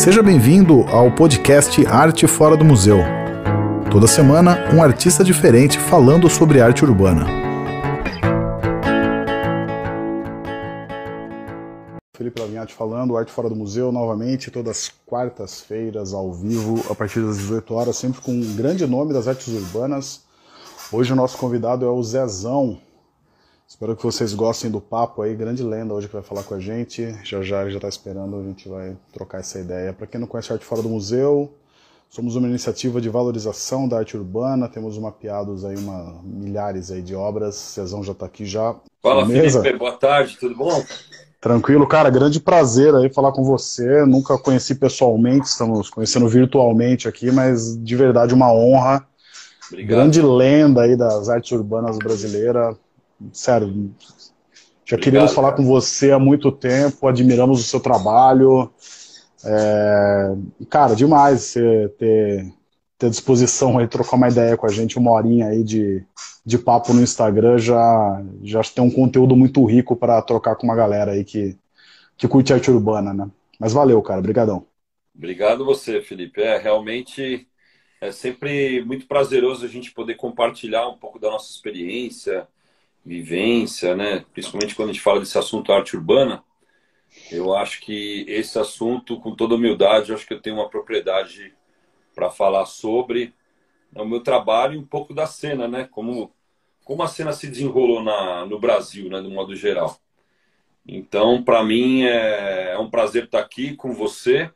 Seja 0.00 0.22
bem-vindo 0.22 0.80
ao 0.88 1.14
podcast 1.14 1.86
Arte 1.86 2.26
Fora 2.26 2.56
do 2.56 2.64
Museu. 2.64 2.96
Toda 3.90 4.06
semana, 4.06 4.56
um 4.74 4.82
artista 4.82 5.22
diferente 5.22 5.78
falando 5.78 6.26
sobre 6.26 6.58
arte 6.58 6.82
urbana. 6.82 7.26
Felipe 12.16 12.40
Lavinhati 12.40 12.72
falando, 12.72 13.14
Arte 13.14 13.30
Fora 13.30 13.50
do 13.50 13.54
Museu, 13.54 13.92
novamente, 13.92 14.50
todas 14.50 14.70
as 14.70 14.92
quartas-feiras, 15.04 16.14
ao 16.14 16.32
vivo, 16.32 16.82
a 16.90 16.94
partir 16.94 17.20
das 17.20 17.36
18 17.36 17.74
horas, 17.74 17.98
sempre 17.98 18.22
com 18.22 18.32
um 18.32 18.56
grande 18.56 18.86
nome 18.86 19.12
das 19.12 19.28
artes 19.28 19.48
urbanas. 19.48 20.22
Hoje 20.90 21.12
o 21.12 21.16
nosso 21.16 21.36
convidado 21.36 21.84
é 21.84 21.90
o 21.90 22.02
Zezão, 22.02 22.78
Espero 23.70 23.94
que 23.94 24.02
vocês 24.02 24.34
gostem 24.34 24.68
do 24.68 24.80
papo 24.80 25.22
aí, 25.22 25.32
grande 25.32 25.62
lenda 25.62 25.94
hoje 25.94 26.08
que 26.08 26.12
vai 26.12 26.24
falar 26.24 26.42
com 26.42 26.54
a 26.54 26.58
gente. 26.58 27.16
Já 27.22 27.40
já 27.40 27.62
ele 27.62 27.70
já 27.70 27.76
está 27.76 27.88
esperando, 27.88 28.36
a 28.36 28.42
gente 28.42 28.68
vai 28.68 28.96
trocar 29.12 29.38
essa 29.38 29.60
ideia. 29.60 29.92
Para 29.92 30.08
quem 30.08 30.20
não 30.20 30.26
conhece 30.26 30.52
Arte 30.52 30.64
Fora 30.64 30.82
do 30.82 30.88
Museu, 30.88 31.54
somos 32.10 32.34
uma 32.34 32.48
iniciativa 32.48 33.00
de 33.00 33.08
valorização 33.08 33.88
da 33.88 33.98
arte 33.98 34.16
urbana, 34.16 34.68
temos 34.68 34.98
mapeados 34.98 35.64
aí 35.64 35.76
uma, 35.76 36.20
milhares 36.24 36.90
aí 36.90 37.00
de 37.00 37.14
obras. 37.14 37.54
Cezão 37.54 38.02
já 38.02 38.10
está 38.10 38.26
aqui 38.26 38.44
já. 38.44 38.74
Fala. 39.00 39.24
Felipe, 39.24 39.72
boa 39.78 39.92
tarde, 39.92 40.36
tudo 40.36 40.56
bom? 40.56 40.84
Tranquilo, 41.40 41.86
cara, 41.86 42.10
grande 42.10 42.40
prazer 42.40 42.92
aí 42.96 43.08
falar 43.08 43.30
com 43.30 43.44
você. 43.44 44.04
Nunca 44.04 44.36
conheci 44.36 44.74
pessoalmente, 44.74 45.46
estamos 45.46 45.88
conhecendo 45.88 46.28
virtualmente 46.28 47.06
aqui, 47.06 47.30
mas 47.30 47.78
de 47.78 47.94
verdade 47.94 48.34
uma 48.34 48.52
honra. 48.52 49.06
Obrigado. 49.68 49.96
Grande 49.96 50.20
lenda 50.20 50.82
aí 50.82 50.96
das 50.96 51.28
artes 51.28 51.52
urbanas 51.52 51.96
brasileiras 51.98 52.76
sério, 53.32 53.68
já 54.90 54.96
Obrigado, 54.96 55.00
queríamos 55.00 55.32
falar 55.32 55.52
cara. 55.52 55.62
com 55.62 55.68
você 55.68 56.10
há 56.10 56.18
muito 56.18 56.50
tempo, 56.50 57.06
admiramos 57.06 57.60
o 57.60 57.64
seu 57.64 57.78
trabalho. 57.78 58.72
É, 59.44 60.34
cara, 60.68 60.94
demais 60.94 61.42
você 61.42 61.88
ter, 61.98 62.52
ter 62.98 63.10
disposição 63.10 63.78
aí, 63.78 63.86
trocar 63.86 64.16
uma 64.16 64.28
ideia 64.28 64.56
com 64.56 64.66
a 64.66 64.70
gente, 64.70 64.98
uma 64.98 65.12
horinha 65.12 65.46
aí 65.46 65.62
de, 65.62 66.04
de 66.44 66.58
papo 66.58 66.92
no 66.92 67.02
Instagram, 67.02 67.56
já, 67.58 68.22
já 68.42 68.62
tem 68.62 68.82
um 68.84 68.90
conteúdo 68.90 69.36
muito 69.36 69.64
rico 69.64 69.94
para 69.94 70.20
trocar 70.22 70.56
com 70.56 70.66
uma 70.66 70.76
galera 70.76 71.12
aí 71.12 71.24
que, 71.24 71.56
que 72.16 72.26
curte 72.26 72.52
arte 72.52 72.70
urbana, 72.70 73.14
né? 73.14 73.30
Mas 73.58 73.72
valeu, 73.72 74.02
cara, 74.02 74.20
brigadão. 74.20 74.66
Obrigado 75.14 75.64
você, 75.64 76.00
Felipe. 76.00 76.40
É, 76.40 76.58
realmente 76.58 77.46
é 78.00 78.10
sempre 78.10 78.82
muito 78.84 79.06
prazeroso 79.06 79.64
a 79.64 79.68
gente 79.68 79.92
poder 79.92 80.14
compartilhar 80.14 80.88
um 80.88 80.96
pouco 80.96 81.18
da 81.18 81.30
nossa 81.30 81.52
experiência, 81.52 82.48
vivência, 83.04 83.94
né? 83.96 84.24
Principalmente 84.32 84.74
quando 84.74 84.90
a 84.90 84.92
gente 84.92 85.02
fala 85.02 85.20
desse 85.20 85.38
assunto 85.38 85.72
arte 85.72 85.96
urbana, 85.96 86.44
eu 87.30 87.54
acho 87.54 87.80
que 87.80 88.24
esse 88.28 88.58
assunto, 88.58 89.20
com 89.20 89.34
toda 89.34 89.54
humildade, 89.54 90.10
eu 90.10 90.16
acho 90.16 90.26
que 90.26 90.34
eu 90.34 90.40
tenho 90.40 90.56
uma 90.56 90.68
propriedade 90.68 91.54
para 92.14 92.30
falar 92.30 92.66
sobre 92.66 93.34
o 93.94 94.04
meu 94.04 94.20
trabalho 94.20 94.74
e 94.74 94.78
um 94.78 94.86
pouco 94.86 95.12
da 95.12 95.26
cena, 95.26 95.66
né? 95.66 95.88
Como 95.90 96.32
como 96.84 97.02
a 97.04 97.08
cena 97.08 97.32
se 97.32 97.46
desenrolou 97.46 98.02
na, 98.02 98.44
no 98.46 98.58
Brasil, 98.58 99.08
né? 99.08 99.20
De 99.20 99.28
modo 99.28 99.54
geral. 99.54 99.96
Então, 100.86 101.42
para 101.42 101.62
mim 101.62 102.02
é, 102.02 102.72
é, 102.72 102.78
um 102.78 102.90
prazer 102.90 103.24
estar 103.24 103.38
aqui 103.38 103.76
com 103.76 103.92
você, 103.92 104.50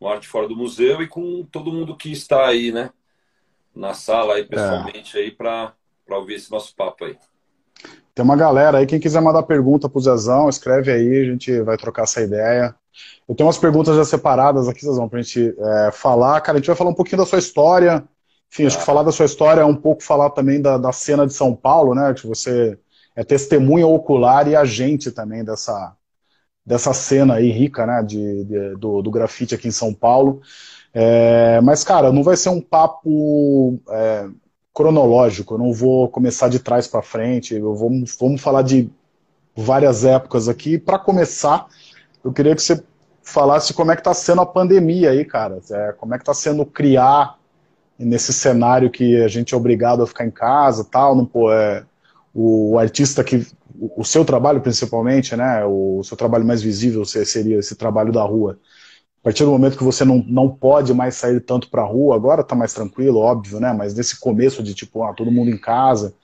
no 0.00 0.08
Arte 0.08 0.26
Fora 0.26 0.48
do 0.48 0.56
Museu 0.56 1.02
e 1.02 1.08
com 1.08 1.44
todo 1.44 1.72
mundo 1.72 1.96
que 1.96 2.10
está 2.10 2.46
aí, 2.46 2.72
né? 2.72 2.90
Na 3.74 3.92
sala 3.92 4.34
aí 4.34 4.42
é. 4.42 4.46
pessoalmente 4.46 5.18
é. 5.18 5.22
aí 5.22 5.30
para 5.30 5.74
ouvir 6.08 6.34
esse 6.34 6.50
nosso 6.50 6.74
papo 6.74 7.04
aí. 7.04 7.18
Tem 8.14 8.24
uma 8.24 8.36
galera 8.36 8.78
aí, 8.78 8.86
quem 8.86 9.00
quiser 9.00 9.20
mandar 9.20 9.42
pergunta 9.42 9.88
pro 9.88 10.00
Zezão, 10.00 10.48
escreve 10.48 10.92
aí, 10.92 11.22
a 11.22 11.24
gente 11.32 11.60
vai 11.62 11.76
trocar 11.76 12.04
essa 12.04 12.20
ideia. 12.20 12.74
Eu 13.28 13.34
tenho 13.34 13.46
umas 13.48 13.58
perguntas 13.58 13.96
já 13.96 14.04
separadas 14.04 14.68
aqui, 14.68 14.84
Zezão, 14.84 15.08
pra 15.08 15.20
gente 15.20 15.52
é, 15.58 15.90
falar. 15.92 16.40
Cara, 16.40 16.58
a 16.58 16.60
gente 16.60 16.68
vai 16.68 16.76
falar 16.76 16.90
um 16.90 16.94
pouquinho 16.94 17.18
da 17.18 17.26
sua 17.26 17.38
história. 17.40 18.04
Enfim, 18.52 18.66
acho 18.66 18.78
que 18.78 18.84
falar 18.84 19.02
da 19.02 19.10
sua 19.10 19.26
história 19.26 19.62
é 19.62 19.64
um 19.64 19.74
pouco 19.74 20.02
falar 20.02 20.30
também 20.30 20.62
da, 20.62 20.78
da 20.78 20.92
cena 20.92 21.26
de 21.26 21.32
São 21.32 21.56
Paulo, 21.56 21.92
né? 21.92 22.14
Que 22.14 22.26
você 22.26 22.78
é 23.16 23.24
testemunha 23.24 23.86
ocular 23.86 24.46
e 24.46 24.54
agente 24.54 25.10
também 25.10 25.44
dessa, 25.44 25.96
dessa 26.64 26.92
cena 26.94 27.34
aí 27.34 27.50
rica, 27.50 27.84
né? 27.84 28.00
De, 28.04 28.44
de 28.44 28.76
do, 28.76 29.02
do 29.02 29.10
grafite 29.10 29.56
aqui 29.56 29.66
em 29.66 29.72
São 29.72 29.92
Paulo. 29.92 30.40
É, 30.92 31.60
mas, 31.62 31.82
cara, 31.82 32.12
não 32.12 32.22
vai 32.22 32.36
ser 32.36 32.50
um 32.50 32.60
papo 32.60 33.80
é, 33.90 34.28
cronológico, 34.74 35.54
eu 35.54 35.58
não 35.58 35.72
vou 35.72 36.08
começar 36.08 36.48
de 36.48 36.58
trás 36.58 36.88
para 36.88 37.00
frente, 37.00 37.54
eu 37.54 37.74
vou, 37.74 37.88
vamos 38.18 38.40
falar 38.40 38.62
de 38.62 38.90
várias 39.56 40.04
épocas 40.04 40.48
aqui. 40.48 40.76
Para 40.76 40.98
começar, 40.98 41.66
eu 42.24 42.32
queria 42.32 42.56
que 42.56 42.62
você 42.62 42.82
falasse 43.22 43.72
como 43.72 43.92
é 43.92 43.94
que 43.94 44.00
está 44.00 44.12
sendo 44.12 44.40
a 44.40 44.46
pandemia 44.46 45.10
aí, 45.10 45.24
cara. 45.24 45.60
É, 45.70 45.92
como 45.92 46.14
é 46.14 46.18
que 46.18 46.22
está 46.22 46.34
sendo 46.34 46.66
criar 46.66 47.38
nesse 47.98 48.32
cenário 48.32 48.90
que 48.90 49.22
a 49.22 49.28
gente 49.28 49.54
é 49.54 49.56
obrigado 49.56 50.02
a 50.02 50.06
ficar 50.06 50.26
em 50.26 50.30
casa 50.30 50.84
tal, 50.84 51.14
não, 51.14 51.24
pô, 51.24 51.52
é, 51.52 51.84
o, 52.34 52.76
artista 52.76 53.22
que 53.22 53.46
o 53.96 54.04
seu 54.04 54.24
trabalho 54.24 54.60
principalmente, 54.60 55.36
né, 55.36 55.64
o 55.64 56.02
seu 56.02 56.16
trabalho 56.16 56.44
mais 56.44 56.60
visível 56.60 57.04
seria 57.04 57.58
esse 57.58 57.76
trabalho 57.76 58.12
da 58.12 58.22
rua. 58.22 58.58
Partir 59.24 59.44
do 59.44 59.50
momento 59.52 59.78
que 59.78 59.82
você 59.82 60.04
não, 60.04 60.22
não 60.28 60.50
pode 60.50 60.92
mais 60.92 61.14
sair 61.14 61.40
tanto 61.40 61.70
para 61.70 61.80
a 61.80 61.86
rua, 61.86 62.14
agora 62.14 62.42
está 62.42 62.54
mais 62.54 62.74
tranquilo, 62.74 63.20
óbvio, 63.20 63.58
né? 63.58 63.72
Mas 63.72 63.94
nesse 63.94 64.20
começo 64.20 64.62
de 64.62 64.74
tipo, 64.74 65.02
ah, 65.02 65.14
todo 65.14 65.32
mundo 65.32 65.50
em 65.50 65.56
casa. 65.56 66.14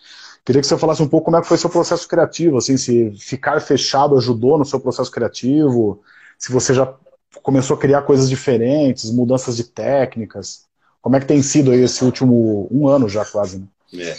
Queria 0.45 0.61
que 0.61 0.67
você 0.67 0.77
falasse 0.77 1.03
um 1.03 1.09
pouco 1.09 1.25
como 1.25 1.39
é 1.39 1.41
que 1.41 1.49
foi 1.49 1.57
seu 1.57 1.71
processo 1.71 2.07
criativo, 2.07 2.59
assim, 2.59 2.77
se 2.77 3.11
ficar 3.13 3.59
fechado 3.63 4.19
ajudou 4.19 4.59
no 4.59 4.67
seu 4.67 4.79
processo 4.79 5.11
criativo, 5.11 6.03
se 6.39 6.53
você 6.53 6.75
já 6.75 6.95
começou 7.43 7.75
a 7.75 7.81
criar 7.81 8.03
coisas 8.03 8.29
diferentes, 8.29 9.11
mudanças 9.11 9.57
de 9.57 9.65
técnicas. 9.65 10.67
Como 11.01 11.17
é 11.17 11.21
que 11.21 11.27
tem 11.27 11.41
sido 11.41 11.71
aí 11.71 11.81
esse 11.81 12.05
último 12.05 12.69
um 12.71 12.87
ano 12.87 13.09
já 13.09 13.25
quase? 13.25 13.61
Né? 13.61 13.67
É. 13.95 14.17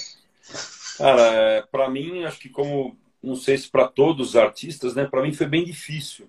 Cara, 0.97 1.21
é, 1.21 1.61
para 1.71 1.87
mim, 1.87 2.23
acho 2.23 2.39
que 2.39 2.49
como 2.49 2.97
não 3.21 3.35
sei 3.35 3.59
se 3.59 3.69
para 3.69 3.87
todos 3.87 4.29
os 4.29 4.35
artistas, 4.35 4.95
né? 4.95 5.05
Para 5.05 5.21
mim 5.21 5.33
foi 5.33 5.45
bem 5.45 5.63
difícil 5.63 6.27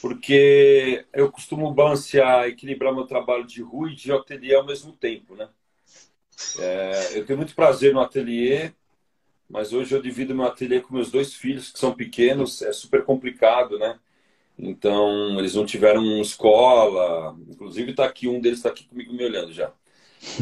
porque 0.00 1.04
eu 1.12 1.30
costumo 1.30 1.72
balancear, 1.72 2.46
equilibrar 2.46 2.94
meu 2.94 3.04
trabalho 3.06 3.44
de 3.44 3.62
rua 3.62 3.90
e 3.90 3.94
de 3.94 4.12
ateliê 4.12 4.54
ao 4.54 4.66
mesmo 4.66 4.92
tempo, 4.92 5.34
né? 5.34 5.48
É, 6.58 7.18
eu 7.18 7.26
tenho 7.26 7.36
muito 7.36 7.54
prazer 7.54 7.92
no 7.92 8.00
ateliê, 8.00 8.72
mas 9.48 9.72
hoje 9.72 9.94
eu 9.94 10.02
divido 10.02 10.34
meu 10.34 10.46
ateliê 10.46 10.80
com 10.80 10.94
meus 10.94 11.10
dois 11.10 11.34
filhos, 11.34 11.72
que 11.72 11.78
são 11.78 11.94
pequenos, 11.94 12.62
é 12.62 12.72
super 12.72 13.04
complicado, 13.04 13.78
né? 13.78 13.98
Então, 14.58 15.38
eles 15.38 15.54
não 15.54 15.64
tiveram 15.64 16.20
escola, 16.20 17.36
inclusive 17.48 17.92
está 17.92 18.04
aqui, 18.04 18.28
um 18.28 18.40
deles 18.40 18.58
está 18.58 18.68
aqui 18.68 18.84
comigo 18.84 19.12
me 19.12 19.24
olhando 19.24 19.52
já. 19.52 19.72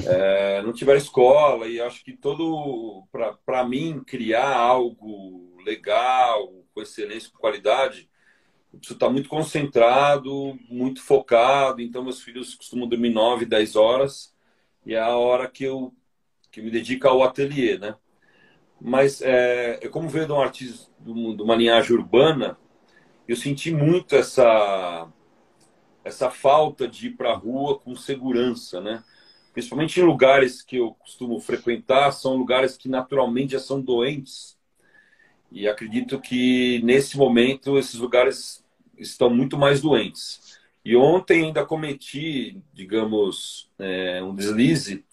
É, 0.06 0.62
não 0.62 0.72
tiveram 0.72 0.98
escola 0.98 1.68
e 1.68 1.80
acho 1.80 2.02
que 2.02 2.14
todo, 2.14 3.06
para 3.44 3.64
mim, 3.64 4.02
criar 4.06 4.56
algo 4.56 5.54
legal, 5.64 6.50
com 6.74 6.80
excelência, 6.80 7.30
com 7.30 7.38
qualidade, 7.38 8.08
eu 8.72 8.78
preciso 8.78 8.94
estar 8.94 9.10
muito 9.10 9.28
concentrado, 9.28 10.59
muito 10.69 11.03
focado. 11.03 11.81
Então, 11.81 12.03
meus 12.04 12.22
filhos 12.22 12.54
costumam 12.54 12.88
dormir 12.88 13.10
9, 13.10 13.47
10 13.47 13.77
horas 13.77 14.34
e 14.84 14.94
é 14.94 15.00
a 15.00 15.16
hora 15.16 15.49
que 15.49 15.65
eu 15.65 15.94
que 16.50 16.62
me 16.62 16.71
dedico 16.71 17.06
ao 17.09 17.22
ateliê, 17.22 17.78
né? 17.78 17.97
Mas 18.81 19.21
é, 19.22 19.78
eu 19.82 19.91
como 19.91 20.09
veio 20.09 20.27
de 20.27 20.32
um 20.32 20.41
artista 20.41 20.91
de 21.00 21.10
uma 21.10 21.54
linhagem 21.56 21.97
urbana, 21.97 22.59
eu 23.28 23.37
senti 23.37 23.71
muito 23.72 24.16
essa 24.16 25.09
essa 26.04 26.31
falta 26.31 26.87
de 26.87 27.09
ir 27.09 27.16
para 27.16 27.33
a 27.33 27.37
rua 27.37 27.78
com 27.78 27.94
segurança, 27.97 28.81
né? 28.81 29.03
Principalmente 29.53 30.00
em 30.00 30.04
lugares 30.04 30.62
que 30.62 30.77
eu 30.77 30.94
costumo 30.94 31.41
frequentar, 31.41 32.12
são 32.12 32.37
lugares 32.37 32.77
que 32.77 32.88
naturalmente 32.88 33.53
já 33.53 33.59
são 33.59 33.81
doentes. 33.81 34.55
E 35.50 35.68
acredito 35.68 36.20
que 36.20 36.80
nesse 36.82 37.16
momento 37.16 37.78
esses 37.78 37.94
lugares 37.94 38.65
estão 38.98 39.30
muito 39.30 39.56
mais 39.56 39.80
doentes. 39.80 40.59
E 40.84 40.97
ontem 40.97 41.47
ainda 41.47 41.66
cometi, 41.66 42.62
digamos, 42.72 43.71
é, 43.78 44.22
um 44.22 44.34
deslize, 44.34 45.04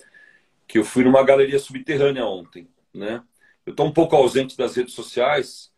que 0.67 0.77
eu 0.77 0.83
fui 0.83 1.03
numa 1.03 1.23
galeria 1.23 1.59
subterrânea 1.59 2.25
ontem, 2.25 2.67
né? 2.93 3.23
Eu 3.65 3.71
estou 3.71 3.85
um 3.85 3.91
pouco 3.91 4.15
ausente 4.15 4.57
das 4.57 4.75
redes 4.75 4.93
sociais, 4.93 5.71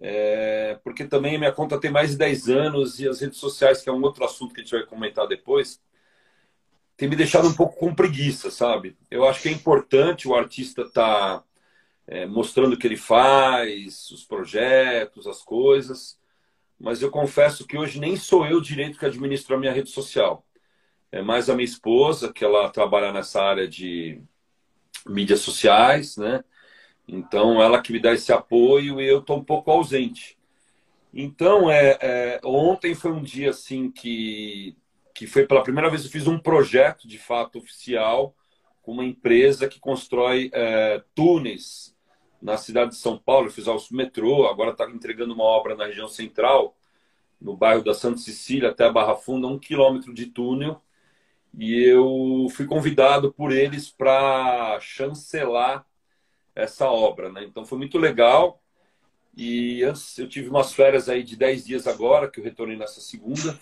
é, 0.00 0.78
porque 0.82 1.04
também 1.04 1.38
minha 1.38 1.52
conta 1.52 1.80
tem 1.80 1.90
mais 1.90 2.10
de 2.10 2.16
10 2.16 2.48
anos 2.48 3.00
e 3.00 3.08
as 3.08 3.20
redes 3.20 3.38
sociais, 3.38 3.80
que 3.80 3.88
é 3.88 3.92
um 3.92 4.02
outro 4.02 4.24
assunto 4.24 4.52
que 4.52 4.60
a 4.60 4.64
gente 4.64 4.74
vai 4.74 4.84
comentar 4.84 5.26
depois, 5.26 5.80
tem 6.96 7.08
me 7.08 7.16
deixado 7.16 7.48
um 7.48 7.54
pouco 7.54 7.76
com 7.76 7.94
preguiça, 7.94 8.50
sabe? 8.50 8.96
Eu 9.10 9.26
acho 9.26 9.42
que 9.42 9.48
é 9.48 9.52
importante 9.52 10.28
o 10.28 10.34
artista 10.34 10.82
estar 10.82 11.38
tá, 11.38 11.44
é, 12.06 12.26
mostrando 12.26 12.74
o 12.74 12.76
que 12.76 12.86
ele 12.86 12.96
faz, 12.96 14.10
os 14.10 14.24
projetos, 14.24 15.26
as 15.26 15.42
coisas, 15.42 16.18
mas 16.78 17.02
eu 17.02 17.10
confesso 17.10 17.66
que 17.66 17.78
hoje 17.78 18.00
nem 18.00 18.16
sou 18.16 18.46
eu 18.46 18.60
direito 18.60 18.98
que 18.98 19.06
administro 19.06 19.54
a 19.54 19.58
minha 19.58 19.72
rede 19.72 19.90
social. 19.90 20.44
É 21.10 21.22
mais 21.22 21.48
a 21.48 21.54
minha 21.54 21.64
esposa, 21.64 22.32
que 22.32 22.44
ela 22.44 22.68
trabalha 22.70 23.12
nessa 23.12 23.42
área 23.42 23.68
de 23.68 24.20
mídias 25.06 25.40
sociais, 25.40 26.16
né? 26.16 26.42
Então, 27.06 27.62
ela 27.62 27.80
que 27.80 27.92
me 27.92 28.00
dá 28.00 28.12
esse 28.12 28.32
apoio 28.32 29.00
e 29.00 29.08
eu 29.08 29.20
estou 29.20 29.38
um 29.38 29.44
pouco 29.44 29.70
ausente. 29.70 30.36
Então, 31.12 31.70
é, 31.70 31.98
é, 32.00 32.40
ontem 32.44 32.94
foi 32.94 33.12
um 33.12 33.22
dia 33.22 33.50
assim 33.50 33.90
que 33.90 34.76
que 35.14 35.28
foi 35.28 35.46
pela 35.46 35.62
primeira 35.62 35.88
vez 35.88 36.02
que 36.02 36.08
eu 36.08 36.12
fiz 36.12 36.26
um 36.26 36.38
projeto 36.38 37.06
de 37.06 37.18
fato 37.18 37.58
oficial 37.58 38.34
com 38.82 38.90
uma 38.90 39.04
empresa 39.04 39.68
que 39.68 39.78
constrói 39.78 40.50
é, 40.52 41.02
túneis 41.14 41.93
na 42.44 42.58
cidade 42.58 42.90
de 42.90 42.96
São 42.96 43.16
Paulo. 43.16 43.50
Fiz 43.50 43.66
o 43.66 43.78
metrô, 43.90 44.46
agora 44.46 44.72
está 44.72 44.88
entregando 44.90 45.32
uma 45.32 45.44
obra 45.44 45.74
na 45.74 45.86
região 45.86 46.06
central, 46.06 46.76
no 47.40 47.56
bairro 47.56 47.82
da 47.82 47.94
Santa 47.94 48.18
Cecília 48.18 48.68
até 48.68 48.84
a 48.84 48.92
Barra 48.92 49.16
Funda, 49.16 49.46
um 49.46 49.58
quilômetro 49.58 50.12
de 50.12 50.26
túnel. 50.26 50.80
E 51.58 51.82
eu 51.82 52.46
fui 52.50 52.66
convidado 52.66 53.32
por 53.32 53.50
eles 53.50 53.88
para 53.88 54.78
chancelar 54.80 55.86
essa 56.54 56.86
obra. 56.86 57.32
Né? 57.32 57.44
Então 57.44 57.64
foi 57.64 57.78
muito 57.78 57.96
legal. 57.96 58.60
E 59.34 59.80
eu 59.80 60.28
tive 60.28 60.50
umas 60.50 60.74
férias 60.74 61.08
aí 61.08 61.22
de 61.22 61.36
10 61.36 61.64
dias 61.64 61.86
agora, 61.86 62.30
que 62.30 62.40
eu 62.40 62.44
retornei 62.44 62.76
nessa 62.76 63.00
segunda. 63.00 63.58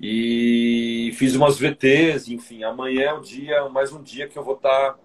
E 0.00 1.12
fiz 1.14 1.36
umas 1.36 1.56
VTs, 1.58 2.28
enfim, 2.28 2.64
amanhã 2.64 3.10
é 3.10 3.12
o 3.12 3.20
dia, 3.20 3.68
mais 3.68 3.92
um 3.92 4.02
dia 4.02 4.26
que 4.26 4.36
eu 4.36 4.42
vou 4.42 4.56
estar 4.56 4.94
tá 4.94 4.98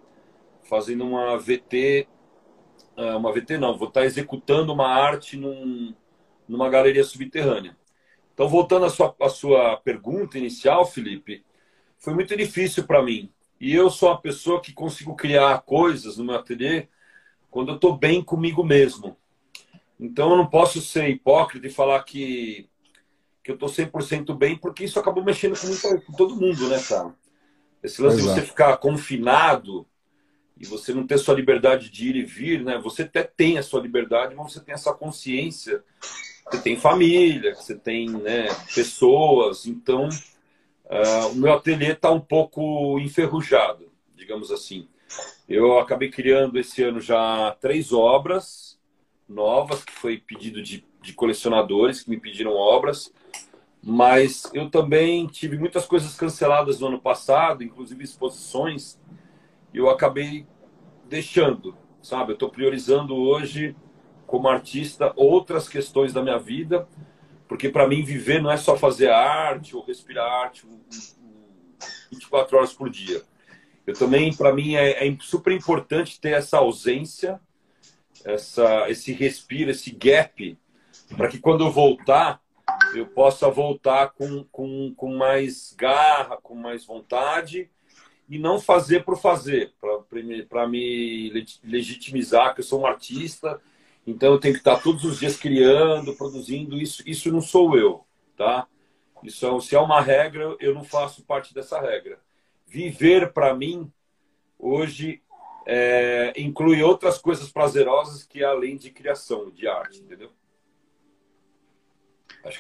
fazendo 0.64 1.06
uma 1.06 1.38
VT, 1.38 2.08
uma 3.16 3.32
VT 3.32 3.58
não, 3.58 3.78
vou 3.78 3.88
estar 3.88 4.02
tá 4.02 4.06
executando 4.06 4.74
uma 4.74 4.88
arte 4.88 5.38
num, 5.38 5.94
numa 6.48 6.70
galeria 6.70 7.04
subterrânea. 7.04 7.78
Então, 8.34 8.48
voltando 8.48 8.86
à 8.86 8.90
sua, 8.90 9.16
à 9.22 9.30
sua 9.30 9.78
pergunta 9.78 10.38
inicial, 10.38 10.86
Felipe, 10.86 11.44
foi 11.98 12.14
muito 12.14 12.36
difícil 12.36 12.86
para 12.86 13.04
mim. 13.04 13.30
E 13.60 13.74
eu 13.74 13.90
sou 13.90 14.10
uma 14.10 14.22
pessoa 14.22 14.62
que 14.62 14.72
consigo 14.72 15.16
criar 15.16 15.62
coisas 15.62 16.18
no 16.18 16.24
meu 16.24 16.36
ateliê 16.36 16.88
quando 17.52 17.70
eu 17.70 17.76
estou 17.76 17.98
bem 17.98 18.24
comigo 18.24 18.64
mesmo. 18.64 19.18
Então, 20.00 20.32
eu 20.32 20.38
não 20.38 20.48
posso 20.48 20.82
ser 20.82 21.10
hipócrita 21.10 21.68
e 21.68 21.72
falar 21.72 22.02
que 22.04 22.70
que 23.44 23.52
eu 23.52 23.58
tô 23.58 23.66
100% 23.66 24.36
bem, 24.38 24.56
porque 24.56 24.84
isso 24.84 25.00
acabou 25.00 25.24
mexendo 25.24 25.58
com, 25.60 26.02
com 26.02 26.14
todo 26.14 26.36
mundo, 26.36 26.68
né, 26.68 26.80
cara? 26.88 27.16
Esse 27.82 28.02
lance 28.02 28.20
Exato. 28.20 28.36
de 28.36 28.42
você 28.42 28.48
ficar 28.48 28.78
confinado 28.78 29.88
e 30.60 30.66
você 30.66 30.94
não 30.94 31.08
ter 31.08 31.18
sua 31.18 31.34
liberdade 31.34 31.90
de 31.90 32.10
ir 32.10 32.16
e 32.18 32.24
vir, 32.24 32.62
né? 32.64 32.78
Você 32.80 33.04
até 33.04 33.24
tem 33.24 33.58
a 33.58 33.64
sua 33.64 33.82
liberdade, 33.82 34.36
mas 34.36 34.52
você 34.52 34.60
tem 34.60 34.74
essa 34.74 34.94
consciência. 34.94 35.84
Você 36.52 36.62
tem 36.62 36.76
família, 36.76 37.56
você 37.56 37.76
tem 37.76 38.10
né, 38.10 38.48
pessoas. 38.76 39.66
Então, 39.66 40.10
uh, 40.10 41.28
o 41.32 41.36
meu 41.36 41.54
ateliê 41.54 41.94
está 41.94 42.12
um 42.12 42.20
pouco 42.20 43.00
enferrujado, 43.00 43.90
digamos 44.16 44.52
assim. 44.52 44.88
Eu 45.48 45.80
acabei 45.80 46.10
criando 46.10 46.60
esse 46.60 46.84
ano 46.84 47.00
já 47.00 47.56
três 47.62 47.94
obras 47.94 48.78
novas, 49.28 49.84
que 49.86 49.94
foi 49.94 50.18
pedido 50.18 50.62
de, 50.62 50.84
de 51.02 51.14
colecionadores 51.14 52.04
que 52.04 52.10
me 52.10 52.20
pediram 52.20 52.52
obras. 52.52 53.14
Mas 53.82 54.50
eu 54.54 54.70
também 54.70 55.26
tive 55.28 55.58
muitas 55.58 55.86
coisas 55.86 56.16
canceladas 56.16 56.80
no 56.80 56.88
ano 56.88 57.00
passado, 57.00 57.64
inclusive 57.64 58.04
exposições, 58.04 59.00
eu 59.74 59.90
acabei 59.90 60.46
deixando, 61.08 61.76
sabe? 62.02 62.32
Eu 62.32 62.34
estou 62.34 62.50
priorizando 62.50 63.16
hoje, 63.16 63.76
como 64.26 64.48
artista, 64.48 65.14
outras 65.16 65.68
questões 65.68 66.14
da 66.14 66.22
minha 66.22 66.38
vida, 66.38 66.88
porque 67.48 67.70
para 67.70 67.88
mim 67.88 68.04
viver 68.04 68.42
não 68.42 68.52
é 68.52 68.58
só 68.58 68.78
fazer 68.78 69.10
arte 69.10 69.76
ou 69.76 69.84
respirar 69.84 70.32
arte 70.44 70.68
24 72.12 72.58
horas 72.58 72.74
por 72.74 72.90
dia. 72.90 73.24
Eu 73.86 73.94
também, 73.94 74.36
para 74.36 74.54
mim, 74.54 74.76
é, 74.76 75.08
é, 75.08 75.18
super 75.20 75.52
importante 75.52 76.20
ter 76.20 76.34
essa 76.34 76.58
ausência, 76.58 77.40
essa, 78.24 78.90
esse 78.90 79.14
respiro, 79.14 79.72
esse 79.72 79.92
gap, 79.92 80.58
para 81.18 81.28
que 81.28 81.40
quando 81.40 81.66
eu 81.66 81.72
voltar, 81.72 82.40
eu 82.94 83.08
possa 83.08 83.50
voltar 83.50 84.10
com, 84.10 84.44
com, 84.52 84.94
com 84.96 85.18
mais 85.18 85.74
garra, 85.76 86.38
com 86.38 86.54
mais 86.54 86.86
vontade 86.86 87.70
e 88.30 88.38
não 88.38 88.60
fazer 88.60 89.04
por 89.04 89.18
fazer, 89.18 89.74
para 90.48 90.68
me 90.68 91.32
legitimizar 91.64 92.54
que 92.54 92.62
eu 92.62 92.66
sou 92.66 92.82
um 92.82 92.86
artista, 92.86 93.60
então 94.06 94.34
eu 94.34 94.40
tenho 94.40 94.54
que 94.54 94.60
estar 94.60 94.78
todos 94.82 95.04
os 95.04 95.20
dias 95.20 95.36
criando, 95.36 96.16
produzindo, 96.16 96.78
isso, 96.78 97.02
isso 97.06 97.32
não 97.32 97.42
sou 97.42 97.76
eu, 97.76 98.06
tá? 98.38 98.68
Isso 99.24 99.46
é, 99.46 99.62
se 99.62 99.76
é 99.76 99.80
uma 99.80 100.00
regra, 100.00 100.56
eu 100.60 100.74
não 100.74 100.84
faço 100.84 101.24
parte 101.24 101.54
dessa 101.54 101.82
regra. 101.82 102.20
Viver 102.68 103.34
para 103.34 103.54
mim 103.54 103.92
hoje 104.58 105.22
é, 105.66 106.34
inclui 106.38 106.84
outras 106.84 107.18
coisas 107.18 107.52
prazerosas 107.52 108.24
que 108.24 108.44
além 108.44 108.78
de 108.78 108.92
criação, 108.92 109.50
de 109.50 109.68
arte, 109.68 110.00
entendeu? 110.00 110.30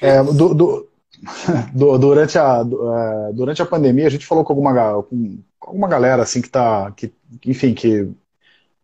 É, 0.01 0.09
é 0.09 0.23
do, 0.23 0.53
do, 0.53 0.89
durante, 1.73 2.37
a, 2.37 2.61
é, 2.61 3.33
durante 3.33 3.61
a 3.61 3.65
pandemia, 3.65 4.07
a 4.07 4.09
gente 4.09 4.25
falou 4.25 4.43
com 4.43 4.53
alguma, 4.53 5.03
com 5.03 5.37
alguma 5.61 5.87
galera 5.87 6.23
assim 6.23 6.41
que 6.41 6.49
tá. 6.49 6.91
Que, 6.91 7.13
enfim, 7.45 7.73
que 7.73 8.09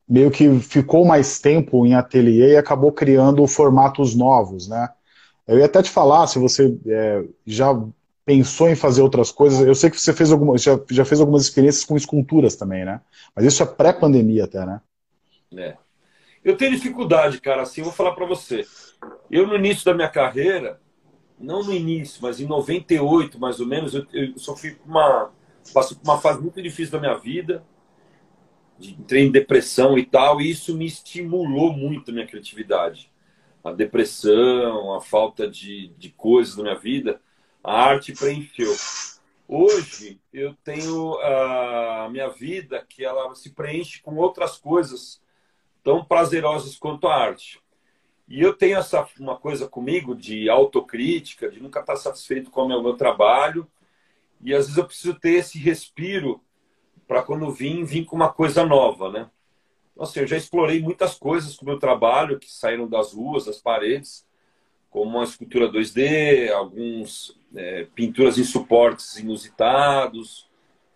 meio 0.07 0.29
que 0.29 0.59
ficou 0.59 1.05
mais 1.05 1.39
tempo 1.39 1.85
em 1.85 1.95
ateliê 1.95 2.53
e 2.53 2.57
acabou 2.57 2.91
criando 2.91 3.45
formatos 3.47 4.15
novos, 4.15 4.67
né? 4.67 4.89
Eu 5.47 5.59
ia 5.59 5.65
até 5.65 5.81
te 5.81 5.89
falar, 5.89 6.27
se 6.27 6.39
você 6.39 6.75
é, 6.87 7.23
já 7.45 7.67
pensou 8.25 8.69
em 8.69 8.75
fazer 8.75 9.01
outras 9.01 9.31
coisas, 9.31 9.65
eu 9.65 9.75
sei 9.75 9.89
que 9.89 9.99
você 9.99 10.13
fez 10.13 10.31
algumas, 10.31 10.61
já, 10.61 10.79
já 10.89 11.05
fez 11.05 11.19
algumas 11.19 11.43
experiências 11.43 11.85
com 11.85 11.95
esculturas 11.95 12.55
também, 12.55 12.83
né? 12.83 13.01
Mas 13.35 13.45
isso 13.45 13.61
é 13.61 13.65
pré-pandemia 13.65 14.45
até, 14.45 14.65
né? 14.65 14.81
É. 15.55 15.75
Eu 16.43 16.55
tenho 16.57 16.71
dificuldade, 16.71 17.39
cara, 17.41 17.63
assim, 17.63 17.81
vou 17.81 17.91
falar 17.91 18.13
para 18.13 18.25
você. 18.25 18.65
Eu, 19.29 19.47
no 19.47 19.55
início 19.55 19.85
da 19.85 19.93
minha 19.93 20.09
carreira, 20.09 20.79
não 21.39 21.63
no 21.63 21.73
início, 21.73 22.19
mas 22.21 22.39
em 22.39 22.45
98, 22.45 23.39
mais 23.39 23.59
ou 23.59 23.67
menos, 23.67 23.93
eu, 23.93 24.05
eu 24.13 24.37
sofri 24.37 24.77
uma, 24.85 25.31
passei 25.73 25.97
por 25.97 26.03
uma 26.03 26.19
fase 26.19 26.41
muito 26.41 26.61
difícil 26.61 26.93
da 26.93 26.99
minha 26.99 27.17
vida, 27.17 27.65
entrei 28.79 29.23
em 29.23 29.31
depressão 29.31 29.97
e 29.97 30.05
tal, 30.05 30.41
e 30.41 30.49
isso 30.49 30.75
me 30.75 30.85
estimulou 30.85 31.73
muito 31.73 32.11
a 32.11 32.13
minha 32.13 32.27
criatividade. 32.27 33.11
A 33.63 33.71
depressão, 33.71 34.93
a 34.93 35.01
falta 35.01 35.49
de, 35.49 35.87
de 35.97 36.09
coisas 36.09 36.55
na 36.57 36.63
minha 36.63 36.75
vida, 36.75 37.21
a 37.63 37.81
arte 37.81 38.13
preencheu. 38.13 38.73
Hoje 39.47 40.19
eu 40.31 40.55
tenho 40.63 41.19
a 41.19 42.07
minha 42.11 42.29
vida 42.29 42.85
que 42.87 43.03
ela 43.03 43.33
se 43.35 43.51
preenche 43.51 44.01
com 44.01 44.15
outras 44.15 44.57
coisas 44.57 45.21
tão 45.83 46.03
prazerosas 46.03 46.75
quanto 46.75 47.07
a 47.07 47.15
arte. 47.15 47.59
E 48.27 48.41
eu 48.41 48.53
tenho 48.53 48.77
essa 48.77 49.07
uma 49.19 49.37
coisa 49.37 49.67
comigo 49.67 50.15
de 50.15 50.49
autocrítica, 50.49 51.49
de 51.49 51.61
nunca 51.61 51.79
estar 51.79 51.95
satisfeito 51.95 52.49
com 52.49 52.63
o 52.63 52.67
meu, 52.67 52.81
meu 52.81 52.95
trabalho. 52.95 53.67
E 54.41 54.53
às 54.53 54.65
vezes 54.65 54.77
eu 54.77 54.85
preciso 54.85 55.13
ter 55.15 55.33
esse 55.33 55.59
respiro 55.59 56.41
para 57.07 57.21
quando 57.21 57.51
vim, 57.51 57.83
vir 57.83 58.05
com 58.05 58.15
uma 58.15 58.31
coisa 58.31 58.65
nova, 58.65 59.11
né? 59.11 59.29
Então, 59.93 60.03
assim, 60.03 60.19
eu 60.19 60.27
já 60.27 60.35
explorei 60.35 60.81
muitas 60.81 61.15
coisas 61.15 61.55
com 61.55 61.63
o 61.63 61.69
meu 61.69 61.79
trabalho 61.79 62.39
que 62.39 62.51
saíram 62.51 62.87
das 62.87 63.13
ruas, 63.13 63.45
das 63.45 63.59
paredes, 63.59 64.27
como 64.89 65.17
uma 65.17 65.23
escultura 65.23 65.71
2D, 65.71 66.51
alguns 66.51 67.39
é, 67.55 67.87
pinturas 67.95 68.37
em 68.37 68.43
suportes 68.43 69.17
inusitados, 69.17 70.49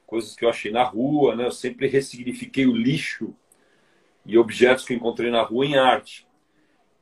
coisas 0.05 0.35
que 0.35 0.43
eu 0.43 0.49
achei 0.49 0.71
na 0.71 0.83
rua, 0.83 1.35
né? 1.35 1.45
Eu 1.45 1.51
sempre 1.51 1.87
ressignifiquei 1.87 2.65
o 2.65 2.75
lixo 2.75 3.35
e 4.25 4.37
objetos 4.37 4.83
que 4.83 4.93
encontrei 4.93 5.29
na 5.29 5.43
rua 5.43 5.65
em 5.65 5.77
arte. 5.77 6.27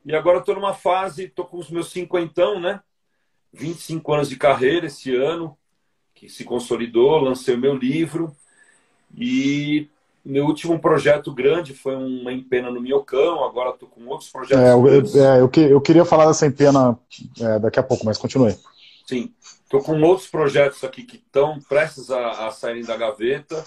E 0.08 0.16
agora 0.16 0.38
estou 0.38 0.54
numa 0.54 0.72
fase, 0.72 1.24
estou 1.24 1.44
com 1.44 1.58
os 1.58 1.68
meus 1.68 1.92
cinquentão, 1.92 2.58
né? 2.58 2.80
25 3.52 4.14
anos 4.14 4.30
de 4.30 4.36
carreira 4.36 4.86
esse 4.86 5.14
ano, 5.14 5.54
que 6.14 6.30
se 6.30 6.44
consolidou, 6.44 7.18
lancei 7.18 7.54
o 7.54 7.58
meu 7.58 7.74
livro. 7.74 8.34
E 9.14 9.86
meu 10.24 10.46
último 10.46 10.80
projeto 10.80 11.30
grande 11.30 11.74
foi 11.74 11.94
uma 11.94 12.32
empena 12.32 12.70
no 12.70 12.80
Miocão, 12.80 13.44
agora 13.44 13.68
estou 13.68 13.86
com 13.86 14.06
outros 14.06 14.30
projetos. 14.30 14.64
É, 14.64 14.72
eu, 14.72 14.86
é, 14.86 15.40
eu, 15.42 15.50
eu, 15.68 15.80
queria 15.82 16.06
falar 16.06 16.24
dessa 16.24 16.46
empena 16.46 16.98
é, 17.38 17.58
daqui 17.58 17.78
a 17.78 17.82
pouco, 17.82 18.06
mas 18.06 18.16
continue. 18.16 18.56
Sim, 19.06 19.30
estou 19.62 19.82
com 19.82 20.00
outros 20.00 20.26
projetos 20.26 20.82
aqui 20.84 21.02
que 21.02 21.16
estão 21.16 21.60
prestes 21.68 22.10
a, 22.10 22.46
a 22.46 22.50
saírem 22.50 22.82
da 22.82 22.96
gaveta. 22.96 23.62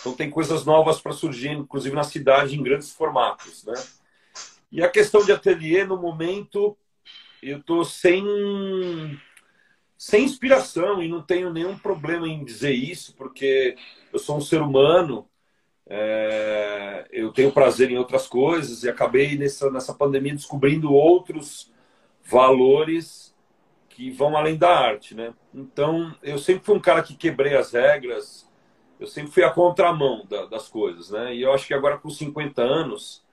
Então 0.00 0.12
tem 0.12 0.28
coisas 0.28 0.64
novas 0.64 1.00
para 1.00 1.12
surgir, 1.12 1.52
inclusive 1.52 1.94
na 1.94 2.02
cidade, 2.02 2.58
em 2.58 2.62
grandes 2.64 2.90
formatos, 2.90 3.62
né? 3.62 3.74
E 4.74 4.82
a 4.82 4.88
questão 4.88 5.24
de 5.24 5.30
ateliê, 5.30 5.84
no 5.84 5.96
momento, 5.96 6.76
eu 7.40 7.58
estou 7.58 7.84
sem, 7.84 8.24
sem 9.96 10.24
inspiração 10.24 11.00
e 11.00 11.06
não 11.06 11.22
tenho 11.22 11.52
nenhum 11.52 11.78
problema 11.78 12.26
em 12.26 12.44
dizer 12.44 12.72
isso, 12.72 13.14
porque 13.14 13.76
eu 14.12 14.18
sou 14.18 14.36
um 14.36 14.40
ser 14.40 14.60
humano, 14.60 15.28
é, 15.86 17.06
eu 17.12 17.30
tenho 17.32 17.52
prazer 17.52 17.88
em 17.88 17.98
outras 17.98 18.26
coisas 18.26 18.82
e 18.82 18.88
acabei 18.88 19.38
nessa, 19.38 19.70
nessa 19.70 19.94
pandemia 19.94 20.34
descobrindo 20.34 20.92
outros 20.92 21.72
valores 22.24 23.32
que 23.88 24.10
vão 24.10 24.36
além 24.36 24.56
da 24.56 24.76
arte, 24.76 25.14
né? 25.14 25.32
Então, 25.54 26.16
eu 26.20 26.36
sempre 26.36 26.64
fui 26.64 26.74
um 26.74 26.80
cara 26.80 27.00
que 27.00 27.14
quebrei 27.14 27.54
as 27.56 27.72
regras, 27.72 28.50
eu 28.98 29.06
sempre 29.06 29.30
fui 29.30 29.44
a 29.44 29.50
contramão 29.50 30.26
da, 30.28 30.46
das 30.46 30.66
coisas, 30.66 31.10
né? 31.10 31.32
E 31.32 31.42
eu 31.42 31.52
acho 31.52 31.64
que 31.64 31.74
agora 31.74 31.96
com 31.96 32.10
50 32.10 32.60
anos 32.60 33.23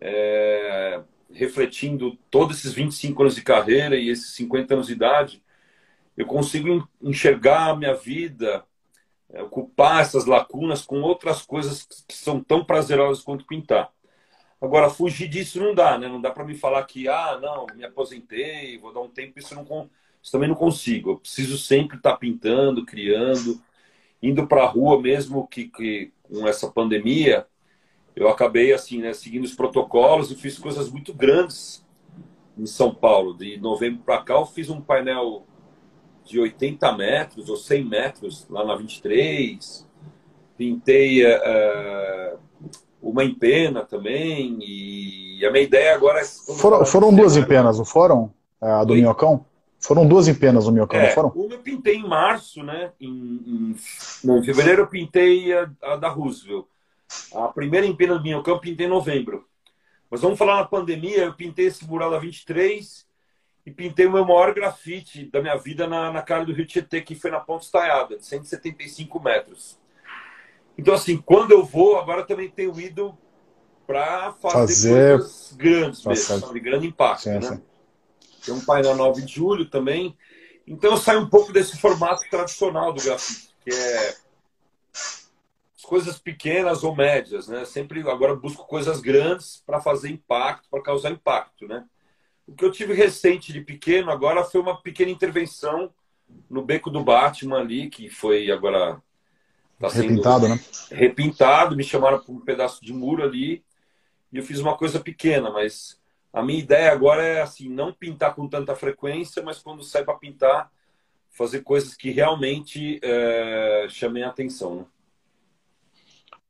é, 0.00 1.00
refletindo 1.32 2.16
todos 2.30 2.58
esses 2.58 2.72
25 2.72 3.22
anos 3.22 3.34
de 3.34 3.42
carreira 3.42 3.96
e 3.96 4.08
esses 4.08 4.34
50 4.34 4.74
anos 4.74 4.86
de 4.86 4.92
idade, 4.92 5.42
eu 6.16 6.26
consigo 6.26 6.88
enxergar 7.00 7.70
a 7.70 7.76
minha 7.76 7.94
vida, 7.94 8.64
é, 9.30 9.42
ocupar 9.42 10.00
essas 10.00 10.24
lacunas 10.24 10.82
com 10.82 11.00
outras 11.00 11.42
coisas 11.42 11.86
que 12.06 12.14
são 12.14 12.42
tão 12.42 12.64
prazerosas 12.64 13.22
quanto 13.22 13.46
pintar. 13.46 13.92
Agora, 14.60 14.90
fugir 14.90 15.28
disso 15.28 15.60
não 15.60 15.74
dá, 15.74 15.96
né? 15.96 16.08
Não 16.08 16.20
dá 16.20 16.30
para 16.32 16.44
me 16.44 16.54
falar 16.54 16.84
que, 16.84 17.08
ah, 17.08 17.38
não, 17.40 17.66
me 17.76 17.84
aposentei, 17.84 18.76
vou 18.78 18.92
dar 18.92 19.00
um 19.00 19.08
tempo, 19.08 19.38
isso, 19.38 19.54
não, 19.54 19.88
isso 20.20 20.32
também 20.32 20.48
não 20.48 20.56
consigo. 20.56 21.12
Eu 21.12 21.18
preciso 21.18 21.56
sempre 21.56 21.96
estar 21.96 22.12
tá 22.12 22.16
pintando, 22.16 22.84
criando, 22.84 23.62
indo 24.20 24.46
para 24.48 24.64
a 24.64 24.66
rua, 24.66 25.00
mesmo 25.00 25.46
que, 25.46 25.68
que, 25.68 26.12
com 26.24 26.46
essa 26.48 26.68
pandemia, 26.68 27.46
eu 28.18 28.28
acabei, 28.28 28.72
assim, 28.72 29.00
né, 29.00 29.12
seguindo 29.12 29.44
os 29.44 29.54
protocolos 29.54 30.30
e 30.30 30.34
fiz 30.34 30.58
coisas 30.58 30.90
muito 30.90 31.14
grandes 31.14 31.86
em 32.56 32.66
São 32.66 32.94
Paulo. 32.94 33.36
De 33.36 33.58
novembro 33.58 34.02
para 34.04 34.22
cá, 34.22 34.34
eu 34.34 34.46
fiz 34.46 34.68
um 34.68 34.80
painel 34.80 35.44
de 36.24 36.38
80 36.40 36.92
metros 36.92 37.48
ou 37.48 37.56
100 37.56 37.84
metros 37.84 38.46
lá 38.48 38.64
na 38.64 38.74
23. 38.76 39.86
Pintei. 40.56 41.24
Uh, 41.24 42.38
uma 43.02 43.24
em 43.24 43.34
pena 43.34 43.84
também. 43.84 44.58
E 44.60 45.44
a 45.46 45.50
minha 45.50 45.64
ideia 45.64 45.94
agora 45.94 46.20
é. 46.20 46.24
Foram, 46.24 46.84
foram 46.84 47.14
duas 47.14 47.36
em 47.36 47.44
penas, 47.44 47.78
não 47.78 47.84
foram? 47.84 48.32
É, 48.60 48.68
a 48.68 48.84
do 48.84 48.92
Oi? 48.92 49.00
Minhocão? 49.00 49.44
Foram 49.80 50.06
duas 50.06 50.26
em 50.26 50.34
penas 50.34 50.66
no 50.66 50.72
Minhocão, 50.72 50.98
é, 50.98 51.06
não 51.06 51.14
foram? 51.14 51.28
Uma 51.30 51.54
eu 51.54 51.60
pintei 51.60 51.94
em 51.94 52.06
março, 52.06 52.64
né? 52.64 52.90
Em, 53.00 53.08
em, 53.08 53.76
não, 54.24 54.38
em 54.38 54.42
fevereiro 54.42 54.82
eu 54.82 54.86
pintei 54.88 55.52
a, 55.52 55.70
a, 55.82 55.96
da 55.96 56.08
Roosevelt. 56.08 56.66
A 57.34 57.48
primeira 57.48 57.86
em 57.86 57.94
pena 57.94 58.16
do 58.16 58.22
Minhocão 58.22 58.54
eu 58.54 58.60
pintei 58.60 58.86
em 58.86 58.90
novembro. 58.90 59.46
Mas 60.10 60.20
vamos 60.20 60.38
falar 60.38 60.56
na 60.56 60.64
pandemia, 60.64 61.24
eu 61.24 61.34
pintei 61.34 61.66
esse 61.66 61.84
mural 61.86 62.10
da 62.10 62.18
23 62.18 63.06
e 63.66 63.70
pintei 63.70 64.06
o 64.06 64.12
meu 64.12 64.24
maior 64.24 64.54
grafite 64.54 65.26
da 65.26 65.42
minha 65.42 65.56
vida 65.56 65.86
na, 65.86 66.10
na 66.10 66.22
cara 66.22 66.44
do 66.44 66.52
Rio 66.52 66.66
Tietê, 66.66 67.02
que 67.02 67.14
foi 67.14 67.30
na 67.30 67.40
Ponta 67.40 67.64
Estaiada, 67.64 68.16
de 68.16 68.24
175 68.24 69.20
metros. 69.20 69.78
Então, 70.76 70.94
assim, 70.94 71.18
quando 71.18 71.50
eu 71.50 71.64
vou, 71.64 71.98
agora 71.98 72.24
também 72.24 72.48
tenho 72.48 72.78
ido 72.80 73.16
para 73.86 74.32
fazer, 74.32 74.52
fazer, 74.52 75.18
coisas 75.18 75.52
grandes 75.56 76.04
mesmo, 76.04 76.52
de 76.52 76.60
grande 76.60 76.86
impacto, 76.86 77.24
sim, 77.24 77.30
né? 77.30 77.40
Sim. 77.40 77.62
Tem 78.44 78.54
um 78.54 78.64
painel 78.64 78.94
9 78.94 79.22
de 79.22 79.34
julho 79.34 79.68
também. 79.68 80.16
Então, 80.66 80.92
eu 80.92 80.96
saio 80.96 81.20
um 81.20 81.28
pouco 81.28 81.52
desse 81.52 81.76
formato 81.78 82.22
tradicional 82.30 82.92
do 82.92 83.02
grafite, 83.02 83.54
que 83.64 83.70
é 83.70 84.14
coisas 85.88 86.18
pequenas 86.18 86.84
ou 86.84 86.94
médias, 86.94 87.48
né? 87.48 87.64
Sempre 87.64 88.00
agora 88.02 88.36
busco 88.36 88.66
coisas 88.66 89.00
grandes 89.00 89.62
para 89.64 89.80
fazer 89.80 90.10
impacto, 90.10 90.68
para 90.70 90.82
causar 90.82 91.10
impacto, 91.10 91.66
né? 91.66 91.86
O 92.46 92.52
que 92.52 92.62
eu 92.62 92.70
tive 92.70 92.92
recente 92.92 93.54
de 93.54 93.62
pequeno 93.62 94.10
agora 94.10 94.44
foi 94.44 94.60
uma 94.60 94.82
pequena 94.82 95.10
intervenção 95.10 95.90
no 96.48 96.60
beco 96.60 96.90
do 96.90 97.02
Batman 97.02 97.60
ali, 97.60 97.88
que 97.88 98.10
foi 98.10 98.50
agora 98.50 99.02
Tá 99.80 99.88
repintado, 99.88 100.46
né? 100.46 100.60
Repintado, 100.90 101.74
me 101.76 101.84
chamaram 101.84 102.20
para 102.20 102.34
um 102.34 102.40
pedaço 102.40 102.84
de 102.84 102.92
muro 102.92 103.22
ali 103.22 103.64
e 104.30 104.36
eu 104.36 104.42
fiz 104.42 104.58
uma 104.58 104.76
coisa 104.76 105.00
pequena, 105.00 105.50
mas 105.50 105.98
a 106.30 106.42
minha 106.42 106.58
ideia 106.58 106.92
agora 106.92 107.24
é 107.24 107.40
assim, 107.40 107.66
não 107.66 107.94
pintar 107.94 108.34
com 108.34 108.46
tanta 108.46 108.76
frequência, 108.76 109.42
mas 109.42 109.58
quando 109.58 109.82
sai 109.82 110.04
para 110.04 110.18
pintar, 110.18 110.70
fazer 111.30 111.62
coisas 111.62 111.94
que 111.94 112.10
realmente 112.10 113.00
é, 113.02 113.86
chamem 113.88 114.22
a 114.22 114.28
atenção, 114.28 114.76
né? 114.76 114.84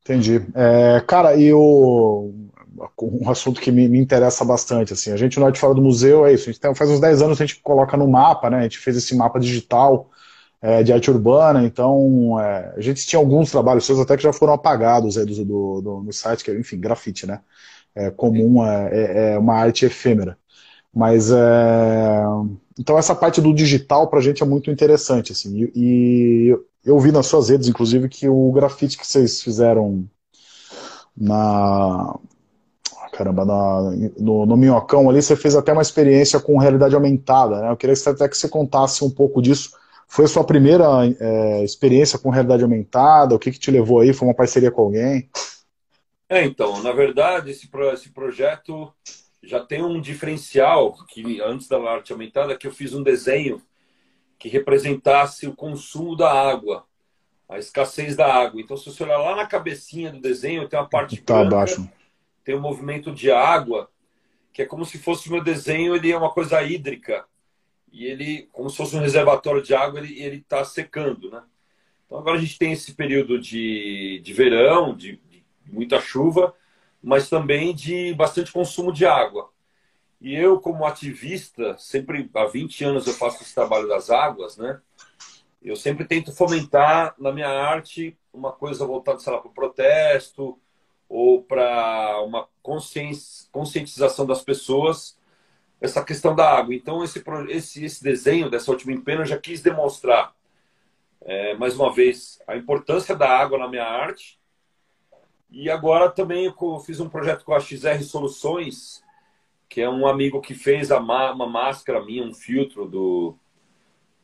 Entendi. 0.08 0.40
É, 0.54 1.02
cara, 1.06 1.36
e 1.36 1.52
o 1.52 2.32
um 3.02 3.28
assunto 3.28 3.60
que 3.60 3.70
me, 3.70 3.86
me, 3.88 3.98
interessa 3.98 4.42
bastante, 4.42 4.94
assim, 4.94 5.12
a 5.12 5.16
gente 5.16 5.38
no 5.38 5.50
de 5.50 5.58
Fora 5.58 5.74
do 5.74 5.82
Museu 5.82 6.24
é 6.24 6.32
isso, 6.32 6.48
a 6.48 6.52
gente 6.52 6.60
tem, 6.60 6.74
faz 6.74 6.90
uns 6.90 7.00
10 7.00 7.20
anos 7.20 7.38
a 7.38 7.44
gente 7.44 7.60
coloca 7.60 7.96
no 7.96 8.08
mapa, 8.08 8.48
né, 8.48 8.60
a 8.60 8.62
gente 8.62 8.78
fez 8.78 8.96
esse 8.96 9.14
mapa 9.14 9.38
digital 9.38 10.08
é, 10.62 10.82
de 10.82 10.92
arte 10.92 11.10
urbana, 11.10 11.64
então 11.64 12.40
é, 12.40 12.74
a 12.76 12.80
gente 12.80 13.04
tinha 13.06 13.18
alguns 13.18 13.50
trabalhos 13.50 13.84
seus 13.84 13.98
até 13.98 14.16
que 14.16 14.22
já 14.22 14.32
foram 14.32 14.54
apagados 14.54 15.18
aí 15.18 15.26
do, 15.26 15.44
do, 15.44 15.80
do 15.82 16.02
no 16.04 16.12
site, 16.12 16.42
que 16.44 16.50
é, 16.50 16.58
enfim, 16.58 16.80
grafite, 16.80 17.26
né? 17.26 17.40
É 17.94 18.10
comum, 18.10 18.64
é, 18.64 18.90
é, 18.92 19.32
é 19.34 19.38
uma 19.38 19.54
arte 19.54 19.84
efêmera. 19.84 20.38
Mas 20.94 21.30
é, 21.30 22.22
então 22.78 22.98
essa 22.98 23.14
parte 23.14 23.40
do 23.40 23.54
digital 23.54 24.08
para 24.08 24.18
a 24.18 24.22
gente 24.22 24.42
é 24.42 24.46
muito 24.46 24.70
interessante, 24.70 25.32
assim. 25.32 25.70
E, 25.74 26.56
eu 26.84 26.98
vi 26.98 27.12
nas 27.12 27.26
suas 27.26 27.50
redes, 27.50 27.68
inclusive, 27.68 28.08
que 28.08 28.28
o 28.28 28.50
grafite 28.52 28.96
que 28.96 29.06
vocês 29.06 29.42
fizeram 29.42 30.08
na 31.16 32.14
caramba, 33.12 33.44
na, 33.44 33.90
no, 34.16 34.46
no 34.46 34.56
Minhocão 34.56 35.10
ali, 35.10 35.20
você 35.20 35.34
fez 35.34 35.56
até 35.56 35.72
uma 35.72 35.82
experiência 35.82 36.38
com 36.38 36.56
realidade 36.56 36.94
aumentada, 36.94 37.60
né? 37.60 37.70
Eu 37.70 37.76
queria 37.76 37.94
até 38.06 38.28
que 38.28 38.36
você 38.36 38.48
contasse 38.48 39.04
um 39.04 39.10
pouco 39.10 39.42
disso 39.42 39.70
foi 40.08 40.24
a 40.24 40.28
sua 40.28 40.42
primeira 40.42 40.84
é, 41.20 41.62
experiência 41.62 42.18
com 42.18 42.30
realidade 42.30 42.62
aumentada? 42.62 43.34
O 43.34 43.38
que, 43.38 43.52
que 43.52 43.58
te 43.58 43.70
levou 43.70 44.00
aí? 44.00 44.14
Foi 44.14 44.26
uma 44.26 44.34
parceria 44.34 44.70
com 44.70 44.80
alguém? 44.80 45.28
É, 46.30 46.44
então, 46.44 46.82
na 46.82 46.92
verdade, 46.92 47.50
esse, 47.50 47.68
esse 47.92 48.08
projeto 48.10 48.92
já 49.42 49.60
tem 49.60 49.82
um 49.82 50.00
diferencial 50.00 50.92
que 51.06 51.40
antes 51.40 51.68
da 51.68 51.78
arte 51.78 52.12
aumentada 52.12 52.56
que 52.56 52.66
eu 52.66 52.72
fiz 52.72 52.92
um 52.92 53.02
desenho 53.02 53.62
que 54.38 54.48
representasse 54.48 55.46
o 55.46 55.54
consumo 55.54 56.16
da 56.16 56.30
água, 56.30 56.86
a 57.48 57.58
escassez 57.58 58.14
da 58.14 58.32
água. 58.32 58.60
Então, 58.60 58.76
se 58.76 58.86
você 58.86 59.02
olhar 59.02 59.18
lá 59.18 59.34
na 59.34 59.46
cabecinha 59.46 60.12
do 60.12 60.20
desenho, 60.20 60.68
tem 60.68 60.78
uma 60.78 60.88
parte 60.88 61.20
tá 61.20 61.34
branca, 61.34 61.56
abaixo. 61.56 61.90
tem 62.44 62.54
um 62.54 62.60
movimento 62.60 63.12
de 63.12 63.30
água, 63.30 63.90
que 64.52 64.62
é 64.62 64.66
como 64.66 64.84
se 64.84 64.98
fosse 64.98 65.28
o 65.28 65.32
meu 65.32 65.42
desenho, 65.42 65.94
ele 65.96 66.12
é 66.12 66.16
uma 66.16 66.30
coisa 66.30 66.62
hídrica 66.62 67.24
e 67.92 68.04
ele, 68.06 68.48
como 68.52 68.68
se 68.68 68.76
fosse 68.76 68.96
um 68.96 69.00
reservatório 69.00 69.62
de 69.62 69.74
água, 69.74 70.00
ele 70.00 70.36
está 70.36 70.64
secando, 70.64 71.30
né? 71.30 71.42
Então 72.06 72.18
agora 72.18 72.38
a 72.38 72.40
gente 72.40 72.58
tem 72.58 72.72
esse 72.72 72.94
período 72.94 73.38
de, 73.38 74.20
de 74.22 74.32
verão, 74.32 74.96
de, 74.96 75.20
de 75.30 75.72
muita 75.72 76.00
chuva, 76.00 76.54
mas 77.02 77.28
também 77.28 77.74
de 77.74 78.14
bastante 78.14 78.52
consumo 78.52 78.92
de 78.92 79.06
água. 79.06 79.50
E 80.20 80.34
eu, 80.34 80.60
como 80.60 80.84
ativista, 80.84 81.76
sempre 81.78 82.28
há 82.34 82.44
20 82.44 82.84
anos 82.84 83.06
eu 83.06 83.14
faço 83.14 83.42
esse 83.42 83.54
trabalho 83.54 83.88
das 83.88 84.10
águas, 84.10 84.56
né? 84.56 84.80
Eu 85.62 85.76
sempre 85.76 86.04
tento 86.04 86.32
fomentar 86.32 87.14
na 87.18 87.32
minha 87.32 87.48
arte 87.48 88.16
uma 88.32 88.52
coisa 88.52 88.86
voltada, 88.86 89.18
sei 89.20 89.32
lá, 89.32 89.38
para 89.38 89.50
o 89.50 89.54
protesto 89.54 90.58
ou 91.08 91.42
para 91.42 92.20
uma 92.22 92.48
conscientização 92.62 94.26
das 94.26 94.42
pessoas 94.42 95.18
essa 95.80 96.04
questão 96.04 96.34
da 96.34 96.50
água. 96.58 96.74
Então, 96.74 97.04
esse, 97.04 97.22
esse, 97.48 97.84
esse 97.84 98.02
desenho 98.02 98.50
dessa 98.50 98.70
última 98.70 98.92
empena 98.92 99.22
eu 99.22 99.26
já 99.26 99.38
quis 99.38 99.60
demonstrar, 99.62 100.34
é, 101.22 101.54
mais 101.54 101.74
uma 101.74 101.92
vez, 101.92 102.40
a 102.46 102.56
importância 102.56 103.14
da 103.14 103.28
água 103.28 103.58
na 103.58 103.68
minha 103.68 103.84
arte. 103.84 104.37
E 105.50 105.70
agora 105.70 106.10
também 106.10 106.44
eu 106.44 106.80
fiz 106.80 107.00
um 107.00 107.08
projeto 107.08 107.44
com 107.44 107.54
a 107.54 107.60
XR 107.60 108.02
Soluções, 108.02 109.02
que 109.68 109.80
é 109.80 109.88
um 109.88 110.06
amigo 110.06 110.40
que 110.40 110.54
fez 110.54 110.90
uma 110.90 111.46
máscara 111.46 112.04
minha, 112.04 112.22
um 112.22 112.34
filtro 112.34 112.86
do, 112.86 113.36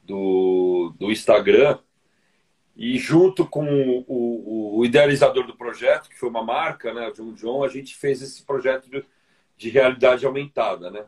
do, 0.03 0.95
do 0.99 1.11
Instagram. 1.11 1.79
E 2.77 2.99
junto 2.99 3.47
com 3.47 3.65
o, 3.65 4.05
o, 4.07 4.79
o, 4.79 4.85
idealizador 4.85 5.47
do 5.47 5.57
projeto, 5.57 6.09
que 6.09 6.19
foi 6.19 6.29
uma 6.29 6.43
marca, 6.43 6.93
né, 6.93 7.11
John 7.13 7.33
John, 7.33 7.63
a 7.63 7.69
gente 7.69 7.95
fez 7.95 8.21
esse 8.21 8.43
projeto 8.43 8.91
de, 8.91 9.05
de 9.57 9.69
realidade 9.71 10.27
aumentada, 10.27 10.91
né? 10.91 11.07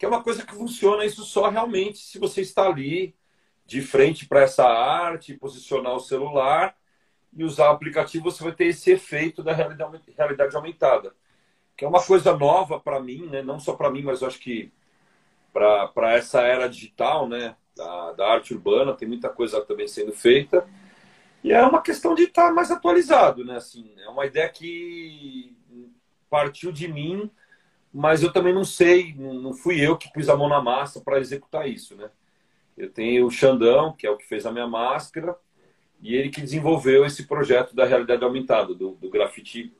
que 0.00 0.06
é 0.06 0.08
uma 0.08 0.22
coisa 0.22 0.46
que 0.46 0.54
funciona 0.54 1.04
isso 1.04 1.22
só 1.24 1.50
realmente 1.50 1.98
se 1.98 2.18
você 2.18 2.40
está 2.40 2.66
ali 2.66 3.14
de 3.66 3.82
frente 3.82 4.26
para 4.26 4.40
essa 4.40 4.64
arte, 4.64 5.34
posicionar 5.34 5.94
o 5.94 6.00
celular 6.00 6.74
e 7.32 7.44
usar 7.44 7.70
o 7.70 7.74
aplicativo, 7.74 8.30
você 8.30 8.42
vai 8.42 8.52
ter 8.52 8.66
esse 8.66 8.90
efeito 8.90 9.42
da 9.42 9.52
realidade 9.52 10.56
aumentada, 10.56 11.14
que 11.76 11.84
é 11.84 11.88
uma 11.88 12.02
coisa 12.02 12.36
nova 12.36 12.80
para 12.80 13.00
mim, 13.00 13.26
né? 13.26 13.42
não 13.42 13.58
só 13.60 13.74
para 13.74 13.90
mim, 13.90 14.02
mas 14.02 14.22
acho 14.22 14.38
que 14.38 14.72
para 15.52 16.14
essa 16.14 16.42
era 16.42 16.68
digital, 16.68 17.28
né? 17.28 17.56
Da, 17.76 18.12
da, 18.12 18.28
arte 18.28 18.52
urbana, 18.52 18.94
tem 18.94 19.08
muita 19.08 19.28
coisa 19.28 19.60
também 19.62 19.88
sendo 19.88 20.12
feita. 20.12 20.66
E 21.42 21.52
é 21.52 21.62
uma 21.62 21.80
questão 21.80 22.14
de 22.14 22.24
estar 22.24 22.52
mais 22.52 22.70
atualizado, 22.70 23.44
né? 23.44 23.56
Assim, 23.56 23.92
é 23.98 24.08
uma 24.08 24.26
ideia 24.26 24.48
que 24.48 25.56
partiu 26.28 26.70
de 26.70 26.86
mim 26.86 27.30
mas 27.92 28.22
eu 28.22 28.32
também 28.32 28.54
não 28.54 28.64
sei, 28.64 29.14
não 29.14 29.52
fui 29.52 29.80
eu 29.80 29.96
que 29.96 30.12
pus 30.12 30.28
a 30.28 30.36
mão 30.36 30.48
na 30.48 30.62
massa 30.62 31.00
para 31.00 31.18
executar 31.18 31.68
isso, 31.68 31.96
né? 31.96 32.10
Eu 32.76 32.90
tenho 32.90 33.26
o 33.26 33.30
Xandão, 33.30 33.92
que 33.92 34.06
é 34.06 34.10
o 34.10 34.16
que 34.16 34.26
fez 34.26 34.46
a 34.46 34.52
minha 34.52 34.66
máscara, 34.66 35.36
e 36.02 36.14
ele 36.14 36.30
que 36.30 36.40
desenvolveu 36.40 37.04
esse 37.04 37.24
projeto 37.24 37.74
da 37.74 37.84
realidade 37.84 38.24
aumentada, 38.24 38.74
do, 38.74 38.92
do 38.92 39.10
grafite, 39.10 39.72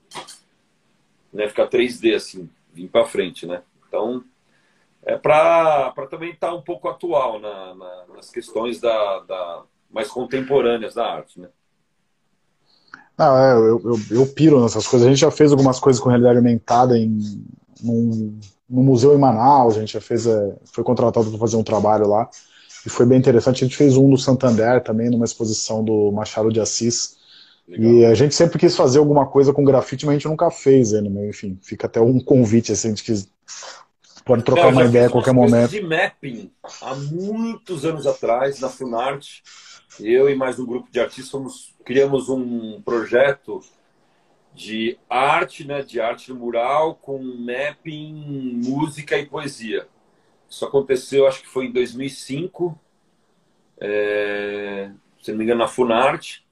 né, 1.33 1.49
ficar 1.49 1.69
3D 1.69 2.15
assim, 2.15 2.49
vir 2.73 2.89
para 2.89 3.07
frente, 3.07 3.47
né? 3.47 3.63
Então, 3.89 4.23
é 5.03 5.17
para 5.17 5.93
também 6.11 6.33
estar 6.33 6.49
tá 6.49 6.55
um 6.55 6.63
pouco 6.63 6.89
atual 6.89 7.41
na, 7.41 7.75
na, 7.75 8.05
nas 8.15 8.31
questões 8.31 8.81
da, 8.81 9.21
da, 9.21 9.63
mais 9.91 10.09
contemporâneas 10.09 10.95
da 10.95 11.07
arte, 11.07 11.41
né? 11.41 11.49
Não, 13.17 13.37
é, 13.37 13.53
eu, 13.53 13.81
eu, 13.85 13.97
eu, 14.11 14.27
piro 14.33 14.63
nessas 14.63 14.87
coisas. 14.87 15.07
A 15.07 15.11
gente 15.11 15.21
já 15.21 15.31
fez 15.31 15.53
algumas 15.53 15.79
coisas 15.79 16.01
com 16.01 16.09
realidade 16.09 16.39
aumentada 16.39 16.97
em 16.97 17.45
num, 17.83 18.39
num 18.69 18.83
museu 18.83 19.15
em 19.15 19.19
Manaus, 19.19 19.77
a 19.77 19.81
gente 19.81 19.93
já 19.93 20.01
fez, 20.01 20.27
é, 20.27 20.57
foi 20.65 20.85
contratado 20.85 21.29
para 21.29 21.39
fazer 21.39 21.57
um 21.57 21.63
trabalho 21.63 22.09
lá. 22.09 22.29
E 22.85 22.89
foi 22.89 23.07
bem 23.07 23.19
interessante. 23.19 23.65
A 23.65 23.67
gente 23.67 23.77
fez 23.77 23.97
um 23.97 24.09
no 24.09 24.19
Santander 24.19 24.83
também, 24.83 25.11
numa 25.11 25.25
exposição 25.25 25.85
do 25.85 26.11
Machado 26.13 26.53
de 26.53 26.61
Assis. 26.61 27.19
Legal. 27.69 27.93
E 27.93 28.07
a 28.07 28.15
gente 28.15 28.35
sempre 28.35 28.59
quis 28.59 28.75
fazer 28.75 28.99
alguma 28.99 29.27
coisa 29.27 29.53
com 29.53 29.65
grafite, 29.65 30.07
mas 30.07 30.15
a 30.15 30.19
gente 30.19 30.29
nunca 30.29 30.51
fez 30.51 30.93
ainda. 30.95 31.11
Mas, 31.11 31.29
enfim, 31.29 31.59
fica 31.63 31.87
até 31.87 32.01
um 32.01 32.19
convite, 32.19 32.73
assim, 32.73 32.89
a 32.89 32.91
gente 32.91 33.05
quis... 33.05 33.29
Pode 34.25 34.45
trocar 34.45 34.69
uma 34.69 34.85
ideia 34.85 35.07
a 35.07 35.11
qualquer 35.11 35.33
momento. 35.33 35.71
de 35.71 35.81
mapping 35.81 36.51
há 36.83 36.95
muitos 36.95 37.85
anos 37.85 38.07
atrás, 38.07 38.61
na 38.61 38.69
Funarte. 38.69 39.43
Eu 39.99 40.29
e 40.29 40.37
mais 40.37 40.59
um 40.59 40.67
grupo 40.67 40.89
de 40.91 41.01
artistas 41.01 41.31
fomos, 41.31 41.75
criamos 41.85 42.29
um 42.29 42.81
projeto 42.83 43.61
de 44.55 44.99
arte, 45.09 45.67
né, 45.67 45.83
de 45.83 46.01
arte 46.01 46.33
mural 46.33 46.95
com 46.95 47.19
mapping, 47.19 48.61
música 48.65 49.19
e 49.19 49.27
poesia. 49.27 49.87
Isso 50.51 50.65
aconteceu, 50.65 51.29
acho 51.29 51.43
que 51.43 51.49
foi 51.49 51.67
em 51.67 51.73
2005, 51.73 52.77
é, 53.81 54.91
se 55.23 55.31
não 55.31 55.39
me 55.39 55.45
engano, 55.45 55.61
na 55.61 55.69
Funarte. 55.69 56.45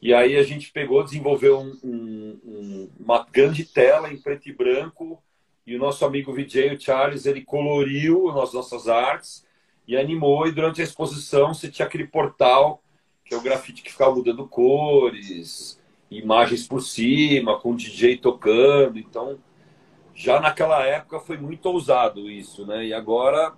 E 0.00 0.14
aí 0.14 0.36
a 0.36 0.42
gente 0.44 0.70
pegou, 0.70 1.02
desenvolveu 1.02 1.60
um, 1.60 1.78
um, 1.84 2.90
uma 2.98 3.26
grande 3.30 3.64
tela 3.64 4.12
em 4.12 4.16
preto 4.16 4.48
e 4.48 4.52
branco 4.52 5.20
e 5.66 5.76
o 5.76 5.78
nosso 5.78 6.04
amigo 6.04 6.32
VJ, 6.32 6.74
o 6.74 6.80
Charles, 6.80 7.26
ele 7.26 7.42
coloriu 7.42 8.28
as 8.40 8.52
nossas 8.52 8.88
artes 8.88 9.46
e 9.86 9.96
animou. 9.96 10.46
E 10.46 10.52
durante 10.52 10.80
a 10.80 10.84
exposição 10.84 11.54
você 11.54 11.70
tinha 11.70 11.86
aquele 11.86 12.06
portal, 12.06 12.82
que 13.24 13.34
é 13.34 13.36
o 13.36 13.42
grafite 13.42 13.82
que 13.82 13.92
ficava 13.92 14.14
mudando 14.14 14.48
cores, 14.48 15.80
imagens 16.10 16.66
por 16.66 16.80
cima, 16.80 17.58
com 17.60 17.72
o 17.72 17.76
DJ 17.76 18.18
tocando. 18.18 18.98
Então, 18.98 19.38
já 20.14 20.40
naquela 20.40 20.84
época 20.84 21.20
foi 21.20 21.36
muito 21.36 21.66
ousado 21.66 22.30
isso, 22.30 22.66
né? 22.66 22.86
E 22.86 22.94
agora 22.94 23.54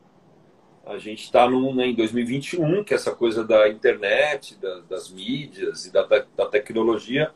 a 0.86 0.98
gente 0.98 1.24
está 1.24 1.48
né, 1.48 1.86
em 1.86 1.94
2021, 1.94 2.84
que 2.84 2.92
é 2.92 2.96
essa 2.96 3.14
coisa 3.14 3.42
da 3.44 3.68
internet, 3.68 4.56
da, 4.56 4.80
das 4.80 5.10
mídias 5.10 5.86
e 5.86 5.92
da, 5.92 6.02
da, 6.04 6.46
tecnologia. 6.46 7.32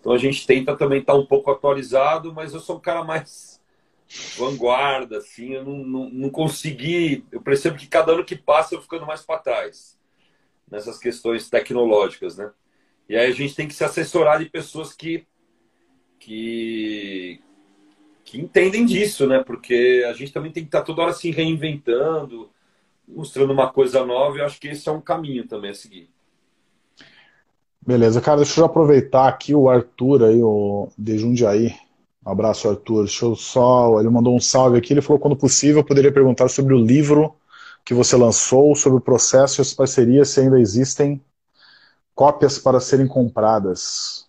Então 0.00 0.12
a 0.12 0.18
gente 0.18 0.46
tenta 0.46 0.76
também 0.76 1.00
estar 1.00 1.12
tá 1.12 1.18
um 1.18 1.26
pouco 1.26 1.50
atualizado, 1.50 2.34
mas 2.34 2.52
eu 2.52 2.60
sou 2.60 2.76
um 2.76 2.80
cara 2.80 3.04
mais 3.04 3.60
vanguarda, 4.36 5.18
assim, 5.18 5.54
eu 5.54 5.64
não, 5.64 5.78
não, 5.78 6.10
não 6.10 6.30
consegui. 6.30 7.24
Eu 7.30 7.40
percebo 7.40 7.78
que 7.78 7.86
cada 7.86 8.12
ano 8.12 8.24
que 8.24 8.34
passa 8.34 8.74
eu 8.74 8.78
vou 8.78 8.84
ficando 8.84 9.06
mais 9.06 9.22
para 9.22 9.38
trás 9.38 9.98
nessas 10.68 10.98
questões 10.98 11.48
tecnológicas, 11.48 12.36
né? 12.36 12.50
E 13.08 13.16
aí 13.16 13.30
a 13.30 13.34
gente 13.34 13.54
tem 13.54 13.66
que 13.66 13.74
se 13.74 13.84
assessorar 13.84 14.38
de 14.38 14.48
pessoas 14.48 14.92
que, 14.92 15.26
que, 16.18 17.40
que 18.30 18.40
entendem 18.40 18.86
disso, 18.86 19.26
né? 19.26 19.42
Porque 19.44 20.04
a 20.08 20.12
gente 20.12 20.32
também 20.32 20.52
tem 20.52 20.62
que 20.62 20.68
estar 20.68 20.82
toda 20.82 21.02
hora 21.02 21.12
se 21.12 21.32
reinventando, 21.32 22.48
mostrando 23.06 23.52
uma 23.52 23.72
coisa 23.72 24.04
nova, 24.06 24.36
e 24.36 24.40
eu 24.40 24.46
acho 24.46 24.60
que 24.60 24.68
esse 24.68 24.88
é 24.88 24.92
um 24.92 25.00
caminho 25.00 25.48
também 25.48 25.72
a 25.72 25.74
seguir. 25.74 26.08
Beleza, 27.84 28.20
cara, 28.20 28.36
deixa 28.36 28.60
eu 28.60 28.64
aproveitar 28.64 29.26
aqui 29.26 29.52
o 29.52 29.68
Arthur 29.68 30.24
aí, 30.24 30.40
o 30.40 30.88
de 30.96 31.18
Jundiaí. 31.18 31.74
Um 32.24 32.30
abraço, 32.30 32.68
Arthur. 32.68 33.04
Deixa 33.04 33.24
eu 33.24 33.34
só. 33.34 33.98
Ele 33.98 34.08
mandou 34.10 34.36
um 34.36 34.40
salve 34.40 34.78
aqui. 34.78 34.92
Ele 34.92 35.02
falou: 35.02 35.18
quando 35.18 35.34
possível, 35.34 35.78
eu 35.78 35.84
poderia 35.84 36.12
perguntar 36.12 36.48
sobre 36.48 36.74
o 36.74 36.78
livro 36.78 37.34
que 37.84 37.94
você 37.94 38.16
lançou, 38.16 38.76
sobre 38.76 38.98
o 38.98 39.02
processo 39.02 39.60
e 39.60 39.62
as 39.62 39.72
parcerias, 39.72 40.28
se 40.28 40.40
ainda 40.40 40.60
existem 40.60 41.20
cópias 42.14 42.58
para 42.58 42.78
serem 42.78 43.08
compradas? 43.08 44.28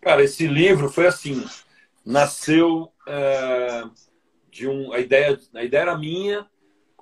Cara, 0.00 0.22
esse 0.22 0.46
livro 0.46 0.90
foi 0.90 1.06
assim, 1.06 1.42
nasceu 2.08 2.90
é, 3.06 3.84
de 4.50 4.66
um, 4.66 4.94
a 4.94 4.98
ideia, 4.98 5.38
a 5.54 5.62
ideia 5.62 5.82
era 5.82 5.98
minha 5.98 6.46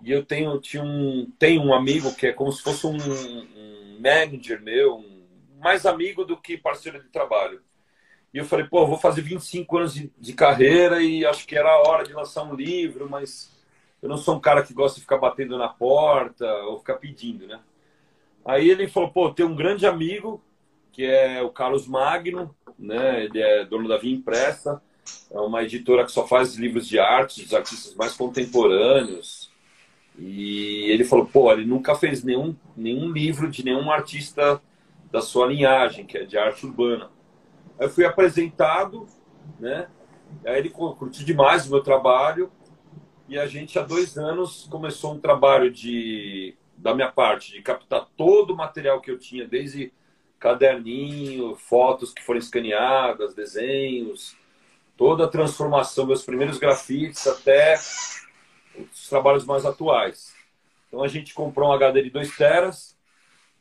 e 0.02 0.10
eu 0.10 0.25
tenho, 0.25 0.60
tinha 0.60 0.82
um, 0.82 1.30
tenho 1.38 1.62
um 1.62 1.72
amigo 1.72 2.12
que 2.12 2.26
é 2.26 2.32
como 2.32 2.50
se 2.50 2.60
fosse 2.60 2.88
um, 2.88 2.96
um 2.96 4.00
manager 4.00 4.61
meu, 4.61 4.96
um, 4.96 5.24
mais 5.61 5.87
amigo 5.87 6.24
do 6.24 6.37
que 6.37 6.59
parceiro 6.59 7.00
de 7.00 7.09
trabalho. 7.09 7.62
E 8.35 8.38
eu 8.38 8.44
falei, 8.44 8.66
pô, 8.66 8.85
vou 8.85 8.98
fazer 8.98 9.22
25 9.22 9.78
anos 9.78 9.94
de, 9.94 10.12
de 10.18 10.33
carreira 10.33 11.00
e 11.00 11.24
acho 11.24 11.46
que 11.46 11.57
era 11.57 11.70
a 11.70 11.88
hora 11.88 12.02
de 12.02 12.12
lançar 12.12 12.42
um 12.42 12.57
livro, 12.57 13.09
mas 13.09 13.57
eu 14.02 14.09
não 14.09 14.16
sou 14.16 14.35
um 14.35 14.40
cara 14.40 14.64
que 14.64 14.74
gosta 14.74 14.96
de 14.96 15.02
ficar 15.02 15.18
batendo 15.18 15.57
na 15.57 15.68
porta 15.68 16.52
ou 16.64 16.81
ficar 16.81 16.96
pedindo, 16.96 17.46
né? 17.46 17.61
Aí 18.44 18.68
ele 18.68 18.88
falou, 18.88 19.11
pô, 19.11 19.33
tem 19.33 19.46
um 19.46 19.54
grande 19.54 19.87
amigo, 19.87 20.42
que 20.90 21.04
é 21.04 21.40
o 21.42 21.50
Carlos 21.50 21.87
Magno, 21.87 22.54
né? 22.76 23.24
Ele 23.24 23.40
é 23.40 23.64
dono 23.64 23.88
da 23.88 23.96
Via 23.96 24.12
Impressa, 24.12 24.83
é 25.31 25.38
uma 25.38 25.62
editora 25.62 26.05
que 26.05 26.12
só 26.12 26.27
faz 26.27 26.55
livros 26.55 26.87
de 26.87 26.99
arte, 26.99 27.42
dos 27.42 27.55
artistas 27.55 27.95
mais 27.95 28.14
contemporâneos. 28.14 29.51
E 30.19 30.90
ele 30.90 31.05
falou, 31.05 31.27
pô, 31.27 31.53
ele 31.53 31.66
nunca 31.66 31.95
fez 31.95 32.25
nenhum, 32.25 32.57
nenhum 32.77 33.11
livro 33.11 33.51
de 33.51 33.64
nenhum 33.64 33.90
artista 33.90 34.61
da 35.11 35.21
sua 35.21 35.47
linhagem, 35.47 36.07
que 36.07 36.19
é 36.19 36.25
de 36.25 36.38
arte 36.38 36.64
urbana. 36.64 37.11
Aí 37.79 37.87
eu 37.87 37.90
fui 37.90 38.05
apresentado, 38.05 39.07
né? 39.61 39.88
Aí 40.45 40.59
ele 40.59 40.71
curtiu 40.71 41.25
demais 41.25 41.66
o 41.66 41.71
meu 41.71 41.83
trabalho 41.83 42.51
e 43.29 43.38
a 43.38 43.47
gente 43.47 43.79
há 43.79 43.83
dois 43.83 44.16
anos 44.16 44.66
começou 44.71 45.14
um 45.14 45.21
trabalho 45.21 45.71
de 45.71 46.55
da 46.77 46.95
minha 46.95 47.11
parte, 47.11 47.53
de 47.53 47.62
captar 47.62 48.07
todo 48.16 48.53
o 48.53 48.57
material 48.57 49.01
que 49.01 49.11
eu 49.11 49.19
tinha, 49.19 49.49
desde 49.49 49.92
caderninho, 50.38 51.57
fotos 51.57 52.12
que 52.12 52.23
foram 52.23 52.38
escaneadas, 52.38 53.35
desenhos, 53.35 54.37
toda 54.96 55.24
a 55.24 55.28
transformação, 55.28 56.06
meus 56.06 56.24
primeiros 56.24 56.59
grafites 56.59 57.26
até 57.26 57.74
os 57.74 59.09
trabalhos 59.09 59.44
mais 59.44 59.64
atuais. 59.64 60.35
Então 60.88 61.02
a 61.02 61.09
gente 61.09 61.35
comprou 61.35 61.68
um 61.68 61.72
HD 61.72 62.02
de 62.02 62.11
2 62.11 62.37
teras 62.37 62.96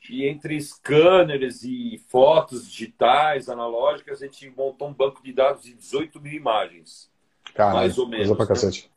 e 0.09 0.27
entre 0.27 0.59
scanners 0.61 1.63
e 1.63 1.99
fotos 2.09 2.69
digitais, 2.69 3.49
analógicas, 3.49 4.21
a 4.21 4.25
gente 4.25 4.49
montou 4.55 4.87
um 4.87 4.93
banco 4.93 5.23
de 5.23 5.33
dados 5.33 5.63
de 5.63 5.73
18 5.73 6.21
mil 6.21 6.33
imagens. 6.33 7.09
Caralho, 7.53 7.77
mais 7.77 7.97
ou 7.97 8.07
menos. 8.07 8.27
Pra 8.27 8.45
né? 8.45 8.47
cacete. 8.47 8.91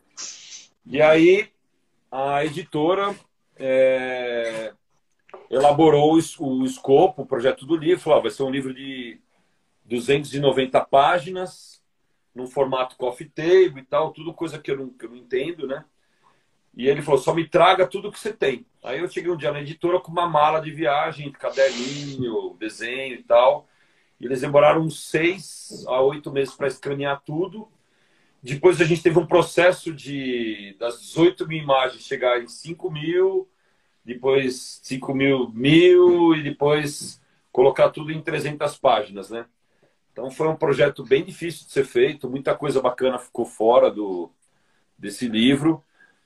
E 0.84 1.00
aí 1.00 1.48
a 2.10 2.44
editora 2.44 3.14
é, 3.56 4.72
elaborou 5.50 6.18
o, 6.18 6.44
o, 6.44 6.64
escopo, 6.64 7.22
o 7.22 7.26
projeto 7.26 7.66
do 7.66 7.76
livro, 7.76 8.02
falou, 8.02 8.18
ah, 8.18 8.22
vai 8.22 8.30
ser 8.30 8.42
um 8.42 8.50
livro 8.50 8.74
de 8.74 9.18
290 9.84 10.80
páginas, 10.86 11.77
num 12.34 12.46
formato 12.46 12.96
coffee 12.96 13.28
table 13.28 13.80
e 13.80 13.84
tal, 13.84 14.12
tudo 14.12 14.32
coisa 14.34 14.58
que 14.58 14.70
eu 14.70 14.76
não, 14.76 14.90
que 14.90 15.04
eu 15.04 15.10
não 15.10 15.16
entendo, 15.16 15.66
né? 15.66 15.84
E 16.76 16.88
ele 16.88 17.02
falou, 17.02 17.18
só 17.18 17.34
me 17.34 17.48
traga 17.48 17.86
tudo 17.86 18.12
que 18.12 18.18
você 18.18 18.32
tem. 18.32 18.64
Aí 18.84 19.00
eu 19.00 19.08
cheguei 19.08 19.30
um 19.30 19.36
dia 19.36 19.50
na 19.50 19.60
editora 19.60 19.98
com 19.98 20.12
uma 20.12 20.28
mala 20.28 20.60
de 20.60 20.70
viagem, 20.70 21.32
caderninho, 21.32 22.56
desenho 22.58 23.14
e 23.14 23.22
tal. 23.22 23.66
E 24.20 24.26
eles 24.26 24.40
demoraram 24.40 24.82
uns 24.82 25.08
seis 25.08 25.84
a 25.88 26.00
oito 26.00 26.30
meses 26.30 26.54
para 26.54 26.68
escanear 26.68 27.20
tudo. 27.24 27.68
Depois 28.40 28.80
a 28.80 28.84
gente 28.84 29.02
teve 29.02 29.18
um 29.18 29.26
processo 29.26 29.92
de 29.92 30.76
das 30.78 31.00
18 31.00 31.48
mil 31.48 31.58
imagens 31.58 32.04
chegar 32.04 32.40
em 32.40 32.46
5 32.46 32.90
mil, 32.90 33.48
depois 34.04 34.80
5 34.84 35.12
mil, 35.14 35.50
mil 35.50 36.34
e 36.36 36.42
depois 36.42 37.20
colocar 37.50 37.90
tudo 37.90 38.12
em 38.12 38.22
300 38.22 38.78
páginas, 38.78 39.30
né? 39.30 39.46
Então 40.18 40.32
foi 40.32 40.48
um 40.48 40.56
projeto 40.56 41.04
bem 41.04 41.24
difícil 41.24 41.64
de 41.64 41.72
ser 41.72 41.84
feito, 41.84 42.28
muita 42.28 42.52
coisa 42.52 42.82
bacana 42.82 43.20
ficou 43.20 43.44
fora 43.46 43.88
do, 43.88 44.28
desse 44.98 45.28
livro, 45.28 45.80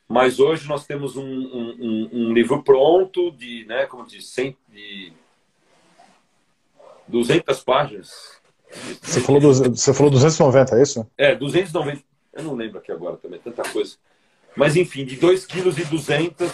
mas 0.08 0.40
hoje 0.40 0.66
nós 0.66 0.86
temos 0.86 1.14
um, 1.14 1.22
um, 1.22 2.08
um 2.10 2.32
livro 2.32 2.62
pronto 2.62 3.30
de, 3.32 3.66
né, 3.66 3.84
como 3.84 4.06
diz, 4.06 4.30
100, 4.30 4.56
de 4.70 5.12
200 7.06 7.62
páginas. 7.62 8.40
Você 9.02 9.20
falou, 9.20 9.42
você 9.42 9.92
falou 9.92 10.10
290, 10.10 10.74
é 10.74 10.82
isso? 10.82 11.06
É, 11.18 11.34
290. 11.34 12.02
Eu 12.32 12.44
não 12.44 12.54
lembro 12.54 12.78
aqui 12.78 12.90
agora 12.90 13.18
também, 13.18 13.40
tanta 13.40 13.62
coisa. 13.62 13.96
Mas 14.56 14.74
enfim, 14.74 15.04
de 15.04 15.18
2,2 15.18 16.34
kg, 16.34 16.50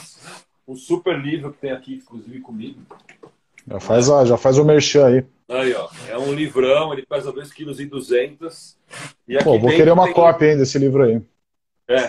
um 0.67 0.75
super 0.75 1.17
livro 1.17 1.53
que 1.53 1.59
tem 1.59 1.71
aqui, 1.71 1.95
inclusive 1.95 2.41
comigo. 2.41 2.81
Já 3.71 3.81
faz, 3.81 4.11
a, 4.11 4.25
já 4.25 4.37
faz 4.37 4.59
o 4.59 4.65
merchan 4.65 5.07
aí. 5.07 5.25
Aí, 5.49 5.75
ó. 5.75 5.89
É 6.09 6.19
um 6.19 6.33
livrão, 6.33 6.93
ele 6.93 7.05
pesa 7.05 7.33
2,2 7.33 8.77
kg. 9.27 9.45
Pô, 9.45 9.59
vou 9.59 9.71
querer 9.71 9.93
uma 9.93 10.05
tem... 10.05 10.15
cópia 10.15 10.53
hein, 10.53 10.59
desse 10.59 10.79
livro 10.79 11.03
aí. 11.03 11.21
É. 11.89 12.09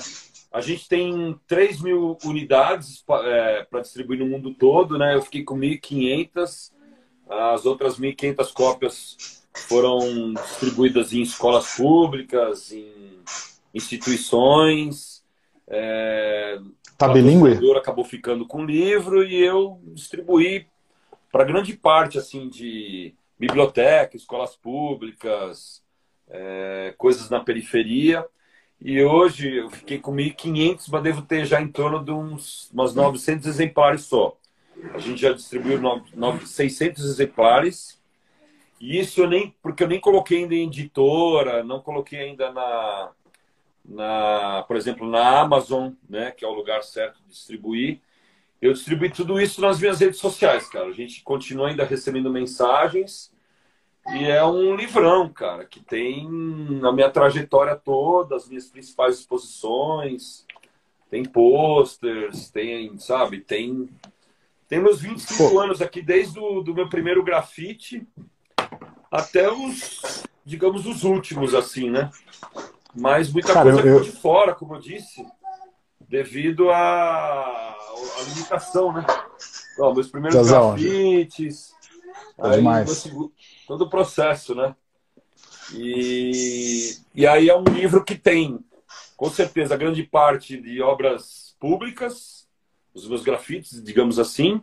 A 0.51 0.61
gente 0.61 0.87
tem 0.87 1.39
3 1.47 1.81
mil 1.81 2.17
unidades 2.23 3.03
é, 3.23 3.67
para 3.69 3.81
distribuir 3.81 4.19
no 4.19 4.25
mundo 4.25 4.53
todo, 4.53 4.97
né? 4.97 5.15
Eu 5.15 5.21
fiquei 5.21 5.43
com 5.43 5.57
1.500. 5.57 6.71
As 7.29 7.65
outras 7.65 7.99
1.500 7.99 8.53
cópias 8.53 9.17
foram 9.53 10.33
distribuídas 10.33 11.13
em 11.13 11.21
escolas 11.21 11.75
públicas, 11.75 12.71
em 12.71 13.19
instituições. 13.73 15.23
É, 15.67 16.57
tá 16.97 17.07
bilíngue? 17.09 17.59
acabou 17.77 18.03
ficando 18.03 18.47
com 18.47 18.63
o 18.63 18.65
livro 18.65 19.23
e 19.23 19.35
eu 19.35 19.79
distribuí 19.93 20.65
para 21.31 21.43
grande 21.43 21.75
parte 21.75 22.17
assim 22.17 22.49
de 22.49 23.13
biblioteca, 23.37 24.17
escolas 24.17 24.55
públicas, 24.55 25.83
é, 26.29 26.93
coisas 26.97 27.29
na 27.29 27.39
periferia. 27.39 28.25
E 28.81 29.01
hoje 29.03 29.57
eu 29.57 29.69
fiquei 29.69 29.99
com 29.99 30.13
1.500, 30.13 30.87
mas 30.89 31.03
devo 31.03 31.21
ter 31.21 31.45
já 31.45 31.61
em 31.61 31.67
torno 31.67 32.03
de 32.03 32.11
uns 32.11 32.69
umas 32.71 32.95
900 32.95 33.45
exemplares 33.47 34.01
só. 34.03 34.37
A 34.93 34.97
gente 34.99 35.21
já 35.21 35.33
distribuiu 35.33 35.79
600 36.45 37.03
exemplares. 37.03 37.99
E 38.79 38.97
isso 38.97 39.21
eu 39.21 39.27
nem, 39.27 39.53
porque 39.61 39.83
eu 39.83 39.87
nem 39.87 39.99
coloquei 39.99 40.39
ainda 40.39 40.55
em 40.55 40.67
editora, 40.67 41.63
não 41.63 41.81
coloquei 41.81 42.19
ainda 42.19 42.49
na, 42.51 43.11
na, 43.83 44.63
por 44.65 44.77
exemplo, 44.77 45.05
na 45.05 45.41
Amazon, 45.41 45.91
né, 46.09 46.31
que 46.31 46.45
é 46.45 46.47
o 46.47 46.53
lugar 46.53 46.81
certo 46.83 47.21
de 47.23 47.29
distribuir. 47.29 47.99
Eu 48.61 48.73
distribuí 48.73 49.09
tudo 49.09 49.39
isso 49.39 49.61
nas 49.61 49.79
minhas 49.79 49.99
redes 49.99 50.19
sociais, 50.19 50.67
cara. 50.67 50.87
A 50.87 50.93
gente 50.93 51.23
continua 51.23 51.69
ainda 51.69 51.85
recebendo 51.85 52.29
mensagens 52.29 53.31
e 54.13 54.25
é 54.25 54.43
um 54.43 54.75
livrão, 54.75 55.31
cara, 55.31 55.65
que 55.65 55.79
tem 55.79 56.27
a 56.83 56.91
minha 56.91 57.09
trajetória 57.09 57.75
toda, 57.75 58.35
as 58.35 58.47
minhas 58.47 58.67
principais 58.67 59.19
exposições, 59.19 60.45
tem 61.09 61.23
posters, 61.23 62.49
tem, 62.49 62.97
sabe, 62.97 63.39
tem 63.39 63.89
tem 64.67 64.79
meus 64.79 65.01
25 65.01 65.49
Pô. 65.49 65.59
anos 65.59 65.81
aqui 65.81 65.99
desde 65.99 66.39
o 66.39 66.61
do 66.61 66.75
meu 66.75 66.87
primeiro 66.87 67.23
grafite 67.23 68.07
até 69.11 69.51
os, 69.51 70.23
digamos, 70.45 70.85
os 70.85 71.03
últimos 71.03 71.55
assim, 71.55 71.89
né? 71.89 72.11
Mas 72.95 73.33
muita 73.33 73.51
Cara, 73.51 73.71
coisa 73.71 73.87
eu... 73.87 74.01
de 74.01 74.11
fora, 74.11 74.53
como 74.53 74.75
eu 74.75 74.79
disse, 74.79 75.25
devido 76.09 76.71
à, 76.71 77.77
limitação, 78.33 78.91
né? 78.91 79.05
Ó, 79.79 79.93
meus 79.93 80.09
primeiros 80.09 80.35
Jazão, 80.35 80.71
grafites, 80.71 81.73
é 82.37 82.49
demais. 82.49 83.07
todo 83.67 83.83
o 83.83 83.89
processo, 83.89 84.55
né? 84.55 84.75
E, 85.73 86.97
e 87.13 87.27
aí 87.27 87.47
é 87.47 87.55
um 87.55 87.63
livro 87.63 88.03
que 88.03 88.15
tem, 88.15 88.59
com 89.15 89.29
certeza, 89.29 89.77
grande 89.77 90.01
parte 90.03 90.59
de 90.59 90.81
obras 90.81 91.55
públicas, 91.59 92.49
os 92.91 93.07
meus 93.07 93.21
grafites, 93.21 93.81
digamos 93.81 94.17
assim, 94.17 94.61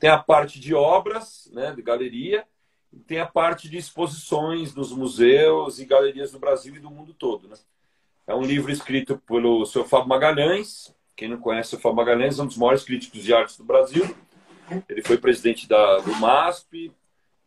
tem 0.00 0.10
a 0.10 0.18
parte 0.18 0.58
de 0.58 0.74
obras, 0.74 1.48
né, 1.52 1.72
de 1.72 1.80
galeria, 1.80 2.44
tem 3.06 3.20
a 3.20 3.26
parte 3.26 3.68
de 3.68 3.76
exposições 3.76 4.74
nos 4.74 4.92
museus 4.92 5.78
e 5.78 5.84
galerias 5.84 6.32
do 6.32 6.40
Brasil 6.40 6.74
e 6.74 6.80
do 6.80 6.90
mundo 6.90 7.14
todo. 7.14 7.46
Né? 7.46 7.56
É 8.28 8.34
um 8.34 8.42
livro 8.42 8.70
escrito 8.70 9.16
pelo 9.26 9.64
seu 9.64 9.86
Fábio 9.86 10.06
Magalhães. 10.06 10.94
Quem 11.16 11.30
não 11.30 11.38
conhece 11.38 11.74
o 11.74 11.78
Fábio 11.78 11.96
Magalhães 11.96 12.38
é 12.38 12.42
um 12.42 12.46
dos 12.46 12.58
maiores 12.58 12.84
críticos 12.84 13.24
de 13.24 13.32
artes 13.32 13.56
do 13.56 13.64
Brasil. 13.64 14.04
Ele 14.86 15.02
foi 15.02 15.16
presidente 15.16 15.66
da, 15.66 15.96
do 16.00 16.14
MASP, 16.16 16.92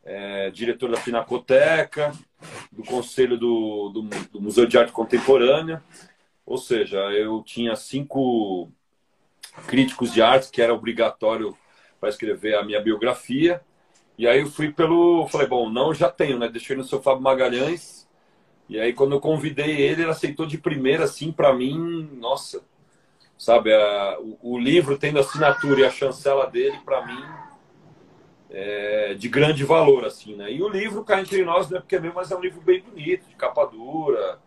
é, 0.03 0.49
diretor 0.49 0.89
da 0.89 0.99
Pinacoteca, 0.99 2.11
do 2.71 2.83
Conselho 2.83 3.37
do, 3.37 3.89
do, 3.89 4.01
do 4.31 4.41
Museu 4.41 4.65
de 4.65 4.75
Arte 4.75 4.91
Contemporânea. 4.91 5.83
Ou 6.43 6.57
seja, 6.57 6.97
eu 7.11 7.43
tinha 7.43 7.75
cinco 7.75 8.67
críticos 9.67 10.11
de 10.11 10.19
arte 10.19 10.49
que 10.49 10.63
era 10.63 10.73
obrigatório 10.73 11.55
para 11.99 12.09
escrever 12.09 12.55
a 12.55 12.65
minha 12.65 12.81
biografia. 12.81 13.61
E 14.17 14.27
aí 14.27 14.39
eu 14.39 14.47
fui 14.47 14.71
pelo. 14.71 15.27
Falei, 15.27 15.45
bom, 15.45 15.69
não, 15.69 15.93
já 15.93 16.09
tenho, 16.09 16.39
né? 16.39 16.49
Deixei 16.49 16.75
no 16.75 16.83
seu 16.83 16.99
Fábio 16.99 17.21
Magalhães. 17.21 18.09
E 18.71 18.79
aí 18.79 18.93
quando 18.93 19.11
eu 19.11 19.19
convidei 19.19 19.81
ele, 19.81 20.03
ele 20.03 20.11
aceitou 20.11 20.45
de 20.45 20.57
primeira, 20.57 21.03
assim, 21.03 21.29
para 21.29 21.53
mim, 21.53 22.09
nossa. 22.13 22.61
Sabe, 23.37 23.73
a, 23.73 24.17
o, 24.21 24.53
o, 24.53 24.57
livro 24.57 24.97
tendo 24.97 25.17
a 25.17 25.21
assinatura 25.21 25.81
e 25.81 25.83
a 25.83 25.91
chancela 25.91 26.47
dele, 26.47 26.77
para 26.85 27.05
mim, 27.05 27.21
é 28.49 29.13
de 29.13 29.27
grande 29.27 29.65
valor, 29.65 30.05
assim, 30.05 30.35
né? 30.35 30.49
E 30.49 30.63
o 30.63 30.69
livro, 30.69 31.03
cá 31.03 31.19
entre 31.19 31.43
nós, 31.43 31.69
não 31.69 31.79
é 31.79 31.81
porque 31.81 31.97
é 31.97 31.99
meu, 31.99 32.13
mas 32.13 32.31
é 32.31 32.35
um 32.37 32.39
livro 32.39 32.61
bem 32.61 32.81
bonito, 32.81 33.27
de 33.27 33.35
capa 33.35 33.65
dura. 33.65 34.39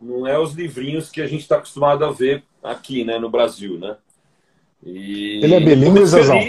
Não 0.00 0.26
é 0.26 0.38
os 0.38 0.54
livrinhos 0.54 1.10
que 1.10 1.20
a 1.20 1.26
gente 1.26 1.42
está 1.42 1.56
acostumado 1.56 2.06
a 2.06 2.10
ver 2.10 2.44
aqui, 2.62 3.04
né, 3.04 3.18
no 3.18 3.28
Brasil, 3.28 3.78
né? 3.78 3.98
E 4.82 5.44
ele 5.44 5.54
é 5.54 5.60
bilíngue, 5.60 6.06
Zezão? 6.06 6.40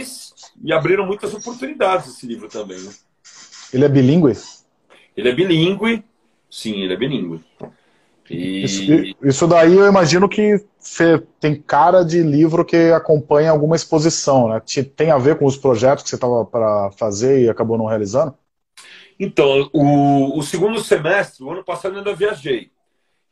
E 0.63 0.71
abriram 0.71 1.05
muitas 1.05 1.33
oportunidades 1.33 2.15
esse 2.15 2.25
livro 2.25 2.47
também. 2.47 2.79
Né? 2.79 2.91
Ele 3.73 3.83
é 3.83 3.89
bilíngue? 3.89 4.31
Ele 5.17 5.29
é 5.29 5.33
bilíngue, 5.33 6.05
sim, 6.49 6.81
ele 6.81 6.93
é 6.93 6.97
bilíngue. 6.97 7.43
E... 8.29 8.63
Isso, 8.63 8.83
isso, 9.23 9.47
daí 9.47 9.75
eu 9.75 9.87
imagino 9.87 10.29
que 10.29 10.63
tem 11.39 11.59
cara 11.59 12.03
de 12.03 12.21
livro 12.21 12.63
que 12.63 12.91
acompanha 12.91 13.49
alguma 13.49 13.75
exposição, 13.75 14.49
né? 14.49 14.61
Tem 14.95 15.09
a 15.09 15.17
ver 15.17 15.37
com 15.37 15.45
os 15.45 15.57
projetos 15.57 16.03
que 16.03 16.09
você 16.09 16.15
estava 16.15 16.45
para 16.45 16.91
fazer 16.91 17.43
e 17.43 17.49
acabou 17.49 17.77
não 17.77 17.85
realizando? 17.85 18.35
Então, 19.19 19.69
o, 19.73 20.37
o, 20.37 20.43
segundo 20.43 20.79
semestre, 20.79 21.43
o 21.43 21.51
ano 21.51 21.63
passado 21.63 21.93
eu 21.93 21.97
ainda 21.99 22.15
viajei. 22.15 22.71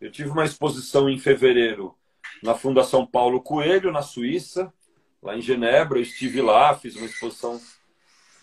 Eu 0.02 0.12
tive 0.12 0.30
uma 0.30 0.46
exposição 0.46 1.10
em 1.10 1.18
fevereiro 1.18 1.94
na 2.44 2.56
Fundação 2.56 3.06
Paulo 3.06 3.42
Coelho, 3.42 3.92
na 3.92 4.02
Suíça 4.02 4.72
lá 5.22 5.38
em 5.38 5.42
Genebra. 5.42 5.98
Eu 5.98 6.04
estive 6.04 6.42
lá, 6.42 6.76
fiz 6.76 6.96
uma 6.96 7.06
exposição 7.06 7.60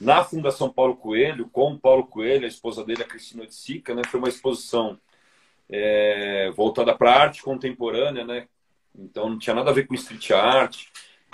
na 0.00 0.24
Fundação 0.24 0.72
Paulo 0.72 0.96
Coelho, 0.96 1.48
com 1.48 1.72
o 1.72 1.78
Paulo 1.78 2.06
Coelho, 2.06 2.44
a 2.44 2.48
esposa 2.48 2.84
dele, 2.84 3.02
a 3.02 3.06
Cristina 3.06 3.42
Oiticica, 3.42 3.94
né? 3.94 4.02
Foi 4.04 4.18
uma 4.18 4.28
exposição 4.28 4.98
é, 5.68 6.50
voltada 6.56 6.94
para 6.94 7.14
arte 7.14 7.42
contemporânea, 7.42 8.24
né? 8.24 8.48
Então 8.94 9.28
não 9.30 9.38
tinha 9.38 9.54
nada 9.54 9.70
a 9.70 9.74
ver 9.74 9.86
com 9.86 9.94
street 9.94 10.30
art. 10.30 10.86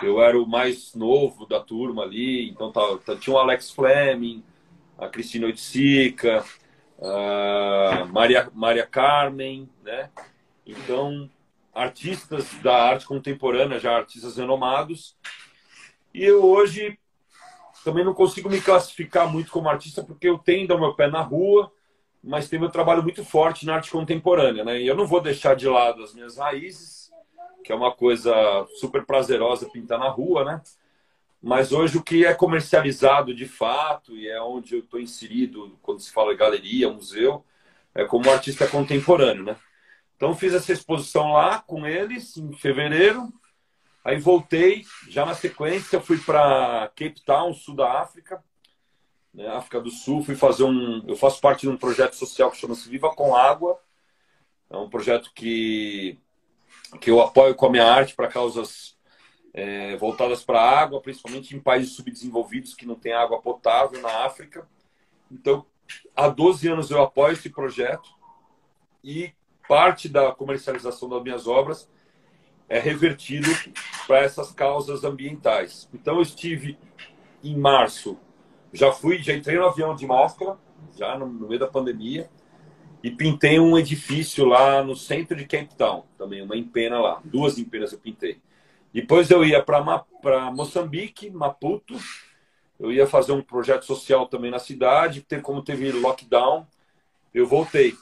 Eu 0.02 0.22
era 0.22 0.38
o 0.38 0.46
mais 0.46 0.94
novo 0.94 1.46
da 1.46 1.60
turma 1.60 2.02
ali, 2.04 2.48
então 2.48 2.72
tá, 2.72 2.80
tá, 3.04 3.16
tinha 3.16 3.34
o 3.34 3.38
Alex 3.38 3.70
Fleming, 3.70 4.42
a 4.96 5.08
Cristina 5.08 5.46
Oiticica, 5.46 6.44
a 7.00 8.06
Maria, 8.06 8.50
Maria 8.54 8.86
Carmen, 8.86 9.68
né? 9.82 10.10
Então 10.66 11.28
artistas 11.74 12.48
da 12.62 12.74
arte 12.74 13.06
contemporânea, 13.06 13.78
já 13.78 13.96
artistas 13.96 14.36
renomados. 14.36 15.16
E 16.12 16.24
eu 16.24 16.44
hoje 16.44 16.98
também 17.84 18.04
não 18.04 18.14
consigo 18.14 18.48
me 18.48 18.60
classificar 18.60 19.30
muito 19.30 19.50
como 19.50 19.68
artista 19.68 20.02
porque 20.02 20.28
eu 20.28 20.38
tenho 20.38 20.74
o 20.74 20.80
meu 20.80 20.94
pé 20.94 21.08
na 21.08 21.20
rua, 21.20 21.72
mas 22.22 22.48
tenho 22.48 22.62
meu 22.62 22.70
trabalho 22.70 23.02
muito 23.02 23.24
forte 23.24 23.64
na 23.64 23.76
arte 23.76 23.90
contemporânea, 23.90 24.64
né? 24.64 24.80
E 24.80 24.86
eu 24.86 24.94
não 24.94 25.06
vou 25.06 25.20
deixar 25.20 25.56
de 25.56 25.66
lado 25.68 26.02
as 26.02 26.14
minhas 26.14 26.36
raízes, 26.36 27.10
que 27.64 27.72
é 27.72 27.74
uma 27.74 27.92
coisa 27.92 28.32
super 28.78 29.04
prazerosa 29.04 29.70
pintar 29.70 29.98
na 29.98 30.08
rua, 30.08 30.44
né? 30.44 30.62
Mas 31.42 31.72
hoje 31.72 31.96
o 31.96 32.02
que 32.02 32.26
é 32.26 32.34
comercializado 32.34 33.34
de 33.34 33.46
fato 33.46 34.14
e 34.14 34.28
é 34.28 34.40
onde 34.42 34.74
eu 34.74 34.80
estou 34.80 35.00
inserido 35.00 35.78
quando 35.80 36.00
se 36.00 36.12
fala 36.12 36.34
galeria, 36.34 36.90
museu, 36.90 37.42
é 37.94 38.04
como 38.04 38.30
artista 38.30 38.66
contemporâneo, 38.66 39.44
né? 39.44 39.56
Então 40.16 40.36
fiz 40.36 40.52
essa 40.52 40.70
exposição 40.70 41.32
lá 41.32 41.60
com 41.60 41.86
eles 41.86 42.36
em 42.36 42.52
fevereiro. 42.52 43.32
Aí 44.04 44.18
voltei, 44.18 44.84
já 45.08 45.26
na 45.26 45.34
sequência 45.34 46.00
fui 46.00 46.18
para 46.18 46.90
Cape 46.96 47.22
Town, 47.24 47.52
sul 47.52 47.74
da 47.74 48.00
África, 48.00 48.42
né, 49.32 49.46
África 49.48 49.80
do 49.80 49.90
Sul. 49.90 50.22
Fui 50.22 50.34
fazer 50.34 50.64
um, 50.64 51.04
eu 51.06 51.16
faço 51.16 51.40
parte 51.40 51.62
de 51.62 51.68
um 51.68 51.76
projeto 51.76 52.14
social 52.14 52.50
que 52.50 52.56
chama-se 52.56 52.88
Viva 52.88 53.14
com 53.14 53.36
Água. 53.36 53.78
É 54.70 54.76
um 54.76 54.88
projeto 54.88 55.30
que 55.34 56.18
que 57.00 57.10
eu 57.10 57.20
apoio 57.20 57.54
com 57.54 57.66
a 57.66 57.70
minha 57.70 57.86
arte 57.86 58.16
para 58.16 58.26
causas 58.26 58.98
é, 59.52 59.96
voltadas 59.96 60.42
para 60.42 60.60
a 60.60 60.80
água, 60.80 61.00
principalmente 61.00 61.54
em 61.54 61.60
países 61.60 61.94
subdesenvolvidos 61.94 62.74
que 62.74 62.86
não 62.86 62.94
têm 62.94 63.12
água 63.12 63.40
potável 63.40 64.00
na 64.00 64.24
África. 64.24 64.66
Então, 65.30 65.64
há 66.16 66.28
12 66.28 66.68
anos 66.68 66.90
eu 66.90 67.00
apoio 67.02 67.32
esse 67.32 67.50
projeto 67.50 68.08
e 69.04 69.32
parte 69.68 70.08
da 70.08 70.32
comercialização 70.32 71.08
das 71.08 71.22
minhas 71.22 71.46
obras 71.46 71.88
é 72.70 72.78
revertido 72.78 73.48
para 74.06 74.20
essas 74.20 74.52
causas 74.52 75.02
ambientais. 75.02 75.88
Então 75.92 76.16
eu 76.16 76.22
estive 76.22 76.78
em 77.42 77.58
março, 77.58 78.16
já 78.72 78.92
fui, 78.92 79.20
já 79.20 79.34
entrei 79.34 79.58
no 79.58 79.66
avião 79.66 79.94
de 79.94 80.06
máscara, 80.06 80.56
já 80.96 81.18
no, 81.18 81.26
meio 81.26 81.58
da 81.58 81.66
pandemia, 81.66 82.30
e 83.02 83.10
pintei 83.10 83.58
um 83.58 83.76
edifício 83.76 84.44
lá 84.44 84.84
no 84.84 84.94
centro 84.94 85.36
de 85.36 85.46
Cape 85.46 85.74
Town, 85.74 86.04
também 86.16 86.42
uma 86.42 86.56
empena 86.56 87.00
lá, 87.00 87.20
duas 87.24 87.58
empenas 87.58 87.92
eu 87.92 87.98
pintei. 87.98 88.40
Depois 88.94 89.30
eu 89.30 89.44
ia 89.44 89.62
para 89.62 90.50
Moçambique, 90.52 91.28
Maputo, 91.28 91.96
eu 92.78 92.92
ia 92.92 93.06
fazer 93.06 93.32
um 93.32 93.42
projeto 93.42 93.84
social 93.84 94.26
também 94.28 94.50
na 94.50 94.58
cidade, 94.58 95.26
como 95.42 95.62
teve 95.62 95.90
lockdown, 95.90 96.66
eu 97.34 97.46
voltei. 97.46 97.96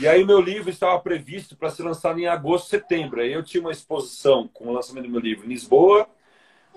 E 0.00 0.08
aí 0.08 0.24
meu 0.24 0.40
livro 0.40 0.70
estava 0.70 0.98
previsto 0.98 1.54
para 1.54 1.68
ser 1.68 1.82
lançado 1.82 2.18
em 2.18 2.26
agosto, 2.26 2.70
setembro. 2.70 3.20
Aí 3.20 3.34
eu 3.34 3.42
tinha 3.42 3.60
uma 3.60 3.70
exposição 3.70 4.48
com 4.48 4.68
o 4.68 4.72
lançamento 4.72 5.04
do 5.04 5.10
meu 5.10 5.20
livro 5.20 5.44
em 5.44 5.50
Lisboa, 5.50 6.08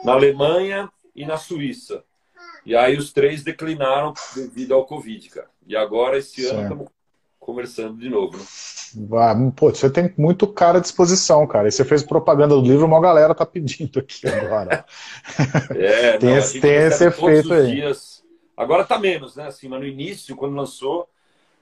na 0.04 0.12
Alemanha 0.12 0.90
e 1.16 1.26
na 1.26 1.38
Suíça. 1.38 2.04
E 2.66 2.76
aí 2.76 2.98
os 2.98 3.14
três 3.14 3.42
declinaram 3.42 4.14
devido 4.36 4.74
ao 4.74 4.86
Covid, 4.86 5.30
cara. 5.30 5.48
E 5.66 5.74
agora, 5.74 6.18
esse 6.18 6.46
ano, 6.46 6.64
estamos 6.64 6.88
conversando 7.40 7.98
de 7.98 8.10
novo, 8.10 8.38
né? 8.38 8.44
Ah, 9.14 9.36
pô, 9.56 9.70
você 9.70 9.90
tem 9.90 10.14
muito 10.18 10.46
cara 10.46 10.80
de 10.80 10.88
exposição, 10.88 11.48
cara. 11.48 11.70
E 11.70 11.72
você 11.72 11.86
fez 11.86 12.04
propaganda 12.04 12.56
do 12.56 12.62
livro, 12.62 12.86
uma 12.86 13.02
galera 13.02 13.34
tá 13.34 13.46
pedindo 13.46 14.00
aqui 14.00 14.28
agora. 14.28 14.86
é, 15.74 16.18
tem 16.20 16.30
não, 16.30 16.38
esse, 16.38 16.60
tem 16.60 16.74
esse 16.74 17.06
efeito 17.06 17.54
aí. 17.54 17.72
Dias. 17.72 18.22
Agora 18.56 18.84
tá 18.84 19.00
menos, 19.00 19.38
né? 19.38 19.48
Assim, 19.48 19.70
mas 19.70 19.80
no 19.80 19.88
início, 19.88 20.36
quando 20.36 20.56
lançou, 20.56 21.10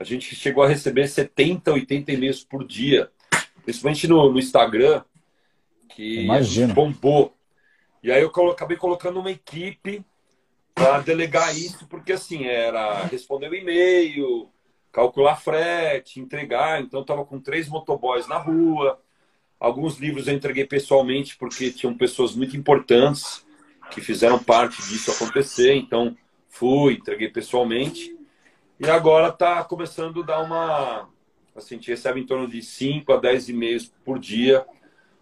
a 0.02 0.04
gente 0.04 0.36
chegou 0.36 0.64
a 0.64 0.68
receber 0.68 1.08
70, 1.08 1.72
80 1.72 2.12
e-mails 2.12 2.44
por 2.44 2.66
dia, 2.66 3.12
principalmente 3.64 4.08
no, 4.08 4.32
no 4.32 4.40
Instagram, 4.40 5.04
que 5.90 6.22
Imagina. 6.22 6.74
bombou. 6.74 7.36
E 8.02 8.12
aí 8.12 8.24
eu 8.24 8.32
colo 8.32 8.52
acabei 8.52 8.78
colocando 8.78 9.20
uma 9.20 9.30
equipe 9.30 10.04
para 10.74 11.02
delegar 11.02 11.56
isso, 11.56 11.86
porque 11.86 12.14
assim, 12.14 12.46
era 12.46 13.06
responder 13.06 13.48
o 13.48 13.54
e-mail, 13.54 14.50
calcular 14.92 15.36
frete, 15.36 16.20
entregar. 16.20 16.82
Então, 16.82 17.02
estava 17.02 17.24
com 17.24 17.40
três 17.40 17.70
motoboys 17.70 18.28
na 18.28 18.40
rua. 18.40 19.00
Alguns 19.60 20.00
livros 20.00 20.28
eu 20.28 20.34
entreguei 20.34 20.66
pessoalmente, 20.66 21.38
porque 21.38 21.70
tinham 21.72 21.96
pessoas 21.96 22.34
muito 22.34 22.58
importantes 22.58 23.46
que 23.92 24.02
fizeram 24.02 24.40
parte 24.40 24.82
disso 24.82 25.12
acontecer. 25.12 25.76
Então, 25.76 26.18
fui, 26.50 26.94
entreguei 26.94 27.30
pessoalmente. 27.30 28.20
E 28.82 28.90
agora 28.90 29.28
está 29.28 29.64
começando 29.64 30.24
a 30.24 30.26
dar 30.26 30.42
uma. 30.42 31.08
Assim, 31.56 31.76
a 31.76 31.78
gente 31.78 31.92
recebe 31.92 32.20
em 32.20 32.26
torno 32.26 32.48
de 32.48 32.64
5 32.64 33.14
a 33.14 33.18
10 33.18 33.50
e-mails 33.50 33.94
por 34.04 34.18
dia 34.18 34.66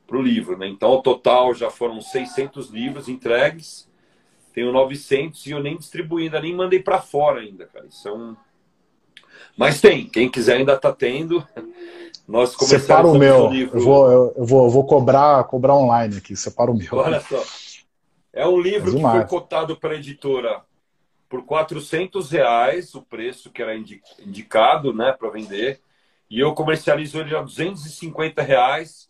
para 0.08 0.18
o 0.18 0.22
livro. 0.22 0.58
Né? 0.58 0.68
Então, 0.70 0.90
ao 0.90 1.02
total, 1.02 1.54
já 1.54 1.70
foram 1.70 2.00
600 2.00 2.70
livros 2.70 3.10
entregues. 3.10 3.90
Tenho 4.54 4.72
900 4.72 5.46
e 5.46 5.52
eu 5.52 5.62
nem 5.62 5.76
distribuí, 5.78 6.24
ainda 6.24 6.40
nem 6.40 6.56
mandei 6.56 6.82
para 6.82 7.02
fora 7.02 7.42
ainda, 7.42 7.66
cara. 7.66 7.86
Isso 7.86 8.08
é 8.08 8.14
um 8.14 8.36
mas 9.58 9.82
tem, 9.82 10.08
quem 10.08 10.30
quiser 10.30 10.58
ainda 10.58 10.74
está 10.74 10.92
tendo. 10.92 11.46
Nós 12.28 12.52
Separa 12.52 13.08
o 13.08 13.18
meu. 13.18 13.48
O 13.48 13.52
livro... 13.52 13.78
eu, 13.78 13.84
vou, 13.84 14.12
eu, 14.12 14.34
eu, 14.38 14.46
vou, 14.46 14.64
eu 14.66 14.70
vou 14.70 14.86
cobrar, 14.86 15.44
cobrar 15.46 15.76
online 15.76 16.18
aqui. 16.18 16.36
Separa 16.36 16.72
o 16.72 16.78
meu. 16.78 16.88
Olha 16.94 17.20
só. 17.20 17.44
É 18.32 18.48
um 18.48 18.60
livro 18.60 18.96
que 18.96 19.02
foi 19.02 19.26
cotado 19.26 19.76
para 19.76 19.94
a 19.94 19.96
editora 19.96 20.62
por 21.30 21.46
400 21.46 22.32
reais, 22.32 22.96
o 22.96 23.04
preço 23.04 23.52
que 23.52 23.62
era 23.62 23.76
indicado 23.76 24.92
né, 24.92 25.14
para 25.14 25.30
vender. 25.30 25.80
E 26.28 26.40
eu 26.40 26.54
comercializo 26.54 27.20
ele 27.20 27.36
a 27.36 27.42
250 27.42 28.42
reais, 28.42 29.10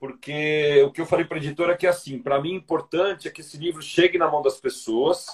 porque 0.00 0.82
o 0.82 0.90
que 0.90 1.00
eu 1.00 1.06
falei 1.06 1.26
para 1.26 1.36
a 1.36 1.40
editora 1.40 1.74
é 1.74 1.76
que, 1.76 1.86
assim, 1.86 2.18
para 2.18 2.40
mim, 2.40 2.54
importante 2.54 3.28
é 3.28 3.30
que 3.30 3.42
esse 3.42 3.58
livro 3.58 3.82
chegue 3.82 4.18
na 4.18 4.30
mão 4.30 4.42
das 4.42 4.58
pessoas 4.58 5.26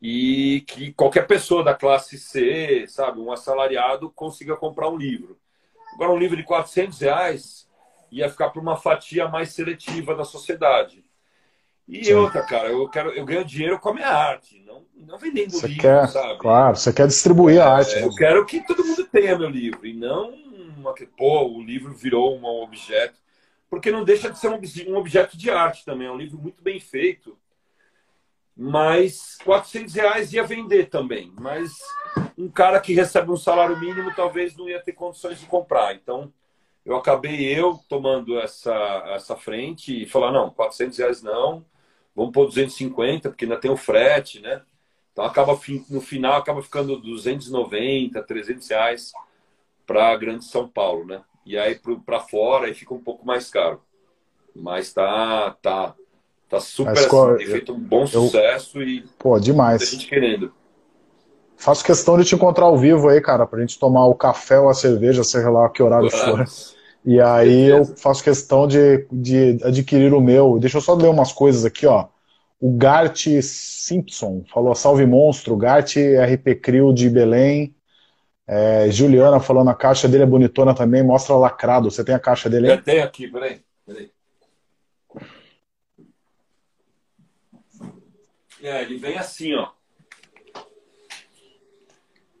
e 0.00 0.64
que 0.66 0.92
qualquer 0.92 1.26
pessoa 1.26 1.64
da 1.64 1.74
classe 1.74 2.18
C, 2.18 2.86
sabe, 2.88 3.20
um 3.20 3.32
assalariado, 3.32 4.10
consiga 4.10 4.56
comprar 4.56 4.88
um 4.88 4.96
livro. 4.96 5.38
Agora, 5.94 6.12
um 6.12 6.18
livro 6.18 6.36
de 6.36 6.44
400 6.44 7.00
reais 7.00 7.68
ia 8.10 8.30
ficar 8.30 8.50
para 8.50 8.60
uma 8.60 8.76
fatia 8.76 9.28
mais 9.28 9.52
seletiva 9.52 10.14
da 10.14 10.24
sociedade. 10.24 11.05
E 11.88 12.04
Sim. 12.04 12.14
outra, 12.14 12.42
cara, 12.42 12.68
eu 12.68 12.88
quero, 12.88 13.10
eu 13.10 13.24
ganho 13.24 13.44
dinheiro 13.44 13.78
com 13.78 13.90
a 13.90 13.94
minha 13.94 14.08
arte, 14.08 14.62
não, 14.66 14.84
não 14.96 15.18
vendendo 15.18 15.52
você 15.52 15.68
livro, 15.68 15.82
quer, 15.82 16.08
sabe? 16.08 16.38
Claro, 16.40 16.76
você 16.76 16.92
quer 16.92 17.06
distribuir 17.06 17.58
é, 17.58 17.60
a 17.60 17.72
arte. 17.74 17.94
Né? 17.94 18.02
Eu 18.02 18.14
quero 18.14 18.44
que 18.44 18.60
todo 18.66 18.84
mundo 18.84 19.04
tenha 19.04 19.38
meu 19.38 19.48
livro 19.48 19.86
e 19.86 19.92
não 19.92 20.34
uma 20.76 20.92
que, 20.92 21.06
pô, 21.06 21.46
o 21.46 21.62
livro 21.62 21.94
virou 21.94 22.36
um 22.36 22.44
objeto, 22.44 23.18
porque 23.70 23.90
não 23.90 24.04
deixa 24.04 24.30
de 24.30 24.38
ser 24.38 24.48
um, 24.48 24.60
um 24.92 24.96
objeto 24.96 25.36
de 25.36 25.50
arte 25.50 25.84
também. 25.84 26.06
É 26.06 26.10
um 26.10 26.18
livro 26.18 26.38
muito 26.38 26.62
bem 26.62 26.78
feito 26.78 27.36
mas 28.56 29.36
400 29.44 29.94
reais 29.94 30.32
ia 30.32 30.42
vender 30.42 30.88
também. 30.88 31.30
Mas 31.38 31.72
um 32.38 32.48
cara 32.48 32.80
que 32.80 32.94
recebe 32.94 33.30
um 33.30 33.36
salário 33.36 33.78
mínimo 33.78 34.14
talvez 34.14 34.56
não 34.56 34.68
ia 34.68 34.80
ter 34.80 34.92
condições 34.92 35.38
de 35.38 35.46
comprar. 35.46 35.94
Então, 35.94 36.32
eu 36.84 36.96
acabei 36.96 37.44
eu 37.44 37.78
tomando 37.88 38.38
essa, 38.38 38.74
essa 39.08 39.36
frente 39.36 40.02
e 40.02 40.06
falar, 40.06 40.32
não, 40.32 40.48
400 40.50 40.98
reais 40.98 41.22
não, 41.22 41.64
vamos 42.16 42.32
pôr 42.32 42.46
250, 42.46 43.28
porque 43.28 43.44
ainda 43.44 43.58
tem 43.58 43.70
o 43.70 43.76
frete, 43.76 44.40
né? 44.40 44.62
Então, 45.12 45.24
acaba, 45.24 45.58
no 45.88 46.00
final, 46.00 46.38
acaba 46.38 46.62
ficando 46.62 46.98
290, 46.98 48.22
300 48.22 48.68
reais 48.68 49.12
para 49.86 50.10
a 50.10 50.16
Grande 50.16 50.44
São 50.44 50.66
Paulo, 50.66 51.04
né? 51.04 51.22
E 51.44 51.56
aí, 51.56 51.78
para 52.04 52.18
fora, 52.18 52.66
aí 52.66 52.74
fica 52.74 52.92
um 52.92 53.02
pouco 53.02 53.24
mais 53.24 53.48
caro. 53.48 53.80
Mas 54.54 54.92
tá, 54.92 55.56
tá, 55.62 55.94
Tá 56.48 56.60
super 56.60 56.96
assim, 56.96 57.36
tem 57.38 57.46
feito 57.46 57.72
um 57.72 57.78
bom 57.78 58.06
sucesso 58.06 58.78
eu, 58.78 58.86
e 58.86 59.04
pô, 59.18 59.38
demais. 59.38 59.80
muita 59.80 59.86
gente 59.86 60.06
querendo. 60.06 60.52
Faço 61.56 61.84
questão 61.84 62.16
de 62.16 62.24
te 62.24 62.34
encontrar 62.34 62.66
ao 62.66 62.76
vivo 62.76 63.08
aí, 63.08 63.20
cara, 63.20 63.46
pra 63.46 63.60
gente 63.60 63.78
tomar 63.78 64.06
o 64.06 64.14
café 64.14 64.60
ou 64.60 64.68
a 64.68 64.74
cerveja, 64.74 65.24
sei 65.24 65.42
lá 65.42 65.68
que 65.68 65.82
horário 65.82 66.10
for. 66.10 66.46
E 67.06 67.20
aí 67.20 67.66
eu 67.66 67.84
faço 67.84 68.24
questão 68.24 68.66
de, 68.66 69.06
de 69.12 69.60
adquirir 69.62 70.12
o 70.12 70.20
meu. 70.20 70.58
Deixa 70.58 70.78
eu 70.78 70.82
só 70.82 70.92
ler 70.92 71.08
umas 71.08 71.32
coisas 71.32 71.64
aqui, 71.64 71.86
ó. 71.86 72.08
O 72.60 72.76
Gart 72.76 73.28
Simpson 73.42 74.42
falou 74.52 74.74
salve 74.74 75.06
monstro, 75.06 75.56
Gart 75.56 75.94
RP 75.96 76.56
Crio 76.60 76.92
de 76.92 77.08
Belém. 77.08 77.72
É, 78.44 78.90
Juliana 78.90 79.38
falando 79.38 79.70
a 79.70 79.74
caixa 79.74 80.08
dele 80.08 80.24
é 80.24 80.26
bonitona 80.26 80.74
também, 80.74 81.04
mostra 81.04 81.36
lacrado. 81.36 81.90
Você 81.90 82.04
tem 82.04 82.14
a 82.14 82.18
caixa 82.18 82.50
dele 82.50 82.66
aí? 82.66 82.76
Eu 82.76 82.82
tenho 82.82 83.04
aqui, 83.04 83.28
peraí. 83.28 83.60
peraí. 83.86 84.10
É, 88.60 88.82
ele 88.82 88.96
vem 88.96 89.16
assim, 89.16 89.54
ó. 89.54 89.75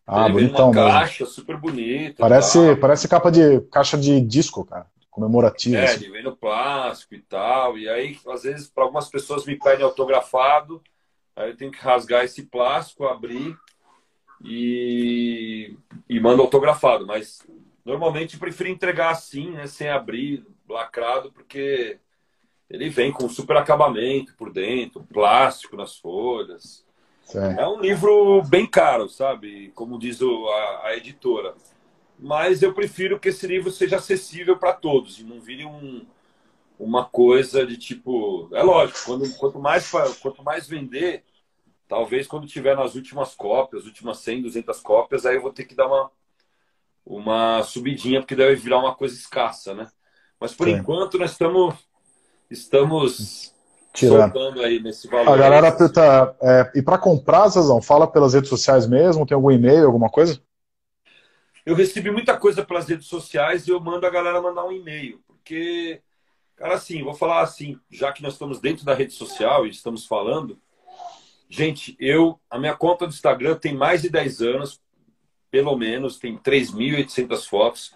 Ah, 0.06 0.26
ele 0.26 0.34
bonitão 0.34 0.70
uma 0.70 0.74
caixa 0.74 1.26
super 1.26 1.56
bonita. 1.56 2.16
Parece, 2.18 2.76
parece 2.76 3.08
capa 3.08 3.30
de 3.30 3.60
caixa 3.72 3.98
de 3.98 4.20
disco, 4.20 4.64
cara. 4.64 4.86
Comemorativo. 5.10 5.76
É, 5.76 5.84
assim. 5.84 6.04
ele 6.04 6.12
vem 6.12 6.22
no 6.22 6.36
plástico 6.36 7.14
e 7.14 7.20
tal. 7.20 7.76
E 7.76 7.88
aí, 7.88 8.16
às 8.28 8.44
vezes, 8.44 8.68
para 8.68 8.84
algumas 8.84 9.08
pessoas 9.08 9.44
me 9.44 9.56
pedem 9.58 9.84
autografado. 9.84 10.80
Aí 11.34 11.50
eu 11.50 11.56
tenho 11.56 11.72
que 11.72 11.80
rasgar 11.80 12.24
esse 12.24 12.44
plástico, 12.44 13.06
abrir 13.06 13.56
e, 14.44 15.76
e 16.08 16.20
mando 16.20 16.40
autografado. 16.40 17.04
Mas 17.04 17.44
normalmente 17.84 18.34
eu 18.34 18.40
prefiro 18.40 18.68
entregar 18.68 19.10
assim, 19.10 19.50
né? 19.50 19.66
Sem 19.66 19.88
abrir, 19.88 20.46
lacrado, 20.68 21.32
porque 21.32 21.98
ele 22.70 22.88
vem 22.88 23.10
com 23.10 23.28
super 23.28 23.56
acabamento 23.56 24.36
por 24.36 24.52
dentro, 24.52 25.02
plástico 25.02 25.76
nas 25.76 25.96
folhas. 25.96 26.85
É 27.58 27.66
um 27.66 27.80
livro 27.80 28.42
bem 28.42 28.66
caro, 28.66 29.08
sabe? 29.08 29.72
Como 29.74 29.98
diz 29.98 30.20
o, 30.20 30.48
a, 30.48 30.86
a, 30.86 30.96
editora. 30.96 31.54
Mas 32.18 32.62
eu 32.62 32.72
prefiro 32.72 33.18
que 33.18 33.30
esse 33.30 33.46
livro 33.46 33.70
seja 33.70 33.96
acessível 33.96 34.56
para 34.56 34.72
todos 34.72 35.18
e 35.18 35.24
não 35.24 35.40
vire 35.40 35.64
um, 35.64 36.06
uma 36.78 37.04
coisa 37.04 37.66
de 37.66 37.76
tipo. 37.76 38.48
É 38.52 38.62
lógico, 38.62 39.00
quando, 39.04 39.36
quanto, 39.36 39.58
mais, 39.58 39.90
quanto 40.20 40.42
mais 40.42 40.68
vender, 40.68 41.24
talvez 41.88 42.26
quando 42.26 42.46
tiver 42.46 42.76
nas 42.76 42.94
últimas 42.94 43.34
cópias, 43.34 43.86
últimas 43.86 44.18
100, 44.18 44.42
200 44.42 44.80
cópias, 44.80 45.26
aí 45.26 45.36
eu 45.36 45.42
vou 45.42 45.52
ter 45.52 45.64
que 45.64 45.74
dar 45.74 45.88
uma, 45.88 46.10
uma 47.04 47.62
subidinha, 47.64 48.20
porque 48.20 48.36
deve 48.36 48.54
virar 48.54 48.78
uma 48.78 48.94
coisa 48.94 49.14
escassa, 49.14 49.74
né? 49.74 49.90
Mas 50.40 50.54
por 50.54 50.68
Sim. 50.68 50.74
enquanto 50.74 51.18
nós 51.18 51.32
estamos 51.32 51.74
estamos 52.50 53.52
Soltando 53.96 54.62
aí 54.62 54.80
nesse 54.80 55.08
valor. 55.08 55.32
A 55.32 55.36
galera 55.36 55.72
pergunta, 55.72 56.36
é, 56.42 56.72
e 56.74 56.82
para 56.82 56.98
comprar, 56.98 57.48
Zazão, 57.48 57.80
fala 57.80 58.06
pelas 58.06 58.34
redes 58.34 58.50
sociais 58.50 58.86
mesmo? 58.86 59.26
Tem 59.26 59.34
algum 59.34 59.50
e-mail, 59.50 59.86
alguma 59.86 60.08
coisa? 60.08 60.40
Eu 61.64 61.74
recebi 61.74 62.10
muita 62.10 62.36
coisa 62.36 62.64
pelas 62.64 62.88
redes 62.88 63.06
sociais 63.06 63.66
e 63.66 63.70
eu 63.70 63.80
mando 63.80 64.06
a 64.06 64.10
galera 64.10 64.40
mandar 64.40 64.64
um 64.64 64.72
e-mail, 64.72 65.20
porque, 65.26 66.00
cara, 66.54 66.74
assim, 66.74 67.02
vou 67.02 67.14
falar 67.14 67.40
assim, 67.40 67.78
já 67.90 68.12
que 68.12 68.22
nós 68.22 68.34
estamos 68.34 68.60
dentro 68.60 68.84
da 68.84 68.94
rede 68.94 69.12
social 69.12 69.66
e 69.66 69.70
estamos 69.70 70.06
falando, 70.06 70.58
gente, 71.48 71.96
eu, 71.98 72.38
a 72.48 72.58
minha 72.58 72.76
conta 72.76 73.06
do 73.06 73.12
Instagram 73.12 73.56
tem 73.56 73.74
mais 73.74 74.02
de 74.02 74.08
10 74.08 74.42
anos, 74.42 74.80
pelo 75.50 75.76
menos, 75.76 76.18
tem 76.18 76.38
3.800 76.38 77.48
fotos, 77.48 77.94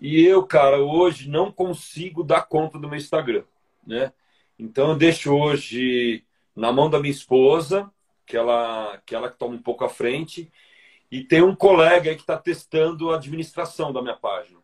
e 0.00 0.24
eu, 0.24 0.44
cara, 0.44 0.78
hoje 0.78 1.28
não 1.28 1.50
consigo 1.50 2.22
dar 2.22 2.42
conta 2.42 2.78
do 2.78 2.88
meu 2.88 2.98
Instagram 2.98 3.42
né? 3.86 4.12
Então 4.58 4.90
eu 4.90 4.96
deixo 4.96 5.34
hoje 5.34 6.24
na 6.54 6.72
mão 6.72 6.88
da 6.90 7.00
minha 7.00 7.10
esposa, 7.10 7.90
que 8.26 8.36
ela 8.36 9.00
que 9.04 9.14
ela 9.14 9.30
toma 9.30 9.54
um 9.54 9.62
pouco 9.62 9.84
à 9.84 9.88
frente, 9.88 10.50
e 11.10 11.22
tem 11.22 11.42
um 11.42 11.54
colega 11.54 12.10
aí 12.10 12.16
que 12.16 12.22
está 12.22 12.38
testando 12.38 13.10
a 13.10 13.16
administração 13.16 13.92
da 13.92 14.02
minha 14.02 14.16
página. 14.16 14.58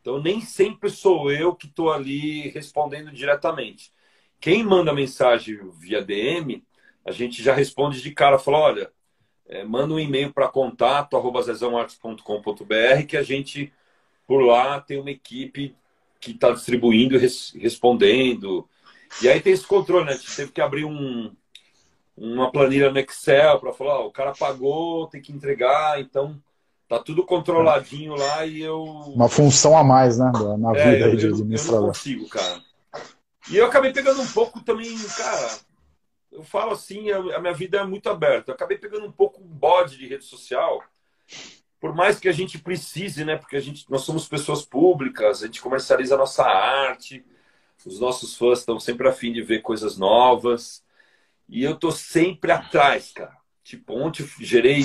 Então 0.00 0.20
nem 0.20 0.40
sempre 0.40 0.90
sou 0.90 1.30
eu 1.30 1.54
que 1.54 1.66
estou 1.66 1.92
ali 1.92 2.48
respondendo 2.48 3.12
diretamente. 3.12 3.92
Quem 4.40 4.64
manda 4.64 4.92
mensagem 4.92 5.58
via 5.78 6.02
DM, 6.02 6.64
a 7.04 7.12
gente 7.12 7.42
já 7.42 7.54
responde 7.54 8.02
de 8.02 8.10
cara, 8.10 8.38
fala, 8.38 8.58
olha, 8.58 8.92
é, 9.46 9.64
manda 9.64 9.94
um 9.94 10.00
e-mail 10.00 10.32
para 10.32 10.48
contato 10.48 11.16
artes.com.br 11.16 13.06
que 13.06 13.16
a 13.16 13.22
gente 13.22 13.72
por 14.26 14.42
lá 14.42 14.80
tem 14.80 14.98
uma 14.98 15.10
equipe 15.10 15.76
que 16.20 16.30
está 16.30 16.50
distribuindo 16.50 17.16
e 17.16 17.58
respondendo. 17.58 18.68
E 19.20 19.28
aí 19.28 19.40
tem 19.40 19.52
esse 19.52 19.66
controle, 19.66 20.06
né? 20.06 20.12
A 20.12 20.16
gente 20.16 20.34
teve 20.34 20.52
que 20.52 20.60
abrir 20.60 20.84
um, 20.84 21.32
uma 22.16 22.50
planilha 22.50 22.90
no 22.90 22.98
Excel 22.98 23.60
para 23.60 23.72
falar, 23.72 24.00
ó, 24.00 24.06
o 24.06 24.12
cara 24.12 24.32
pagou, 24.32 25.06
tem 25.08 25.20
que 25.20 25.32
entregar, 25.32 26.00
então 26.00 26.40
tá 26.88 26.98
tudo 26.98 27.26
controladinho 27.26 28.14
lá 28.14 28.46
e 28.46 28.62
eu. 28.62 28.82
Uma 28.82 29.28
função 29.28 29.76
a 29.76 29.84
mais, 29.84 30.18
né? 30.18 30.30
Na 30.58 30.76
é, 30.76 30.92
vida 30.92 31.06
eu, 31.08 31.16
de 31.16 31.26
administrador. 31.26 31.78
Eu 31.78 31.82
não 31.82 31.88
consigo, 31.88 32.28
cara. 32.28 32.62
E 33.50 33.56
eu 33.56 33.66
acabei 33.66 33.92
pegando 33.92 34.22
um 34.22 34.28
pouco 34.28 34.60
também, 34.60 34.96
cara. 35.16 35.58
Eu 36.30 36.42
falo 36.42 36.72
assim, 36.72 37.10
a 37.10 37.38
minha 37.40 37.52
vida 37.52 37.78
é 37.78 37.84
muito 37.84 38.08
aberta. 38.08 38.50
Eu 38.50 38.54
acabei 38.54 38.78
pegando 38.78 39.04
um 39.04 39.12
pouco 39.12 39.42
um 39.42 39.46
bode 39.46 39.98
de 39.98 40.06
rede 40.06 40.24
social 40.24 40.82
por 41.82 41.92
mais 41.92 42.20
que 42.20 42.28
a 42.28 42.32
gente 42.32 42.60
precise, 42.60 43.24
né? 43.24 43.36
Porque 43.36 43.56
a 43.56 43.60
gente, 43.60 43.90
nós 43.90 44.02
somos 44.02 44.28
pessoas 44.28 44.64
públicas, 44.64 45.42
a 45.42 45.46
gente 45.46 45.60
comercializa 45.60 46.14
a 46.14 46.18
nossa 46.18 46.44
arte, 46.44 47.24
os 47.86 48.00
nossos 48.00 48.36
fãs 48.36 48.60
estão 48.60 48.78
sempre 48.78 49.08
afim 49.08 49.32
de 49.32 49.42
ver 49.42 49.62
coisas 49.62 49.96
novas. 49.96 50.84
E 51.48 51.62
eu 51.62 51.76
tô 51.76 51.90
sempre 51.90 52.50
atrás, 52.52 53.12
cara. 53.12 53.36
Tipo, 53.62 53.94
ontem 53.94 54.22
eu 54.22 54.28
gerei, 54.40 54.82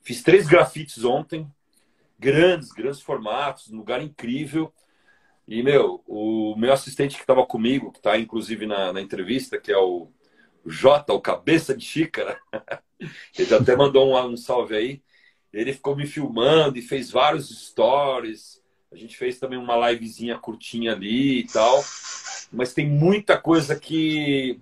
fiz 0.00 0.22
três 0.22 0.46
grafites 0.46 1.04
ontem, 1.04 1.50
grandes, 2.18 2.70
grandes 2.70 3.00
formatos, 3.00 3.70
um 3.70 3.76
lugar 3.76 4.02
incrível. 4.02 4.72
E, 5.46 5.62
meu, 5.62 6.02
o 6.06 6.54
meu 6.56 6.72
assistente 6.72 7.16
que 7.16 7.22
estava 7.22 7.44
comigo, 7.44 7.90
que 7.90 7.98
está 7.98 8.16
inclusive 8.16 8.66
na, 8.66 8.92
na, 8.92 9.00
entrevista, 9.00 9.58
que 9.58 9.72
é 9.72 9.76
o 9.76 10.08
Jota, 10.64 11.12
o 11.12 11.20
cabeça 11.20 11.76
de 11.76 11.84
xícara, 11.84 12.40
ele 13.36 13.54
até 13.54 13.74
mandou 13.74 14.08
um, 14.08 14.32
um 14.32 14.36
salve 14.36 14.76
aí. 14.76 15.02
Ele 15.52 15.72
ficou 15.72 15.96
me 15.96 16.06
filmando 16.06 16.78
e 16.78 16.82
fez 16.82 17.10
vários 17.10 17.48
stories. 17.66 18.61
A 18.92 18.96
gente 18.96 19.16
fez 19.16 19.38
também 19.38 19.58
uma 19.58 19.90
livezinha 19.90 20.38
curtinha 20.38 20.92
ali 20.92 21.40
e 21.40 21.46
tal. 21.46 21.82
Mas 22.52 22.74
tem 22.74 22.86
muita 22.86 23.38
coisa 23.38 23.78
que. 23.78 24.60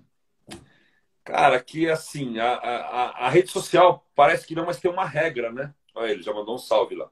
Cara, 1.23 1.61
que 1.61 1.89
assim, 1.89 2.39
a, 2.39 2.53
a, 2.53 3.27
a 3.27 3.29
rede 3.29 3.51
social 3.51 4.07
parece 4.15 4.47
que 4.47 4.55
não, 4.55 4.65
mas 4.65 4.79
tem 4.79 4.89
uma 4.89 5.05
regra, 5.05 5.51
né? 5.51 5.73
Olha, 5.93 6.11
ele 6.11 6.23
já 6.23 6.33
mandou 6.33 6.55
um 6.55 6.59
salve 6.59 6.95
lá. 6.95 7.09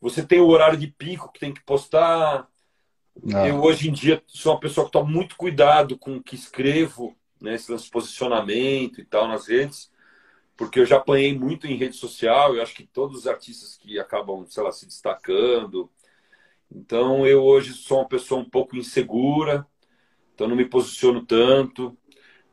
Você 0.00 0.22
tem 0.22 0.40
o 0.40 0.48
horário 0.48 0.76
de 0.76 0.88
pico 0.88 1.32
que 1.32 1.40
tem 1.40 1.54
que 1.54 1.62
postar. 1.62 2.46
Não. 3.22 3.46
Eu, 3.46 3.62
hoje 3.62 3.88
em 3.88 3.92
dia, 3.92 4.22
sou 4.26 4.52
uma 4.52 4.60
pessoa 4.60 4.86
que 4.86 4.92
toma 4.92 5.10
muito 5.10 5.36
cuidado 5.36 5.96
com 5.96 6.16
o 6.16 6.22
que 6.22 6.34
escrevo, 6.34 7.16
né? 7.40 7.54
Esse 7.54 7.90
posicionamento 7.90 9.00
e 9.00 9.04
tal 9.04 9.28
nas 9.28 9.46
redes 9.46 9.94
porque 10.56 10.80
eu 10.80 10.86
já 10.86 10.96
apanhei 10.96 11.36
muito 11.36 11.66
em 11.66 11.76
rede 11.76 11.96
social, 11.96 12.54
eu 12.54 12.62
acho 12.62 12.74
que 12.74 12.86
todos 12.86 13.20
os 13.20 13.26
artistas 13.26 13.76
que 13.76 13.98
acabam, 13.98 14.46
sei 14.46 14.62
lá, 14.62 14.70
se 14.70 14.86
destacando. 14.86 15.90
Então 16.74 17.24
eu 17.24 17.42
hoje 17.42 17.72
sou 17.72 17.98
uma 17.98 18.08
pessoa 18.08 18.40
um 18.40 18.48
pouco 18.48 18.76
insegura, 18.76 19.64
então 20.34 20.48
não 20.48 20.56
me 20.56 20.64
posiciono 20.64 21.24
tanto. 21.24 21.96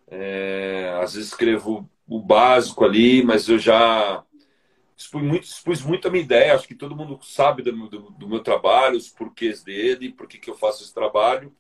É, 0.08 0.96
às 1.02 1.14
vezes 1.14 1.30
escrevo 1.30 1.90
o 2.08 2.20
básico 2.22 2.86
ali, 2.86 3.24
mas 3.24 3.48
eu 3.50 3.58
já 3.58 4.24
expus 4.96 5.24
muito, 5.24 5.44
expus 5.44 5.82
muito 5.82 6.08
a 6.08 6.12
minha 6.12 6.24
ideia. 6.24 6.54
Acho 6.54 6.68
que 6.68 6.76
todo 6.76 6.96
mundo 6.96 7.18
sabe 7.24 7.64
do, 7.64 7.72
do, 7.90 8.12
do 8.12 8.28
meu 8.28 8.44
trabalho, 8.44 8.98
os 8.98 9.10
porquês 9.10 9.64
dele, 9.64 10.14
por 10.14 10.28
que, 10.28 10.38
que 10.38 10.50
eu 10.50 10.56
faço 10.56 10.84
esse 10.84 10.94
trabalho. 10.94 11.56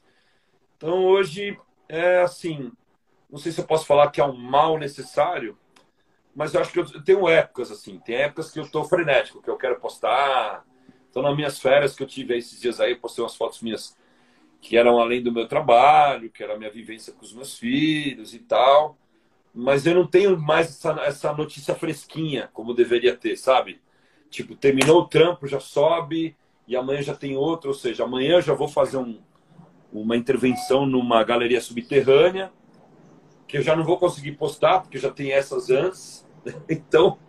Então 0.78 1.06
hoje 1.06 1.58
é 1.90 2.22
assim, 2.22 2.72
não 3.30 3.40
sei 3.40 3.52
se 3.52 3.60
eu 3.60 3.66
posso 3.66 3.86
falar 3.86 4.12
que 4.12 4.22
é 4.22 4.26
um 4.26 4.38
mal 4.38 4.78
necessário, 4.78 5.58
mas 6.36 6.54
eu 6.54 6.62
acho 6.62 6.72
que 6.72 6.80
eu 6.80 7.04
tenho 7.04 7.28
épocas 7.28 7.72
assim. 7.72 8.00
Tem 8.00 8.16
épocas 8.16 8.52
que 8.52 8.60
eu 8.60 8.64
estou 8.64 8.84
frenético, 8.84 9.42
que 9.42 9.50
eu 9.50 9.58
quero 9.58 9.80
postar. 9.80 10.66
Então, 11.12 11.22
nas 11.22 11.36
minhas 11.36 11.60
férias 11.60 11.94
que 11.94 12.02
eu 12.02 12.08
tive 12.08 12.38
esses 12.38 12.60
dias 12.60 12.80
aí, 12.80 12.96
postei 12.96 13.22
umas 13.22 13.36
fotos 13.36 13.62
minhas 13.62 13.98
que 14.62 14.78
eram 14.78 14.98
além 14.98 15.22
do 15.22 15.32
meu 15.32 15.46
trabalho, 15.46 16.30
que 16.32 16.42
era 16.42 16.54
a 16.54 16.58
minha 16.58 16.72
vivência 16.72 17.12
com 17.12 17.22
os 17.22 17.34
meus 17.34 17.60
filhos 17.60 18.34
e 18.34 18.40
tal. 18.40 18.98
Mas 19.54 19.86
eu 19.86 19.94
não 19.94 20.08
tenho 20.08 20.40
mais 20.40 20.70
essa, 20.70 20.92
essa 21.02 21.34
notícia 21.34 21.76
fresquinha 21.76 22.50
como 22.54 22.74
deveria 22.74 23.16
ter, 23.16 23.36
sabe? 23.36 23.82
Tipo, 24.30 24.56
terminou 24.56 25.02
o 25.02 25.08
trampo, 25.08 25.46
já 25.46 25.60
sobe 25.60 26.38
e 26.66 26.78
amanhã 26.78 27.02
já 27.02 27.14
tem 27.14 27.36
outro. 27.36 27.72
Ou 27.72 27.76
seja, 27.76 28.06
amanhã 28.06 28.36
eu 28.36 28.42
já 28.42 28.54
vou 28.54 28.70
fazer 28.70 28.96
um, 28.96 29.20
uma 29.92 30.16
intervenção 30.16 30.86
numa 30.86 31.22
galeria 31.24 31.60
subterrânea 31.60 32.52
que 33.46 33.58
eu 33.58 33.62
já 33.62 33.76
não 33.76 33.84
vou 33.84 33.98
conseguir 33.98 34.32
postar, 34.34 34.80
porque 34.80 34.98
já 34.98 35.12
tem 35.12 35.34
essas 35.34 35.70
antes. 35.70 36.26
Então, 36.68 37.20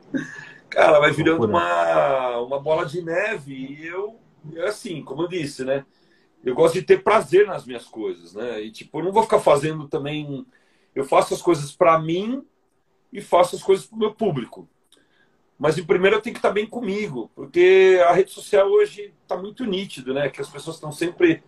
cara, 0.72 0.98
vai 0.98 1.12
virando 1.12 1.44
uma, 1.46 2.38
uma 2.38 2.58
bola 2.58 2.87
de 2.87 3.02
neve. 3.02 3.54
E 3.54 3.87
eu, 3.87 4.18
assim, 4.66 5.02
como 5.02 5.22
eu 5.22 5.28
disse, 5.28 5.64
né? 5.64 5.85
Eu 6.42 6.54
gosto 6.54 6.74
de 6.74 6.82
ter 6.82 7.02
prazer 7.02 7.46
nas 7.46 7.64
minhas 7.64 7.85
coisas, 7.85 8.35
né? 8.35 8.61
E, 8.62 8.70
tipo, 8.70 8.98
eu 8.98 9.04
não 9.04 9.12
vou 9.12 9.22
ficar 9.22 9.38
fazendo 9.38 9.87
também. 9.87 10.46
Eu 10.94 11.04
faço 11.04 11.35
as 11.35 11.42
coisas 11.42 11.72
para 11.72 11.98
mim 12.00 12.44
e 13.12 13.20
faço 13.20 13.54
as 13.54 13.62
coisas 13.62 13.87
para 13.87 13.96
o 13.96 13.98
meu 13.98 14.14
público. 14.14 14.68
Mas, 15.58 15.78
em 15.78 15.85
primeiro, 15.85 16.16
eu 16.16 16.20
tenho 16.20 16.35
que 16.35 16.38
estar 16.38 16.50
bem 16.50 16.66
comigo, 16.66 17.30
porque 17.37 18.02
a 18.08 18.12
rede 18.12 18.32
social 18.32 18.68
hoje 18.68 19.14
está 19.22 19.37
muito 19.37 19.64
nítido, 19.64 20.12
né? 20.12 20.28
Que 20.28 20.40
as 20.40 20.48
pessoas 20.48 20.76
estão 20.76 20.90
sempre 20.90 21.42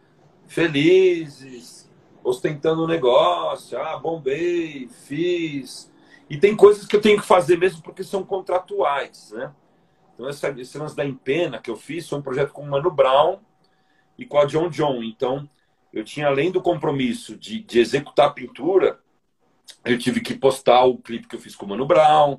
felizes, 0.47 1.91
ostentando 2.23 2.83
o 2.83 2.85
um 2.85 2.89
negócio, 2.89 3.79
ah, 3.79 3.99
bombei, 3.99 4.89
fiz. 5.07 5.93
E 6.29 6.39
tem 6.39 6.57
coisas 6.57 6.87
que 6.87 6.97
eu 6.97 7.01
tenho 7.01 7.21
que 7.21 7.27
fazer 7.27 7.59
mesmo 7.59 7.83
porque 7.83 8.03
são 8.03 8.25
contratuais, 8.25 9.31
né? 9.33 9.53
Então, 10.15 10.29
essa, 10.29 10.49
esse 10.59 10.79
lance 10.79 10.97
da 10.97 11.05
Empena 11.05 11.59
que 11.59 11.71
eu 11.71 11.77
fiz 11.77 12.09
foi 12.09 12.19
um 12.19 12.23
projeto 12.23 12.53
com 12.53 12.63
o 12.63 12.71
Mano 12.71 12.91
Brown 12.91 13.39
e 14.17 14.25
com 14.25 14.39
a 14.39 14.45
John 14.45 14.69
John. 14.69 15.03
Então, 15.03 15.49
eu 15.93 16.05
tinha, 16.05 16.29
além 16.29 16.51
do 16.51 16.63
compromisso 16.63 17.37
de, 17.37 17.61
de 17.61 17.79
executar 17.81 18.29
a 18.29 18.33
pintura, 18.33 19.01
eu 19.85 19.99
tive 19.99 20.21
que 20.21 20.35
postar 20.35 20.85
o 20.85 20.99
clipe 20.99 21.29
que 21.29 21.37
eu 21.37 21.41
fiz 21.41 21.55
com 21.55 21.67
o 21.67 21.69
Mano 21.69 21.87
Brown, 21.87 22.35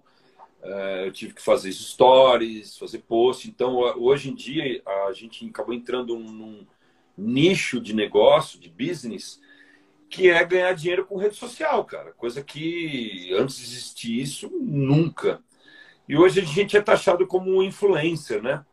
uh, 0.64 1.06
eu 1.06 1.12
tive 1.12 1.34
que 1.34 1.42
fazer 1.42 1.72
stories, 1.72 2.78
fazer 2.78 3.00
post. 3.00 3.48
Então, 3.48 3.76
hoje 3.98 4.30
em 4.30 4.36
dia, 4.36 4.82
a 5.08 5.14
gente 5.14 5.46
acabou 5.48 5.74
entrando 5.74 6.18
num 6.18 6.66
nicho 7.18 7.80
de 7.80 7.94
negócio, 7.94 8.60
de 8.60 8.70
business, 8.70 9.40
que 10.10 10.30
é 10.30 10.44
ganhar 10.44 10.74
dinheiro 10.74 11.06
com 11.06 11.18
rede 11.18 11.36
social, 11.36 11.84
cara. 11.86 12.12
Coisa 12.14 12.44
que 12.44 13.34
antes 13.34 13.58
de 13.58 13.64
existir 13.64 14.22
isso, 14.22 14.50
nunca. 14.50 15.42
E 16.08 16.16
hoje 16.16 16.40
a 16.40 16.44
gente 16.44 16.78
é 16.78 16.82
taxado 16.82 17.26
como 17.26 17.64
influencer, 17.64 18.42
né? 18.42 18.64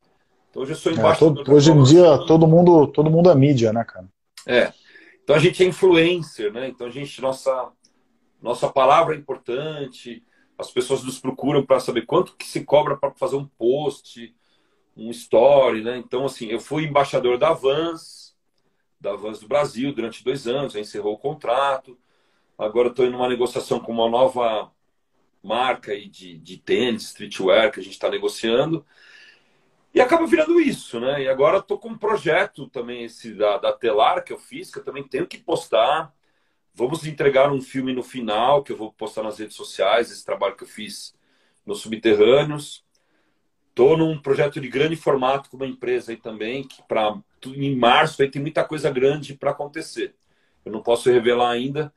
Então 0.51 0.62
hoje 0.62 0.73
eu 0.73 0.77
sou 0.77 0.92
embaixador. 0.92 1.40
É, 1.40 1.45
todo, 1.45 1.55
hoje 1.55 1.71
em 1.71 1.83
dia 1.83 2.18
todo 2.27 2.47
mundo, 2.47 2.87
todo 2.88 3.11
mundo 3.11 3.31
é 3.31 3.35
mídia, 3.35 3.73
né, 3.73 3.85
cara? 3.85 4.07
É. 4.47 4.73
Então 5.25 5.35
a 5.35 5.38
gente 5.38 5.62
é 5.62 5.66
influencer, 5.66 6.53
né? 6.53 6.68
Então 6.68 6.87
a 6.87 6.90
gente 6.90 7.21
nossa 7.23 7.73
nossa 8.40 8.68
palavra 8.68 9.14
é 9.14 9.18
importante. 9.18 10.23
As 10.59 10.71
pessoas 10.71 11.03
nos 11.03 11.18
procuram 11.18 11.64
para 11.64 11.81
saber 11.81 12.03
quanto 12.03 12.37
que 12.37 12.47
se 12.47 12.64
cobra 12.64 12.97
para 12.97 13.12
fazer 13.12 13.37
um 13.37 13.47
post, 13.47 14.35
um 14.95 15.11
story, 15.11 15.83
né? 15.83 15.97
Então 15.97 16.27
assim, 16.27 16.49
eu 16.49 16.61
fui 16.61 16.85
embaixador 16.85 17.38
da 17.38 17.53
Vans, 17.53 18.22
da 19.03 19.17
Vans 19.17 19.41
do 19.41 19.49
Brasil 19.49 19.93
durante 19.93 20.25
dois 20.25 20.47
anos, 20.47 20.77
encerrou 20.77 21.15
o 21.15 21.19
contrato. 21.19 21.99
Agora 22.57 22.88
estou 22.88 23.05
em 23.05 23.12
uma 23.12 23.29
negociação 23.29 23.81
com 23.81 23.91
uma 23.91 24.09
nova 24.09 24.71
marca 25.43 25.91
aí 25.91 26.09
de, 26.09 26.38
de 26.38 26.57
tênis, 26.57 27.03
streetwear, 27.03 27.73
que 27.73 27.81
a 27.81 27.83
gente 27.83 27.95
está 27.95 28.09
negociando. 28.09 28.87
E 29.93 30.01
acaba 30.01 30.25
virando 30.27 30.61
isso, 30.61 31.01
né? 31.01 31.25
E 31.25 31.29
agora 31.29 31.59
estou 31.59 31.79
com 31.79 31.88
um 31.88 31.99
projeto 31.99 32.69
também 32.69 33.05
esse 33.05 33.35
da, 33.35 33.59
da 33.59 33.73
Telar 33.73 34.25
que 34.25 34.33
eu 34.33 34.38
fiz, 34.38 34.71
que 34.71 34.79
eu 34.79 34.85
também 34.85 35.03
tenho 35.07 35.27
que 35.27 35.37
postar. 35.37 36.15
Vamos 36.73 37.05
entregar 37.05 37.53
um 37.53 37.61
filme 37.61 37.93
no 37.93 38.03
final, 38.03 38.62
que 38.62 38.73
eu 38.73 38.77
vou 38.77 38.93
postar 38.93 39.25
nas 39.25 39.38
redes 39.38 39.57
sociais, 39.57 40.11
esse 40.11 40.25
trabalho 40.25 40.57
que 40.57 40.62
eu 40.65 40.69
fiz 40.69 41.15
nos 41.67 41.81
Subterrâneos. 41.81 42.85
Estou 43.73 43.97
num 43.97 44.21
projeto 44.21 44.61
de 44.61 44.69
grande 44.69 44.97
formato 44.97 45.49
com 45.49 45.57
uma 45.57 45.67
empresa 45.67 46.13
aí 46.13 46.17
também, 46.19 46.63
que 46.63 46.83
para 46.83 47.19
em 47.47 47.75
março 47.75 48.21
aí 48.21 48.31
tem 48.31 48.41
muita 48.41 48.63
coisa 48.63 48.91
grande 48.91 49.33
para 49.33 49.51
acontecer. 49.51 50.15
Eu 50.63 50.71
não 50.71 50.83
posso 50.83 51.11
revelar 51.11 51.51
ainda, 51.51 51.93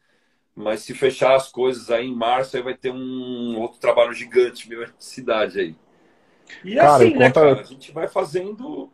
mas 0.55 0.79
se 0.79 0.93
fechar 0.93 1.35
as 1.35 1.51
coisas 1.51 1.91
aí 1.91 2.07
em 2.07 2.15
março, 2.15 2.55
aí 2.55 2.63
vai 2.63 2.75
ter 2.75 2.91
um 2.91 3.59
outro 3.59 3.77
trabalho 3.77 4.13
gigante 4.13 4.69
meu 4.69 4.81
na 4.81 4.93
cidade 4.97 5.59
aí. 5.59 5.75
E 6.63 6.75
cara, 6.75 7.03
assim, 7.03 7.13
né, 7.13 7.29
cara? 7.29 7.59
A 7.59 7.63
gente 7.63 7.91
vai 7.91 8.07
fazendo 8.07 8.89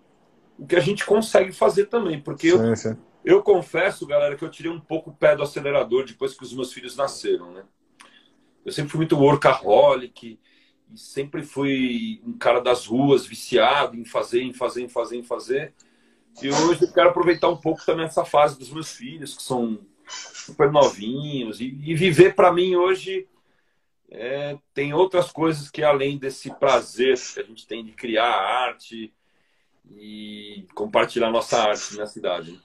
o 0.57 0.65
que 0.65 0.75
a 0.75 0.79
gente 0.79 1.05
consegue 1.05 1.51
fazer 1.51 1.85
também, 1.85 2.19
porque 2.19 2.49
sim, 2.49 2.57
eu, 2.57 2.75
sim. 2.75 2.97
eu 3.23 3.43
confesso, 3.43 4.07
galera, 4.07 4.35
que 4.35 4.43
eu 4.43 4.49
tirei 4.49 4.71
um 4.71 4.79
pouco 4.79 5.11
o 5.11 5.15
pé 5.15 5.35
do 5.35 5.43
acelerador 5.43 6.03
depois 6.03 6.33
que 6.33 6.43
os 6.43 6.53
meus 6.53 6.73
filhos 6.73 6.95
nasceram, 6.97 7.51
né? 7.51 7.63
Eu 8.65 8.71
sempre 8.71 8.89
fui 8.89 8.97
muito 8.97 9.19
workaholic, 9.19 10.39
e 10.93 10.97
sempre 10.97 11.43
fui 11.43 12.21
um 12.25 12.33
cara 12.33 12.59
das 12.59 12.85
ruas, 12.85 13.25
viciado 13.25 13.95
em 13.95 14.05
fazer, 14.05 14.41
em 14.41 14.53
fazer, 14.53 14.83
em 14.83 14.89
fazer, 14.89 15.17
em 15.17 15.23
fazer. 15.23 15.73
E 16.41 16.49
hoje 16.49 16.83
eu 16.83 16.91
quero 16.91 17.09
aproveitar 17.09 17.49
um 17.49 17.57
pouco 17.57 17.85
também 17.85 18.05
essa 18.05 18.25
fase 18.25 18.57
dos 18.57 18.71
meus 18.71 18.91
filhos, 18.91 19.35
que 19.35 19.43
são 19.43 19.79
super 20.07 20.71
novinhos. 20.71 21.59
E, 21.59 21.77
e 21.83 21.95
viver 21.95 22.35
para 22.35 22.51
mim 22.51 22.75
hoje 22.75 23.27
é, 24.09 24.57
tem 24.73 24.93
outras 24.93 25.31
coisas 25.31 25.69
que 25.69 25.83
além 25.83 26.17
desse 26.17 26.49
prazer 26.55 27.17
que 27.17 27.39
a 27.39 27.43
gente 27.43 27.65
tem 27.65 27.83
de 27.85 27.93
criar 27.93 28.29
arte 28.29 29.13
e 29.89 30.67
compartilhar 30.75 31.31
nossa 31.31 31.57
arte 31.57 31.97
na 31.97 32.05
cidade. 32.05 32.59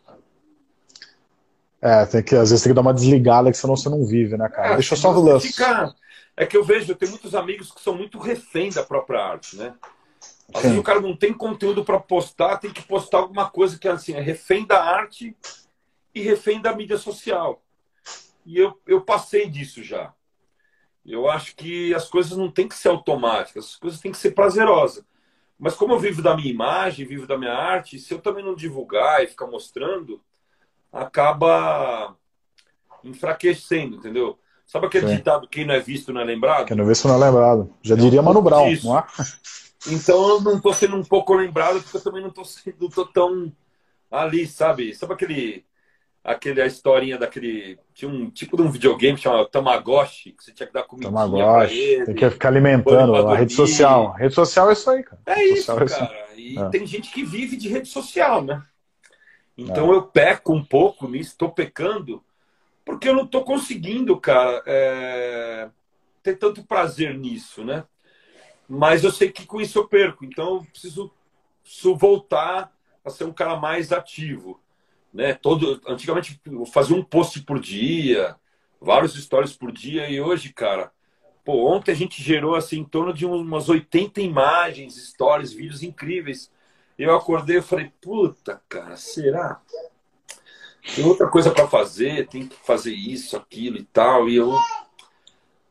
É, 1.81 2.05
tem 2.07 2.23
que, 2.23 2.35
às 2.35 2.51
vezes 2.51 2.65
tem 2.65 2.71
que 2.71 2.75
dar 2.75 2.81
uma 2.81 2.95
desligada, 2.95 3.51
que 3.51 3.57
senão 3.57 3.77
você 3.77 3.89
não 3.89 4.05
vive, 4.05 4.37
né, 4.37 4.49
cara? 4.49 4.73
É, 4.73 4.75
Deixa 4.75 4.95
eu 4.95 4.99
só 4.99 5.11
lance. 5.11 5.49
Fica 5.49 5.95
é 6.37 6.45
que 6.45 6.57
eu 6.57 6.63
vejo, 6.63 6.93
eu 6.93 6.97
tenho 6.97 7.13
muitos 7.13 7.35
amigos 7.35 7.73
que 7.73 7.81
são 7.81 7.95
muito 7.95 8.19
refém 8.19 8.71
da 8.71 8.85
própria 8.85 9.25
arte, 9.25 9.57
né? 9.57 9.75
Às 10.55 10.63
vezes 10.63 10.79
o 10.79 10.83
cara 10.83 11.01
não 11.01 11.17
tem 11.17 11.33
conteúdo 11.33 11.85
para 11.85 11.99
postar, 11.99 12.59
tem 12.59 12.73
que 12.73 12.83
postar 12.83 13.19
alguma 13.19 13.49
coisa 13.51 13.79
que 13.79 13.89
assim, 13.89 14.15
é 14.15 14.21
refém 14.21 14.65
da 14.65 14.83
arte 14.83 15.37
e 16.15 16.21
refém 16.21 16.61
da 16.61 16.75
mídia 16.75 16.99
social. 16.99 17.63
E 18.45 18.59
eu, 18.59 18.81
eu 18.87 19.01
passei 19.01 19.49
disso 19.49 19.83
já. 19.83 20.13
Eu 21.05 21.29
acho 21.29 21.57
que 21.57 21.95
as 21.95 22.09
coisas 22.09 22.37
não 22.37 22.51
têm 22.51 22.69
que 22.69 22.77
ser 22.77 22.89
automáticas, 22.89 23.65
as 23.65 23.77
coisas 23.77 24.01
têm 24.01 24.13
que 24.13 24.19
ser 24.19 24.33
prazerosas. 24.33 25.05
Mas 25.59 25.75
como 25.75 25.95
eu 25.95 25.99
vivo 25.99 26.21
da 26.21 26.37
minha 26.37 26.51
imagem, 26.51 27.07
vivo 27.07 27.27
da 27.27 27.39
minha 27.39 27.55
arte, 27.55 27.99
se 27.99 28.13
eu 28.13 28.21
também 28.21 28.45
não 28.45 28.55
divulgar 28.55 29.23
e 29.23 29.27
ficar 29.27 29.47
mostrando, 29.47 30.23
acaba 30.93 32.17
enfraquecendo, 33.03 33.97
entendeu? 33.97 34.39
Sabe 34.67 34.87
aquele 34.87 35.09
Sim. 35.09 35.17
ditado, 35.17 35.47
quem 35.49 35.65
não 35.65 35.75
é 35.75 35.81
visto 35.81 36.13
não 36.13 36.21
é 36.21 36.25
lembrado? 36.25 36.67
Quem 36.67 36.77
não 36.77 36.85
é 36.85 36.89
visto 36.89 37.07
não 37.07 37.15
é 37.15 37.27
lembrado. 37.27 37.71
Já 37.83 37.95
é 37.95 37.99
diria 37.99 38.21
Mano 38.21 38.43
Brown, 38.43 38.69
disso. 38.69 38.89
não 38.89 38.99
é? 38.99 39.05
Então 39.89 40.29
eu 40.29 40.41
não 40.41 40.57
estou 40.57 40.75
sendo 40.75 40.97
um 40.97 41.05
pouco 41.05 41.35
lembrado, 41.35 41.81
porque 41.81 41.97
eu 41.97 42.03
também 42.03 42.21
não 42.21 42.31
estou 42.31 42.45
sendo 42.45 42.89
tô 42.89 43.07
tão 43.07 43.53
ali, 44.11 44.47
sabe? 44.47 44.93
Sabe 44.95 45.13
aquele 45.15 45.65
aquele 46.25 46.61
a 46.61 46.67
historinha 46.67 47.17
daquele 47.17 47.79
tinha 47.95 48.11
um 48.11 48.29
tipo 48.29 48.57
de 48.57 48.63
um 48.65 48.71
videogame 48.71 49.17
chamado 49.17 49.47
Tamagotchi 49.47 50.33
que 50.33 50.43
você 50.43 50.53
tinha 50.53 50.67
que 50.67 50.73
dar 50.73 50.83
comida 50.83 51.13
para 51.13 51.71
ele. 51.71 52.05
Tem 52.05 52.15
que 52.17 52.31
ficar 52.31 52.49
alimentando 52.49 53.15
a 53.15 53.37
rede 53.37 53.53
social. 53.53 54.13
A 54.15 54.19
rede 54.19 54.35
social 54.35 54.69
é 54.69 54.73
isso 54.73 54.91
aí, 54.91 55.05
cara. 55.05 55.23
É 55.27 55.45
isso, 55.45 55.71
é 55.71 55.87
cara. 55.87 56.27
E 56.37 56.59
é. 56.59 56.69
tem 56.71 56.85
gente 56.85 57.13
que 57.13 57.25
vive 57.25 57.57
de 57.57 57.69
rede 57.69 57.89
social, 57.89 58.43
né? 58.43 58.61
Então 59.57 59.93
é. 59.93 59.97
eu 59.97 60.03
peco 60.03 60.53
um 60.53 60.65
pouco 60.65 61.09
nisso, 61.09 61.31
estou 61.31 61.51
pecando, 61.51 62.23
porque 62.87 63.07
eu 63.07 63.15
não 63.15 63.25
estou 63.25 63.45
conseguindo, 63.45 64.19
cara, 64.19 64.63
é... 64.65 65.69
ter 66.23 66.39
tanto 66.39 66.65
prazer 66.65 67.19
nisso, 67.19 67.63
né? 67.63 67.85
Mas 68.67 69.05
eu 69.05 69.13
sei 69.13 69.31
que 69.31 69.45
com 69.45 69.61
isso 69.61 69.79
eu 69.79 69.87
perco, 69.87 70.25
então 70.25 70.55
eu 70.55 70.65
preciso, 70.65 71.13
preciso 71.63 71.95
voltar 71.95 72.73
a 73.05 73.11
ser 73.11 73.25
um 73.25 73.33
cara 73.33 73.57
mais 73.57 73.93
ativo 73.93 74.59
né? 75.17 75.33
Todo, 75.33 75.81
antigamente 75.89 76.39
eu 76.45 76.67
fazia 76.67 76.95
um 76.95 77.03
post 77.03 77.43
por 77.43 77.59
dia, 77.59 78.37
vários 78.79 79.15
stories 79.15 79.57
por 79.57 79.73
dia, 79.73 80.11
e 80.11 80.21
hoje, 80.21 80.53
cara, 80.53 80.93
pô, 81.43 81.73
ontem 81.73 81.93
a 81.93 81.95
gente 81.95 82.23
gerou 82.23 82.55
assim 82.55 82.81
em 82.81 82.85
torno 82.85 83.15
de 83.15 83.25
umas 83.25 83.71
80 83.71 84.21
imagens, 84.21 84.95
stories, 85.09 85.53
vídeos 85.55 85.83
incríveis. 85.83 86.53
Eu 86.99 87.17
acordei 87.17 87.59
e 87.59 87.63
falei, 87.63 87.91
puta, 88.01 88.61
cara, 88.69 88.97
será? 88.97 89.63
Tem 90.95 91.05
outra 91.05 91.27
coisa 91.29 91.51
para 91.51 91.67
fazer, 91.67 92.29
tem 92.29 92.47
que 92.47 92.57
fazer 92.65 92.93
isso, 92.93 93.37
aquilo 93.37 93.77
e 93.77 93.85
tal. 93.85 94.29
E 94.29 94.37
eu. 94.37 94.53